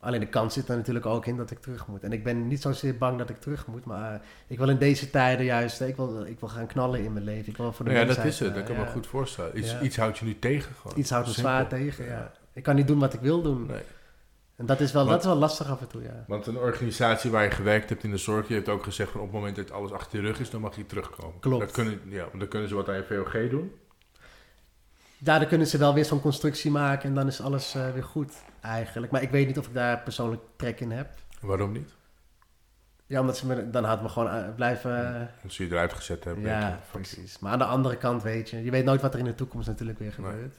Alleen 0.00 0.20
de 0.20 0.28
kans 0.28 0.54
zit 0.54 0.68
er 0.68 0.76
natuurlijk 0.76 1.06
ook 1.06 1.26
in 1.26 1.36
dat 1.36 1.50
ik 1.50 1.58
terug 1.60 1.86
moet. 1.86 2.02
En 2.02 2.12
ik 2.12 2.24
ben 2.24 2.48
niet 2.48 2.62
zozeer 2.62 2.98
bang 2.98 3.18
dat 3.18 3.30
ik 3.30 3.40
terug 3.40 3.66
moet, 3.66 3.84
maar 3.84 4.20
ik 4.46 4.58
wil 4.58 4.68
in 4.68 4.78
deze 4.78 5.10
tijden 5.10 5.44
juist, 5.46 5.80
ik 5.80 5.96
wil, 5.96 6.24
ik 6.24 6.40
wil 6.40 6.48
gaan 6.48 6.66
knallen 6.66 7.04
in 7.04 7.12
mijn 7.12 7.24
leven. 7.24 7.48
Ik 7.50 7.56
wil 7.56 7.72
voor 7.72 7.84
de 7.84 7.90
Nou 7.90 8.06
ja, 8.06 8.14
dat 8.14 8.24
is 8.24 8.38
het. 8.38 8.48
Dat 8.54 8.58
eh, 8.62 8.66
kan 8.68 8.76
me 8.76 8.82
ja. 8.82 8.88
goed 8.88 9.06
voorstellen. 9.06 9.58
Iets, 9.58 9.70
Ja. 9.70 9.80
iets 9.80 9.96
houdt 9.96 10.18
je 10.18 10.24
nu 10.24 10.38
tegen 10.38 10.74
gewoon. 10.74 10.98
Iets 10.98 11.10
houdt 11.10 11.26
me 11.26 11.32
zwaar 11.32 11.68
tegen, 11.68 12.04
ja. 12.04 12.32
Ik 12.52 12.62
kan 12.62 12.74
niet 12.74 12.86
doen 12.86 12.98
wat 12.98 13.14
ik 13.14 13.20
wil 13.20 13.42
doen. 13.42 13.66
Nee. 13.66 13.82
En 14.58 14.66
dat 14.66 14.80
is, 14.80 14.92
wel, 14.92 15.02
Want- 15.02 15.14
dat 15.14 15.24
is 15.24 15.30
wel 15.32 15.40
lastig 15.40 15.70
af 15.70 15.80
en 15.80 15.88
toe, 15.88 16.02
ja. 16.02 16.24
Want 16.26 16.46
een 16.46 16.56
organisatie 16.58 17.30
waar 17.30 17.44
je 17.44 17.50
gewerkt 17.50 17.88
hebt 17.88 18.04
in 18.04 18.10
de 18.10 18.16
zorg, 18.16 18.48
je 18.48 18.54
hebt 18.54 18.68
ook 18.68 18.82
gezegd 18.84 19.10
van 19.10 19.20
op 19.20 19.26
het 19.26 19.34
moment 19.36 19.56
dat 19.56 19.70
alles 19.70 19.92
achter 19.92 20.20
je 20.20 20.26
rug 20.26 20.40
is, 20.40 20.50
dan 20.50 20.60
mag 20.60 20.76
je 20.76 20.86
terugkomen. 20.86 21.40
Klopt. 21.40 21.60
Dat 21.64 21.70
kunnen, 21.72 22.00
ja, 22.04 22.26
dan 22.38 22.48
kunnen 22.48 22.68
ze 22.68 22.74
wat 22.74 22.88
aan 22.88 22.94
je 22.96 23.04
VOG 23.04 23.50
doen. 23.50 23.72
Ja, 25.18 25.38
dan 25.38 25.48
kunnen 25.48 25.66
ze 25.66 25.78
wel 25.78 25.94
weer 25.94 26.04
zo'n 26.04 26.20
constructie 26.20 26.70
maken 26.70 27.08
en 27.08 27.14
dan 27.14 27.26
is 27.26 27.40
alles 27.40 27.74
eh, 27.74 27.90
weer 27.92 28.04
goed 28.04 28.32
eigenlijk. 28.60 29.12
Maar 29.12 29.22
ik 29.22 29.30
weet 29.30 29.46
niet 29.46 29.58
of 29.58 29.66
ik 29.66 29.74
daar 29.74 29.98
persoonlijk 30.02 30.42
trek 30.56 30.80
in 30.80 30.90
heb. 30.90 31.08
Waarom 31.40 31.72
niet? 31.72 31.94
Ja, 33.06 33.20
omdat 33.20 33.36
ze 33.36 33.46
me, 33.46 33.70
dan 33.70 33.84
had 33.84 34.02
me 34.02 34.08
gewoon 34.08 34.28
eh, 34.30 34.54
blijven... 34.54 35.14
eh, 35.20 35.26
Als 35.44 35.54
ze 35.54 35.64
je 35.64 35.70
eruit 35.70 35.92
gezet 35.92 36.24
hebben. 36.24 36.44
ja, 36.44 36.80
precies. 36.90 37.38
Maar 37.38 37.52
aan 37.52 37.58
de 37.58 37.64
andere 37.64 37.96
kant 37.96 38.22
weet 38.22 38.50
je, 38.50 38.64
je 38.64 38.70
weet 38.70 38.84
nooit 38.84 39.00
wat 39.00 39.12
er 39.12 39.18
in 39.18 39.24
de 39.24 39.34
toekomst 39.34 39.68
natuurlijk 39.68 39.98
weer 39.98 40.14
Nee. 40.18 40.30
gebeurt. 40.30 40.54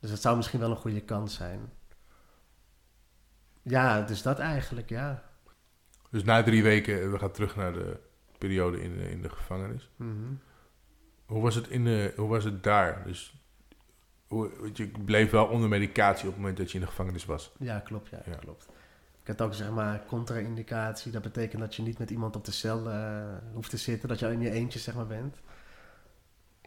Dus 0.00 0.10
het 0.10 0.20
zou 0.20 0.36
misschien 0.36 0.60
wel 0.60 0.70
een 0.70 0.76
goede 0.76 1.00
kans 1.00 1.34
zijn. 1.34 1.60
Ja, 3.68 4.02
dus 4.02 4.22
dat 4.22 4.38
eigenlijk, 4.38 4.88
ja. 4.88 5.22
Dus 6.10 6.24
na 6.24 6.42
drie 6.42 6.62
weken, 6.62 7.02
eh, 7.02 7.10
we 7.10 7.18
gaan 7.18 7.30
terug 7.30 7.56
naar 7.56 7.72
de 7.72 8.00
periode 8.38 8.82
in 8.82 8.96
de, 8.96 9.10
in 9.10 9.22
de 9.22 9.30
gevangenis. 9.30 9.90
Mhm. 9.96 10.12
Hoe 11.26 11.42
was 11.42 11.54
het, 11.54 11.68
in 11.68 11.84
de, 11.84 12.12
hoe 12.16 12.28
was 12.28 12.44
het 12.44 12.62
daar? 12.62 13.02
Dus 13.04 13.44
hoe, 14.26 14.50
je 14.72 14.90
bleef 15.04 15.30
wel 15.30 15.46
onder 15.46 15.68
medicatie 15.68 16.24
op 16.24 16.30
het 16.32 16.40
moment 16.40 16.56
dat 16.56 16.68
je 16.70 16.74
in 16.78 16.84
de 16.84 16.90
gevangenis 16.90 17.24
was. 17.24 17.52
Ja, 17.58 17.78
klopt, 17.78 18.08
ja, 18.08 18.18
Ja. 18.26 18.34
klopt. 18.36 18.68
Ik 19.22 19.26
had 19.26 19.42
ook 19.42 19.54
zeg 19.54 19.70
maar 19.70 20.04
contra-indicatie. 20.06 21.12
Dat 21.12 21.22
betekent 21.22 21.60
dat 21.60 21.74
je 21.74 21.82
niet 21.82 21.98
met 21.98 22.10
iemand 22.10 22.36
op 22.36 22.44
de 22.44 22.52
cel 22.52 22.90
eh, 22.90 23.22
hoeft 23.52 23.70
te 23.70 23.76
zitten. 23.76 24.08
Dat 24.08 24.18
je 24.18 24.32
in 24.32 24.40
je 24.40 24.50
eentje 24.50 24.78
zeg 24.78 24.94
maar 24.94 25.06
bent. 25.06 25.36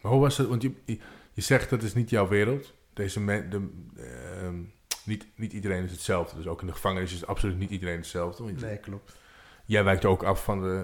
Maar 0.02 0.12
hoe 0.12 0.22
was 0.22 0.38
het? 0.38 0.47
Want 0.47 0.62
je, 0.62 0.74
je, 0.86 1.00
je 1.34 1.41
zegt 1.41 1.70
dat 1.70 1.84
is 1.84 1.93
niet 1.93 2.10
jouw 2.10 2.28
wereld. 2.28 2.74
Deze 2.93 3.20
men, 3.20 3.50
de, 3.50 3.70
ehm, 3.95 4.62
niet, 5.10 5.26
niet 5.36 5.53
iedereen 5.53 5.84
is 5.84 5.91
hetzelfde. 5.91 6.38
Dus 6.38 6.47
ook 6.47 6.62
in 6.62 6.68
de 6.68 6.74
gevangenis 6.74 7.14
is 7.14 7.26
absoluut 7.26 7.57
niet 7.57 7.70
iedereen 7.70 7.97
hetzelfde. 7.97 8.43
Want 8.43 8.62
Nee, 8.62 8.78
klopt. 8.78 9.18
Jij 9.66 9.84
wijkt 9.84 10.05
ook 10.05 10.24
af 10.24 10.43
van 10.43 10.62
de 10.62 10.84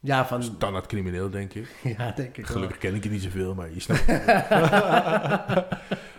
Ja, 0.00 0.26
van... 0.26 0.42
standaard 0.42 0.86
crimineel, 0.86 1.30
denk 1.30 1.54
ik. 1.54 1.66
Ja, 1.98 2.12
denk 2.16 2.36
ik 2.36 2.46
wel. 2.46 2.54
Gelukkig 2.56 2.78
ken 2.78 2.94
ik 2.94 3.04
je 3.04 3.10
niet 3.10 3.22
zoveel, 3.22 3.54
maar 3.54 3.68
je 3.72 3.80
snapt 3.80 4.06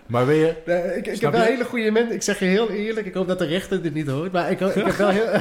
Maar 0.08 0.26
weet 0.26 0.40
je... 0.40 0.62
Nee, 0.66 0.98
ik, 0.98 1.06
heb 1.22 1.32
wel 1.32 1.42
je? 1.42 1.48
hele 1.48 1.66
goede 1.66 1.92
mensen. 1.92 2.16
Ik 2.16 2.22
zeg 2.22 2.40
je 2.40 2.46
heel 2.46 2.70
eerlijk, 2.70 3.08
ik 3.08 3.14
hoop 3.14 3.28
dat 3.28 3.40
de 3.40 3.46
rechter 3.46 3.82
dit 3.82 3.94
niet 3.94 4.08
hoort. 4.08 4.32
Maar 4.32 4.52
ik, 4.52 4.60
ik, 4.60 4.74
heb, 4.74 4.96
wel 4.96 5.10
heel, 5.10 5.34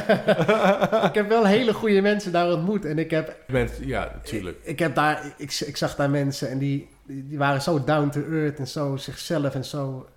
ik 1.08 1.14
heb 1.14 1.28
wel 1.28 1.46
hele 1.46 1.74
goede 1.74 2.00
mensen 2.00 2.32
daar 2.32 2.52
ontmoet. 2.52 2.84
En 2.84 2.98
ik 2.98 3.10
heb, 3.10 3.36
Mensen, 3.46 3.86
ja, 3.86 4.10
natuurlijk. 4.14 4.58
ik, 4.62 4.66
ik 4.66 4.78
heb 4.78 4.94
daar, 4.94 5.34
ik, 5.36 5.60
ik 5.66 5.76
zag 5.76 5.94
daar 5.94 6.10
mensen 6.10 6.50
en 6.50 6.58
die 6.58 6.88
die 7.06 7.38
waren 7.38 7.62
zo 7.62 7.84
down 7.84 8.08
to 8.08 8.22
earth 8.30 8.58
en 8.58 8.66
zo 8.66 8.96
zichzelf 8.96 9.54
en 9.54 9.64
zo. 9.64 10.08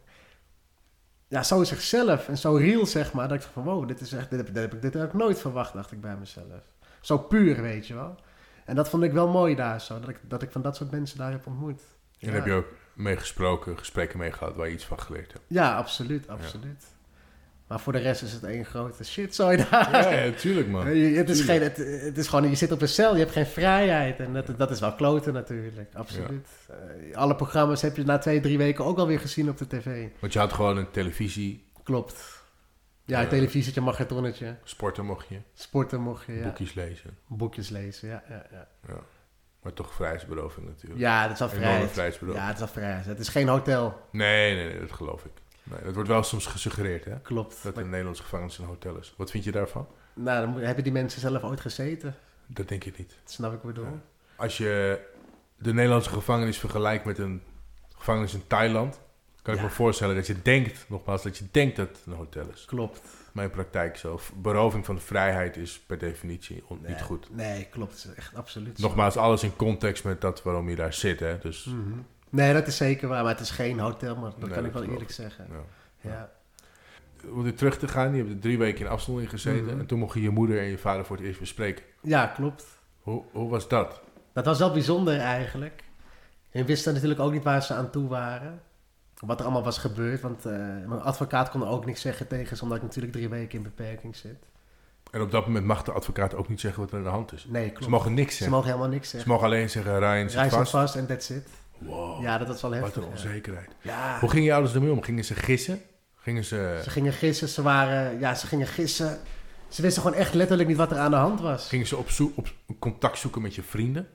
Ja, 1.27 1.43
zo 1.43 1.63
zichzelf 1.63 2.27
en 2.27 2.37
zo 2.37 2.55
real, 2.55 2.85
zeg 2.85 3.13
maar. 3.13 3.27
Dat 3.27 3.37
ik 3.37 3.43
van, 3.53 3.63
wow, 3.63 3.87
dit 3.87 4.01
is 4.01 4.13
echt, 4.13 4.29
dit 4.29 4.39
heb, 4.39 4.53
dit 4.53 4.63
heb, 4.63 4.73
ik, 4.73 4.81
dit 4.81 4.93
heb 4.93 5.03
ik 5.03 5.13
nooit 5.13 5.39
verwacht, 5.39 5.73
dacht 5.73 5.91
ik 5.91 6.01
bij 6.01 6.17
mezelf. 6.17 6.63
Zo 7.01 7.17
puur, 7.17 7.61
weet 7.61 7.87
je 7.87 7.93
wel. 7.93 8.15
En 8.65 8.75
dat 8.75 8.89
vond 8.89 9.03
ik 9.03 9.11
wel 9.11 9.27
mooi 9.27 9.55
daar 9.55 9.81
zo, 9.81 9.99
dat 9.99 10.09
ik, 10.09 10.19
dat 10.21 10.41
ik 10.41 10.51
van 10.51 10.61
dat 10.61 10.75
soort 10.75 10.91
mensen 10.91 11.17
daar 11.17 11.31
heb 11.31 11.47
ontmoet. 11.47 11.81
En 12.19 12.33
heb 12.33 12.45
je 12.45 12.53
ook 12.53 12.67
mee 12.93 13.17
gesproken, 13.17 13.77
gesprekken 13.77 14.19
mee 14.19 14.31
gehad 14.31 14.55
waar 14.55 14.67
je 14.67 14.73
iets 14.73 14.85
van 14.85 14.99
geleerd 14.99 15.33
hebt. 15.33 15.45
Ja, 15.47 15.77
absoluut, 15.77 16.27
absoluut. 16.27 16.85
Maar 17.67 17.79
voor 17.79 17.93
de 17.93 17.99
rest 17.99 18.21
is 18.21 18.31
het 18.33 18.43
één 18.43 18.65
grote 18.65 19.03
shit 19.03 19.35
zo 19.35 19.55
daar. 19.55 19.89
Ja, 19.91 20.09
ja, 20.23 20.31
tuurlijk 20.31 20.67
man. 20.67 20.95
Je- 20.95 21.17
Het 21.17 21.29
is, 21.29 21.41
geen, 21.41 21.61
het, 21.61 21.77
het 21.77 22.17
is 22.17 22.27
gewoon, 22.27 22.49
je 22.49 22.55
zit 22.55 22.71
op 22.71 22.81
een 22.81 22.87
cel, 22.87 23.13
je 23.13 23.19
hebt 23.19 23.31
geen 23.31 23.45
vrijheid. 23.45 24.19
En 24.19 24.33
dat, 24.33 24.45
dat 24.57 24.71
is 24.71 24.79
wel 24.79 24.93
kloten 24.95 25.33
natuurlijk, 25.33 25.89
absoluut. 25.93 26.47
Eh, 26.69 27.15
alle 27.17 27.35
programma's 27.35 27.81
heb 27.81 27.95
je 27.95 28.03
na 28.03 28.17
twee, 28.17 28.39
drie 28.39 28.57
weken 28.57 28.85
ook 28.85 28.97
alweer 28.97 29.19
gezien 29.19 29.49
op 29.49 29.57
de 29.57 29.67
tv. 29.67 30.07
Want 30.19 30.33
je 30.33 30.39
had 30.39 30.53
gewoon 30.53 30.77
een 30.77 30.91
televisie, 30.91 31.63
Klopt. 31.83 32.43
Ja, 33.05 33.17
een 33.17 33.23
Ja. 33.23 33.29
televisietje, 33.29 33.81
marathonnetje. 33.81 34.55
sporten 34.63 35.05
mocht 35.05 35.27
je, 35.27 35.37
Sporten 35.53 36.01
mocht 36.01 36.25
je, 36.25 36.33
ja. 36.33 36.43
boekjes 36.43 36.73
lezen. 36.73 37.17
Boekjes 37.27 37.69
lezen, 37.69 38.07
ja. 38.09 38.23
Ja, 38.29 38.45
ja. 38.51 38.67
Ja. 38.87 38.99
Maar 39.61 39.73
toch 39.73 39.93
vrijheidsberoving 39.93 40.67
natuurlijk. 40.67 40.99
ja 41.01 41.21
dat 41.27 41.31
is 41.31 41.39
Enorme 41.39 41.87
vrijheid. 41.87 42.19
Ja, 42.33 42.45
het 42.45 42.53
is 42.53 42.59
wel 42.59 42.67
vrijheid. 42.67 43.05
Het 43.05 43.19
is 43.19 43.29
geen 43.29 43.47
hotel. 43.47 44.01
Nee, 44.11 44.55
nee, 44.55 44.67
nee, 44.69 44.79
dat 44.79 44.91
geloof 44.91 45.25
ik. 45.25 45.31
Nee, 45.69 45.79
dat 45.83 45.93
wordt 45.93 46.09
wel 46.09 46.23
soms 46.23 46.45
gesuggereerd, 46.45 47.05
hè? 47.05 47.19
Klopt. 47.21 47.63
Dat 47.63 47.77
een 47.77 47.89
Nederlandse 47.89 48.23
gevangenis 48.23 48.57
een 48.57 48.65
hotel 48.65 48.97
is. 48.97 49.13
Wat 49.17 49.31
vind 49.31 49.43
je 49.43 49.51
daarvan? 49.51 49.87
Nou, 50.13 50.45
dan 50.53 50.61
hebben 50.61 50.83
die 50.83 50.93
mensen 50.93 51.21
zelf 51.21 51.43
ooit 51.43 51.59
gezeten. 51.61 52.15
Dat 52.47 52.67
denk 52.67 52.83
je 52.83 52.93
niet. 52.97 53.15
Dat 53.23 53.31
snap 53.33 53.51
ik 53.53 53.57
ik 53.57 53.65
bedoel. 53.65 53.99
Als 54.35 54.57
je 54.57 54.99
de 55.57 55.73
Nederlandse 55.73 56.09
gevangenis 56.09 56.57
vergelijkt 56.57 57.05
met 57.05 57.17
een 57.17 57.41
gevangenis 57.95 58.33
in 58.33 58.47
Thailand, 58.47 58.99
kan 59.41 59.53
ik 59.53 59.59
Ja. 59.59 59.65
me 59.65 59.71
voorstellen 59.71 60.15
dat 60.15 60.27
je 60.27 60.41
denkt, 60.41 60.85
nogmaals, 60.89 61.23
dat 61.23 61.37
je 61.37 61.45
denkt 61.51 61.75
dat 61.75 61.87
het 61.87 62.01
een 62.05 62.13
hotel 62.13 62.45
is. 62.53 62.65
Klopt. 62.65 63.01
Mijn 63.31 63.49
praktijk 63.49 63.97
zo. 63.97 64.19
Beroving 64.35 64.85
van 64.85 64.95
de 64.95 65.01
vrijheid 65.01 65.57
is 65.57 65.79
per 65.79 65.97
definitie 65.97 66.63
Nee, 66.81 66.91
niet 66.91 67.01
goed. 67.01 67.35
Nee, 67.35 67.65
klopt. 67.71 68.07
Echt 68.15 68.35
absoluut 68.35 68.79
zo. 68.79 68.87
Nogmaals, 68.87 69.17
alles 69.17 69.43
in 69.43 69.55
context 69.55 70.03
met 70.03 70.21
dat 70.21 70.43
waarom 70.43 70.69
je 70.69 70.75
daar 70.75 70.93
zit, 70.93 71.19
hè? 71.19 71.37
Dus, 71.39 71.65
Mhm. 71.65 71.99
Nee, 72.35 72.53
dat 72.53 72.67
is 72.67 72.77
zeker 72.77 73.07
waar. 73.07 73.23
Maar 73.23 73.31
het 73.31 73.41
is 73.41 73.49
geen 73.49 73.79
hotel, 73.79 74.15
maar 74.15 74.29
dat 74.29 74.39
Nee, 74.39 74.49
kan 74.57 74.65
ik 74.65 74.73
wel 74.73 74.83
eerlijk 74.83 75.11
zeggen. 75.11 75.47
ja. 76.01 76.09
Ja. 76.09 76.29
Om 77.31 77.43
weer 77.43 77.55
terug 77.55 77.77
te 77.77 77.87
gaan, 77.87 78.11
je 78.11 78.17
hebt 78.17 78.29
er 78.29 78.39
drie 78.39 78.57
weken 78.57 78.85
in 78.85 78.91
afzondering 78.91 79.31
gezeten 79.31 79.65
Mhm. 79.71 79.79
en 79.79 79.85
toen 79.85 79.99
mocht 79.99 80.13
je 80.13 80.21
je 80.21 80.29
moeder 80.29 80.59
en 80.59 80.65
je 80.65 80.77
vader 80.77 81.05
voor 81.05 81.15
het 81.15 81.25
eerst 81.25 81.39
bespreken. 81.39 81.83
ja, 82.01 82.27
klopt. 82.27 82.65
Hoe, 82.99 83.23
hoe 83.31 83.49
was 83.49 83.67
dat? 83.67 84.01
Dat 84.33 84.45
was 84.45 84.59
wel 84.59 84.71
bijzonder 84.71 85.19
eigenlijk. 85.19 85.83
En 86.51 86.65
wisten 86.65 86.93
natuurlijk 86.93 87.19
ook 87.19 87.31
niet 87.31 87.43
waar 87.43 87.63
ze 87.63 87.73
aan 87.73 87.89
toe 87.89 88.07
waren. 88.07 88.61
Wat 89.19 89.37
er 89.39 89.45
allemaal 89.45 89.63
was 89.63 89.77
gebeurd. 89.77 90.21
Want 90.21 90.45
eh, 90.45 90.51
mijn 90.87 91.01
advocaat 91.01 91.49
kon 91.49 91.67
ook 91.67 91.85
niks 91.85 92.01
zeggen 92.01 92.27
tegen 92.27 92.57
ze, 92.57 92.63
omdat 92.63 92.77
ik 92.77 92.83
natuurlijk 92.83 93.13
drie 93.13 93.29
weken 93.29 93.57
in 93.57 93.63
beperking 93.63 94.15
zit. 94.15 94.45
En 95.11 95.21
op 95.21 95.31
dat 95.31 95.45
moment 95.47 95.65
mag 95.65 95.83
de 95.83 95.91
advocaat 95.91 96.35
ook 96.35 96.49
niet 96.49 96.59
zeggen 96.59 96.81
wat 96.81 96.91
er 96.91 96.97
aan 96.97 97.03
de 97.03 97.09
hand 97.09 97.31
is. 97.33 97.45
Nee, 97.49 97.67
klopt. 97.69 97.83
Ze 97.83 97.89
mogen 97.89 98.13
niks 98.13 98.31
Ze 98.31 98.35
zeggen. 98.37 98.51
mogen 98.55 98.69
helemaal 98.69 98.89
niks 98.91 99.05
Ze 99.09 99.11
zeggen. 99.15 99.31
mogen 99.31 99.45
alleen 99.45 99.69
zeggen, 99.69 99.99
Ryan 99.99 100.29
zit 100.29 100.41
zit 100.41 100.49
vast. 100.51 100.71
vast 100.71 100.95
en 100.95 101.05
that's 101.07 101.29
it. 101.29 101.47
Wow, 101.77 102.21
Ja, 102.21 102.37
dat 102.37 102.47
was 102.47 102.61
wel 102.61 102.71
wat 102.71 102.79
heftig. 102.79 103.01
een 103.03 103.07
ja. 103.09 103.13
onzekerheid. 103.15 103.69
Ja, 103.81 104.19
Hoe 104.19 104.29
gingen 104.29 104.45
je 104.45 104.53
ouders 104.53 104.73
ermee 104.75 104.91
om? 104.91 105.01
Gingen 105.01 105.23
ze 105.25 105.35
gissen? 105.35 105.81
Gingen 106.15 106.43
ze, 106.43 106.79
ze 106.83 106.89
gingen 106.89 107.13
gissen. 107.13 107.47
Ze 107.47 107.61
waren, 107.61 108.19
ja, 108.19 108.35
ze 108.35 108.47
gingen 108.47 108.67
gissen. 108.67 109.19
Ze 109.67 109.81
wisten 109.81 110.01
gewoon 110.01 110.17
echt 110.17 110.33
letterlijk 110.33 110.69
niet 110.69 110.77
wat 110.77 110.91
er 110.91 110.97
aan 110.97 111.11
de 111.11 111.17
hand 111.17 111.41
was. 111.41 111.67
gingen 111.67 111.87
ze 111.87 111.97
op, 111.97 112.07
op 112.35 112.47
contact 112.79 113.17
zoeken 113.17 113.41
met 113.41 113.55
je 113.55 113.63
vrienden? 113.63 114.07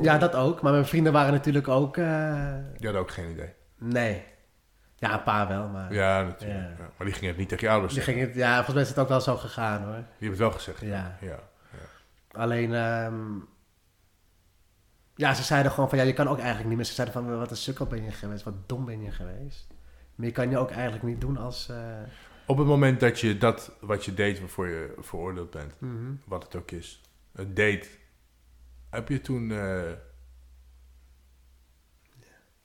Ja, 0.00 0.18
dat 0.18 0.34
ook. 0.34 0.62
Maar 0.62 0.72
mijn 0.72 0.86
vrienden 0.86 1.12
waren 1.12 1.32
natuurlijk 1.32 1.68
ook... 1.68 1.96
eh, 1.96 2.04
Die 2.76 2.84
hadden 2.86 3.00
ook 3.00 3.10
geen 3.10 3.30
idee. 3.30 3.52
nee. 3.78 4.22
Ja, 4.96 5.12
een 5.12 5.22
paar 5.22 5.48
wel, 5.48 5.68
maar... 5.68 5.92
Ja, 5.94 6.22
natuurlijk. 6.22 6.60
Ja. 6.60 6.66
Ja. 6.78 6.90
Maar 6.96 7.06
die 7.06 7.12
gingen 7.14 7.28
het 7.28 7.38
niet 7.38 7.48
tegen 7.48 7.66
je 7.66 7.72
ouders 7.72 7.94
Die 7.94 8.02
gingen, 8.02 8.30
ja, 8.34 8.54
volgens 8.54 8.74
mij 8.74 8.82
is 8.82 8.88
het 8.88 8.98
ook 8.98 9.08
wel 9.08 9.20
zo 9.20 9.36
gegaan, 9.36 9.82
hoor. 9.84 9.94
Je 9.94 10.02
hebt 10.18 10.30
het 10.30 10.38
wel 10.38 10.50
gezegd. 10.50 10.80
Ja. 10.80 11.16
ja. 11.20 11.38
Alleen, 12.32 12.74
ehm, 12.74 13.14
ja, 15.22 15.34
ze 15.34 15.42
zeiden 15.42 15.72
gewoon 15.72 15.88
van, 15.88 15.98
ja, 15.98 16.04
je 16.04 16.12
kan 16.12 16.28
ook 16.28 16.38
eigenlijk 16.38 16.68
niet 16.68 16.76
meer. 16.76 16.86
Ze 16.86 16.94
zeiden 16.94 17.14
van, 17.14 17.38
wat 17.38 17.50
een 17.50 17.56
sukkel 17.56 17.86
ben 17.86 18.04
je 18.04 18.10
geweest, 18.10 18.44
wat 18.44 18.68
dom 18.68 18.84
ben 18.84 19.02
je 19.02 19.10
geweest. 19.10 19.66
Maar 20.14 20.26
je 20.26 20.32
kan 20.32 20.50
je 20.50 20.58
ook 20.58 20.70
eigenlijk 20.70 21.02
niet 21.02 21.20
doen 21.20 21.36
als... 21.36 21.68
eh, 21.68 22.00
Op 22.46 22.58
het 22.58 22.66
moment 22.66 23.00
dat 23.00 23.20
je 23.20 23.38
dat 23.38 23.72
wat 23.80 24.04
je 24.04 24.14
deed 24.14 24.40
waarvoor 24.40 24.68
je 24.68 24.94
veroordeeld 24.98 25.50
bent, 25.50 25.74
mhm. 25.78 26.12
wat 26.24 26.42
het 26.42 26.56
ook 26.56 26.70
is, 26.70 27.00
het 27.32 27.56
deed, 27.56 27.98
heb 28.90 29.08
je 29.08 29.20
toen 29.20 29.50
eh, 29.50 29.92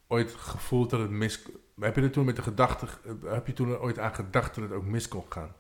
ooit 0.07 0.31
gevoeld 0.31 0.89
dat 0.89 0.99
het 0.99 1.09
mis... 1.09 1.41
Heb 1.79 1.95
je 1.95 2.01
er 2.01 2.11
toen 2.11 2.25
met 2.25 2.35
de 2.35 2.41
gedachte, 2.41 2.87
heb 3.25 3.47
je 3.47 3.53
toen 3.53 3.77
ooit 3.77 3.99
aan 3.99 4.15
gedacht 4.15 4.55
dat 4.55 4.63
het 4.63 4.73
ook 4.73 4.85
mis 4.85 5.07
kon 5.07 5.25
gaan? 5.29 5.51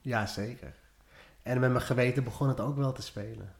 Ja, 0.00 0.26
zeker. 0.26 0.74
En 1.42 1.60
met 1.60 1.70
mijn 1.70 1.82
geweten 1.82 2.24
begon 2.24 2.48
het 2.48 2.60
ook 2.60 2.76
wel 2.76 2.92
te 2.92 3.02
spelen. 3.02 3.54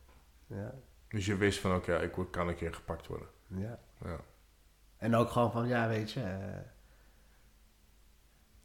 Ja, 0.46 0.74
Dus 1.08 1.26
je 1.26 1.36
wist 1.36 1.58
van, 1.58 1.74
oké, 1.74 1.96
ik 1.96 2.12
kan 2.30 2.48
een 2.48 2.54
keer 2.56 2.74
gepakt 2.74 3.06
worden. 3.06 3.28
ja. 3.48 3.78
Ja. 4.04 4.20
En 4.96 5.14
ook 5.14 5.30
gewoon 5.30 5.52
van, 5.52 5.68
ja, 5.68 5.88
weet 5.88 6.12
je... 6.12 6.20
eh, 6.20 6.60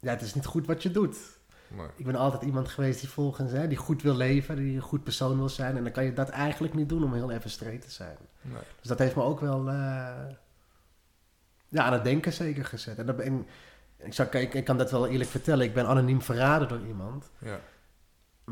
ja, 0.00 0.10
het 0.10 0.22
is 0.22 0.34
niet 0.34 0.46
goed 0.46 0.66
wat 0.66 0.82
je 0.82 0.90
doet. 0.90 1.16
Ik 1.96 2.04
ben 2.04 2.14
altijd 2.16 2.42
iemand 2.42 2.68
geweest 2.68 3.00
die 3.00 3.08
volgens, 3.08 3.52
hè, 3.52 3.68
die 3.68 3.76
goed 3.76 4.02
wil 4.02 4.14
leven, 4.14 4.56
die 4.56 4.74
een 4.76 4.82
goed 4.82 5.02
persoon 5.04 5.36
wil 5.36 5.48
zijn. 5.48 5.76
En 5.76 5.82
dan 5.82 5.92
kan 5.92 6.04
je 6.04 6.12
dat 6.12 6.28
eigenlijk 6.28 6.74
niet 6.74 6.88
doen 6.88 7.04
om 7.04 7.14
heel 7.14 7.30
even 7.30 7.50
straight 7.50 7.82
te 7.82 7.90
zijn. 7.90 8.16
nee. 8.40 8.60
Dus 8.80 8.88
dat 8.88 8.98
heeft 8.98 9.16
me 9.16 9.22
ook 9.22 9.40
wel 9.40 9.68
eh, 9.68 9.74
ja, 11.68 11.84
aan 11.84 11.92
het 11.92 12.04
denken 12.04 12.32
zeker 12.32 12.64
gezet. 12.64 12.98
En 12.98 13.06
dat 13.06 13.16
ben, 13.16 13.46
ik, 13.96 14.14
zou, 14.14 14.28
ik, 14.28 14.54
ik 14.54 14.64
kan 14.64 14.78
dat 14.78 14.90
wel 14.90 15.06
eerlijk 15.06 15.30
vertellen. 15.30 15.66
Ik 15.66 15.74
ben 15.74 15.86
anoniem 15.86 16.22
verraden 16.22 16.68
door 16.68 16.86
iemand. 16.86 17.30
Ja. 17.38 17.60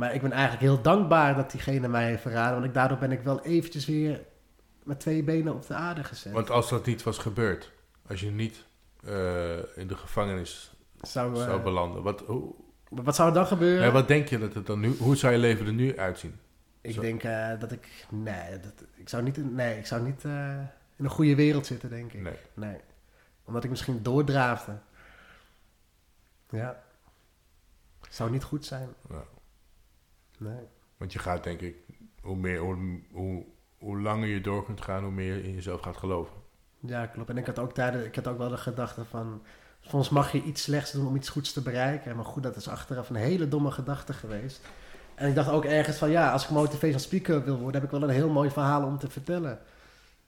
Maar 0.00 0.14
ik 0.14 0.20
ben 0.22 0.32
eigenlijk 0.32 0.62
heel 0.62 0.82
dankbaar 0.82 1.34
dat 1.34 1.50
diegene 1.50 1.88
mij 1.88 2.06
heeft 2.06 2.22
verraden. 2.22 2.52
Want 2.54 2.64
ik, 2.64 2.74
daardoor 2.74 2.98
ben 2.98 3.12
ik 3.12 3.20
wel 3.22 3.40
eventjes 3.42 3.86
weer 3.86 4.20
met 4.82 5.00
twee 5.00 5.22
benen 5.22 5.54
op 5.54 5.66
de 5.66 5.74
aarde 5.74 6.04
gezet. 6.04 6.32
Want 6.32 6.50
als 6.50 6.68
dat 6.70 6.86
niet 6.86 7.02
was 7.02 7.18
gebeurd, 7.18 7.72
als 8.06 8.20
je 8.20 8.30
niet 8.30 8.64
eh, 9.04 9.76
in 9.76 9.86
de 9.86 9.96
gevangenis 9.96 10.72
zou, 11.00 11.34
eh, 11.36 11.42
zou 11.44 11.60
belanden, 11.62 12.02
wat, 12.02 12.20
hoe, 12.20 12.54
wat 12.88 13.14
zou 13.14 13.28
er 13.28 13.34
dan 13.34 13.46
gebeuren? 13.46 13.86
ja, 13.86 13.92
wat 13.92 14.08
denk 14.08 14.28
je 14.28 14.38
dat 14.38 14.54
het 14.54 14.66
dan 14.66 14.80
nu, 14.80 14.96
hoe 14.98 15.16
zou 15.16 15.32
je 15.32 15.38
leven 15.38 15.66
er 15.66 15.72
nu 15.72 15.98
uitzien? 15.98 16.38
ik 16.80 16.94
zo- 16.94 17.00
denk 17.00 17.22
eh, 17.22 17.48
dat 17.58 17.72
ik... 17.72 18.06
Nee, 18.10 18.60
dat, 18.60 18.84
ik 18.94 19.08
zou 19.08 19.22
niet, 19.22 19.36
in- 19.36 19.54
nee, 19.54 19.78
ik 19.78 19.86
zou 19.86 20.02
niet 20.02 20.24
in 20.96 21.04
een 21.04 21.10
goede 21.10 21.34
wereld 21.34 21.66
zitten, 21.66 21.90
denk 21.90 22.12
ik. 22.12 22.20
Nee. 22.22 22.36
Nee. 22.54 22.76
Omdat 23.44 23.64
ik 23.64 23.70
misschien 23.70 24.02
doordraafde. 24.02 24.78
Ja. 26.50 26.82
Zou 28.08 28.30
niet 28.30 28.44
goed 28.44 28.64
zijn. 28.64 28.88
Ja. 29.08 29.22
Nee. 30.40 30.66
Want 30.96 31.12
je 31.12 31.18
gaat 31.18 31.44
denk 31.44 31.60
ik, 31.60 31.76
hoe, 32.22 32.36
meer, 32.36 32.58
hoe, 32.58 33.00
hoe, 33.12 33.44
hoe 33.78 34.00
langer 34.00 34.28
je 34.28 34.40
door 34.40 34.64
kunt 34.64 34.80
gaan, 34.80 35.02
hoe 35.02 35.12
meer 35.12 35.36
je 35.36 35.42
in 35.42 35.54
jezelf 35.54 35.80
gaat 35.80 35.96
geloven. 35.96 36.34
Ja, 36.78 37.06
klopt. 37.06 37.30
En 37.30 37.36
ik 37.36 37.46
had 37.46 37.58
ook, 37.58 37.72
tijdens, 37.72 38.04
ik 38.04 38.14
had 38.14 38.26
ook 38.26 38.38
wel 38.38 38.48
de 38.48 38.56
gedachte 38.56 39.04
van... 39.04 39.42
Soms 39.80 40.08
mag 40.08 40.32
je 40.32 40.42
iets 40.42 40.62
slechts 40.62 40.92
doen 40.92 41.06
om 41.06 41.16
iets 41.16 41.28
goeds 41.28 41.52
te 41.52 41.62
bereiken. 41.62 42.16
Maar 42.16 42.24
goed, 42.24 42.42
dat 42.42 42.56
is 42.56 42.68
achteraf 42.68 43.10
een 43.10 43.16
hele 43.16 43.48
domme 43.48 43.70
gedachte 43.70 44.12
geweest. 44.12 44.60
En 45.14 45.28
ik 45.28 45.34
dacht 45.34 45.50
ook 45.50 45.64
ergens 45.64 45.96
van... 45.96 46.10
Ja, 46.10 46.32
als 46.32 46.44
ik 46.44 46.50
motivational 46.50 47.00
speaker 47.00 47.44
wil 47.44 47.58
worden... 47.58 47.80
heb 47.80 47.92
ik 47.92 47.98
wel 47.98 48.08
een 48.08 48.14
heel 48.14 48.30
mooi 48.30 48.50
verhaal 48.50 48.84
om 48.84 48.98
te 48.98 49.10
vertellen. 49.10 49.58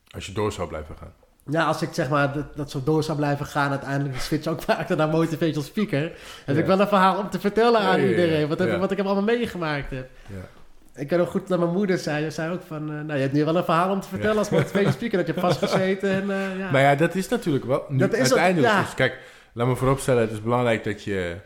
Als 0.08 0.26
je 0.26 0.32
door 0.32 0.52
zou 0.52 0.68
blijven 0.68 0.96
gaan. 0.96 1.14
Ja, 1.50 1.64
als 1.64 1.82
ik 1.82 1.88
zeg 1.92 2.08
maar 2.08 2.32
dat, 2.32 2.56
dat 2.56 2.70
zo 2.70 2.80
door 2.84 3.02
zou 3.02 3.16
blijven 3.16 3.46
gaan... 3.46 3.70
uiteindelijk 3.70 4.14
de 4.14 4.20
switch 4.20 4.46
ook 4.46 4.66
maakte 4.76 4.94
naar 4.94 5.08
motivational 5.08 5.62
speaker... 5.62 6.00
heb 6.44 6.56
Ja. 6.56 6.60
ik 6.62 6.66
wel 6.66 6.80
een 6.80 6.88
verhaal 6.88 7.18
om 7.18 7.30
te 7.30 7.40
vertellen 7.40 7.80
aan 7.80 8.00
ja, 8.00 8.08
iedereen. 8.08 8.48
Wat, 8.48 8.58
heb, 8.58 8.78
wat 8.78 8.90
ik 8.90 8.96
heb 8.96 9.06
allemaal 9.06 9.24
meegemaakt 9.36 9.90
heb. 9.90 10.08
Ja. 10.26 11.00
Ik 11.00 11.08
kan 11.08 11.20
ook 11.20 11.28
goed 11.30 11.48
dat 11.48 11.58
mijn 11.58 11.72
moeder 11.72 11.98
zei. 11.98 12.24
Ze 12.24 12.30
zei 12.30 12.52
ook 12.52 12.62
van... 12.66 12.88
eh, 12.90 12.94
nou, 12.94 13.12
je 13.14 13.20
hebt 13.20 13.32
nu 13.32 13.44
wel 13.44 13.56
een 13.56 13.64
verhaal 13.64 13.90
om 13.90 14.00
te 14.00 14.08
vertellen 14.08 14.36
als 14.38 14.50
motivational 14.50 14.92
speaker... 14.92 15.18
dat 15.18 15.26
je 15.26 15.32
hebt 15.32 15.46
vastgezeten 15.46 16.10
en 16.10 16.30
eh, 16.30 16.58
ja. 16.58 16.70
Maar 16.70 16.82
ja, 16.82 16.94
dat 16.94 17.14
is 17.14 17.28
natuurlijk 17.28 17.64
wel, 17.64 17.84
nu, 17.88 17.98
Dat 17.98 18.12
is 18.12 18.18
uiteindelijk. 18.18 18.74
Dus 18.84 18.94
kijk, 18.94 19.18
laat 19.52 19.66
me 19.66 19.76
vooropstellen, 19.76 20.20
het 20.20 20.30
is 20.30 20.42
belangrijk 20.42 20.84
dat 20.84 21.04
je 21.04 21.36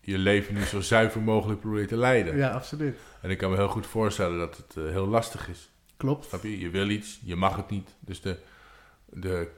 je 0.00 0.18
leven 0.18 0.54
nu 0.54 0.62
zo 0.64 0.80
zuiver 0.80 1.20
mogelijk 1.20 1.60
probeert 1.60 1.88
te 1.88 1.96
leiden. 1.96 2.36
Ja, 2.36 2.50
absoluut. 2.50 2.98
En 3.22 3.30
ik 3.30 3.38
kan 3.38 3.50
me 3.50 3.56
heel 3.56 3.68
goed 3.68 3.86
voorstellen 3.86 4.38
dat 4.38 4.56
het 4.56 4.84
eh, 4.84 4.90
heel 4.92 5.06
lastig 5.06 5.48
is. 5.48 5.70
Klopt. 5.96 6.24
Snap 6.24 6.42
je? 6.42 6.58
Je 6.58 6.70
wil 6.70 6.88
iets, 6.88 7.20
je 7.24 7.36
mag 7.36 7.56
het 7.56 7.70
niet. 7.70 7.88
Dus 8.00 8.20
de, 8.20 8.36
de 9.10 9.48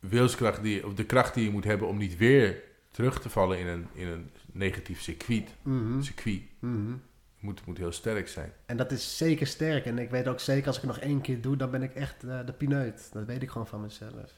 wilskracht 0.00 0.62
die, 0.62 0.86
of 0.86 0.94
de 0.94 1.04
kracht 1.04 1.34
die 1.34 1.44
je 1.44 1.50
moet 1.50 1.64
hebben 1.64 1.88
om 1.88 1.96
niet 1.96 2.16
weer 2.16 2.62
terug 2.90 3.20
te 3.20 3.28
vallen 3.28 3.58
in 3.58 3.66
een, 3.66 3.86
in 3.92 4.06
een 4.06 4.30
negatief 4.52 5.00
circuit, 5.00 5.48
Mhm, 5.62 6.00
circuit 6.02 6.40
mhm. 6.58 6.92
moet, 7.40 7.66
moet 7.66 7.78
heel 7.78 7.92
sterk 7.92 8.28
zijn. 8.28 8.52
En 8.66 8.76
dat 8.76 8.92
is 8.92 9.16
zeker 9.16 9.46
sterk. 9.46 9.84
En 9.84 9.98
ik 9.98 10.10
weet 10.10 10.28
ook 10.28 10.40
zeker, 10.40 10.66
als 10.66 10.76
ik 10.76 10.82
het 10.82 10.90
nog 10.90 11.00
één 11.00 11.20
keer 11.20 11.40
doe, 11.40 11.56
dan 11.56 11.70
ben 11.70 11.82
ik 11.82 11.94
echt 11.94 12.24
eh, 12.24 12.38
de 12.46 12.52
pineut. 12.52 13.08
Dat 13.12 13.24
weet 13.24 13.42
ik 13.42 13.50
gewoon 13.50 13.66
van 13.66 13.80
mezelf. 13.80 14.32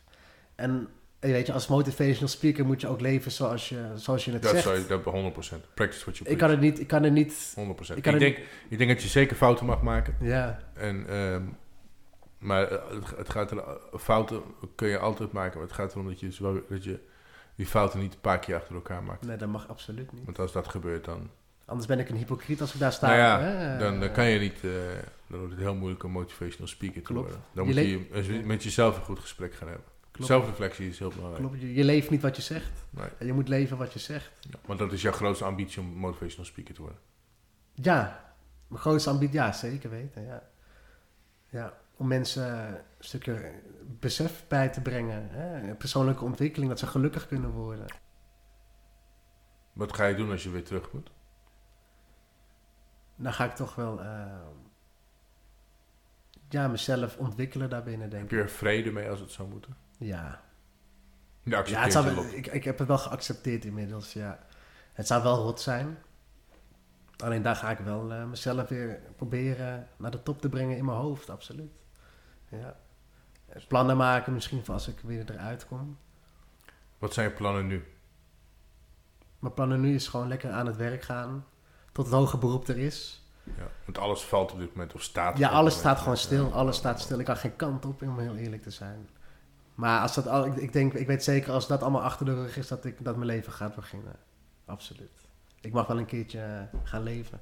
En 0.55 0.89
eh, 1.19 1.31
weet 1.31 1.47
je, 1.47 1.53
als 1.53 1.67
motivational 1.67 2.29
speaker 2.29 2.67
moet 2.67 2.81
je 2.81 2.89
ook 2.89 3.01
leven 3.01 3.31
zoals 3.33 3.69
je, 3.69 3.91
zoals 3.95 4.25
je 4.25 4.33
het 4.33 4.43
Dat 4.43 4.51
zegt. 4.51 4.63
zou 4.65 4.79
je, 4.79 4.87
dat 4.87 5.03
100%. 5.05 5.75
Practice 5.75 6.01
what 6.05 6.17
you 6.19 6.31
ik 6.31 6.37
preach. 6.37 6.39
kan 6.39 6.51
het 6.51 6.61
niet, 6.61 6.81
ik 6.81 6.87
kan 6.87 7.05
er 7.05 7.11
niet, 7.11 7.55
100%. 7.59 7.61
ik 7.61 7.97
Ik, 7.97 8.05
het 8.05 8.19
denk, 8.19 8.39
ik 8.69 8.79
denk 8.79 8.91
dat 8.91 9.03
je 9.03 9.09
zeker 9.09 9.37
fouten 9.37 9.67
mag 9.67 9.83
maken. 9.83 10.15
ja, 10.21 10.59
En, 10.75 11.07
ehm, 11.09 11.43
maar 12.41 12.63
eh, 12.71 12.79
het, 13.17 13.31
gaat 13.31 13.51
er, 13.51 13.65
fouten 13.99 14.43
kun 14.75 14.89
je 14.89 14.99
altijd 14.99 15.33
maken. 15.33 15.59
Maar 15.59 15.67
het 15.67 15.77
gaat 15.77 15.93
erom 15.93 16.07
dat 16.07 16.21
je, 16.21 16.33
zo- 16.33 16.65
dat 16.69 16.85
je 16.85 16.99
die 17.55 17.67
fouten 17.67 18.01
niet 18.01 18.15
een 18.15 18.21
paar 18.21 18.39
keer 18.39 18.57
achter 18.57 18.75
elkaar 18.75 19.03
maakt. 19.03 19.27
nee, 19.27 19.37
dat 19.37 19.49
mag 19.49 19.69
absoluut 19.69 20.13
niet. 20.13 20.25
Want 20.25 20.39
als 20.39 20.53
dat 20.53 20.69
gebeurt, 20.69 21.05
dan, 21.05 21.31
Anders 21.65 21.89
ben 21.89 21.99
ik 21.99 22.09
een 22.09 22.17
hypocriet 22.17 22.61
als 22.61 22.73
ik 22.75 22.81
daar 22.81 22.93
sta. 22.93 23.07
nou 23.07 23.19
ja, 23.19 23.41
hè. 23.41 23.79
dan, 23.79 24.01
dan 24.01 24.13
kan 24.13 24.25
je 24.27 24.39
niet, 24.39 24.55
eh, 24.65 24.71
Dan 25.27 25.39
wordt 25.39 25.53
het 25.53 25.63
heel 25.63 25.75
moeilijk 25.75 26.03
om 26.05 26.11
motivational 26.11 26.69
speaker 26.69 27.03
te 27.03 27.13
Klopt. 27.13 27.21
worden. 27.29 27.45
Dan 27.53 27.67
Je 27.75 28.07
moet 28.13 28.27
je 28.27 28.43
met 28.45 28.63
jezelf 28.63 28.97
een 28.97 29.03
goed 29.05 29.19
gesprek 29.19 29.55
gaan 29.55 29.69
hebben. 29.69 29.87
Klopt. 30.11 30.29
Zelfreflectie 30.31 30.89
is 30.89 30.99
heel 30.99 31.09
belangrijk. 31.15 31.43
Klopt, 31.47 31.61
je, 31.61 31.75
je 31.75 31.85
leeft 31.85 32.11
niet 32.11 32.23
wat 32.23 32.37
je 32.37 32.43
zegt. 32.43 32.71
Nee. 32.91 33.07
En 33.19 33.27
je 33.27 33.33
moet 33.33 33.49
leven 33.49 33.77
wat 33.77 33.93
je 33.93 33.99
zegt. 33.99 34.31
Ja, 34.41 34.59
want 34.67 34.79
dat 34.79 34.93
is 34.93 35.03
jouw 35.03 35.13
grootste 35.13 35.45
ambitie 35.45 35.81
om 35.83 35.87
motivational 35.87 36.45
speaker 36.47 36.75
te 36.75 36.81
worden. 36.81 36.99
Ja, 37.75 38.35
mijn 38.69 38.81
grootste 38.81 39.11
ambitie, 39.11 39.35
ja, 39.35 39.53
zeker 39.53 39.91
weten. 39.91 40.25
Ja. 40.27 40.43
Ja, 41.49 41.73
om 42.01 42.07
mensen 42.07 42.69
een 42.69 42.81
stukje 42.99 43.53
besef 44.01 44.45
bij 44.49 44.69
te 44.69 44.81
brengen. 44.81 45.29
Hè? 45.31 45.75
Persoonlijke 45.75 46.25
ontwikkeling, 46.25 46.71
dat 46.71 46.79
ze 46.79 46.87
gelukkig 46.87 47.27
kunnen 47.27 47.51
worden. 47.51 47.87
Wat 49.73 49.95
ga 49.95 50.07
je 50.07 50.15
doen 50.15 50.31
als 50.31 50.43
je 50.43 50.51
weer 50.51 50.65
terug 50.65 50.93
moet? 50.93 51.11
Dan 53.17 53.33
ga 53.33 53.45
ik 53.45 53.55
toch 53.55 53.75
wel 53.75 54.01
eh, 54.03 54.27
ja, 56.49 56.69
mezelf 56.69 57.17
ontwikkelen 57.17 57.71
daarbinnen, 57.71 58.11
denk 58.11 58.23
Heb 58.23 58.33
ik. 58.33 58.39
je 58.39 58.45
er 58.45 58.51
vrede 58.51 58.93
mee 58.93 59.11
als 59.11 59.21
het 59.21 59.31
zou 59.31 59.49
moeten? 59.49 59.77
Ja, 59.99 60.43
Ja, 61.43 61.63
het 61.63 61.93
zou, 61.93 62.27
ik, 62.37 62.47
ik 62.47 62.65
heb 62.65 62.79
het 62.79 62.89
wel 62.89 62.99
geaccepteerd 62.99 63.65
inmiddels, 63.65 64.13
ja. 64.13 64.39
Het 64.93 65.07
zou 65.07 65.23
wel 65.23 65.37
rot 65.37 65.61
zijn. 65.61 65.99
Alleen 67.17 67.43
daar 67.43 67.57
ga 67.57 67.71
ik 67.71 67.79
wel 67.79 68.13
eh, 68.13 68.25
mezelf 68.25 68.69
weer 68.69 69.01
proberen 69.17 69.89
naar 69.97 70.11
de 70.11 70.23
top 70.23 70.41
te 70.41 70.49
brengen 70.49 70.77
in 70.77 70.85
mijn 70.85 70.99
hoofd, 70.99 71.31
absoluut. 71.31 71.79
Ja. 72.51 72.77
Plannen 73.69 73.97
maken 73.97 74.33
misschien 74.33 74.65
voor 74.65 74.75
als 74.75 74.89
ik 74.89 75.01
weer 75.01 75.31
eruit 75.31 75.67
kom. 75.67 75.99
Wat 76.99 77.15
zijn 77.15 77.29
je 77.29 77.35
plannen 77.35 77.67
nu? 77.67 77.85
Mijn 79.39 79.55
plannen 79.55 79.81
nu 79.81 79.95
is 79.95 80.09
gewoon 80.09 80.29
lekker 80.29 80.51
aan 80.51 80.67
het 80.67 80.77
werk 80.77 81.03
gaan. 81.03 81.47
Tot 81.93 82.05
het 82.05 82.15
hoge 82.15 82.39
beroep 82.39 82.69
er 82.69 82.79
is. 82.79 83.25
Ja, 83.45 83.69
want 83.85 83.99
alles 83.99 84.23
valt 84.23 84.53
op 84.53 84.59
dit 84.59 84.75
moment 84.75 84.95
of 84.95 85.03
staat. 85.03 85.39
Ja, 85.39 85.49
alles 85.49 85.75
staat 85.75 85.99
gewoon 85.99 86.17
stil. 86.17 86.47
Ja. 86.47 86.53
Alles 86.53 86.77
staat 86.77 87.01
stil. 87.01 87.19
Ik 87.19 87.25
kan 87.25 87.37
geen 87.37 87.57
kant 87.57 87.85
op, 87.85 88.03
om 88.03 88.19
heel 88.19 88.37
eerlijk 88.37 88.63
te 88.63 88.71
zijn. 88.71 89.09
Maar 89.75 90.01
als 90.01 90.15
dat 90.15 90.27
al, 90.27 90.47
ik, 90.47 90.57
ik 90.57 90.73
denk, 90.73 90.95
ik 90.95 91.07
weet 91.07 91.25
zeker 91.25 91.53
als 91.53 91.67
dat 91.67 91.83
allemaal 91.83 92.03
achter 92.03 92.27
de 92.27 92.35
rug 92.35 92.57
is, 92.57 92.69
dat, 92.69 92.85
ik, 92.85 93.05
dat 93.05 93.15
mijn 93.15 93.27
leven 93.27 93.53
gaat 93.53 93.75
beginnen. 93.75 94.17
Absoluut. 94.65 95.29
Ik 95.61 95.73
mag 95.73 95.87
wel 95.87 95.99
een 95.99 96.07
keertje 96.07 96.41
eh, 96.41 96.81
gaan 96.83 97.03
leven. 97.03 97.41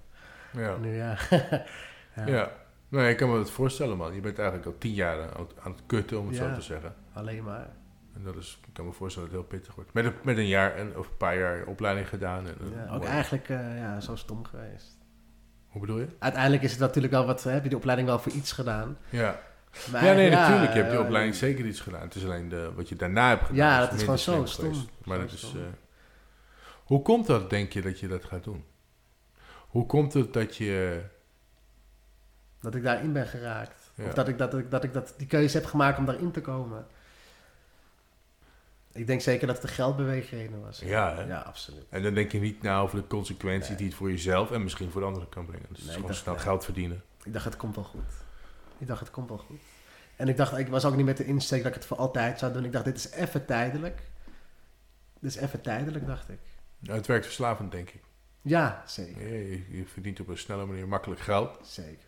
Ja. 0.52 0.76
Nu 0.76 0.96
ja. 0.96 1.16
ja. 2.16 2.26
ja. 2.26 2.50
Nee, 2.88 3.10
ik 3.10 3.16
kan 3.16 3.30
me 3.30 3.36
dat 3.36 3.50
voorstellen, 3.50 3.96
man. 3.96 4.14
Je 4.14 4.20
bent 4.20 4.38
eigenlijk 4.38 4.68
al 4.68 4.78
tien 4.78 4.94
jaar 4.94 5.20
aan 5.34 5.40
het, 5.46 5.52
aan 5.60 5.72
het 5.72 5.80
kutten, 5.86 6.18
om 6.20 6.26
het 6.26 6.36
Ja. 6.36 6.48
zo 6.48 6.54
te 6.54 6.62
zeggen. 6.62 6.94
Alleen 7.12 7.44
maar. 7.44 7.70
En 8.14 8.22
dat 8.22 8.36
is, 8.36 8.60
ik 8.66 8.72
kan 8.74 8.86
me 8.86 8.92
voorstellen 8.92 9.28
dat 9.30 9.38
het 9.38 9.48
heel 9.50 9.58
pittig 9.58 9.74
wordt. 9.74 9.92
Met 9.92 10.04
een, 10.04 10.12
met 10.22 10.36
een 10.36 10.46
jaar 10.46 10.74
en, 10.74 10.96
of 10.98 11.08
een 11.08 11.16
paar 11.16 11.38
jaar 11.38 11.66
opleiding 11.66 12.08
gedaan. 12.08 12.46
En, 12.46 12.54
Ja, 12.74 12.94
ook 12.94 13.04
eigenlijk 13.04 13.48
eh, 13.48 13.78
ja, 13.78 14.00
zo 14.00 14.16
stom 14.16 14.44
geweest. 14.44 14.96
Hoe 15.68 15.80
bedoel 15.80 15.98
je? 15.98 16.06
Uiteindelijk 16.18 16.62
is 16.62 16.70
het 16.70 16.80
natuurlijk 16.80 17.12
wel 17.14 17.26
wat, 17.26 17.42
heb 17.44 17.62
je 17.62 17.68
die 17.68 17.78
opleiding 17.78 18.08
wel 18.08 18.18
voor 18.18 18.32
iets 18.32 18.52
gedaan. 18.52 18.98
Ja. 19.10 19.40
Maar 19.92 20.04
ja, 20.04 20.12
nee, 20.12 20.30
natuurlijk. 20.30 20.72
Je 20.72 20.78
hebt 20.78 20.92
je 20.92 20.98
eh, 20.98 21.04
opleiding 21.04 21.34
zeker 21.34 21.64
iets 21.66 21.80
gedaan. 21.80 22.00
Het 22.00 22.14
is 22.14 22.24
alleen 22.24 22.48
de, 22.48 22.72
wat 22.74 22.88
je 22.88 22.96
daarna 22.96 23.28
hebt 23.28 23.40
gedaan. 23.46 23.56
Ja, 23.56 23.80
dat 23.80 23.92
is 23.92 24.00
gewoon 24.00 24.18
zo 24.18 24.32
geweest. 24.32 24.52
stom. 24.54 24.72
Maar 25.04 25.18
dat 25.18 25.32
is... 25.32 25.42
eh, 25.56 25.60
hoe 26.84 27.02
komt 27.02 27.26
dat, 27.26 27.50
denk 27.50 27.72
je, 27.72 27.82
dat 27.82 28.00
je 28.00 28.08
dat 28.08 28.24
gaat 28.24 28.44
doen? 28.44 28.64
Hoe 29.68 29.86
komt 29.86 30.12
het 30.12 30.32
dat 30.32 30.56
je... 30.56 31.00
Dat 32.60 32.74
ik 32.74 32.82
daarin 32.82 33.12
ben 33.12 33.26
geraakt. 33.26 33.90
Ja. 33.94 34.04
Of 34.06 34.14
dat 34.14 34.28
ik, 34.28 34.38
dat, 34.38 34.54
ik, 34.54 34.70
dat 34.70 34.84
ik 34.84 34.92
dat, 34.92 35.14
die 35.16 35.26
keuze 35.26 35.56
heb 35.56 35.66
gemaakt 35.66 35.98
om 35.98 36.04
daarin 36.06 36.30
te 36.30 36.40
komen. 36.40 36.86
Ik 38.92 39.06
denk 39.06 39.20
zeker 39.20 39.46
dat 39.46 39.56
het 39.56 39.66
de 39.66 39.72
geldbeweegreden 39.72 40.60
was. 40.60 40.78
Ja, 40.78 41.14
hè? 41.14 41.22
Ja, 41.22 41.38
absoluut. 41.40 41.84
En 41.88 42.02
dan 42.02 42.14
denk 42.14 42.32
je 42.32 42.40
niet 42.40 42.62
na 42.62 42.80
over 42.80 42.96
de 43.00 43.06
consequenties 43.06 43.68
Nee. 43.68 43.76
die 43.76 43.86
het 43.86 43.96
voor 43.96 44.10
jezelf 44.10 44.50
en 44.50 44.62
misschien 44.62 44.90
voor 44.90 45.00
de 45.00 45.06
anderen 45.06 45.28
kan 45.28 45.46
brengen. 45.46 45.66
Dus 45.68 45.70
het 45.70 45.78
is 45.78 45.84
Nee, 45.84 45.94
gewoon 45.94 46.10
dacht, 46.10 46.22
snel 46.22 46.38
geld 46.38 46.64
verdienen. 46.64 47.02
Ik 47.22 47.32
dacht, 47.32 47.44
het 47.44 47.56
komt 47.56 47.74
wel 47.74 47.84
goed. 47.84 48.12
Ik 48.78 48.86
dacht, 48.86 49.00
het 49.00 49.10
komt 49.10 49.28
wel 49.28 49.38
goed. 49.38 49.60
En 50.16 50.28
ik 50.28 50.36
dacht, 50.36 50.58
ik 50.58 50.68
was 50.68 50.84
ook 50.84 50.96
niet 50.96 51.04
met 51.04 51.16
de 51.16 51.24
insteek 51.24 51.58
dat 51.62 51.68
ik 51.68 51.74
het 51.74 51.86
voor 51.86 51.96
altijd 51.96 52.38
zou 52.38 52.52
doen. 52.52 52.64
Ik 52.64 52.72
dacht, 52.72 52.84
dit 52.84 52.96
is 52.96 53.10
even 53.10 53.44
tijdelijk. 53.46 54.00
Dit 55.20 55.30
is 55.30 55.36
even 55.36 55.60
tijdelijk, 55.60 56.06
dacht 56.06 56.28
ik. 56.28 56.38
Ja, 56.78 56.94
het 56.94 57.06
werkt 57.06 57.24
verslavend, 57.24 57.72
denk 57.72 57.90
ik. 57.90 58.02
Ja, 58.42 58.82
zeker. 58.86 59.32
Je 59.76 59.84
verdient 59.92 60.20
op 60.20 60.28
een 60.28 60.38
snelle 60.38 60.66
manier 60.66 60.88
makkelijk 60.88 61.20
geld. 61.20 61.66
Zeker. 61.66 62.06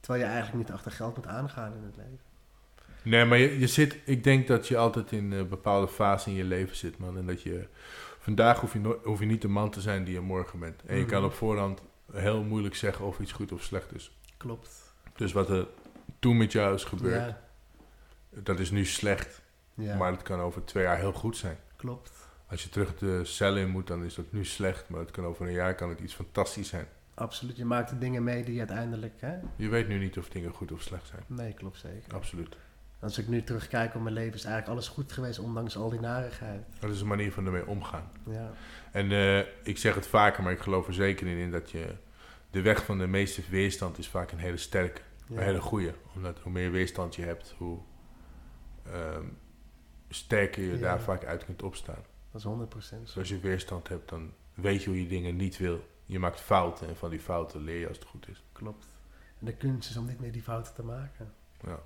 Terwijl 0.00 0.24
je 0.24 0.30
eigenlijk 0.30 0.64
niet 0.64 0.74
achter 0.76 0.90
geld 0.92 1.16
moet 1.16 1.26
aangaan 1.26 1.72
in 1.74 1.82
het 1.82 1.96
leven. 1.96 2.18
Nee, 3.02 3.24
maar 3.24 3.38
je, 3.38 3.58
je 3.58 3.66
zit, 3.66 3.98
ik 4.04 4.24
denk 4.24 4.46
dat 4.46 4.68
je 4.68 4.76
altijd 4.76 5.12
in 5.12 5.32
een 5.32 5.48
bepaalde 5.48 5.88
fase 5.88 6.28
in 6.30 6.34
je 6.36 6.44
leven 6.44 6.76
zit, 6.76 6.98
man. 6.98 7.16
En 7.18 7.26
dat 7.26 7.42
je, 7.42 7.66
vandaag 8.18 8.60
hoef 8.60 8.72
je, 8.72 8.78
no- 8.78 9.00
hoef 9.04 9.20
je 9.20 9.26
niet 9.26 9.42
de 9.42 9.48
man 9.48 9.70
te 9.70 9.80
zijn 9.80 10.04
die 10.04 10.14
je 10.14 10.20
morgen 10.20 10.58
bent. 10.58 10.82
En 10.86 10.94
je 10.96 11.00
Mhm. 11.02 11.10
kan 11.10 11.24
op 11.24 11.32
voorhand 11.32 11.82
heel 12.12 12.42
moeilijk 12.42 12.74
zeggen 12.74 13.04
of 13.04 13.18
iets 13.18 13.32
goed 13.32 13.52
of 13.52 13.62
slecht 13.62 13.94
is. 13.94 14.16
Klopt. 14.36 14.94
Dus 15.16 15.32
wat 15.32 15.48
er 15.50 15.66
toen 16.18 16.36
met 16.36 16.52
jou 16.52 16.74
is 16.74 16.84
gebeurd, 16.84 17.26
Ja, 17.26 17.40
dat 18.30 18.58
is 18.58 18.70
nu 18.70 18.84
slecht. 18.84 19.40
ja 19.74 19.96
Maar 19.96 20.12
het 20.12 20.22
kan 20.22 20.40
over 20.40 20.64
twee 20.64 20.84
jaar 20.84 20.98
heel 20.98 21.12
goed 21.12 21.36
zijn. 21.36 21.56
klopt. 21.76 22.10
Als 22.46 22.62
je 22.62 22.68
terug 22.68 22.96
de 22.98 23.24
cel 23.24 23.56
in 23.56 23.68
moet, 23.68 23.86
dan 23.86 24.04
is 24.04 24.14
dat 24.14 24.32
nu 24.32 24.44
slecht. 24.44 24.88
Maar 24.88 25.00
het 25.00 25.10
kan 25.10 25.24
over 25.24 25.46
een 25.46 25.52
jaar 25.52 25.74
kan 25.74 25.88
het 25.88 26.00
iets 26.00 26.14
fantastisch 26.14 26.68
zijn. 26.68 26.86
Absoluut. 27.14 27.56
Je 27.56 27.64
maakt 27.64 27.90
de 27.90 27.98
dingen 27.98 28.24
mee 28.24 28.44
die 28.44 28.58
uiteindelijk... 28.58 29.20
Hè? 29.20 29.36
Je 29.56 29.68
weet 29.68 29.88
nu 29.88 29.98
niet 29.98 30.18
of 30.18 30.28
dingen 30.28 30.50
goed 30.52 30.72
of 30.72 30.82
slecht 30.82 31.06
zijn. 31.06 31.22
Nee, 31.26 31.52
klopt 31.52 31.78
zeker. 31.78 32.14
Absoluut. 32.14 32.56
Als 33.00 33.18
ik 33.18 33.28
nu 33.28 33.42
terugkijk 33.42 33.94
op 33.94 34.02
mijn 34.02 34.14
leven, 34.14 34.34
is 34.34 34.44
eigenlijk 34.44 34.72
alles 34.72 34.88
goed 34.88 35.12
geweest, 35.12 35.38
ondanks 35.38 35.76
al 35.76 35.90
die 35.90 36.00
narigheid. 36.00 36.62
Dat 36.78 36.90
is 36.90 37.00
een 37.00 37.06
manier 37.06 37.32
van 37.32 37.46
ermee 37.46 37.66
omgaan. 37.66 38.10
Ja, 38.30 38.50
En 38.92 39.12
eh, 39.12 39.38
ik 39.62 39.78
zeg 39.78 39.94
het 39.94 40.06
vaker, 40.06 40.42
maar 40.42 40.52
ik 40.52 40.58
geloof 40.60 40.86
er 40.86 40.94
zeker 40.94 41.26
in, 41.26 41.50
dat 41.50 41.70
je... 41.70 41.94
De 42.50 42.60
weg 42.62 42.84
van 42.84 42.98
de 42.98 43.06
meeste 43.06 43.42
weerstand 43.50 43.98
is 43.98 44.08
vaak 44.08 44.30
een 44.32 44.38
hele 44.38 44.56
sterke. 44.56 45.00
ja. 45.26 45.36
Een 45.36 45.42
hele 45.42 45.60
goede. 45.60 45.94
Omdat 46.14 46.38
hoe 46.38 46.52
meer 46.52 46.70
weerstand 46.70 47.14
je 47.14 47.22
hebt, 47.22 47.54
hoe 47.58 47.78
ehm, 48.92 49.24
sterker 50.08 50.62
je 50.62 50.72
Ja. 50.72 50.78
daar 50.78 51.00
vaak 51.00 51.24
uit 51.24 51.44
kunt 51.44 51.62
opstaan. 51.62 52.04
dat 52.32 52.40
is 52.40 52.46
100% 52.46 53.00
Dus 53.04 53.18
als 53.18 53.28
je 53.28 53.38
weerstand 53.40 53.88
hebt, 53.88 54.08
dan 54.08 54.32
weet 54.54 54.82
je 54.82 54.88
hoe 54.88 55.02
je 55.02 55.08
dingen 55.08 55.36
niet 55.36 55.56
wil. 55.58 55.88
Je 56.10 56.18
maakt 56.18 56.40
fouten 56.40 56.88
en 56.88 56.96
van 56.96 57.10
die 57.10 57.20
fouten 57.20 57.60
leer 57.60 57.78
je 57.80 57.88
als 57.88 57.96
het 57.96 58.06
goed 58.06 58.28
is. 58.28 58.42
Klopt. 58.52 58.86
En 59.38 59.46
de 59.46 59.54
kunst 59.54 59.90
is 59.90 59.96
om 59.96 60.06
niet 60.06 60.20
meer 60.20 60.32
die 60.32 60.42
fouten 60.42 60.74
te 60.74 60.82
maken. 60.82 61.32
Ja. 61.66 61.78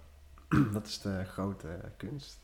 dat 0.72 0.86
is 0.86 1.00
de 1.00 1.24
grote 1.24 1.80
kunst. 1.96 2.38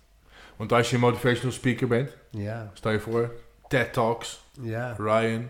Want 0.56 0.72
als 0.72 0.90
je 0.90 0.98
motivational 0.98 1.52
speaker 1.52 1.88
bent, 1.88 2.16
Ja, 2.30 2.70
stel 2.72 2.92
je 2.92 3.00
voor, 3.00 3.34
TED 3.68 3.92
Talks, 3.92 4.44
ja. 4.60 4.92
Ryan, 4.98 5.48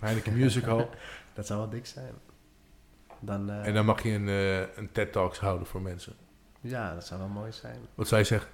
Heineken 0.00 0.36
Music 0.38 0.64
Hall. 0.64 0.88
Dat 1.34 1.46
zou 1.46 1.58
wel 1.58 1.68
dik 1.68 1.86
zijn. 1.86 2.14
Dan, 3.20 3.50
eh, 3.50 3.66
en 3.66 3.74
dan 3.74 3.84
mag 3.84 4.02
je 4.02 4.10
een, 4.10 4.28
eh, 4.28 4.76
een 4.76 4.92
TED 4.92 5.12
Talks 5.12 5.38
houden 5.38 5.66
voor 5.66 5.82
mensen. 5.82 6.14
Ja, 6.60 6.94
dat 6.94 7.06
zou 7.06 7.20
wel 7.20 7.28
mooi 7.28 7.52
zijn. 7.52 7.78
Wat 7.94 8.08
zou 8.08 8.20
je 8.20 8.26
zeggen? 8.26 8.50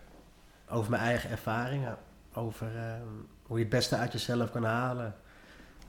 Over 0.68 0.91
mijn 0.91 1.03
eigen 1.03 1.30
ervaringen. 1.30 1.99
Over 2.32 2.76
ehm, 2.76 3.07
hoe 3.43 3.57
je 3.57 3.64
het 3.64 3.72
beste 3.72 3.97
uit 3.97 4.12
jezelf 4.12 4.51
kan 4.51 4.64
halen. 4.64 5.14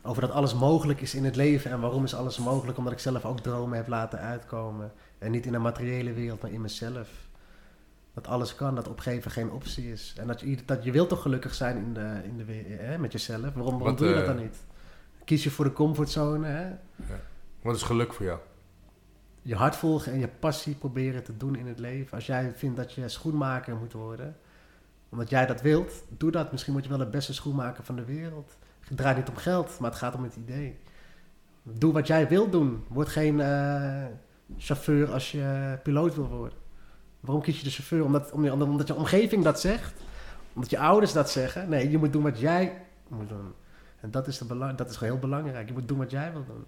Over 0.01 0.21
dat 0.21 0.31
alles 0.31 0.53
mogelijk 0.53 1.01
is 1.01 1.15
in 1.15 1.25
het 1.25 1.35
leven. 1.35 1.71
En 1.71 1.79
waarom 1.79 2.03
is 2.03 2.15
alles 2.15 2.37
mogelijk? 2.37 2.77
Omdat 2.77 2.93
ik 2.93 2.99
zelf 2.99 3.25
ook 3.25 3.39
dromen 3.39 3.77
heb 3.77 3.87
laten 3.87 4.19
uitkomen. 4.19 4.91
En 5.17 5.31
niet 5.31 5.45
in 5.45 5.53
een 5.53 5.61
materiële 5.61 6.13
wereld, 6.13 6.41
maar 6.41 6.51
in 6.51 6.61
mezelf. 6.61 7.09
Dat 8.13 8.27
alles 8.27 8.55
kan, 8.55 8.75
dat 8.75 8.87
opgeven 8.87 9.31
geen 9.31 9.51
optie 9.51 9.91
is. 9.91 10.13
En 10.17 10.27
dat 10.27 10.39
je, 10.39 10.57
dat 10.65 10.83
je 10.83 10.91
wilt 10.91 11.09
toch 11.09 11.21
gelukkig 11.21 11.53
zijn 11.53 11.77
in 11.77 11.93
de, 11.93 12.21
in 12.23 12.37
de, 12.37 12.43
hè, 12.67 12.97
met 12.97 13.11
jezelf. 13.11 13.53
Waarom, 13.53 13.77
waarom 13.77 13.95
doe 13.95 14.07
je 14.07 14.13
dat 14.13 14.23
eh, 14.23 14.27
dan 14.29 14.41
niet? 14.41 14.57
Kies 15.25 15.43
je 15.43 15.51
voor 15.51 15.65
de 15.65 15.73
comfortzone, 15.73 16.47
hè? 16.47 16.69
Wat 17.61 17.75
is 17.75 17.81
geluk 17.81 18.13
voor 18.13 18.25
jou? 18.25 18.39
je 19.41 19.55
hart 19.55 19.75
volgen 19.75 20.11
en 20.11 20.19
je 20.19 20.27
passie 20.27 20.75
proberen 20.75 21.23
te 21.23 21.37
doen 21.37 21.55
in 21.55 21.67
het 21.67 21.79
leven. 21.79 22.15
Als 22.15 22.25
jij 22.25 22.53
vindt 22.55 22.77
dat 22.77 22.93
je 22.93 23.09
schoenmaker 23.09 23.75
moet 23.75 23.93
worden, 23.93 24.37
omdat 25.09 25.29
jij 25.29 25.45
dat 25.45 25.61
wilt, 25.61 26.03
doe 26.17 26.31
dat. 26.31 26.51
Misschien 26.51 26.73
word 26.73 26.85
je 26.85 26.91
wel 26.91 26.99
de 26.99 27.09
beste 27.09 27.33
schoenmaker 27.33 27.83
van 27.83 27.95
de 27.95 28.05
wereld. 28.05 28.57
Het 28.89 28.97
draait 28.97 29.17
niet 29.17 29.29
om 29.29 29.35
geld, 29.35 29.79
maar 29.79 29.89
het 29.89 29.99
gaat 29.99 30.15
om 30.15 30.23
het 30.23 30.35
idee. 30.35 30.77
Doe 31.63 31.93
wat 31.93 32.07
jij 32.07 32.27
wilt 32.27 32.51
doen. 32.51 32.83
Word 32.87 33.07
geen 33.07 33.39
eh, 33.41 34.05
chauffeur 34.57 35.11
als 35.13 35.31
je 35.31 35.77
piloot 35.83 36.15
wil 36.15 36.27
worden. 36.27 36.57
Waarom 37.19 37.43
kies 37.43 37.57
je 37.57 37.63
de 37.63 37.69
chauffeur? 37.69 38.03
Omdat, 38.03 38.31
om- 38.31 38.49
omdat 38.61 38.87
je 38.87 38.95
omgeving 38.95 39.43
dat 39.43 39.59
zegt? 39.59 39.93
Omdat 40.53 40.69
je 40.69 40.79
ouders 40.79 41.13
dat 41.13 41.29
zeggen? 41.29 41.69
Nee, 41.69 41.89
je 41.89 41.97
moet 41.97 42.13
doen 42.13 42.23
wat 42.23 42.39
jij 42.39 42.81
moet 43.07 43.29
doen. 43.29 43.53
En 43.99 44.11
dat 44.11 44.27
is, 44.27 44.37
de 44.37 44.73
dat 44.75 44.89
is 44.89 44.97
heel 44.97 45.19
belangrijk. 45.19 45.67
Je 45.67 45.73
moet 45.73 45.87
doen 45.87 45.97
wat 45.97 46.11
jij 46.11 46.31
wil 46.31 46.45
doen. 46.45 46.65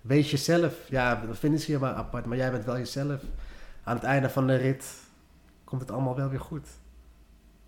Wees 0.00 0.30
jezelf. 0.30 0.88
Ja, 0.88 1.14
dat 1.26 1.38
vinden 1.38 1.60
ze 1.60 1.78
maar 1.78 1.94
apart, 1.94 2.26
maar 2.26 2.36
jij 2.36 2.50
bent 2.50 2.64
wel 2.64 2.76
jezelf. 2.76 3.22
Aan 3.84 3.94
het 3.94 4.04
einde 4.04 4.30
van 4.30 4.46
de 4.46 4.54
rit 4.56 4.94
komt 5.64 5.80
het 5.80 5.90
allemaal 5.90 6.16
wel 6.16 6.28
weer 6.28 6.40
goed. 6.40 6.68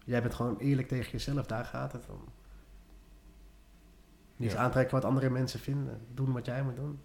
Jij 0.04 0.22
bent 0.22 0.34
gewoon 0.34 0.56
eerlijk 0.58 0.88
tegen 0.88 1.10
jezelf, 1.10 1.46
daar 1.46 1.64
gaat 1.64 1.92
het 1.92 2.04
om. 2.08 2.24
Niet 4.42 4.52
Ja. 4.52 4.58
aantrekken 4.58 4.94
wat 4.94 5.04
andere 5.04 5.30
mensen 5.30 5.60
vinden. 5.60 6.00
Doen 6.14 6.32
wat 6.32 6.46
jij 6.46 6.62
moet 6.62 6.76
doen. 6.76 7.00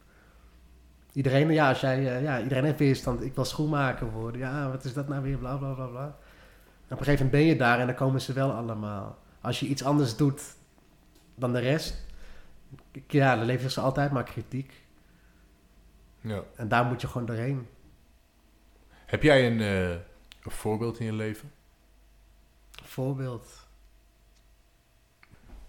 Iedereen, 1.13 1.51
ja, 1.51 1.69
als 1.69 1.79
jij, 1.79 2.15
eh, 2.15 2.23
ja, 2.23 2.41
iedereen 2.41 2.63
heeft 2.63 2.79
weerstand. 2.79 3.21
Ik 3.21 3.35
wil 3.35 3.45
schoenmaker 3.45 4.11
worden. 4.11 4.41
Ja, 4.41 4.69
wat 4.69 4.83
is 4.83 4.93
dat 4.93 5.07
nou 5.07 5.21
weer? 5.23 5.37
Bla 5.37 5.55
bla 5.57 5.73
bla 5.73 5.85
bla. 5.85 6.05
En 6.05 6.93
op 6.93 6.99
een 6.99 7.05
gegeven 7.05 7.25
moment 7.25 7.31
ben 7.31 7.41
je 7.43 7.55
daar 7.55 7.79
en 7.79 7.85
dan 7.87 7.95
komen 7.95 8.21
ze 8.21 8.33
wel 8.33 8.51
allemaal. 8.51 9.17
Als 9.41 9.59
je 9.59 9.65
iets 9.65 9.83
anders 9.83 10.15
doet 10.15 10.41
dan 11.35 11.53
de 11.53 11.59
rest, 11.59 12.05
ja, 13.07 13.35
dan 13.35 13.45
leveren 13.45 13.71
ze 13.71 13.81
altijd 13.81 14.11
maar 14.11 14.23
kritiek. 14.23 14.85
Ja. 16.21 16.41
En 16.55 16.67
daar 16.67 16.85
moet 16.85 17.01
je 17.01 17.07
gewoon 17.07 17.27
doorheen. 17.27 17.67
Heb 19.05 19.23
jij 19.23 19.47
een, 19.51 19.61
eh, 19.61 19.89
een 19.89 20.51
voorbeeld 20.51 20.99
in 20.99 21.05
je 21.05 21.13
leven? 21.13 21.51
Voorbeeld. 22.83 23.66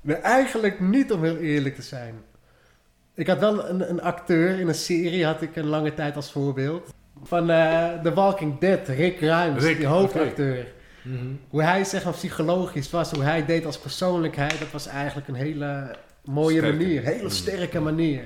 Nee, 0.09 0.16
eigenlijk 0.16 0.80
niet 0.80 1.12
om 1.12 1.22
heel 1.24 1.36
eerlijk 1.36 1.74
te 1.74 1.82
zijn. 1.82 2.14
Ik 3.14 3.26
had 3.26 3.38
wel 3.38 3.68
een, 3.68 3.90
een 3.90 4.02
acteur 4.02 4.59
in 4.61 4.68
een 4.68 4.74
serie, 4.74 5.24
had 5.26 5.42
ik 5.42 5.56
een 5.56 5.66
lange 5.66 5.94
tijd 5.94 6.16
als 6.16 6.32
voorbeeld. 6.32 6.94
Van 7.22 7.50
eh, 7.50 7.88
The 8.02 8.14
Walking 8.14 8.59
Dead, 8.59 8.88
Rick 8.88 9.16
Grimes, 9.16 9.62
Rick, 9.62 9.76
die 9.76 9.86
hoofdacteur. 9.86 10.66
Hoe 11.48 11.62
hij 11.62 11.84
zeg 11.84 12.04
maar 12.04 12.12
psychologisch 12.12 12.90
was, 12.90 13.11
hoe 13.12 13.22
hij 13.22 13.44
deed 13.44 13.66
als 13.66 13.78
persoonlijkheid, 13.78 14.59
dat 14.59 14.70
was 14.70 14.86
eigenlijk 14.86 15.28
een 15.28 15.34
hele 15.34 15.96
mooie 16.24 16.56
Sterke. 16.59 16.76
manier. 16.76 17.02
Hele 17.02 17.22
Mm. 17.22 17.28
sterke 17.30 17.80
manier. 17.80 18.20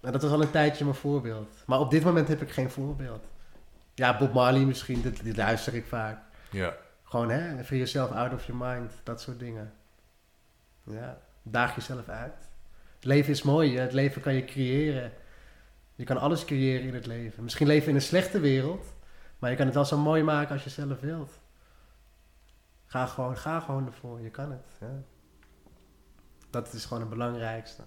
En 0.00 0.12
dat 0.12 0.22
was 0.22 0.30
al 0.30 0.42
een 0.42 0.50
tijdje 0.50 0.84
mijn 0.84 0.96
voorbeeld. 0.96 1.48
Maar 1.66 1.78
op 1.80 1.90
dit 1.90 2.04
moment 2.04 2.28
heb 2.28 2.42
ik 2.42 2.50
geen 2.50 2.70
voorbeeld. 2.70 3.24
Ja, 3.94 4.16
Bob 4.18 4.32
Marley 4.32 4.64
misschien, 4.64 5.02
dit, 5.02 5.24
dit 5.24 5.36
luister 5.36 5.74
ik 5.74 5.84
vaak. 5.88 6.18
Ja. 6.50 6.74
Gewoon 7.04 7.30
hè, 7.30 7.64
free 7.64 7.78
yourself 7.78 8.10
out 8.10 8.32
of 8.32 8.46
your 8.46 8.64
mind, 8.66 8.92
dat 9.02 9.20
soort 9.20 9.38
dingen. 9.38 9.72
Ja, 10.84 11.18
daag 11.42 11.74
jezelf 11.74 12.08
uit. 12.08 12.48
Het 12.94 13.04
leven 13.04 13.32
is 13.32 13.42
mooi, 13.42 13.78
het 13.78 13.92
leven 13.92 14.22
kan 14.22 14.34
je 14.34 14.44
creëren. 14.44 15.12
Je 15.94 16.04
kan 16.04 16.18
alles 16.18 16.44
creëren 16.44 16.86
in 16.86 16.94
het 16.94 17.06
leven. 17.06 17.42
Misschien 17.42 17.66
leven 17.66 17.88
in 17.88 17.94
een 17.94 18.02
slechte 18.02 18.40
wereld, 18.40 18.94
maar 19.38 19.50
je 19.50 19.56
kan 19.56 19.66
het 19.66 19.74
wel 19.74 19.84
zo 19.84 19.98
mooi 19.98 20.22
maken 20.22 20.52
als 20.52 20.64
je 20.64 20.70
zelf 20.70 21.00
wilt. 21.00 21.38
Ga 22.86 23.06
gewoon, 23.06 23.36
ga 23.36 23.60
gewoon 23.60 23.86
ervoor, 23.86 24.20
je 24.20 24.30
kan 24.30 24.50
het. 24.50 24.90
Dat 26.50 26.72
is 26.72 26.84
gewoon 26.84 27.00
het 27.00 27.10
belangrijkste. 27.10 27.82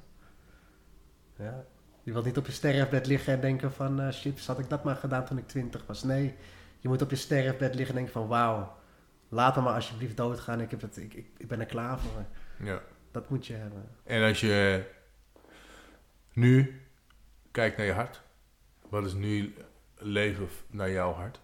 Ja. 1.35 1.65
Je 2.03 2.11
wilt 2.11 2.25
niet 2.25 2.37
op 2.37 2.45
je 2.45 2.51
sterfbed 2.51 3.07
liggen 3.07 3.33
en 3.33 3.41
denken 3.41 3.73
van... 3.73 4.01
eh 4.01 4.11
shit, 4.11 4.45
had 4.45 4.59
ik 4.59 4.69
dat 4.69 4.83
maar 4.83 4.95
gedaan 4.95 5.25
toen 5.25 5.37
ik 5.37 5.47
twintig 5.47 5.85
was. 5.85 6.03
Nee, 6.03 6.35
je 6.79 6.87
moet 6.87 7.01
op 7.01 7.09
je 7.09 7.15
sterfbed 7.15 7.75
liggen 7.75 7.95
en 7.95 8.01
denken 8.01 8.21
van... 8.21 8.27
Wauw, 8.27 8.75
laat 9.29 9.55
me 9.55 9.61
maar 9.61 9.73
alsjeblieft 9.73 10.17
doodgaan. 10.17 10.61
Ik, 10.61 10.71
heb 10.71 10.81
het, 10.81 10.97
ik, 10.97 11.13
ik 11.37 11.47
ben 11.47 11.59
er 11.59 11.65
klaar 11.65 11.99
voor. 11.99 12.25
Ja. 12.59 12.81
Dat 13.11 13.29
moet 13.29 13.47
je 13.47 13.53
hebben. 13.53 13.89
En 14.03 14.23
als 14.23 14.39
je 14.39 14.83
nu 16.33 16.81
kijkt 17.51 17.77
naar 17.77 17.85
je 17.85 17.91
hart, 17.91 18.21
wat 18.89 19.05
is 19.05 19.13
nu 19.13 19.53
leven 19.95 20.47
naar 20.69 20.91
jouw 20.91 21.13
hart? 21.13 21.39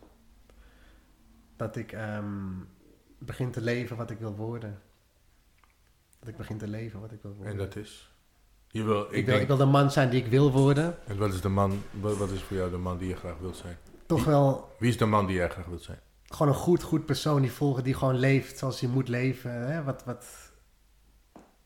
Dat 1.56 1.76
ik 1.76 1.92
ehm, 1.92 2.26
begin 3.18 3.52
te 3.52 3.62
leven 3.62 3.98
wat 3.98 4.10
ik 4.10 4.20
wil 4.20 4.36
worden. 4.36 4.82
Dat 6.20 6.30
ik 6.30 6.38
begin 6.38 6.58
te 6.58 6.68
leven 6.68 7.00
wat 7.00 7.12
ik 7.12 7.22
wil 7.22 7.34
worden. 7.34 7.52
En 7.52 7.58
dat 7.58 7.76
is? 7.76 8.12
Je 8.68 8.84
wil, 8.84 9.02
ik, 9.02 9.12
ik, 9.12 9.26
wil, 9.26 9.26
denk, 9.26 9.42
ik 9.42 9.48
wil 9.48 9.58
de 9.58 9.66
man 9.66 9.92
zijn 9.92 10.10
die 10.10 10.24
ik 10.24 10.30
wil 10.30 10.52
worden. 10.52 10.98
en 11.08 11.18
wat 11.18 11.34
is 11.34 11.42
de 11.42 11.50
man, 11.50 11.82
wat, 11.92 12.18
wat 12.18 12.30
is 12.30 12.42
voor 12.42 12.58
jou 12.58 12.70
de 12.72 12.78
man 12.78 12.98
die 12.98 13.08
je 13.08 13.16
graag 13.16 13.38
wilt 13.38 13.58
zijn? 13.58 13.78
Toch 14.06 14.24
wel 14.24 14.76
Wie 14.80 14.90
is 14.90 14.98
de 14.98 15.06
man 15.06 15.26
die 15.26 15.36
jij 15.36 15.50
graag 15.50 15.66
wilt 15.66 15.84
zijn? 15.84 16.00
gewoon 16.34 16.48
een 16.48 16.60
goed, 16.60 16.84
goed 16.84 17.06
persoon 17.06 17.42
die 17.42 17.52
volgen, 17.52 17.84
die 17.84 17.94
gewoon 17.94 18.16
leeft 18.16 18.58
zoals 18.58 18.80
hij 18.80 18.90
moet 18.90 19.08
leven. 19.08 19.52
Hè? 19.52 19.84
Wat, 19.84 20.04
wat, 20.04 20.26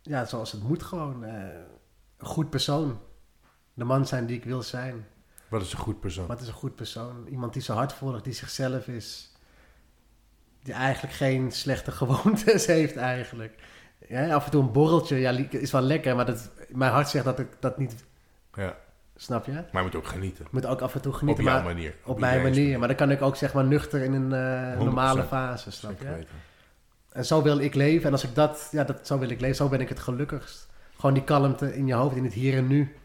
ja, 0.08 0.26
zoals 0.26 0.52
het 0.52 0.64
moet 0.64 0.84
gewoon. 0.84 1.24
eh, 1.26 1.44
een 2.18 2.28
goed 2.28 2.50
persoon. 2.50 3.00
De 3.74 3.84
man 3.84 4.08
zijn 4.08 4.26
die 4.26 4.38
ik 4.38 4.44
wil 4.44 4.64
zijn. 4.64 5.06
Wat 5.48 5.62
is 5.62 5.72
een 5.74 5.80
goed 5.80 6.00
persoon? 6.00 6.28
Wat 6.28 6.42
is 6.42 6.48
een 6.48 6.54
goed 6.54 6.76
persoon? 6.76 7.28
Iemand 7.30 7.54
die 7.54 7.62
zijn 7.62 7.78
hart 7.78 7.94
volgt, 7.94 8.24
die 8.24 8.34
zichzelf 8.34 8.88
is. 8.88 9.32
Die 10.64 10.74
eigenlijk 10.74 11.14
geen 11.16 11.52
slechte 11.52 11.92
gewoontes 12.02 12.66
heeft 12.66 12.96
eigenlijk. 12.96 13.54
Ja, 14.08 14.34
af 14.34 14.46
en 14.46 14.52
toe 14.52 14.62
een 14.64 14.72
borreltje, 14.72 15.16
ja, 15.16 15.32
is 15.50 15.72
wel 15.72 15.82
lekker, 15.82 16.16
maar 16.16 16.26
dat, 16.26 16.50
mijn 16.70 16.92
hart 16.92 17.10
zegt 17.10 17.26
dat 17.26 17.40
ik 17.40 17.48
dat 17.60 17.78
niet... 17.78 18.06
Ja, 18.54 18.76
Snap 19.16 19.46
je? 19.46 19.52
maar 19.52 19.66
je 19.72 19.82
moet 19.82 19.96
ook 19.96 20.08
genieten. 20.08 20.46
Ik 20.46 20.52
moet 20.52 20.66
ook 20.66 20.82
af 20.82 20.96
en 20.96 21.02
toe 21.02 21.12
Op 21.12 21.18
genieten, 21.18 21.44
jouw 21.44 21.54
maar 21.54 21.64
manier. 21.64 21.96
op 22.06 22.20
mijn 22.20 22.42
manier. 22.42 22.80
Maar 22.80 22.88
dan 22.88 22.98
kan 22.98 23.12
ik 23.12 23.22
ook 23.22 23.36
zeg 23.36 23.54
maar 23.54 23.64
nuchter 23.66 24.02
in 24.04 24.14
een 24.14 24.34
eh, 24.34 24.80
100%. 24.80 24.84
normale 24.84 25.24
fase, 25.24 25.72
snap 25.72 26.00
je? 26.02 26.08
weten. 26.10 26.36
En 27.18 27.26
zo 27.26 27.42
wil 27.42 27.60
ik 27.60 27.76
leven. 27.76 28.06
En 28.06 28.12
als 28.12 28.24
ik 28.24 28.36
dat, 28.36 28.68
ja, 28.72 28.84
dat, 28.84 29.08
zo 29.08 29.20
wil 29.20 29.30
ik 29.30 29.40
leven, 29.40 29.56
zo 29.56 29.70
ben 29.70 29.82
ik 29.82 29.90
het 29.90 30.00
gelukkigst. 30.00 30.68
Gewoon 30.96 31.14
die 31.14 31.24
kalmte 31.24 31.76
in 31.76 31.88
je 31.88 31.94
hoofd, 31.94 32.16
in 32.16 32.24
het 32.24 32.34
hier 32.34 32.58
en 32.58 32.68
nu. 32.68 32.96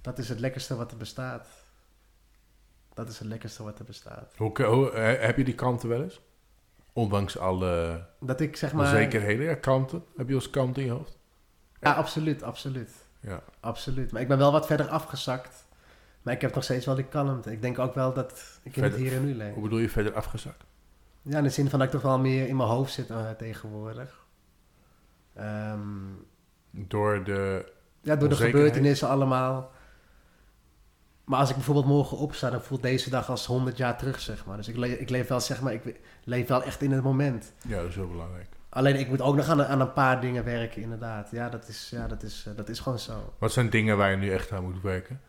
Dat 0.00 0.18
is 0.18 0.28
het 0.28 0.40
lekkerste 0.40 0.76
wat 0.76 0.90
er 0.90 0.96
bestaat. 0.96 1.48
Dat 2.94 3.08
is 3.08 3.18
het 3.18 3.28
lekkerste 3.28 3.62
wat 3.62 3.78
er 3.78 3.84
bestaat. 3.84 4.32
Hoe, 4.36 4.62
hoe, 4.62 4.90
eh, 4.90 5.26
heb 5.26 5.36
je 5.36 5.44
die 5.44 5.54
kanten 5.54 5.88
wel 5.88 6.02
eens? 6.02 6.20
Ondanks 6.92 7.38
alle 7.38 8.04
Dat 8.20 8.40
ik 8.40 8.56
zeg 8.56 8.72
maar... 8.72 8.84
onzekerheden. 8.84 9.46
Ja, 9.46 9.54
kanten. 9.54 10.04
Heb 10.16 10.28
je 10.28 10.34
als 10.34 10.50
kanten 10.50 10.82
in 10.82 10.88
je 10.88 10.94
hoofd? 10.94 11.18
Ja, 11.80 11.92
absoluut, 11.92 12.42
absoluut. 12.42 12.90
Ja. 13.20 13.42
Absoluut. 13.60 14.12
Maar 14.12 14.20
ik 14.20 14.28
ben 14.28 14.38
wel 14.38 14.52
wat 14.52 14.66
verder 14.66 14.88
afgezakt. 14.88 15.66
Maar 16.22 16.34
ik 16.34 16.40
heb 16.40 16.54
nog 16.54 16.64
steeds 16.64 16.86
wel 16.86 16.94
die 16.94 17.04
kalmte. 17.04 17.52
Ik 17.52 17.62
denk 17.62 17.78
ook 17.78 17.94
wel 17.94 18.12
dat 18.12 18.58
ik 18.62 18.76
in 18.76 18.82
het 18.82 18.94
hier 18.94 19.12
en 19.12 19.24
nu 19.24 19.34
leef. 19.34 19.54
Hoe 19.54 19.62
bedoel 19.62 19.78
je 19.78 19.88
verder 19.88 20.14
afgezakt? 20.14 20.64
Ja, 21.22 21.36
in 21.38 21.42
de 21.44 21.50
zin 21.50 21.68
van 21.70 21.78
dat 21.78 21.88
ik 21.88 21.94
toch 21.94 22.02
wel 22.02 22.18
meer 22.18 22.48
in 22.48 22.56
mijn 22.56 22.68
hoofd 22.68 22.92
zit 22.92 23.10
eh, 23.10 23.30
tegenwoordig. 23.30 24.26
Ehm, 25.34 25.88
Door 26.70 27.24
de... 27.24 27.72
ja, 28.00 28.16
door 28.16 28.28
de 28.28 28.34
gebeurtenissen 28.52 29.08
allemaal. 29.08 29.70
Maar 31.24 31.38
als 31.40 31.48
ik 31.48 31.54
bijvoorbeeld 31.54 31.86
morgen 31.86 32.16
opsta, 32.16 32.50
dan 32.50 32.62
voelt 32.62 32.82
deze 32.82 33.10
dag 33.10 33.30
als 33.30 33.46
100 33.46 33.76
jaar 33.76 33.98
terug, 33.98 34.20
zeg 34.20 34.46
maar. 34.46 34.56
Dus 34.56 34.68
ik, 34.68 34.76
le- 34.76 34.86
ik 34.86 35.10
leef 35.10 35.28
wel, 35.28 35.40
zeg 35.40 35.60
maar, 35.60 35.72
ik 35.72 36.00
leef 36.24 36.48
wel 36.48 36.62
echt 36.62 36.82
in 36.82 36.90
het 36.92 37.02
moment. 37.02 37.52
Ja, 37.66 37.76
dat 37.80 37.88
is 37.88 37.94
heel 37.94 38.08
belangrijk. 38.08 38.48
Alleen 38.68 38.96
ik 38.98 39.08
moet 39.08 39.20
ook 39.20 39.36
nog 39.36 39.48
aan, 39.48 39.64
aan 39.64 39.80
een 39.80 39.92
paar 39.92 40.20
dingen 40.20 40.44
werken, 40.44 40.82
inderdaad. 40.82 41.30
Ja, 41.30 41.48
dat 41.48 41.68
is, 41.68 41.90
ja, 41.90 42.06
dat 42.06 42.22
is, 42.22 42.44
eh, 42.48 42.56
dat 42.56 42.68
is 42.68 42.80
gewoon 42.80 42.98
zo. 42.98 43.32
Wat 43.38 43.52
zijn 43.52 43.70
dingen 43.70 43.96
waar 43.96 44.10
je 44.10 44.16
nu 44.16 44.30
echt 44.30 44.52
aan 44.52 44.62
moet 44.62 44.82
werken? 44.82 45.20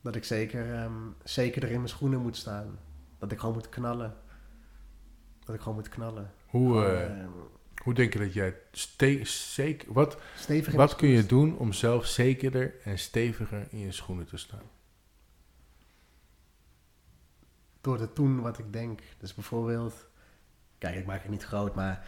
Dat 0.00 0.14
ik 0.14 0.24
zeker, 0.24 0.74
ehm 0.74 0.92
zeker 1.24 1.62
er 1.62 1.68
in 1.70 1.76
mijn 1.76 1.88
schoenen 1.88 2.20
moet 2.20 2.36
staan. 2.36 2.78
Dat 3.18 3.32
ik 3.32 3.38
gewoon 3.38 3.54
moet 3.54 3.68
knallen. 3.68 4.14
Dat 5.44 5.54
ik 5.54 5.60
gewoon 5.60 5.74
moet 5.78 5.88
knallen. 5.88 6.30
Hoe, 6.46 6.84
eh, 6.84 7.02
ehm, 7.04 7.28
hoe 7.82 7.94
denk 7.94 8.12
je 8.12 8.18
dat 8.18 8.32
jij... 8.32 8.54
Zeker, 9.22 9.92
wat 9.92 10.16
wat 10.74 10.96
kun 10.96 11.08
je 11.08 11.26
doen 11.26 11.58
om 11.58 11.72
zelf 11.72 12.06
zekerder 12.06 12.74
en 12.84 12.98
steviger 12.98 13.66
in 13.70 13.78
je 13.78 13.92
schoenen 13.92 14.26
te 14.26 14.36
staan? 14.36 14.62
door 17.80 17.98
te 17.98 18.08
doen 18.14 18.40
wat 18.40 18.58
ik 18.58 18.72
denk. 18.72 19.00
Dus 19.18 19.34
bijvoorbeeld, 19.34 20.06
kijk, 20.78 20.96
ik 20.96 21.06
maak 21.06 21.22
het 21.22 21.30
niet 21.30 21.44
groot, 21.44 21.74
maar 21.74 22.06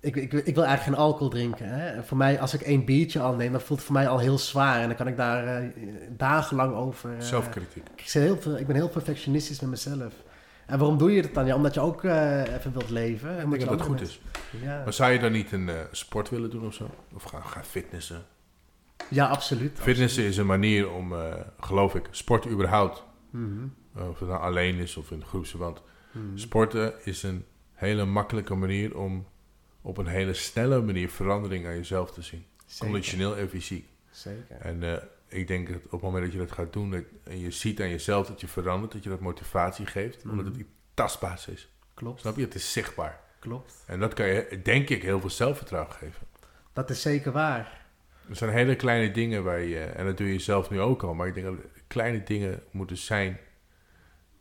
ik, 0.00 0.16
ik, 0.16 0.32
ik 0.32 0.54
wil 0.54 0.64
eigenlijk 0.64 0.82
geen 0.82 1.06
alcohol 1.06 1.28
drinken. 1.28 1.68
Hè? 1.68 1.88
En 1.88 2.04
voor 2.04 2.16
mij, 2.16 2.40
als 2.40 2.54
ik 2.54 2.60
één 2.60 2.84
biertje 2.84 3.20
al 3.20 3.34
neem, 3.34 3.52
dan 3.52 3.60
voelt 3.60 3.78
het 3.78 3.88
voor 3.88 3.96
mij 3.96 4.08
al 4.08 4.18
heel 4.18 4.38
zwaar. 4.38 4.80
En 4.80 4.86
dan 4.86 4.96
kan 4.96 5.08
ik 5.08 5.16
daar 5.16 5.62
eh, 5.62 5.68
dagenlang 6.10 6.74
over. 6.74 7.14
eh, 7.14 7.20
Zelfkritiek. 7.20 7.88
ik, 7.96 8.10
heel, 8.10 8.56
ik 8.58 8.66
ben 8.66 8.76
heel 8.76 8.88
perfectionistisch 8.88 9.60
met 9.60 9.70
mezelf. 9.70 10.14
En 10.66 10.78
waarom 10.78 10.98
doe 10.98 11.12
je 11.12 11.22
dat 11.22 11.34
dan? 11.34 11.46
Ja, 11.46 11.54
omdat 11.54 11.74
je 11.74 11.80
ook 11.80 12.04
eh, 12.04 12.54
even 12.54 12.72
wilt 12.72 12.90
leven. 12.90 13.30
Ik 13.30 13.50
denk 13.50 13.58
dat 13.60 13.68
dat 13.78 13.80
goed 13.86 14.00
is. 14.00 14.20
Ja. 14.62 14.82
Maar 14.84 14.92
zou 14.92 15.12
je 15.12 15.18
dan 15.18 15.32
niet 15.32 15.52
een 15.52 15.68
eh, 15.68 15.74
sport 15.90 16.30
willen 16.30 16.50
doen 16.50 16.66
of 16.66 16.74
zo? 16.74 16.90
Of 17.14 17.22
gaan, 17.22 17.42
gaan 17.44 17.64
fitnessen? 17.64 18.24
ja, 19.10 19.26
absoluut. 19.28 19.78
Fitnessen 19.80 20.24
is 20.24 20.36
een 20.36 20.46
manier 20.46 20.90
om, 20.90 21.12
eh, 21.14 21.34
geloof 21.60 21.94
ik, 21.94 22.08
sport 22.10 22.46
überhaupt, 22.46 23.04
Mhm, 23.30 23.66
of 24.10 24.18
het 24.18 24.28
nou 24.28 24.40
alleen 24.40 24.76
is 24.76 24.96
of 24.96 25.10
in 25.10 25.24
groepsverband. 25.24 25.82
mhm. 26.12 26.24
Sporten 26.36 26.92
is 27.04 27.22
een 27.22 27.44
hele 27.72 28.04
makkelijke 28.04 28.54
manier 28.54 28.98
om 28.98 29.26
op 29.82 29.98
een 29.98 30.06
hele 30.06 30.34
snelle 30.34 30.80
manier 30.82 31.08
verandering 31.10 31.66
aan 31.66 31.74
jezelf 31.76 32.10
te 32.12 32.22
zien. 32.22 32.44
Zeker, 32.66 32.84
Conditioneel 32.86 33.36
en 33.36 33.48
fysiek. 33.48 33.86
zeker. 34.10 34.56
En 34.60 34.82
ik 35.28 35.46
denk 35.48 35.68
dat 35.68 35.76
op 35.84 35.90
het 35.90 36.00
moment 36.02 36.24
dat 36.24 36.32
je 36.32 36.38
dat 36.38 36.52
gaat 36.52 36.72
doen 36.72 36.90
dat, 36.90 37.04
en 37.24 37.38
je 37.38 37.50
ziet 37.50 37.80
aan 37.80 37.88
jezelf 37.88 38.26
dat 38.26 38.40
je 38.40 38.48
verandert, 38.48 38.92
dat 38.92 39.02
je 39.02 39.08
dat 39.08 39.20
motivatie 39.20 39.86
geeft, 39.86 40.24
omdat 40.24 40.44
het 40.44 40.54
Mhm. 40.54 40.62
iets 40.62 40.70
tastbaars 40.94 41.48
is. 41.48 41.70
Klopt, 41.94 42.20
Snap 42.20 42.36
je? 42.36 42.42
Het 42.42 42.54
is 42.54 42.72
zichtbaar. 42.72 43.20
klopt. 43.38 43.74
En 43.86 44.00
dat 44.00 44.14
kan 44.14 44.26
je, 44.26 44.60
denk 44.62 44.88
ik, 44.88 45.02
heel 45.02 45.20
veel 45.20 45.30
zelfvertrouwen 45.30 45.92
geven. 45.92 46.26
Dat 46.72 46.90
is 46.90 47.02
zeker 47.02 47.32
waar. 47.32 47.84
Er 48.28 48.36
zijn 48.36 48.50
hele 48.50 48.76
kleine 48.76 49.10
dingen 49.12 49.44
waar 49.44 49.60
je, 49.60 49.80
en 49.84 50.04
dat 50.06 50.16
doe 50.16 50.32
je 50.32 50.38
zelf 50.38 50.70
nu 50.70 50.80
ook 50.80 51.02
al, 51.02 51.14
maar 51.14 51.26
ik 51.26 51.34
denk 51.34 51.46
dat 51.46 51.56
kleine 51.86 52.22
dingen 52.22 52.62
moeten 52.70 52.96
zijn 52.96 53.38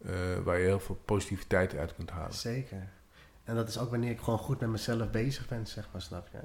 eh, 0.05 0.11
waar 0.43 0.57
je 0.59 0.65
heel 0.65 0.79
veel 0.79 1.01
positiviteit 1.05 1.75
uit 1.75 1.95
kunt 1.95 2.09
halen. 2.09 2.33
Zeker. 2.33 2.89
En 3.43 3.55
dat 3.55 3.67
is 3.67 3.77
ook 3.79 3.89
wanneer 3.89 4.11
ik 4.11 4.19
gewoon 4.19 4.39
goed 4.39 4.59
met 4.59 4.69
mezelf 4.69 5.09
bezig 5.09 5.47
ben, 5.47 5.67
zeg 5.67 5.87
maar, 5.91 6.01
snap 6.01 6.27
je? 6.31 6.37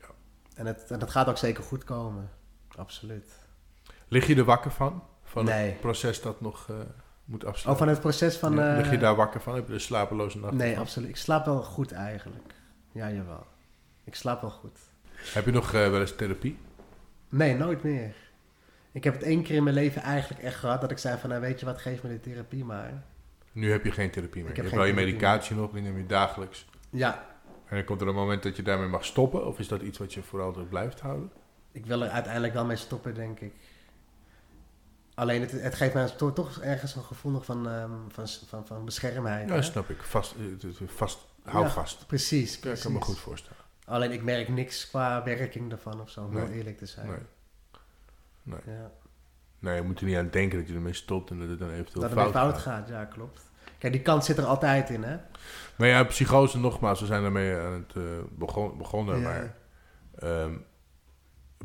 Ja. 0.00 0.06
En, 0.54 0.66
het, 0.66 0.90
en 0.90 0.98
dat 0.98 1.10
gaat 1.10 1.26
ook 1.28 1.38
zeker 1.38 1.62
goed 1.64 1.84
komen. 1.84 2.30
Absoluut. 2.76 3.32
Lig 4.08 4.26
je 4.26 4.36
er 4.36 4.44
wakker 4.44 4.70
van? 4.70 5.02
Van 5.22 5.44
Nee. 5.44 5.66
het 5.70 5.80
proces 5.80 6.22
dat 6.22 6.40
nog 6.40 6.66
eh, 6.70 6.76
moet 7.24 7.42
Oh, 7.44 7.48
afsluiten? 7.50 7.84
van 7.84 7.94
het 7.94 8.02
proces 8.02 8.36
van... 8.36 8.54
Ja, 8.54 8.76
Lig 8.76 8.88
je 8.90 8.94
eh, 8.94 9.00
daar 9.00 9.14
wakker 9.14 9.40
van? 9.40 9.54
Heb 9.54 9.66
je 9.68 9.74
een 9.74 9.80
slapeloze 9.80 10.38
nacht? 10.38 10.52
Nee, 10.54 10.72
van? 10.72 10.82
absoluut. 10.82 11.08
Ik 11.08 11.16
slaap 11.16 11.44
wel 11.44 11.62
goed 11.62 11.92
eigenlijk. 11.92 12.54
Ja, 12.92 13.10
jawel. 13.10 13.46
Ik 14.04 14.14
slaap 14.14 14.40
wel 14.40 14.50
goed. 14.50 14.78
Heb 15.14 15.44
je 15.44 15.50
nog 15.50 15.72
eh, 15.74 15.90
wel 15.90 16.00
eens 16.00 16.16
therapie? 16.16 16.58
Nee, 17.28 17.54
nooit 17.56 17.82
meer. 17.82 18.14
Ik 18.92 19.04
heb 19.04 19.14
het 19.14 19.22
één 19.22 19.42
keer 19.42 19.56
in 19.56 19.62
mijn 19.62 19.74
leven 19.76 20.02
eigenlijk 20.02 20.42
echt 20.42 20.56
gehad 20.56 20.80
dat 20.80 20.90
ik 20.90 20.98
zei 20.98 21.18
van, 21.18 21.28
nou 21.30 21.40
weet 21.40 21.60
je 21.60 21.66
wat, 21.66 21.78
geef 21.78 22.02
me 22.02 22.08
de 22.08 22.20
therapie 22.20 22.64
maar. 22.64 23.02
Nu 23.52 23.70
heb 23.70 23.84
je 23.84 23.90
geen 23.92 24.10
therapie 24.10 24.40
meer. 24.42 24.50
Ik 24.50 24.56
Je 24.56 24.62
heb 24.62 24.70
hebt 24.70 24.82
wel 24.84 24.94
je 24.96 25.06
medicatie 25.06 25.56
nog, 25.56 25.70
die 25.72 25.82
neem 25.82 25.96
je 25.96 26.06
dagelijks. 26.06 26.66
Ja, 26.90 27.24
En 27.66 27.76
dan 27.76 27.84
komt 27.84 28.00
er 28.00 28.08
een 28.08 28.14
moment 28.14 28.42
dat 28.42 28.56
je 28.56 28.62
daarmee 28.62 28.88
mag 28.88 29.04
stoppen? 29.04 29.46
Of 29.46 29.58
is 29.58 29.68
dat 29.68 29.80
iets 29.82 29.98
wat 29.98 30.14
je 30.14 30.22
voor 30.22 30.40
altijd 30.42 30.68
blijft 30.68 31.00
houden? 31.00 31.30
Ik 31.74 31.86
wil 31.86 32.02
er 32.02 32.08
uiteindelijk 32.10 32.52
wel 32.52 32.64
mee 32.64 32.76
stoppen, 32.76 33.14
denk 33.14 33.40
ik. 33.40 33.54
Alleen 35.14 35.40
het, 35.40 35.50
het 35.50 35.74
geeft 35.74 35.94
mij 35.94 36.08
toch, 36.08 36.32
toch 36.34 36.60
ergens 36.60 36.94
een 36.94 37.02
gevoel 37.02 37.32
nog 37.32 37.44
van, 37.44 37.68
ehm, 37.68 37.90
van, 38.08 38.28
van, 38.48 38.66
van 38.66 38.84
beschermheid. 38.84 39.48
Ja, 39.48 39.54
hè? 39.54 39.62
snap 39.62 39.90
ik. 39.90 40.02
Vast, 40.02 40.34
eh, 40.62 40.88
vast, 40.88 41.18
hou 41.42 41.64
Ja, 41.64 41.70
vast. 41.70 42.06
Precies, 42.06 42.50
Ja, 42.50 42.54
ik 42.56 42.60
precies. 42.60 42.82
kan 42.82 42.92
me 42.92 43.00
goed 43.00 43.18
voorstellen. 43.18 43.58
Alleen 43.84 44.12
ik 44.12 44.22
merk 44.22 44.48
niks 44.48 44.88
qua 44.88 45.22
werking 45.24 45.68
daarvan 45.70 46.00
of 46.00 46.10
zo, 46.10 46.24
om 46.24 46.36
heel 46.36 46.48
eerlijk 46.48 46.78
te 46.78 46.86
zijn. 46.86 47.06
Nee. 47.06 47.18
Nee. 48.42 48.76
Ja. 48.76 48.90
Nee, 49.58 49.74
je 49.74 49.82
moet 49.82 50.00
er 50.00 50.06
niet 50.06 50.16
aan 50.16 50.30
denken 50.30 50.58
dat 50.58 50.68
je 50.68 50.74
ermee 50.74 50.92
stopt 50.92 51.30
en 51.30 51.38
dat 51.38 51.48
het 51.48 51.58
dan 51.58 51.70
eventueel 51.70 52.00
Dat 52.00 52.10
het 52.10 52.18
fout, 52.18 52.32
fout 52.32 52.52
gaat. 52.58 52.62
gaat, 52.62 52.88
ja, 52.88 53.04
klopt. 53.04 53.40
Kijk, 53.78 53.92
die 53.92 54.02
kant 54.02 54.24
zit 54.24 54.38
er 54.38 54.44
altijd 54.44 54.90
in, 54.90 55.02
hè? 55.02 55.16
Maar 55.76 55.88
ja, 55.88 56.04
psychose 56.04 56.58
nogmaals, 56.58 57.00
we 57.00 57.06
zijn 57.06 57.22
daarmee 57.22 57.56
aan 57.56 57.72
het 57.72 57.92
eh, 57.96 58.02
begon, 58.30 58.78
begonnen, 58.78 59.22
maar 59.22 59.54
ehm, 60.18 60.54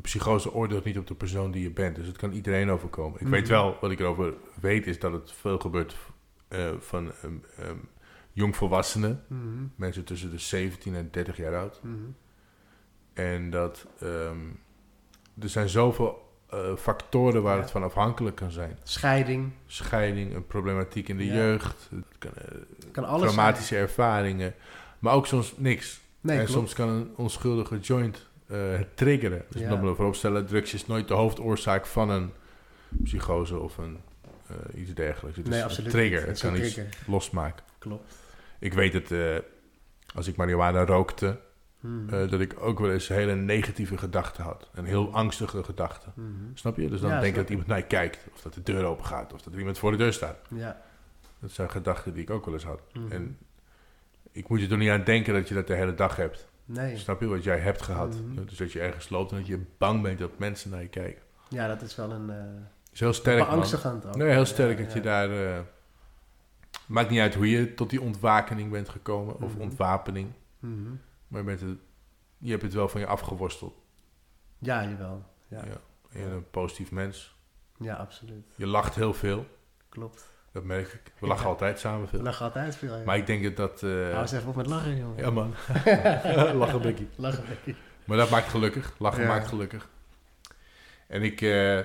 psychose 0.00 0.52
oordeelt 0.52 0.84
niet 0.84 0.98
op 0.98 1.06
de 1.06 1.14
persoon 1.14 1.50
die 1.50 1.62
je 1.62 1.70
bent. 1.70 1.96
Dus 1.96 2.06
het 2.06 2.16
kan 2.16 2.32
iedereen 2.32 2.70
overkomen. 2.70 3.20
Ik 3.20 3.26
weet 3.26 3.42
Mhm. 3.42 3.50
wel, 3.50 3.76
wat 3.80 3.90
ik 3.90 4.00
erover 4.00 4.34
weet, 4.60 4.86
is 4.86 4.98
dat 4.98 5.12
het 5.12 5.32
veel 5.32 5.58
gebeurt 5.58 5.96
eh, 6.48 6.70
van 6.78 7.12
ehm, 7.22 7.32
ehm, 7.56 7.76
jongvolwassenen, 8.32 9.24
Mhm, 9.28 9.64
mensen 9.76 10.04
tussen 10.04 10.30
de 10.30 10.38
17 10.38 10.94
en 10.94 11.08
30 11.10 11.36
jaar 11.36 11.56
oud. 11.56 11.80
mhm. 11.82 11.94
En 13.12 13.50
dat 13.50 13.86
ehm, 14.00 14.38
er 15.40 15.48
zijn 15.48 15.68
zoveel 15.68 16.28
eh, 16.50 16.76
factoren 16.76 17.42
waar 17.42 17.54
Ja. 17.56 17.60
het 17.62 17.70
van 17.70 17.82
afhankelijk 17.82 18.36
kan 18.36 18.50
zijn. 18.50 18.78
Scheiding, 18.82 19.52
Scheiding, 19.66 20.34
een 20.34 20.46
problematiek 20.46 21.08
in 21.08 21.16
de 21.16 21.24
Ja. 21.26 21.34
jeugd, 21.34 21.88
het 21.94 22.04
kan, 22.18 22.30
eh, 22.34 22.58
kan 22.92 23.04
alles 23.04 23.20
traumatische 23.32 23.76
ervaringen, 23.76 24.54
maar 24.98 25.14
ook 25.14 25.26
soms 25.26 25.54
niks. 25.56 26.00
Nee, 26.20 26.38
en 26.38 26.44
klopt. 26.44 26.58
soms 26.58 26.74
kan 26.74 26.88
een 26.88 27.10
onschuldige 27.16 27.78
joint 27.78 28.28
het 28.56 28.96
triggeren. 28.96 29.44
Dus 29.48 29.68
dat 29.68 29.80
moet 29.82 29.96
voorop 29.96 30.14
stellen, 30.14 30.46
drugs 30.46 30.74
is 30.74 30.86
nooit 30.86 31.08
de 31.08 31.14
hoofdoorzaak 31.14 31.86
van 31.86 32.10
een 32.10 32.32
psychose 33.02 33.58
of 33.58 33.78
een, 33.78 33.98
eh, 34.46 34.80
iets 34.80 34.94
dergelijks. 34.94 35.36
Het 35.36 35.46
is 35.46 35.52
nee, 35.52 35.60
een 35.62 35.68
absoluut 35.68 35.90
trigger, 35.90 36.18
niet. 36.18 36.26
het 36.26 36.36
is 36.36 36.42
een 36.42 36.52
kan 36.52 36.60
iets 36.60 36.74
trigger. 36.74 36.96
losmaken. 37.06 37.64
Klopt. 37.78 38.14
Ik 38.58 38.72
weet 38.72 38.92
het, 38.92 39.10
eh, 39.10 39.36
als 40.14 40.26
ik 40.26 40.36
marihuana 40.36 40.84
rookte, 40.84 41.38
eh, 41.82 42.30
dat 42.30 42.40
ik 42.40 42.54
ook 42.58 42.78
wel 42.78 42.92
eens 42.92 43.08
hele 43.08 43.34
negatieve 43.34 43.98
gedachten 43.98 44.44
had. 44.44 44.70
En 44.74 44.84
heel 44.84 45.12
angstige 45.12 45.64
gedachten. 45.64 46.12
Mhm. 46.14 46.28
Snap 46.54 46.76
je? 46.76 46.88
Dus 46.88 47.00
dan 47.00 47.10
Ja, 47.10 47.20
denk 47.20 47.32
ik 47.32 47.40
dat 47.40 47.48
iemand 47.48 47.68
naar 47.68 47.78
je 47.78 47.84
kijkt. 47.84 48.18
Of 48.34 48.40
dat 48.40 48.54
de 48.54 48.62
deur 48.62 48.84
open 48.84 49.04
gaat. 49.04 49.32
Of 49.32 49.42
dat 49.42 49.52
er 49.52 49.58
iemand 49.58 49.78
voor 49.78 49.90
de 49.90 49.96
deur 49.96 50.12
staat. 50.12 50.38
Ja. 50.48 50.82
Dat 51.38 51.50
zijn 51.50 51.70
gedachten 51.70 52.12
die 52.14 52.22
ik 52.22 52.30
ook 52.30 52.44
wel 52.44 52.54
eens 52.54 52.64
had. 52.64 52.80
Mhm. 52.92 53.12
En 53.12 53.38
ik 54.32 54.48
moet 54.48 54.60
je 54.60 54.68
er 54.68 54.76
niet 54.76 54.90
aan 54.90 55.04
denken 55.04 55.34
dat 55.34 55.48
je 55.48 55.54
dat 55.54 55.66
de 55.66 55.74
hele 55.74 55.94
dag 55.94 56.16
hebt. 56.16 56.48
Nee. 56.72 56.96
Snap 56.96 57.20
je 57.20 57.26
wat 57.26 57.44
jij 57.44 57.58
hebt 57.58 57.82
gehad? 57.82 58.14
Mhm. 58.22 58.44
Dus 58.44 58.56
dat 58.56 58.72
je 58.72 58.80
ergens 58.80 59.08
loopt 59.08 59.30
en 59.30 59.36
dat 59.38 59.46
je 59.46 59.60
bang 59.78 60.02
bent 60.02 60.18
dat 60.18 60.38
mensen 60.38 60.70
naar 60.70 60.82
je 60.82 60.88
kijken. 60.88 61.22
Ja, 61.48 61.66
dat 61.68 61.82
is 61.82 61.96
wel 61.96 62.10
een... 62.10 62.30
is 62.92 63.00
heel 63.00 63.12
sterk, 63.12 63.38
beangstigend 63.48 64.06
ook. 64.06 64.16
Nee, 64.16 64.30
heel 64.30 64.44
sterk 64.44 64.78
Ja, 64.78 64.84
dat 64.84 64.92
ja. 64.92 64.98
je 64.98 65.02
daar... 65.02 65.56
eh, 65.56 65.60
maakt 66.86 67.10
niet 67.10 67.20
uit 67.20 67.34
hoe 67.34 67.50
je 67.50 67.74
tot 67.74 67.90
die 67.90 68.00
ontwakening 68.00 68.70
bent 68.70 68.88
gekomen. 68.88 69.40
Of 69.40 69.52
Mhm. 69.52 69.60
ontwapening. 69.60 70.30
Mhm. 70.58 70.90
Maar 71.28 71.40
je, 71.40 71.46
bent 71.46 71.60
het, 71.60 71.78
je 72.38 72.50
hebt 72.50 72.62
het 72.62 72.72
wel 72.72 72.88
van 72.88 73.00
je 73.00 73.06
afgeworsteld. 73.06 73.74
Ja, 74.58 74.84
jawel. 74.88 75.24
Ja, 75.48 75.58
Ja. 75.58 75.64
ja. 75.64 75.80
Je 76.10 76.18
bent 76.18 76.32
een 76.32 76.50
positief 76.50 76.90
mens. 76.90 77.34
absoluut. 77.88 78.46
Je 78.56 78.66
lacht 78.66 78.94
heel 78.94 79.14
veel. 79.14 79.46
Klopt. 79.88 80.29
Dat 80.52 80.64
merk 80.64 80.92
ik. 80.92 81.12
We 81.18 81.26
lachen 81.26 81.42
Ja. 81.44 81.48
altijd 81.50 81.78
samen 81.78 82.00
We 82.00 82.06
veel. 82.08 82.20
lachen 82.22 82.44
altijd 82.44 82.76
veel. 82.76 82.96
Ja. 82.96 83.04
Maar 83.04 83.16
ik 83.16 83.26
denk 83.26 83.42
dat 83.42 83.56
dat... 83.56 83.82
eh, 83.82 83.90
Hou 83.90 84.20
eens 84.20 84.32
even 84.32 84.48
op 84.48 84.56
met 84.56 84.66
lachen, 84.66 84.96
jongen. 84.96 85.16
ja, 85.18 85.30
man. 85.30 85.54
lachen, 86.62 86.82
Becky. 86.82 87.06
Lachen, 87.16 87.44
Becky. 87.48 87.74
Maar 88.04 88.16
dat 88.16 88.30
maakt 88.30 88.48
gelukkig. 88.48 88.94
Lachen 88.98 89.22
Ja. 89.22 89.28
maakt 89.28 89.46
gelukkig. 89.48 89.88
En 91.06 91.22
ik, 91.22 91.40
eh, 91.40 91.78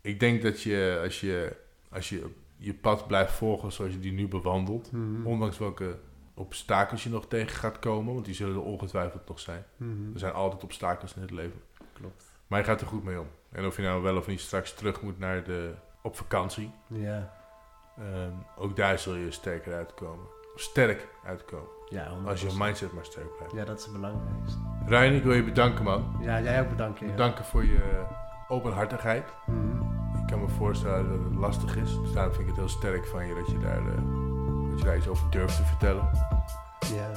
ik 0.00 0.20
denk 0.20 0.42
dat 0.42 0.62
je 0.62 1.00
als, 1.02 1.20
je 1.20 1.56
als 1.90 2.08
je 2.08 2.30
je 2.56 2.74
pad 2.74 3.06
blijft 3.06 3.32
volgen 3.32 3.72
zoals 3.72 3.92
je 3.92 3.98
die 4.00 4.12
nu 4.12 4.28
bewandelt, 4.28 4.92
Mhm. 4.92 5.26
ondanks 5.26 5.58
welke 5.58 5.98
obstakels 6.34 7.02
je 7.02 7.10
nog 7.10 7.28
tegen 7.28 7.56
gaat 7.56 7.78
komen, 7.78 8.12
want 8.14 8.24
die 8.26 8.34
zullen 8.34 8.54
er 8.54 8.62
ongetwijfeld 8.62 9.28
nog 9.28 9.40
zijn. 9.40 9.64
Mhm. 9.76 10.12
Er 10.12 10.18
zijn 10.18 10.32
altijd 10.32 10.62
obstakels 10.64 11.14
in 11.14 11.22
het 11.22 11.30
leven. 11.30 11.60
Klopt. 11.92 12.24
Maar 12.46 12.58
je 12.58 12.64
gaat 12.64 12.80
er 12.80 12.86
goed 12.86 13.04
mee 13.04 13.20
om. 13.20 13.28
En 13.52 13.66
of 13.66 13.76
je 13.76 13.82
nou 13.82 14.02
wel 14.02 14.16
of 14.16 14.26
niet 14.26 14.40
straks 14.40 14.74
terug 14.74 15.02
moet 15.02 15.18
naar 15.18 15.44
de, 15.44 15.72
op 16.04 16.16
vakantie, 16.16 16.72
Ja. 16.86 17.32
ehm, 17.98 18.30
ook 18.56 18.76
daar 18.76 18.98
zul 18.98 19.14
je 19.14 19.30
sterker 19.30 19.74
uitkomen. 19.74 20.26
Sterk 20.54 21.08
uitkomen. 21.24 21.66
Ja, 21.88 22.08
100%. 22.08 22.28
Als 22.28 22.40
je 22.40 22.58
mindset 22.64 22.92
maar 22.92 23.04
sterk 23.04 23.36
blijft. 23.36 23.54
Ja, 23.54 23.64
dat 23.64 23.78
is 23.78 23.84
het 23.84 23.92
belangrijkste. 23.92 24.58
Ryan, 24.86 25.12
ik 25.12 25.22
wil 25.22 25.32
je 25.32 25.44
bedanken, 25.44 25.84
man. 25.84 26.16
Ja, 26.20 26.40
jij 26.40 26.60
ook 26.60 26.68
bedankt. 26.68 26.98
Ja. 26.98 27.06
Bedanken 27.06 27.44
voor 27.44 27.64
je 27.64 28.04
openhartigheid. 28.48 29.24
Mhm. 29.46 29.82
Ik 30.20 30.26
kan 30.26 30.40
me 30.40 30.48
voorstellen 30.48 31.08
dat 31.08 31.24
het 31.30 31.34
lastig 31.38 31.76
is. 31.76 31.98
Dus 32.00 32.12
daarom 32.12 32.32
vind 32.32 32.42
ik 32.44 32.48
het 32.48 32.56
heel 32.64 32.68
sterk 32.68 33.06
van 33.06 33.26
je 33.26 33.34
dat 33.34 33.46
je 33.50 33.58
daar, 33.58 33.78
eh, 33.78 33.94
dat 34.70 34.78
je 34.78 34.84
daar 34.84 34.96
iets 34.96 35.08
over 35.08 35.30
durft 35.30 35.56
te 35.56 35.64
vertellen. 35.64 36.10
Ja, 36.94 37.10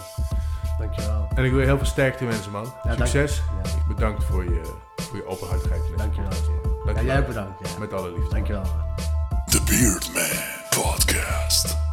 dankjewel. 0.80 1.28
En 1.36 1.44
ik 1.44 1.52
wil 1.52 1.60
je 1.60 1.66
heel 1.66 1.78
veel 1.78 1.86
sterkte 1.86 2.26
wensen, 2.26 2.52
man. 2.52 2.66
Succes. 2.96 3.38
Ja, 3.64 3.70
Bedankt 3.88 4.24
voor 4.24 4.44
je, 4.44 4.62
voor 4.96 5.18
je 5.18 5.26
openhartigheid. 5.28 5.82
deze 5.82 6.77
dankjewel. 6.94 7.04
Ja, 7.04 7.04
jij 7.04 7.20
ook 7.20 7.28
bedankt. 7.28 7.70
Ja. 7.70 7.80
Met 7.80 7.94
alle 7.94 8.12
liefde. 8.12 8.30
Dankjewel. 8.30 8.64
The 9.46 9.62
Beardman 9.66 10.44
Podcast. 10.70 11.87